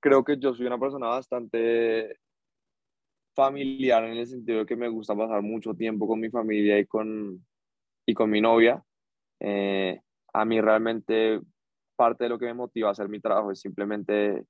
Creo 0.00 0.24
que 0.24 0.38
yo 0.38 0.54
soy 0.54 0.66
una 0.66 0.78
persona 0.78 1.08
bastante 1.08 2.18
familiar 3.34 4.04
en 4.04 4.16
el 4.16 4.26
sentido 4.26 4.60
de 4.60 4.66
que 4.66 4.74
me 4.74 4.88
gusta 4.88 5.14
pasar 5.14 5.42
mucho 5.42 5.74
tiempo 5.74 6.08
con 6.08 6.18
mi 6.18 6.30
familia 6.30 6.78
y 6.78 6.86
con, 6.86 7.46
y 8.06 8.14
con 8.14 8.30
mi 8.30 8.40
novia. 8.40 8.82
Eh, 9.38 10.00
a 10.32 10.44
mí 10.44 10.60
realmente 10.60 11.40
parte 11.98 12.24
de 12.24 12.30
lo 12.30 12.38
que 12.38 12.46
me 12.46 12.54
motiva 12.54 12.88
a 12.88 12.92
hacer 12.92 13.08
mi 13.08 13.18
trabajo 13.20 13.50
es 13.50 13.60
simplemente, 13.60 14.44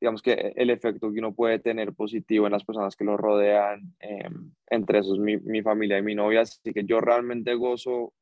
digamos 0.00 0.22
que 0.22 0.54
el 0.56 0.70
efecto 0.70 1.12
que 1.12 1.18
uno 1.18 1.34
puede 1.34 1.58
tener 1.58 1.92
positivo 1.92 2.46
en 2.46 2.52
las 2.52 2.64
personas 2.64 2.96
que 2.96 3.04
lo 3.04 3.18
rodean, 3.18 3.94
em, 4.00 4.52
entre 4.68 5.00
esos 5.00 5.18
mi, 5.18 5.36
mi, 5.36 5.60
familia 5.62 5.98
y 5.98 6.02
mi 6.02 6.14
novia, 6.14 6.40
así 6.40 6.72
que 6.72 6.84
yo 6.84 7.00
realmente 7.02 7.54
gozo 7.54 8.14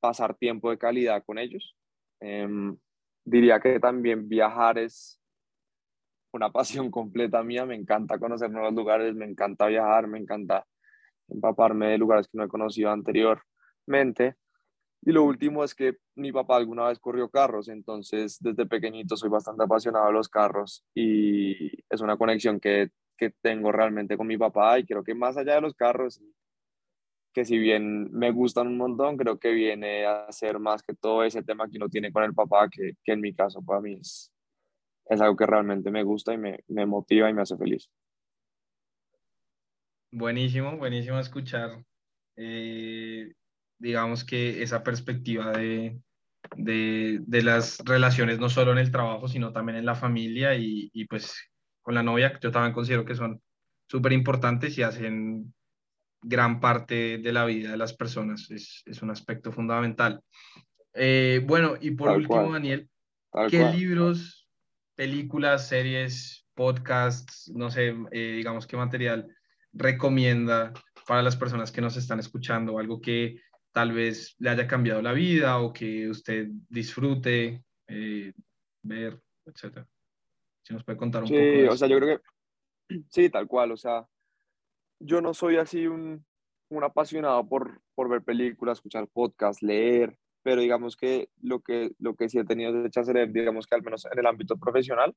pasar 0.00 0.36
tiempo 0.36 0.70
de 0.70 0.78
calidad 0.78 1.24
con 1.26 1.38
ellos. 1.38 1.74
Em, 2.20 2.76
diría 3.24 3.58
que 3.58 3.80
también 3.80 4.28
viajar 4.28 4.78
es 4.78 5.20
una 6.32 6.50
pasión 6.52 6.90
completa 6.92 7.42
mía, 7.42 7.66
me 7.66 7.74
encanta 7.74 8.18
conocer 8.20 8.50
nuevos 8.50 8.74
lugares, 8.74 9.14
me 9.16 9.26
encanta 9.26 9.66
viajar, 9.66 10.06
me 10.06 10.18
encanta 10.18 10.64
empaparme 11.28 11.88
de 11.88 11.98
lugares 11.98 12.28
que 12.28 12.38
no 12.38 12.44
he 12.44 12.48
conocido 12.48 12.90
anteriormente. 12.92 14.36
Y 15.06 15.12
lo 15.12 15.22
último 15.22 15.62
es 15.62 15.72
que 15.72 15.98
mi 16.16 16.32
papá 16.32 16.56
alguna 16.56 16.88
vez 16.88 16.98
corrió 16.98 17.30
carros, 17.30 17.68
entonces 17.68 18.38
desde 18.40 18.66
pequeñito 18.66 19.16
soy 19.16 19.30
bastante 19.30 19.62
apasionado 19.62 20.08
de 20.08 20.12
los 20.12 20.28
carros 20.28 20.84
y 20.96 21.80
es 21.88 22.00
una 22.00 22.16
conexión 22.16 22.58
que, 22.58 22.90
que 23.16 23.30
tengo 23.40 23.70
realmente 23.70 24.16
con 24.16 24.26
mi 24.26 24.36
papá 24.36 24.80
y 24.80 24.84
creo 24.84 25.04
que 25.04 25.14
más 25.14 25.36
allá 25.36 25.54
de 25.54 25.60
los 25.60 25.74
carros, 25.74 26.20
que 27.32 27.44
si 27.44 27.56
bien 27.56 28.10
me 28.10 28.32
gustan 28.32 28.66
un 28.66 28.78
montón, 28.78 29.16
creo 29.16 29.38
que 29.38 29.52
viene 29.52 30.06
a 30.06 30.32
ser 30.32 30.58
más 30.58 30.82
que 30.82 30.92
todo 30.92 31.22
ese 31.22 31.44
tema 31.44 31.68
que 31.70 31.76
uno 31.76 31.88
tiene 31.88 32.10
con 32.10 32.24
el 32.24 32.34
papá, 32.34 32.68
que, 32.68 32.94
que 33.04 33.12
en 33.12 33.20
mi 33.20 33.32
caso 33.32 33.62
para 33.64 33.80
mí 33.80 33.92
es, 33.92 34.32
es 35.04 35.20
algo 35.20 35.36
que 35.36 35.46
realmente 35.46 35.92
me 35.92 36.02
gusta 36.02 36.34
y 36.34 36.38
me, 36.38 36.64
me 36.66 36.84
motiva 36.84 37.30
y 37.30 37.32
me 37.32 37.42
hace 37.42 37.56
feliz. 37.56 37.88
Buenísimo, 40.10 40.76
buenísimo 40.76 41.20
escuchar. 41.20 41.84
Eh, 42.34 43.32
digamos 43.78 44.24
que 44.24 44.62
esa 44.62 44.82
perspectiva 44.82 45.52
de, 45.52 45.98
de, 46.56 47.20
de, 47.26 47.42
las 47.42 47.78
relaciones 47.84 48.38
no 48.38 48.48
solo 48.48 48.72
en 48.72 48.78
el 48.78 48.90
trabajo, 48.90 49.28
sino 49.28 49.52
también 49.52 49.78
en 49.78 49.86
la 49.86 49.94
familia 49.94 50.54
y, 50.54 50.90
y 50.92 51.04
pues 51.06 51.36
con 51.82 51.94
la 51.94 52.02
novia, 52.02 52.32
que 52.32 52.40
yo 52.42 52.50
también 52.50 52.74
considero 52.74 53.04
que 53.04 53.14
son 53.14 53.40
súper 53.88 54.12
importantes 54.12 54.76
y 54.78 54.82
hacen 54.82 55.54
gran 56.22 56.60
parte 56.60 57.18
de 57.18 57.32
la 57.32 57.44
vida 57.44 57.70
de 57.70 57.76
las 57.76 57.94
personas. 57.94 58.50
Es, 58.50 58.82
es 58.86 59.02
un 59.02 59.10
aspecto 59.10 59.52
fundamental. 59.52 60.20
Eh, 60.94 61.42
bueno, 61.46 61.74
y 61.80 61.92
por 61.92 62.10
último, 62.10 62.52
Daniel, 62.52 62.88
¿qué 63.50 63.70
libros 63.70 64.48
películas, 64.94 65.68
series, 65.68 66.46
podcasts, 66.54 67.52
no 67.54 67.70
sé, 67.70 67.94
eh, 68.10 68.32
digamos 68.36 68.66
qué 68.66 68.76
material 68.76 69.28
recomienda 69.72 70.72
para 71.06 71.22
las 71.22 71.36
personas 71.36 71.70
que 71.70 71.82
nos 71.82 71.96
están 71.96 72.18
escuchando, 72.18 72.78
algo 72.78 73.00
que 73.00 73.40
tal 73.76 73.92
vez 73.92 74.34
le 74.38 74.48
haya 74.48 74.66
cambiado 74.66 75.02
la 75.02 75.12
vida 75.12 75.60
o 75.60 75.70
que 75.70 76.08
usted 76.08 76.48
disfrute 76.70 77.62
eh, 77.86 78.32
ver, 78.82 79.20
etcétera. 79.44 79.86
Si 80.62 80.72
nos 80.72 80.82
puede 80.82 80.96
contar 80.96 81.22
un 81.22 81.28
poco. 81.28 81.38
Sí, 81.38 81.66
o 81.68 81.76
sea, 81.76 81.86
yo 81.86 81.98
creo 81.98 82.16
que 82.16 82.24
sí, 83.10 83.28
tal 83.28 83.46
cual, 83.46 83.72
o 83.72 83.76
sea, 83.76 84.08
yo 84.98 85.20
no 85.20 85.34
soy 85.34 85.58
así 85.58 85.86
un, 85.86 86.24
un 86.70 86.84
apasionado 86.84 87.46
por, 87.46 87.82
por 87.94 88.08
ver 88.08 88.22
películas, 88.22 88.78
escuchar 88.78 89.08
podcasts, 89.08 89.62
leer, 89.62 90.16
pero 90.42 90.62
digamos 90.62 90.96
que 90.96 91.28
lo 91.42 91.60
que, 91.60 91.92
lo 91.98 92.16
que 92.16 92.30
sí 92.30 92.38
he 92.38 92.46
tenido 92.46 92.72
de 92.72 92.88
chance 92.88 93.12
de 93.12 93.18
leer, 93.18 93.30
digamos 93.30 93.66
que 93.66 93.74
al 93.74 93.82
menos 93.82 94.06
en 94.06 94.18
el 94.18 94.24
ámbito 94.24 94.56
profesional, 94.56 95.14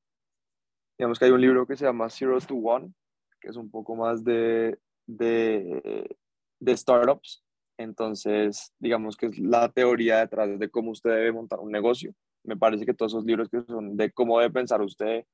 digamos 0.98 1.18
que 1.18 1.24
hay 1.24 1.30
un 1.30 1.40
libro 1.40 1.66
que 1.66 1.76
se 1.76 1.86
llama 1.86 2.10
Zero 2.10 2.38
to 2.42 2.56
One, 2.56 2.92
que 3.40 3.48
es 3.48 3.56
un 3.56 3.70
poco 3.70 3.96
más 3.96 4.22
de, 4.22 4.78
de, 5.06 6.14
de 6.58 6.76
startups. 6.76 7.42
Entonces, 7.80 8.74
digamos 8.78 9.16
que 9.16 9.26
es 9.26 9.38
la 9.38 9.70
teoría 9.70 10.18
detrás 10.18 10.58
de 10.58 10.68
cómo 10.68 10.90
usted 10.90 11.12
debe 11.12 11.32
montar 11.32 11.60
un 11.60 11.72
negocio. 11.72 12.12
Me 12.44 12.54
parece 12.54 12.84
que 12.84 12.92
todos 12.92 13.12
esos 13.12 13.24
libros 13.24 13.48
que 13.48 13.62
son 13.62 13.96
de 13.96 14.10
cómo 14.12 14.38
debe 14.38 14.52
pensar 14.52 14.82
usted, 14.82 15.24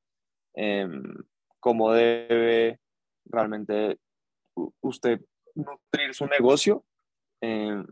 eh, 0.55 0.89
cómo 1.59 1.91
debe 1.91 2.79
realmente 3.25 3.99
usted 4.81 5.21
nutrir 5.57 6.15
su 6.15 6.27
negocio, 6.27 6.85
eh, 7.41 7.83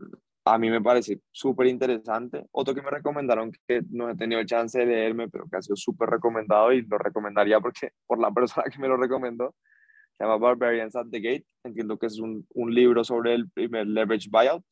a 0.45 0.57
mí 0.57 0.69
me 0.69 0.81
parece 0.81 1.19
súper 1.31 1.67
interesante. 1.67 2.45
Otro 2.51 2.73
que 2.73 2.81
me 2.81 2.91
recomendaron 2.91 3.51
que 3.67 3.81
no 3.89 4.09
he 4.09 4.15
tenido 4.15 4.41
chance 4.45 4.79
de 4.79 4.85
leerme, 4.85 5.27
pero 5.27 5.49
que 5.49 5.57
ha 5.57 5.61
sido 5.61 5.75
súper 5.75 6.09
recomendado 6.09 6.71
y 6.71 6.81
lo 6.83 6.97
recomendaría 6.97 7.59
porque 7.59 7.91
por 8.07 8.19
la 8.19 8.31
persona 8.31 8.67
que 8.71 8.79
me 8.79 8.87
lo 8.87 8.95
recomendó, 8.95 9.53
se 10.17 10.23
llama 10.23 10.37
Barbarians 10.37 10.95
at 10.95 11.07
the 11.11 11.19
Gate. 11.19 11.45
Entiendo 11.63 11.97
que 11.97 12.07
es 12.07 12.19
un, 12.19 12.45
un 12.53 12.73
libro 12.73 13.03
sobre 13.03 13.33
el 13.33 13.49
primer 13.49 13.87
leverage 13.87 14.29
buyout, 14.29 14.63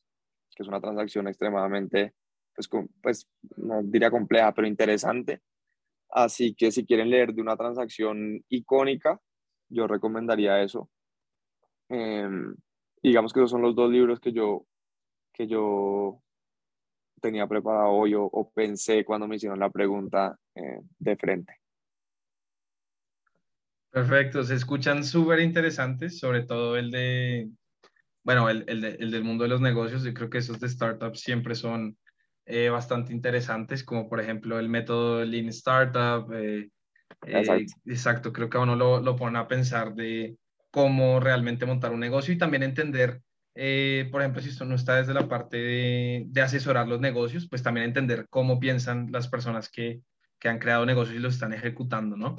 que 0.54 0.62
es 0.62 0.68
una 0.68 0.80
transacción 0.80 1.28
extremadamente, 1.28 2.14
pues, 2.54 2.68
pues 3.02 3.28
no 3.56 3.82
diría 3.82 4.10
compleja, 4.10 4.52
pero 4.52 4.66
interesante. 4.66 5.40
Así 6.10 6.54
que 6.54 6.70
si 6.70 6.86
quieren 6.86 7.10
leer 7.10 7.34
de 7.34 7.42
una 7.42 7.56
transacción 7.56 8.44
icónica, 8.48 9.20
yo 9.68 9.86
recomendaría 9.86 10.62
eso. 10.62 10.88
Eh, 11.88 12.28
digamos 13.02 13.32
que 13.32 13.40
esos 13.40 13.50
son 13.50 13.62
los 13.62 13.74
dos 13.74 13.90
libros 13.90 14.20
que 14.20 14.32
yo, 14.32 14.66
que 15.32 15.46
yo 15.46 16.22
tenía 17.20 17.46
preparado 17.46 17.90
hoy 17.90 18.14
o, 18.14 18.50
pensé 18.54 19.04
cuando 19.04 19.26
me 19.26 19.36
hicieron 19.36 19.58
la 19.58 19.70
pregunta 19.70 20.38
eh, 20.54 20.80
de 20.98 21.16
frente. 21.16 21.63
Perfecto, 23.94 24.42
se 24.42 24.56
escuchan 24.56 25.04
súper 25.04 25.38
interesantes, 25.38 26.18
sobre 26.18 26.42
todo 26.42 26.76
el 26.76 26.90
de, 26.90 27.48
bueno, 28.24 28.50
el, 28.50 28.64
el, 28.66 28.84
el, 28.84 29.12
del 29.12 29.22
mundo 29.22 29.44
de 29.44 29.50
los 29.50 29.60
negocios. 29.60 30.02
Yo 30.02 30.12
creo 30.12 30.28
que 30.28 30.38
esos 30.38 30.58
de 30.58 30.68
startups 30.68 31.20
siempre 31.20 31.54
son 31.54 31.96
eh, 32.44 32.70
bastante 32.70 33.12
interesantes, 33.12 33.84
como 33.84 34.08
por 34.08 34.20
ejemplo 34.20 34.58
el 34.58 34.68
método 34.68 35.24
Lean 35.24 35.46
Startup. 35.50 36.28
Eh, 36.32 36.70
exacto. 37.24 37.72
exacto. 37.86 38.32
creo 38.32 38.50
que 38.50 38.56
a 38.56 38.62
uno 38.62 38.74
lo, 38.74 39.00
lo 39.00 39.14
pone 39.14 39.38
a 39.38 39.46
pensar 39.46 39.94
de 39.94 40.38
cómo 40.72 41.20
realmente 41.20 41.64
montar 41.64 41.92
un 41.92 42.00
negocio 42.00 42.34
y 42.34 42.38
también 42.38 42.64
entender, 42.64 43.22
eh, 43.54 44.08
por 44.10 44.22
ejemplo, 44.22 44.42
si 44.42 44.48
esto 44.48 44.64
no 44.64 44.74
está 44.74 44.96
desde 44.96 45.14
la 45.14 45.28
parte 45.28 45.56
de, 45.56 46.24
de, 46.26 46.42
asesorar 46.42 46.88
los 46.88 47.00
negocios, 47.00 47.46
pues 47.48 47.62
también 47.62 47.86
entender 47.86 48.26
cómo 48.28 48.58
piensan 48.58 49.12
las 49.12 49.28
personas 49.28 49.68
que, 49.68 50.00
que 50.40 50.48
han 50.48 50.58
creado 50.58 50.84
negocios 50.84 51.14
y 51.16 51.20
los 51.20 51.34
están 51.34 51.52
ejecutando, 51.52 52.16
¿no? 52.16 52.34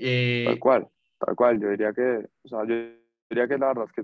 Eh, 0.00 0.44
tal 0.46 0.58
cual, 0.58 0.88
tal 1.18 1.36
cual. 1.36 1.60
Yo 1.60 1.68
diría 1.70 1.92
que, 1.92 2.26
o 2.42 2.48
sea, 2.48 2.66
yo 2.66 2.74
diría 3.28 3.46
que 3.46 3.58
la 3.58 3.68
verdad 3.68 3.84
es 3.86 3.92
que 3.92 4.02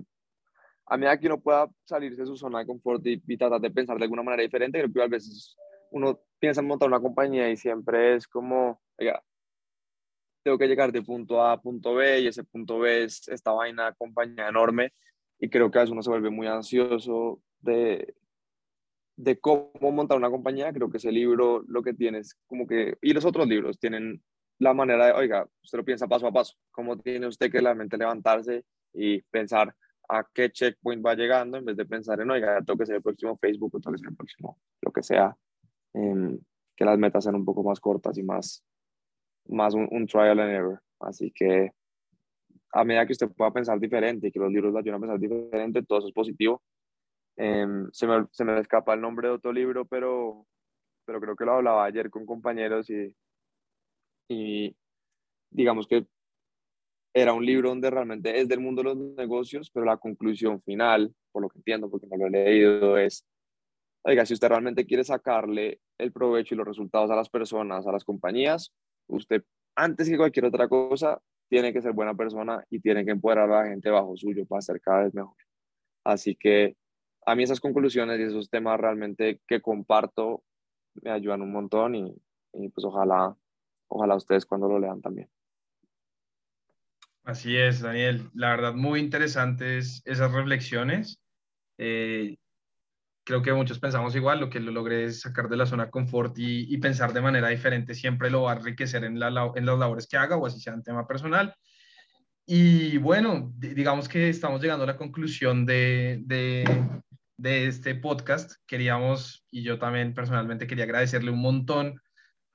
a 0.85 0.97
medida 0.97 1.19
que 1.19 1.27
uno 1.27 1.39
pueda 1.39 1.69
salirse 1.85 2.21
de 2.21 2.27
su 2.27 2.37
zona 2.37 2.59
de 2.59 2.67
confort 2.67 3.05
y, 3.05 3.21
y 3.27 3.37
tratar 3.37 3.59
de 3.59 3.71
pensar 3.71 3.97
de 3.97 4.03
alguna 4.03 4.23
manera 4.23 4.43
diferente, 4.43 4.79
creo 4.79 4.93
que 4.93 5.03
a 5.03 5.07
veces 5.07 5.57
uno 5.91 6.19
piensa 6.39 6.61
en 6.61 6.67
montar 6.67 6.87
una 6.87 6.99
compañía 6.99 7.49
y 7.49 7.57
siempre 7.57 8.15
es 8.15 8.27
como, 8.27 8.81
oiga, 8.97 9.21
tengo 10.43 10.57
que 10.57 10.67
llegar 10.67 10.91
de 10.91 11.01
punto 11.01 11.41
A 11.41 11.53
a 11.53 11.61
punto 11.61 11.95
B 11.95 12.21
y 12.21 12.27
ese 12.27 12.43
punto 12.43 12.79
B 12.79 13.03
es 13.03 13.27
esta 13.27 13.51
vaina, 13.51 13.93
compañía 13.93 14.47
enorme 14.47 14.93
y 15.39 15.49
creo 15.49 15.69
que 15.69 15.77
a 15.77 15.81
veces 15.81 15.91
uno 15.91 16.03
se 16.03 16.09
vuelve 16.09 16.29
muy 16.29 16.47
ansioso 16.47 17.41
de, 17.59 18.15
de 19.17 19.39
cómo 19.39 19.91
montar 19.91 20.17
una 20.17 20.29
compañía. 20.29 20.71
Creo 20.71 20.89
que 20.89 20.97
ese 20.97 21.11
libro 21.11 21.63
lo 21.67 21.81
que 21.83 21.93
tiene 21.93 22.19
es 22.19 22.35
como 22.47 22.65
que, 22.65 22.97
y 23.01 23.13
los 23.13 23.25
otros 23.25 23.47
libros 23.47 23.77
tienen 23.77 24.23
la 24.59 24.73
manera 24.73 25.07
de, 25.07 25.11
oiga, 25.13 25.47
usted 25.63 25.77
lo 25.77 25.85
piensa 25.85 26.07
paso 26.07 26.27
a 26.27 26.31
paso, 26.31 26.55
cómo 26.71 26.97
tiene 26.97 27.27
usted 27.27 27.51
que 27.51 27.61
realmente 27.61 27.97
levantarse 27.97 28.65
y 28.93 29.21
pensar 29.23 29.73
a 30.09 30.25
qué 30.33 30.49
checkpoint 30.49 31.05
va 31.05 31.15
llegando 31.15 31.57
en 31.57 31.65
vez 31.65 31.77
de 31.77 31.85
pensar 31.85 32.19
en, 32.21 32.31
oiga, 32.31 32.61
tengo 32.63 32.77
que 32.77 32.85
ser 32.85 32.95
el 32.95 33.01
próximo 33.01 33.37
Facebook 33.37 33.75
o 33.75 33.79
tengo 33.79 33.93
que 33.93 33.99
ser 33.99 34.09
el 34.09 34.15
próximo, 34.15 34.57
lo 34.81 34.91
que 34.91 35.03
sea, 35.03 35.37
em, 35.93 36.39
que 36.75 36.85
las 36.85 36.97
metas 36.97 37.23
sean 37.23 37.35
un 37.35 37.45
poco 37.45 37.63
más 37.63 37.79
cortas 37.79 38.17
y 38.17 38.23
más, 38.23 38.63
más 39.47 39.73
un, 39.73 40.07
trial 40.07 40.39
and 40.39 40.51
error. 40.51 40.81
Así 40.99 41.31
que 41.31 41.71
a 42.71 42.83
medida 42.83 43.05
que 43.05 43.13
usted 43.13 43.29
pueda 43.29 43.51
pensar 43.51 43.79
diferente 43.79 44.27
y 44.27 44.31
que 44.31 44.39
los 44.39 44.51
libros 44.51 44.71
lo 44.71 44.79
ayuden 44.79 44.95
a 44.95 44.99
pensar 44.99 45.19
diferente, 45.19 45.83
todo 45.83 45.99
eso 45.99 46.07
es 46.07 46.13
positivo. 46.13 46.63
Em, 47.35 47.89
se, 47.91 48.07
me, 48.07 48.25
se 48.31 48.43
me 48.45 48.59
escapa 48.59 48.93
el 48.93 49.01
nombre 49.01 49.27
de 49.27 49.35
otro 49.35 49.51
libro, 49.51 49.85
pero, 49.85 50.47
pero 51.05 51.19
creo 51.19 51.35
que 51.35 51.45
lo 51.45 51.53
hablaba 51.53 51.85
ayer 51.85 52.09
con 52.09 52.25
compañeros 52.25 52.89
y, 52.89 53.13
y 54.29 54.75
digamos 55.49 55.87
que 55.87 56.05
era 57.13 57.33
un 57.33 57.45
libro 57.45 57.69
donde 57.69 57.89
realmente 57.89 58.39
es 58.39 58.47
del 58.47 58.59
mundo 58.59 58.83
de 58.83 58.89
los 58.89 58.97
negocios, 58.97 59.71
pero 59.71 59.85
la 59.85 59.97
conclusión 59.97 60.61
final, 60.61 61.13
por 61.31 61.41
lo 61.41 61.49
que 61.49 61.57
entiendo, 61.57 61.89
porque 61.89 62.05
no 62.05 62.17
lo 62.17 62.27
he 62.27 62.29
leído, 62.29 62.97
es, 62.97 63.25
oiga, 64.03 64.25
si 64.25 64.35
usted 64.35 64.49
realmente 64.49 64.85
quiere 64.85 65.03
sacarle 65.03 65.79
el 65.97 66.11
provecho 66.11 66.53
y 66.53 66.57
los 66.57 66.67
resultados 66.67 67.09
a 67.09 67.15
las 67.15 67.29
personas, 67.29 67.87
a 67.87 67.91
las 67.91 68.03
compañías, 68.03 68.71
usted, 69.07 69.43
antes 69.75 70.09
que 70.09 70.17
cualquier 70.17 70.45
otra 70.45 70.67
cosa, 70.67 71.19
tiene 71.49 71.73
que 71.73 71.81
ser 71.81 71.93
buena 71.93 72.13
persona 72.13 72.63
y 72.69 72.79
tiene 72.79 73.03
que 73.03 73.11
empoderar 73.11 73.49
a 73.49 73.63
la 73.63 73.69
gente 73.69 73.89
bajo 73.89 74.15
suyo 74.15 74.45
para 74.45 74.61
ser 74.61 74.79
cada 74.81 75.03
vez 75.03 75.13
mejor. 75.13 75.35
Así 76.03 76.35
que 76.35 76.75
a 77.25 77.35
mí 77.35 77.43
esas 77.43 77.59
conclusiones 77.59 78.19
y 78.19 78.23
esos 78.23 78.49
temas 78.49 78.79
realmente 78.79 79.41
que 79.47 79.61
comparto 79.61 80.43
me 81.01 81.11
ayudan 81.11 81.41
un 81.41 81.51
montón 81.51 81.95
y, 81.95 82.15
y 82.53 82.69
pues 82.69 82.85
ojalá, 82.85 83.35
ojalá 83.87 84.15
ustedes 84.15 84.45
cuando 84.45 84.67
lo 84.67 84.79
lean 84.79 85.01
también. 85.01 85.29
Así 87.23 87.57
es, 87.57 87.81
Daniel. 87.81 88.29
La 88.33 88.51
verdad, 88.51 88.73
muy 88.73 89.01
interesantes 89.01 90.01
esas 90.05 90.31
reflexiones. 90.31 91.21
Eh, 91.77 92.37
creo 93.25 93.41
que 93.41 93.51
muchos 93.51 93.79
pensamos 93.79 94.15
igual, 94.15 94.39
lo 94.39 94.49
que 94.49 94.61
lo 94.61 94.71
logré 94.71 95.03
es 95.03 95.19
sacar 95.19 95.49
de 95.49 95.57
la 95.57 95.65
zona 95.65 95.89
confort 95.89 96.33
y, 96.37 96.77
pensar 96.77 97.11
de 97.11 97.19
manera 97.19 97.49
diferente 97.49 97.93
siempre 97.93 98.29
lo 98.29 98.43
va 98.43 98.53
a 98.53 98.55
enriquecer 98.55 99.03
en, 99.03 99.19
la, 99.19 99.51
en 99.55 99.65
las 99.65 99.77
labores 99.77 100.07
que 100.07 100.15
haga 100.15 100.37
o 100.37 100.45
así 100.45 100.61
sea 100.61 100.73
en 100.73 100.83
tema 100.83 101.05
personal. 101.05 101.53
Y 102.45 102.97
bueno, 102.99 103.51
digamos 103.57 104.07
que 104.07 104.29
estamos 104.29 104.61
llegando 104.61 104.85
a 104.85 104.87
la 104.87 104.95
conclusión 104.95 105.65
de, 105.65 106.21
de, 106.23 106.63
de, 107.35 107.67
este 107.67 107.93
podcast. 107.95 108.53
Queríamos, 108.65 109.45
y 109.51 109.63
yo 109.63 109.77
también 109.77 110.13
personalmente 110.13 110.65
quería 110.65 110.85
agradecerle 110.85 111.31
un 111.31 111.41
montón 111.41 111.99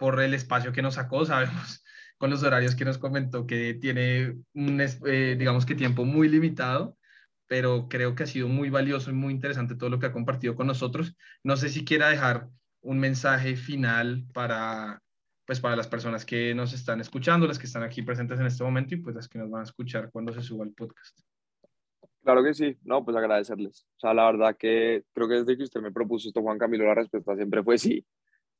por 0.02 0.20
el 0.20 0.34
espacio 0.34 0.72
que 0.72 0.82
nos 0.82 0.94
sacó. 0.94 1.24
Sabemos 1.24 1.84
con 2.18 2.30
los 2.30 2.42
horarios 2.42 2.74
que 2.74 2.84
nos 2.84 2.98
comentó 2.98 3.46
que 3.46 3.74
tiene, 3.74 4.36
un, 4.52 4.80
eh, 4.80 5.36
digamos 5.38 5.64
que 5.64 5.76
tiempo 5.76 6.04
muy 6.04 6.28
limitado 6.28 6.96
pero 7.52 7.86
creo 7.86 8.14
que 8.14 8.22
ha 8.22 8.26
sido 8.26 8.48
muy 8.48 8.70
valioso 8.70 9.10
y 9.10 9.12
muy 9.12 9.34
interesante 9.34 9.74
todo 9.74 9.90
lo 9.90 9.98
que 9.98 10.06
ha 10.06 10.12
compartido 10.12 10.54
con 10.54 10.66
nosotros. 10.66 11.14
No 11.44 11.58
sé 11.58 11.68
si 11.68 11.84
quiera 11.84 12.08
dejar 12.08 12.48
un 12.80 12.98
mensaje 12.98 13.56
final 13.56 14.24
para, 14.32 15.02
pues 15.44 15.60
para 15.60 15.76
las 15.76 15.86
personas 15.86 16.24
que 16.24 16.54
nos 16.54 16.72
están 16.72 17.02
escuchando, 17.02 17.46
las 17.46 17.58
que 17.58 17.66
están 17.66 17.82
aquí 17.82 18.00
presentes 18.00 18.40
en 18.40 18.46
este 18.46 18.64
momento 18.64 18.94
y 18.94 19.02
pues 19.02 19.14
las 19.14 19.28
que 19.28 19.38
nos 19.38 19.50
van 19.50 19.60
a 19.60 19.64
escuchar 19.64 20.10
cuando 20.10 20.32
se 20.32 20.40
suba 20.40 20.64
el 20.64 20.72
podcast. 20.72 21.20
Claro 22.24 22.42
que 22.42 22.54
sí, 22.54 22.78
no, 22.84 23.04
pues 23.04 23.18
agradecerles. 23.18 23.86
O 23.98 24.00
sea, 24.00 24.14
la 24.14 24.32
verdad 24.32 24.56
que 24.56 25.04
creo 25.12 25.28
que 25.28 25.34
desde 25.34 25.58
que 25.58 25.64
usted 25.64 25.82
me 25.82 25.92
propuso 25.92 26.28
esto, 26.28 26.40
Juan 26.40 26.56
Camilo, 26.56 26.86
la 26.86 26.94
respuesta 26.94 27.36
siempre 27.36 27.62
fue 27.62 27.76
sí. 27.76 28.02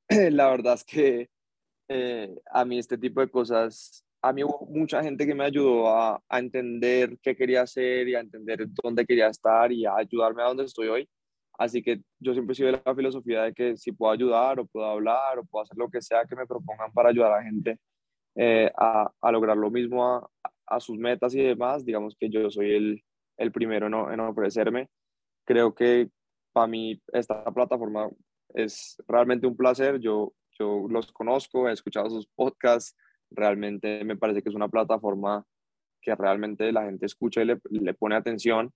la 0.32 0.50
verdad 0.50 0.74
es 0.74 0.84
que 0.84 1.28
eh, 1.88 2.34
a 2.50 2.64
mí 2.64 2.78
este 2.78 2.98
tipo 2.98 3.20
de 3.20 3.30
cosas 3.30 4.04
a 4.22 4.32
mí 4.32 4.44
hubo 4.44 4.66
mucha 4.70 5.02
gente 5.02 5.26
que 5.26 5.34
me 5.34 5.44
ayudó 5.44 5.88
a, 5.88 6.22
a, 6.28 6.38
entender 6.38 7.18
qué 7.20 7.34
quería 7.34 7.62
hacer 7.62 8.06
y 8.08 8.14
a 8.14 8.20
entender 8.20 8.66
dónde 8.82 9.04
quería 9.04 9.26
estar 9.26 9.72
y 9.72 9.84
a 9.84 9.96
ayudarme 9.96 10.42
a 10.42 10.46
donde 10.46 10.64
estoy 10.64 10.86
hoy. 10.88 11.08
Así 11.58 11.82
que 11.82 12.00
yo 12.20 12.32
siempre 12.32 12.54
de 12.54 12.80
la 12.84 12.94
filosofía 12.94 13.42
de 13.42 13.52
que 13.54 13.76
si 13.76 13.92
puedo 13.92 14.12
ayudar 14.12 14.60
o 14.60 14.66
puedo 14.66 14.86
hablar 14.86 15.38
o 15.38 15.44
puedo 15.44 15.64
hacer 15.64 15.76
lo 15.76 15.90
que 15.90 16.00
sea 16.00 16.24
que 16.24 16.36
me 16.36 16.46
propongan 16.46 16.92
para 16.92 17.10
ayudar 17.10 17.32
a 17.32 17.36
la 17.36 17.42
gente 17.42 17.78
eh, 18.36 18.70
a, 18.76 19.10
a, 19.20 19.32
lograr 19.32 19.56
lo 19.56 19.70
mismo 19.70 20.06
a, 20.06 20.30
a, 20.66 20.80
sus 20.80 20.98
metas 20.98 21.34
y 21.34 21.42
demás, 21.42 21.84
digamos 21.84 22.16
que 22.18 22.30
yo 22.30 22.50
soy 22.50 22.74
el, 22.74 23.04
el 23.36 23.52
primero 23.52 23.86
en, 23.86 23.94
en 24.12 24.20
ofrecerme. 24.20 24.88
Creo 25.44 25.74
que 25.74 26.08
para 26.52 26.66
mí 26.66 27.00
esta 27.12 27.44
plataforma 27.52 28.08
es 28.54 28.96
realmente 29.06 29.46
un 29.46 29.56
placer. 29.56 29.98
Yo, 30.00 30.32
yo 30.58 30.86
los 30.88 31.12
conozco, 31.12 31.68
he 31.68 31.72
escuchado 31.72 32.10
sus 32.10 32.26
podcasts, 32.26 32.96
Realmente 33.34 34.04
me 34.04 34.16
parece 34.16 34.42
que 34.42 34.50
es 34.50 34.54
una 34.54 34.68
plataforma 34.68 35.44
que 36.00 36.14
realmente 36.14 36.72
la 36.72 36.84
gente 36.84 37.06
escucha 37.06 37.42
y 37.42 37.46
le, 37.46 37.60
le 37.70 37.94
pone 37.94 38.14
atención. 38.14 38.72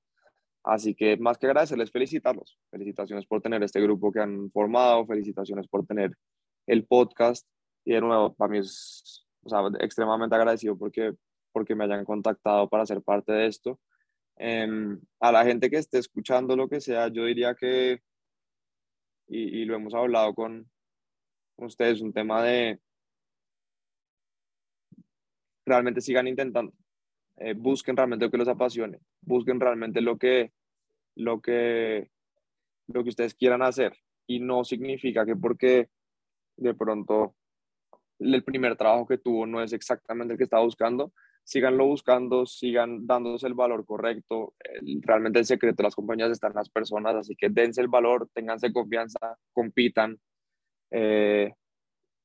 Así 0.64 0.94
que 0.94 1.16
más 1.16 1.38
que 1.38 1.46
agradecerles, 1.46 1.90
felicitarlos. 1.90 2.58
Felicitaciones 2.70 3.26
por 3.26 3.42
tener 3.42 3.62
este 3.62 3.80
grupo 3.80 4.10
que 4.10 4.20
han 4.20 4.50
formado, 4.50 5.06
felicitaciones 5.06 5.68
por 5.68 5.86
tener 5.86 6.12
el 6.66 6.86
podcast. 6.86 7.46
Y 7.84 7.92
de 7.92 8.00
nuevo, 8.00 8.34
para 8.34 8.50
mí 8.50 8.58
es 8.58 9.26
o 9.42 9.48
sea, 9.48 9.60
extremadamente 9.80 10.34
agradecido 10.34 10.76
porque, 10.76 11.14
porque 11.52 11.74
me 11.74 11.84
hayan 11.84 12.04
contactado 12.04 12.68
para 12.68 12.86
ser 12.86 13.02
parte 13.02 13.32
de 13.32 13.46
esto. 13.46 13.78
Em, 14.36 15.00
a 15.20 15.32
la 15.32 15.44
gente 15.44 15.70
que 15.70 15.78
esté 15.78 15.98
escuchando 15.98 16.56
lo 16.56 16.68
que 16.68 16.80
sea, 16.80 17.08
yo 17.08 17.24
diría 17.24 17.54
que, 17.54 18.02
y, 19.28 19.64
lo 19.64 19.76
hemos 19.76 19.94
hablado 19.94 20.34
con, 20.34 20.70
con 21.56 21.66
ustedes, 21.66 22.00
un 22.00 22.12
tema 22.12 22.42
de 22.42 22.80
realmente 25.64 26.00
sigan 26.00 26.28
intentando, 26.28 26.72
eh, 27.36 27.54
busquen 27.54 27.96
realmente 27.96 28.24
lo 28.24 28.30
que 28.30 28.38
los 28.38 28.48
apasione, 28.48 29.00
busquen 29.20 29.58
realmente 29.58 30.00
lo 30.00 30.16
que, 30.16 30.52
lo 31.16 31.40
que, 31.40 32.10
lo 32.86 33.02
que 33.02 33.08
ustedes 33.10 33.34
quieran 33.34 33.62
hacer. 33.62 33.96
Y 34.28 34.40
no 34.40 34.64
significa 34.64 35.26
que 35.26 35.36
porque 35.36 35.88
de 36.56 36.74
pronto 36.74 37.34
el 38.18 38.42
primer 38.44 38.76
trabajo 38.76 39.06
que 39.06 39.18
tuvo 39.18 39.46
no 39.46 39.62
es 39.62 39.72
exactamente 39.72 40.32
el 40.32 40.38
que 40.38 40.44
estaba 40.44 40.62
buscando, 40.62 41.12
síganlo 41.46 41.86
buscando, 41.86 42.44
sigan 42.44 43.06
dándose 43.06 43.46
el 43.46 43.54
valor 43.54 43.86
correcto. 43.86 44.54
realmente 45.02 45.38
el 45.38 45.46
secreto 45.46 45.76
de 45.76 45.84
las 45.84 45.94
compañías 45.94 46.30
está 46.32 46.48
en 46.48 46.54
las 46.54 46.68
personas, 46.68 47.14
así 47.14 47.36
que 47.36 47.48
dense 47.48 47.80
el 47.80 47.86
valor, 47.88 48.28
ténganse 48.34 48.72
confianza, 48.72 49.38
compitan 49.52 50.18
eh, 50.90 51.54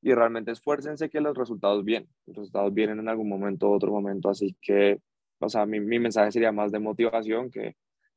y 0.01 0.13
realmente 0.13 0.51
esfuércense 0.51 1.09
que 1.09 1.21
los 1.21 1.37
resultados 1.37 1.85
vienen. 1.85 2.09
Los 2.25 2.37
resultados 2.37 2.73
vienen 2.73 2.99
en 2.99 3.09
algún 3.09 3.29
momento 3.29 3.69
otro 3.69 3.91
momento, 3.91 4.27
así 4.29 4.57
que, 4.59 4.99
o 5.39 5.49
sea, 5.49 5.67
mi, 5.67 5.79
mi 5.79 5.99
mensaje 5.99 6.31
sería 6.31 6.51
más 6.51 6.71
de 6.71 6.79
motivación 6.79 7.51
que 7.51 7.75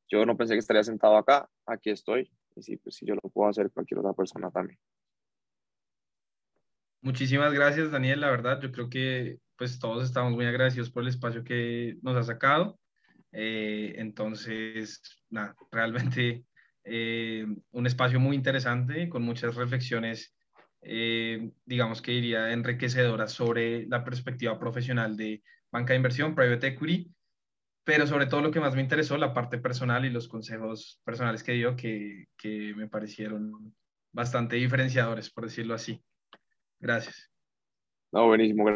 yo 0.08 0.24
no 0.24 0.38
pensé 0.38 0.54
que 0.54 0.60
estaría 0.60 0.84
sentado 0.84 1.18
acá, 1.18 1.46
aquí 1.66 1.90
estoy, 1.90 2.30
y 2.56 2.62
si, 2.62 2.78
pues, 2.78 2.96
si 2.96 3.04
yo 3.04 3.14
lo 3.14 3.28
puedo 3.30 3.50
hacer, 3.50 3.70
cualquier 3.70 3.98
otra 4.00 4.14
persona 4.14 4.50
también. 4.50 4.78
Muchísimas 7.04 7.52
gracias, 7.52 7.90
Daniel. 7.90 8.20
La 8.20 8.30
verdad, 8.30 8.58
yo 8.62 8.72
creo 8.72 8.88
que 8.88 9.38
pues 9.58 9.78
todos 9.78 10.04
estamos 10.06 10.32
muy 10.32 10.46
agradecidos 10.46 10.88
por 10.90 11.02
el 11.02 11.10
espacio 11.10 11.44
que 11.44 11.98
nos 12.00 12.16
ha 12.16 12.22
sacado. 12.22 12.80
Eh, 13.30 13.96
entonces, 13.98 15.02
nada, 15.28 15.54
realmente 15.70 16.46
eh, 16.82 17.46
un 17.72 17.86
espacio 17.86 18.18
muy 18.18 18.34
interesante 18.34 19.10
con 19.10 19.22
muchas 19.22 19.54
reflexiones, 19.54 20.34
eh, 20.80 21.50
digamos 21.66 22.00
que 22.00 22.12
diría 22.12 22.50
enriquecedoras 22.52 23.32
sobre 23.32 23.86
la 23.86 24.02
perspectiva 24.02 24.58
profesional 24.58 25.14
de 25.14 25.42
banca 25.70 25.92
de 25.92 25.98
inversión, 25.98 26.34
private 26.34 26.68
equity, 26.68 27.12
pero 27.84 28.06
sobre 28.06 28.24
todo 28.24 28.40
lo 28.40 28.50
que 28.50 28.60
más 28.60 28.74
me 28.74 28.80
interesó, 28.80 29.18
la 29.18 29.34
parte 29.34 29.58
personal 29.58 30.06
y 30.06 30.10
los 30.10 30.26
consejos 30.26 31.02
personales 31.04 31.42
que 31.42 31.52
dio, 31.52 31.76
que, 31.76 32.28
que 32.38 32.72
me 32.74 32.88
parecieron 32.88 33.74
bastante 34.10 34.56
diferenciadores, 34.56 35.30
por 35.30 35.44
decirlo 35.44 35.74
así. 35.74 36.02
Gracias. 36.84 37.30
No, 38.12 38.26
buenísimo. 38.28 38.64